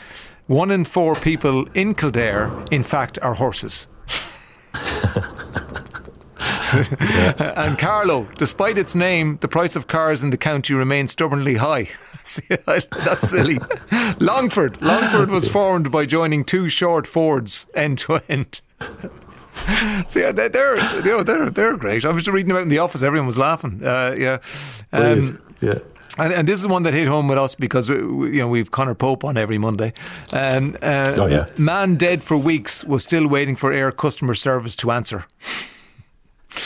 one 0.48 0.72
in 0.72 0.84
four 0.84 1.16
people 1.16 1.66
in 1.74 1.96
Kildare, 1.96 2.52
in 2.70 2.84
fact, 2.84 3.18
are 3.22 3.36
horses. 3.36 3.88
And 7.40 7.78
Carlow, 7.78 8.28
despite 8.38 8.78
its 8.78 8.94
name, 8.94 9.38
the 9.42 9.48
price 9.48 9.76
of 9.76 9.88
cars 9.88 10.22
in 10.22 10.30
the 10.32 10.38
county 10.38 10.74
remains 10.74 11.12
stubbornly 11.12 11.56
high. 11.56 11.84
See, 12.24 12.44
That's 12.66 13.30
silly. 13.30 13.60
Longford. 14.20 14.82
Longford 14.82 15.30
was 15.30 15.48
formed 15.48 15.92
by 15.92 16.06
joining 16.06 16.44
two 16.44 16.68
short 16.70 17.08
Fords 17.08 17.68
end 17.74 18.00
to 18.00 18.20
end. 18.28 18.62
See, 20.08 20.30
they're, 20.32 20.50
they're, 20.50 20.78
you 20.98 21.12
know, 21.12 21.24
they're, 21.24 21.50
they're 21.50 21.78
great. 21.78 22.06
I 22.06 22.10
was 22.10 22.24
just 22.26 22.34
reading 22.34 22.52
about 22.52 22.64
in 22.64 22.70
the 22.70 22.80
office, 22.80 23.02
everyone 23.02 23.28
was 23.28 23.38
laughing. 23.38 23.82
Uh, 23.84 24.16
yeah. 24.18 24.38
Um, 24.92 25.42
yeah. 25.62 25.80
And, 26.18 26.34
and 26.34 26.48
this 26.48 26.60
is 26.60 26.68
one 26.68 26.84
that 26.84 26.94
hit 26.94 27.08
home 27.08 27.28
with 27.28 27.38
us 27.38 27.56
because 27.56 27.90
we, 27.90 28.02
we- 28.02 28.32
you 28.36 28.40
know 28.40 28.48
we've 28.48 28.72
Conor 28.72 28.96
Pope 28.96 29.24
on 29.24 29.38
every 29.38 29.58
Monday. 29.58 29.94
Um, 30.32 30.76
uh, 30.82 31.14
Oh, 31.18 31.26
yeah. 31.28 31.46
Man 31.58 31.96
dead 31.96 32.24
for 32.24 32.38
weeks 32.38 32.84
was 32.86 33.04
still 33.04 33.28
waiting 33.28 33.56
for 33.56 33.72
Eir 33.72 33.96
customer 33.96 34.34
service 34.34 34.76
to 34.78 34.92
answer. 34.92 35.26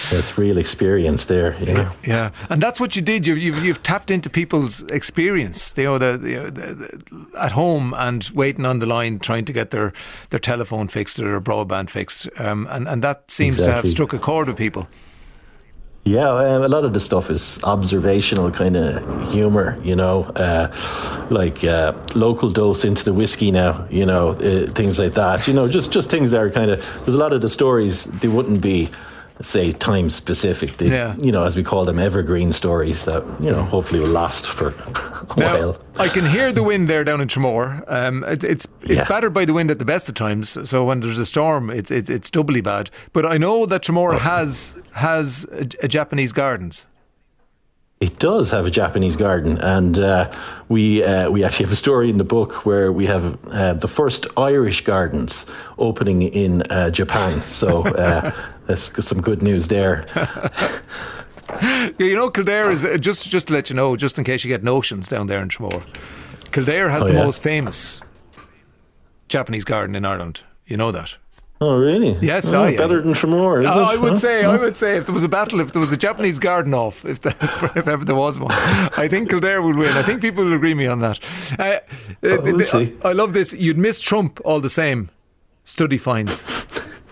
That's 0.09 0.37
real 0.37 0.57
experience 0.57 1.25
there, 1.25 1.55
you 1.59 1.73
know. 1.73 1.91
Yeah, 2.05 2.31
and 2.49 2.61
that's 2.63 2.79
what 2.79 2.95
you 2.95 3.01
did. 3.01 3.27
You've 3.27 3.39
you've, 3.39 3.61
you've 3.65 3.83
tapped 3.83 4.09
into 4.09 4.29
people's 4.29 4.83
experience. 4.83 5.73
You 5.75 5.83
know, 5.83 5.97
the, 5.97 6.17
the, 6.17 6.51
the, 6.51 7.27
at 7.37 7.51
home 7.51 7.93
and 7.97 8.29
waiting 8.33 8.65
on 8.65 8.79
the 8.79 8.85
line, 8.85 9.19
trying 9.19 9.43
to 9.45 9.53
get 9.53 9.71
their, 9.71 9.91
their 10.29 10.39
telephone 10.39 10.87
fixed 10.87 11.19
or 11.19 11.23
their 11.23 11.41
broadband 11.41 11.89
fixed, 11.89 12.29
um, 12.39 12.67
and 12.69 12.87
and 12.87 13.01
that 13.03 13.29
seems 13.29 13.57
to 13.57 13.71
have 13.71 13.89
struck 13.89 14.13
a 14.13 14.19
chord 14.19 14.47
with 14.47 14.57
people. 14.57 14.87
Yeah, 16.03 16.29
um, 16.29 16.63
a 16.63 16.67
lot 16.67 16.83
of 16.83 16.93
the 16.93 16.99
stuff 16.99 17.29
is 17.29 17.59
observational 17.63 18.49
kind 18.49 18.75
of 18.75 19.31
humor, 19.31 19.77
you 19.83 19.95
know, 19.95 20.23
uh, 20.35 21.27
like 21.29 21.63
uh, 21.63 21.93
local 22.15 22.49
dose 22.49 22.83
into 22.83 23.03
the 23.03 23.13
whiskey 23.13 23.51
now, 23.51 23.85
you 23.91 24.07
know, 24.07 24.29
uh, 24.29 24.65
things 24.71 24.97
like 24.97 25.13
that. 25.13 25.47
You 25.47 25.53
know, 25.53 25.67
just 25.67 25.91
just 25.91 26.09
things 26.09 26.31
that 26.31 26.41
are 26.41 26.49
kind 26.49 26.71
of. 26.71 26.83
There's 27.05 27.13
a 27.13 27.19
lot 27.19 27.33
of 27.33 27.41
the 27.41 27.49
stories 27.49 28.05
they 28.05 28.27
wouldn't 28.27 28.61
be, 28.61 28.89
say, 29.41 29.71
time 29.71 30.09
specific. 30.09 30.77
They, 30.77 30.87
Yeah. 30.89 31.15
You 31.17 31.31
know, 31.31 31.43
as 31.43 31.55
we 31.55 31.63
call 31.63 31.85
them, 31.85 31.99
evergreen 31.99 32.53
stories 32.53 33.05
that 33.05 33.23
you 33.39 33.51
know 33.51 33.63
hopefully 33.63 33.99
will 33.99 34.09
last 34.21 34.45
for 34.47 34.67
a 35.35 35.39
Now, 35.39 35.53
while. 35.53 35.77
I 35.99 36.07
can 36.09 36.25
hear 36.25 36.51
the 36.51 36.63
wind 36.63 36.87
there 36.89 37.03
down 37.03 37.21
in 37.21 37.27
Tramore. 37.27 37.83
Um, 37.87 38.23
it, 38.27 38.43
it's 38.43 38.67
it's 38.81 38.91
Yeah. 38.93 39.07
battered 39.07 39.33
by 39.33 39.45
the 39.45 39.53
wind 39.53 39.71
at 39.71 39.79
the 39.79 39.85
best 39.85 40.09
of 40.09 40.15
times. 40.15 40.69
So 40.69 40.85
when 40.85 40.99
there's 41.01 41.19
a 41.19 41.25
storm, 41.25 41.69
it's 41.69 41.91
it's, 41.91 42.09
it's 42.09 42.29
doubly 42.29 42.61
bad. 42.61 42.89
But 43.13 43.25
I 43.25 43.37
know 43.37 43.65
that 43.65 43.83
Tramore 43.83 44.17
has 44.19 44.75
has 44.93 45.45
a, 45.51 45.67
a 45.85 45.87
Japanese 45.87 46.33
gardens. 46.33 46.85
It 48.01 48.17
does 48.19 48.49
have 48.51 48.65
a 48.65 48.71
Japanese 48.71 49.15
garden, 49.15 49.59
and 49.59 49.99
uh, 49.99 50.31
we 50.69 51.03
uh, 51.03 51.29
we 51.29 51.43
actually 51.45 51.65
have 51.65 51.73
a 51.73 51.75
story 51.77 52.09
in 52.09 52.17
the 52.17 52.23
book 52.23 52.65
where 52.65 52.91
we 52.91 53.05
have 53.05 53.37
uh, 53.51 53.73
the 53.73 53.87
first 53.87 54.25
Irish 54.37 54.83
gardens 54.83 55.45
opening 55.77 56.23
in 56.23 56.63
uh, 56.63 56.89
Japan. 56.89 57.43
So 57.45 57.85
uh, 57.85 58.31
that's 58.67 58.91
some 59.07 59.21
good 59.21 59.41
news 59.43 59.67
there. 59.67 60.05
Yeah, 61.61 62.07
you 62.07 62.15
know, 62.15 62.29
Kildare 62.31 62.71
is 62.71 62.83
uh, 62.83 62.97
just 62.97 63.29
just 63.29 63.47
to 63.47 63.53
let 63.53 63.69
you 63.69 63.75
know, 63.75 63.95
just 63.95 64.17
in 64.17 64.23
case 64.23 64.43
you 64.43 64.49
get 64.49 64.63
notions 64.63 65.07
down 65.07 65.27
there 65.27 65.41
in 65.41 65.49
Tramore. 65.49 65.83
Kildare 66.51 66.89
has 66.89 67.03
Oh, 67.03 67.07
the 67.07 67.13
yeah? 67.13 67.23
most 67.25 67.43
famous 67.43 68.01
Japanese 69.27 69.63
garden 69.65 69.95
in 69.95 70.05
Ireland. 70.05 70.41
You 70.65 70.77
know 70.77 70.91
that. 70.91 71.17
Oh, 71.63 71.77
really? 71.77 72.17
Yes, 72.21 72.51
oh, 72.53 72.63
I- 72.63 72.75
better 72.75 73.01
than 73.01 73.13
Tramore. 73.13 73.63
Oh? 73.67 73.83
I 73.83 73.95
would 73.95 74.13
Huh? 74.13 74.15
say, 74.15 74.43
I 74.45 74.57
would 74.57 74.75
say, 74.75 74.97
if 74.97 75.05
there 75.05 75.13
was 75.13 75.21
a 75.23 75.29
battle, 75.29 75.59
if 75.61 75.73
there 75.73 75.79
was 75.79 75.91
a 75.91 75.97
Japanese 75.97 76.39
garden 76.39 76.73
off, 76.73 77.05
if, 77.05 77.21
the, 77.21 77.29
if 77.75 77.87
ever 77.87 78.03
there 78.03 78.15
was 78.15 78.39
one, 78.39 78.51
I 78.51 79.07
think 79.07 79.29
Kildare 79.29 79.61
would 79.61 79.75
win. 79.75 79.93
I 79.95 80.01
think 80.01 80.21
people 80.21 80.43
will 80.43 80.53
agree 80.53 80.73
me 80.73 80.87
on 80.87 80.99
that. 81.01 81.19
Uh, 81.59 81.63
uh, 81.63 81.79
Oh, 82.23 82.41
we'll 82.41 82.57
the- 82.57 82.65
see. 82.65 82.95
I, 83.03 83.09
I 83.09 83.11
love 83.13 83.33
this. 83.33 83.53
You'd 83.53 83.77
miss 83.77 84.01
Trump 84.01 84.39
all 84.43 84.59
the 84.59 84.69
same. 84.71 85.11
Study 85.63 85.99
finds. 85.99 86.43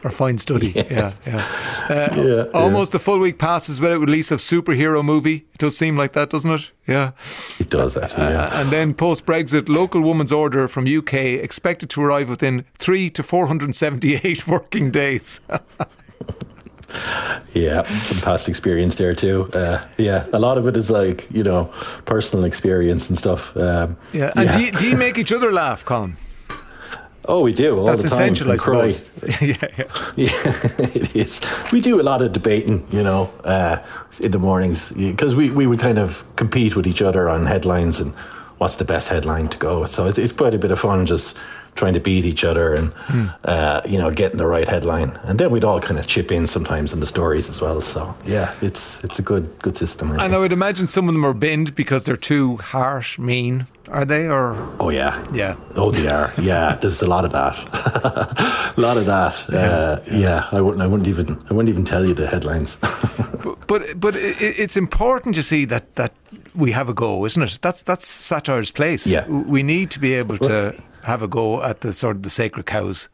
Or 0.03 0.09
fine 0.11 0.37
study, 0.37 0.67
yeah, 0.75 1.13
yeah. 1.27 1.45
Uh, 1.89 2.15
Yeah, 2.15 2.43
almost 2.53 2.91
the 2.93 2.99
full 2.99 3.19
week 3.19 3.37
passes 3.37 3.81
without 3.81 3.99
release 3.99 4.31
of 4.31 4.39
superhero 4.39 5.03
movie. 5.03 5.45
It 5.53 5.57
does 5.57 5.77
seem 5.77 5.97
like 5.97 6.13
that, 6.13 6.29
doesn't 6.29 6.51
it? 6.51 6.71
Yeah. 6.87 7.11
It 7.59 7.69
does 7.69 7.97
actually. 7.97 8.27
Uh, 8.27 8.29
Yeah. 8.31 8.61
and 8.61 8.71
then 8.71 8.93
post 8.93 9.25
Brexit, 9.25 9.67
local 9.67 10.01
woman's 10.01 10.31
order 10.31 10.67
from 10.69 10.85
UK 10.87 11.13
expected 11.43 11.89
to 11.89 12.01
arrive 12.01 12.29
within 12.29 12.63
three 12.77 13.09
to 13.09 13.23
478 13.23 14.47
working 14.47 14.89
days. 14.91 15.41
yeah, 17.53 17.83
some 17.83 18.19
past 18.21 18.47
experience 18.49 18.95
there 18.95 19.13
too. 19.13 19.49
Uh, 19.53 19.83
yeah, 19.97 20.25
a 20.33 20.39
lot 20.39 20.57
of 20.57 20.67
it 20.67 20.75
is 20.77 20.89
like 20.89 21.27
you 21.31 21.43
know 21.43 21.65
personal 22.05 22.45
experience 22.45 23.09
and 23.09 23.17
stuff. 23.17 23.55
Um, 23.57 23.97
Yeah. 24.13 24.31
And 24.35 24.49
Do, 24.51 24.59
you, 24.61 24.71
do 24.71 24.87
you 24.87 24.95
make 24.95 25.17
each 25.17 25.31
other 25.33 25.51
laugh, 25.51 25.83
Colm? 25.85 26.15
Oh, 27.25 27.41
we 27.41 27.53
do 27.53 27.77
all 27.77 27.85
That's 27.85 28.03
the 28.03 28.09
time. 28.09 28.33
essential, 28.33 28.51
I 28.51 28.55
suppose. 28.55 29.03
yeah, 29.41 29.55
yeah. 29.77 29.83
Yeah, 30.15 30.77
it 30.93 31.15
is. 31.15 31.41
We 31.71 31.79
do 31.81 32.01
a 32.01 32.03
lot 32.03 32.21
of 32.21 32.33
debating, 32.33 32.87
you 32.91 33.03
know, 33.03 33.31
uh, 33.43 33.77
in 34.19 34.31
the 34.31 34.39
mornings 34.39 34.91
because 34.91 35.35
we, 35.35 35.49
we 35.51 35.67
would 35.67 35.79
kind 35.79 35.99
of 35.99 36.23
compete 36.37 36.75
with 36.75 36.87
each 36.87 37.01
other 37.01 37.29
on 37.29 37.45
headlines 37.45 37.99
and 37.99 38.13
what's 38.57 38.77
the 38.77 38.85
best 38.85 39.09
headline 39.09 39.47
to 39.49 39.57
go. 39.57 39.85
So 39.85 40.07
it's, 40.07 40.17
it's 40.17 40.33
quite 40.33 40.53
a 40.53 40.57
bit 40.57 40.71
of 40.71 40.79
fun 40.79 41.05
just 41.05 41.35
trying 41.75 41.93
to 41.93 41.99
beat 41.99 42.25
each 42.25 42.43
other 42.43 42.73
and 42.73 42.91
Hmm. 43.07 43.25
uh, 43.45 43.81
you 43.85 43.97
know 43.97 44.11
getting 44.11 44.37
the 44.37 44.47
right 44.47 44.67
headline. 44.67 45.17
And 45.23 45.39
then 45.39 45.49
we'd 45.51 45.63
all 45.63 45.79
kind 45.81 45.99
of 45.99 46.07
chip 46.07 46.31
in 46.31 46.47
sometimes 46.47 46.93
in 46.93 46.99
the 46.99 47.05
stories 47.07 47.49
as 47.49 47.61
well. 47.61 47.81
So 47.81 48.13
yeah, 48.25 48.53
it's 48.61 49.03
it's 49.03 49.19
a 49.19 49.21
good 49.23 49.45
good 49.61 49.77
system. 49.77 50.07
I 50.09 50.11
And 50.13 50.21
think. 50.21 50.33
I 50.33 50.37
would 50.37 50.51
imagine 50.53 50.87
some 50.87 51.07
of 51.09 51.13
them 51.13 51.25
are 51.25 51.33
binned 51.33 51.73
because 51.75 52.03
they're 52.03 52.15
too 52.35 52.57
harsh, 52.57 53.19
mean. 53.19 53.65
Are 53.91 54.05
they? 54.05 54.27
Or 54.27 54.55
Oh 54.79 54.89
yeah, 54.91 55.19
yeah. 55.33 55.55
Oh, 55.75 55.91
they 55.91 56.07
are. 56.07 56.31
Yeah, 56.41 56.75
there's 56.79 57.01
a 57.01 57.07
lot 57.07 57.25
of 57.25 57.31
that. 57.31 57.55
a 58.77 58.81
lot 58.81 58.97
of 58.97 59.05
that. 59.05 59.33
Uh, 59.49 59.99
yeah, 60.11 60.47
I 60.51 60.61
wouldn't. 60.61 60.81
I 60.83 60.87
wouldn't 60.87 61.07
even. 61.07 61.27
I 61.49 61.53
wouldn't 61.53 61.69
even 61.69 61.85
tell 61.85 62.05
you 62.07 62.13
the 62.15 62.27
headlines. 62.27 62.77
But 63.67 63.81
but 63.99 64.15
i- 64.15 64.63
it's 64.63 64.75
important 64.77 65.35
you 65.35 65.43
see 65.43 65.65
that 65.65 65.95
that 65.95 66.11
we 66.55 66.71
have 66.71 66.89
a 66.89 66.93
go, 66.93 67.25
isn't 67.25 67.43
it? 67.43 67.59
That's 67.61 67.81
that's 67.83 68.07
satire's 68.07 68.71
place. 68.71 69.07
Yeah. 69.07 69.27
We 69.27 69.63
need 69.63 69.89
to 69.91 69.99
be 69.99 70.13
able 70.19 70.37
to 70.37 70.73
have 71.09 71.21
a 71.21 71.27
go 71.27 71.61
at 71.61 71.81
the 71.81 71.93
sort 71.93 72.15
of 72.15 72.23
the 72.23 72.29
sacred 72.29 72.65
cows. 72.65 73.09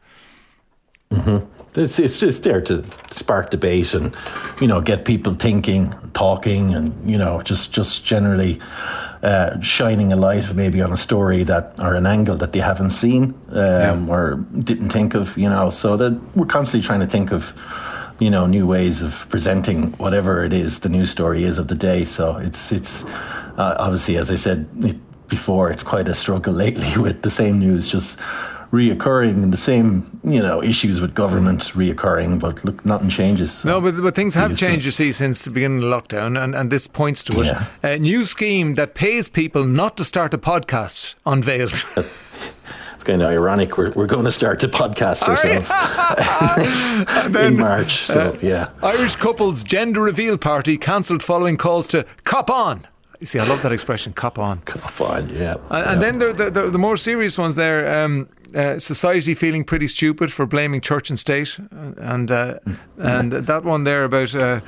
hmm 1.10 1.38
It's, 1.74 1.98
it's 1.98 2.18
just 2.18 2.42
there 2.42 2.62
to 2.62 2.82
spark 3.10 3.50
debate 3.50 3.94
and 3.94 4.14
you 4.60 4.66
know 4.66 4.80
get 4.80 5.04
people 5.04 5.34
thinking, 5.34 5.94
talking, 6.14 6.74
and 6.74 6.92
you 7.10 7.18
know 7.18 7.42
just 7.42 7.74
just 7.76 8.04
generally 8.04 8.58
uh, 9.22 9.60
shining 9.60 10.12
a 10.12 10.16
light 10.16 10.54
maybe 10.54 10.80
on 10.82 10.92
a 10.92 10.96
story 10.96 11.44
that 11.44 11.74
or 11.78 11.94
an 11.94 12.06
angle 12.06 12.36
that 12.36 12.52
they 12.52 12.60
haven't 12.60 12.92
seen 12.92 13.34
um, 13.52 14.08
or 14.08 14.36
didn't 14.58 14.90
think 14.90 15.14
of. 15.14 15.36
You 15.36 15.50
know, 15.50 15.70
so 15.70 15.96
that 15.96 16.12
we're 16.36 16.46
constantly 16.46 16.86
trying 16.86 17.00
to 17.00 17.06
think 17.06 17.32
of 17.32 17.52
you 18.20 18.30
know 18.30 18.46
new 18.46 18.66
ways 18.66 19.02
of 19.02 19.26
presenting 19.28 19.92
whatever 19.98 20.44
it 20.44 20.52
is 20.52 20.80
the 20.80 20.88
news 20.88 21.10
story 21.10 21.44
is 21.44 21.58
of 21.58 21.66
the 21.68 21.76
day. 21.76 22.04
So 22.04 22.36
it's 22.38 22.72
it's 22.72 23.04
uh, 23.58 23.76
obviously 23.78 24.16
as 24.16 24.30
I 24.30 24.36
said 24.36 24.66
it, 24.80 24.96
before, 25.28 25.70
it's 25.70 25.82
quite 25.82 26.08
a 26.08 26.14
struggle 26.14 26.54
lately 26.54 26.96
with 27.02 27.22
the 27.22 27.30
same 27.30 27.58
news 27.58 27.88
just 27.88 28.18
reoccurring 28.72 29.42
and 29.44 29.52
the 29.52 29.56
same 29.56 30.04
you 30.24 30.42
know 30.42 30.60
issues 30.62 31.00
with 31.00 31.14
government 31.14 31.62
reoccurring. 31.74 32.40
But 32.40 32.64
look, 32.64 32.84
nothing 32.84 33.08
changes. 33.10 33.64
No, 33.64 33.80
but, 33.80 34.00
but 34.02 34.14
things 34.14 34.34
have 34.34 34.56
changed, 34.56 34.84
you 34.84 34.90
see, 34.90 35.12
since 35.12 35.44
the 35.44 35.50
beginning 35.50 35.78
of 35.84 35.84
lockdown, 35.84 36.42
and, 36.42 36.54
and 36.54 36.70
this 36.70 36.86
points 36.88 37.22
to 37.24 37.40
it. 37.40 37.46
Yeah. 37.46 37.66
A 37.82 37.98
new 37.98 38.24
scheme 38.24 38.74
that 38.74 38.94
pays 38.94 39.28
people 39.28 39.64
not 39.64 39.96
to 39.98 40.04
start 40.04 40.34
a 40.34 40.38
podcast 40.38 41.14
unveiled. 41.24 41.84
It's 42.94 43.04
kind 43.04 43.20
of 43.22 43.28
ironic. 43.28 43.76
We're, 43.76 43.90
we're 43.92 44.06
going 44.06 44.24
to 44.24 44.32
start 44.32 44.58
the 44.58 44.68
podcast 44.68 45.22
ourselves 45.28 45.66
in 47.36 47.56
March. 47.58 48.06
So 48.06 48.30
Uh, 48.30 48.38
yeah. 48.40 48.70
Irish 48.82 49.16
couples 49.16 49.62
gender 49.62 50.00
reveal 50.00 50.38
party 50.38 50.78
cancelled 50.78 51.22
following 51.22 51.58
calls 51.58 51.86
to 51.88 52.06
cop 52.24 52.48
on. 52.50 52.86
You 53.20 53.26
see, 53.26 53.38
I 53.38 53.46
love 53.46 53.62
that 53.62 53.72
expression, 53.72 54.12
cop 54.12 54.38
on. 54.38 54.60
Cop 54.60 55.00
on, 55.00 55.28
yeah. 55.30 55.56
And, 55.70 56.02
and 56.02 56.02
then 56.02 56.18
the, 56.18 56.50
the, 56.50 56.70
the, 56.70 56.78
more 56.78 56.96
serious 56.96 57.38
ones 57.38 57.54
there, 57.54 58.04
um, 58.04 58.28
uh, 58.54 58.78
society 58.78 59.34
feeling 59.34 59.64
pretty 59.64 59.86
stupid 59.86 60.32
for 60.32 60.46
blaming 60.46 60.80
church 60.80 61.10
and 61.10 61.18
state, 61.18 61.58
uh, 61.58 61.92
and 61.98 62.30
uh, 62.30 62.58
and 62.98 63.32
that 63.32 63.64
one 63.64 63.84
there 63.84 64.04
about 64.04 64.34
uh, 64.34 64.60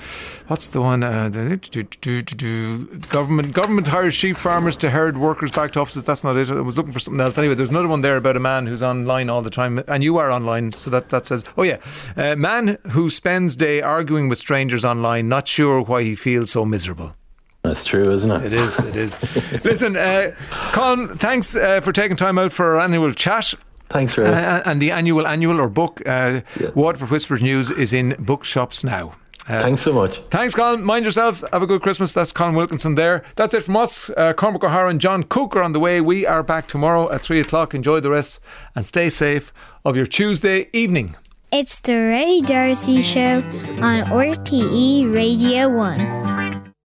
what's 0.49 0.69
the 0.69 0.81
one? 0.81 1.03
Uh, 1.03 1.29
the, 1.29 1.57
do, 1.57 1.83
do, 1.83 2.23
do, 2.23 2.35
do, 2.35 2.87
government 3.11 3.53
government 3.53 3.87
hires 3.87 4.15
sheep 4.15 4.37
farmers 4.37 4.77
to 4.79 4.91
herd 4.91 5.19
workers 5.19 5.51
back 5.51 5.73
to 5.73 5.81
offices. 5.81 6.05
That's 6.05 6.25
not 6.25 6.37
it. 6.37 6.51
I 6.51 6.61
was 6.61 6.77
looking 6.77 6.93
for 6.93 6.99
something 6.99 7.21
else. 7.21 7.39
Anyway, 7.39 7.55
there's 7.55 7.71
another 7.71 7.89
one 7.89 8.01
there 8.01 8.17
about 8.17 8.37
a 8.37 8.41
man 8.41 8.67
who's 8.67 8.83
online 8.83 9.31
all 9.31 9.43
the 9.43 9.51
time, 9.51 9.83
and 9.87 10.03
you 10.03 10.17
are 10.17 10.31
online, 10.31 10.73
so 10.73 10.91
that 10.91 11.11
that 11.11 11.27
says, 11.27 11.45
oh 11.57 11.63
yeah, 11.63 11.79
uh, 12.17 12.35
man 12.37 12.79
who 12.91 13.11
spends 13.11 13.57
day 13.57 13.81
arguing 13.81 14.29
with 14.29 14.39
strangers 14.39 14.85
online, 14.85 15.29
not 15.29 15.47
sure 15.47 15.81
why 15.83 16.03
he 16.03 16.15
feels 16.15 16.51
so 16.51 16.65
miserable. 16.65 17.15
That's 17.63 17.85
true, 17.85 18.11
isn't 18.11 18.31
it? 18.31 18.47
It 18.47 18.53
is. 18.53 18.79
It 18.79 18.97
is. 18.97 19.19
Listen, 19.65 19.97
uh, 19.97 20.33
Con, 20.73 21.17
thanks 21.19 21.57
uh, 21.57 21.81
for 21.81 21.93
taking 21.93 22.17
time 22.17 22.39
out 22.39 22.53
for 22.53 22.75
our 22.75 22.81
annual 22.81 23.13
chat. 23.13 23.55
Thanks, 23.91 24.17
Ray. 24.17 24.29
Uh, 24.29 24.63
and 24.65 24.81
the 24.83 24.91
annual 24.91 25.27
annual 25.27 25.61
or 25.61 25.69
book, 25.69 26.03
uh, 26.07 26.43
Waterford 26.75 27.11
Whispers 27.11 27.43
News, 27.43 27.71
is 27.71 27.93
in 27.93 28.15
bookshops 28.19 28.85
now. 28.85 29.15
Uh, 29.49 29.63
Thanks 29.63 29.81
so 29.81 29.95
much. 29.95 30.19
Thanks, 30.29 30.55
Colm. 30.55 30.83
Mind 30.83 31.07
yourself. 31.07 31.43
Have 31.53 31.63
a 31.63 31.67
good 31.67 31.81
Christmas. 31.81 32.13
That's 32.13 32.33
Colm 32.35 32.55
Wilkinson 32.55 32.97
there. 32.97 33.25
That's 33.37 33.55
it 33.55 33.63
from 33.65 33.79
us. 33.79 34.11
Uh, 34.11 34.35
Cormac 34.35 34.63
O'Hara 34.63 34.91
and 34.91 35.01
John 35.01 35.23
Cook 35.23 35.57
are 35.57 35.63
on 35.63 35.73
the 35.73 35.81
way. 35.81 36.03
We 36.03 36.27
are 36.27 36.43
back 36.43 36.69
tomorrow 36.69 37.11
at 37.11 37.23
3 37.23 37.41
o'clock. 37.41 37.75
Enjoy 37.75 37.99
the 38.01 38.11
rest 38.11 38.41
and 38.75 38.87
stay 38.87 39.09
safe 39.09 39.51
of 39.87 39.97
your 39.97 40.05
Tuesday 40.05 40.69
evening. 40.75 41.17
It's 41.51 41.81
the 41.81 41.95
Ray 41.95 42.43
D'Arcy 42.43 43.03
Show 43.03 43.39
on 43.81 44.05
RTE 44.05 45.15
Radio 45.15 45.71
1. 45.71 46.58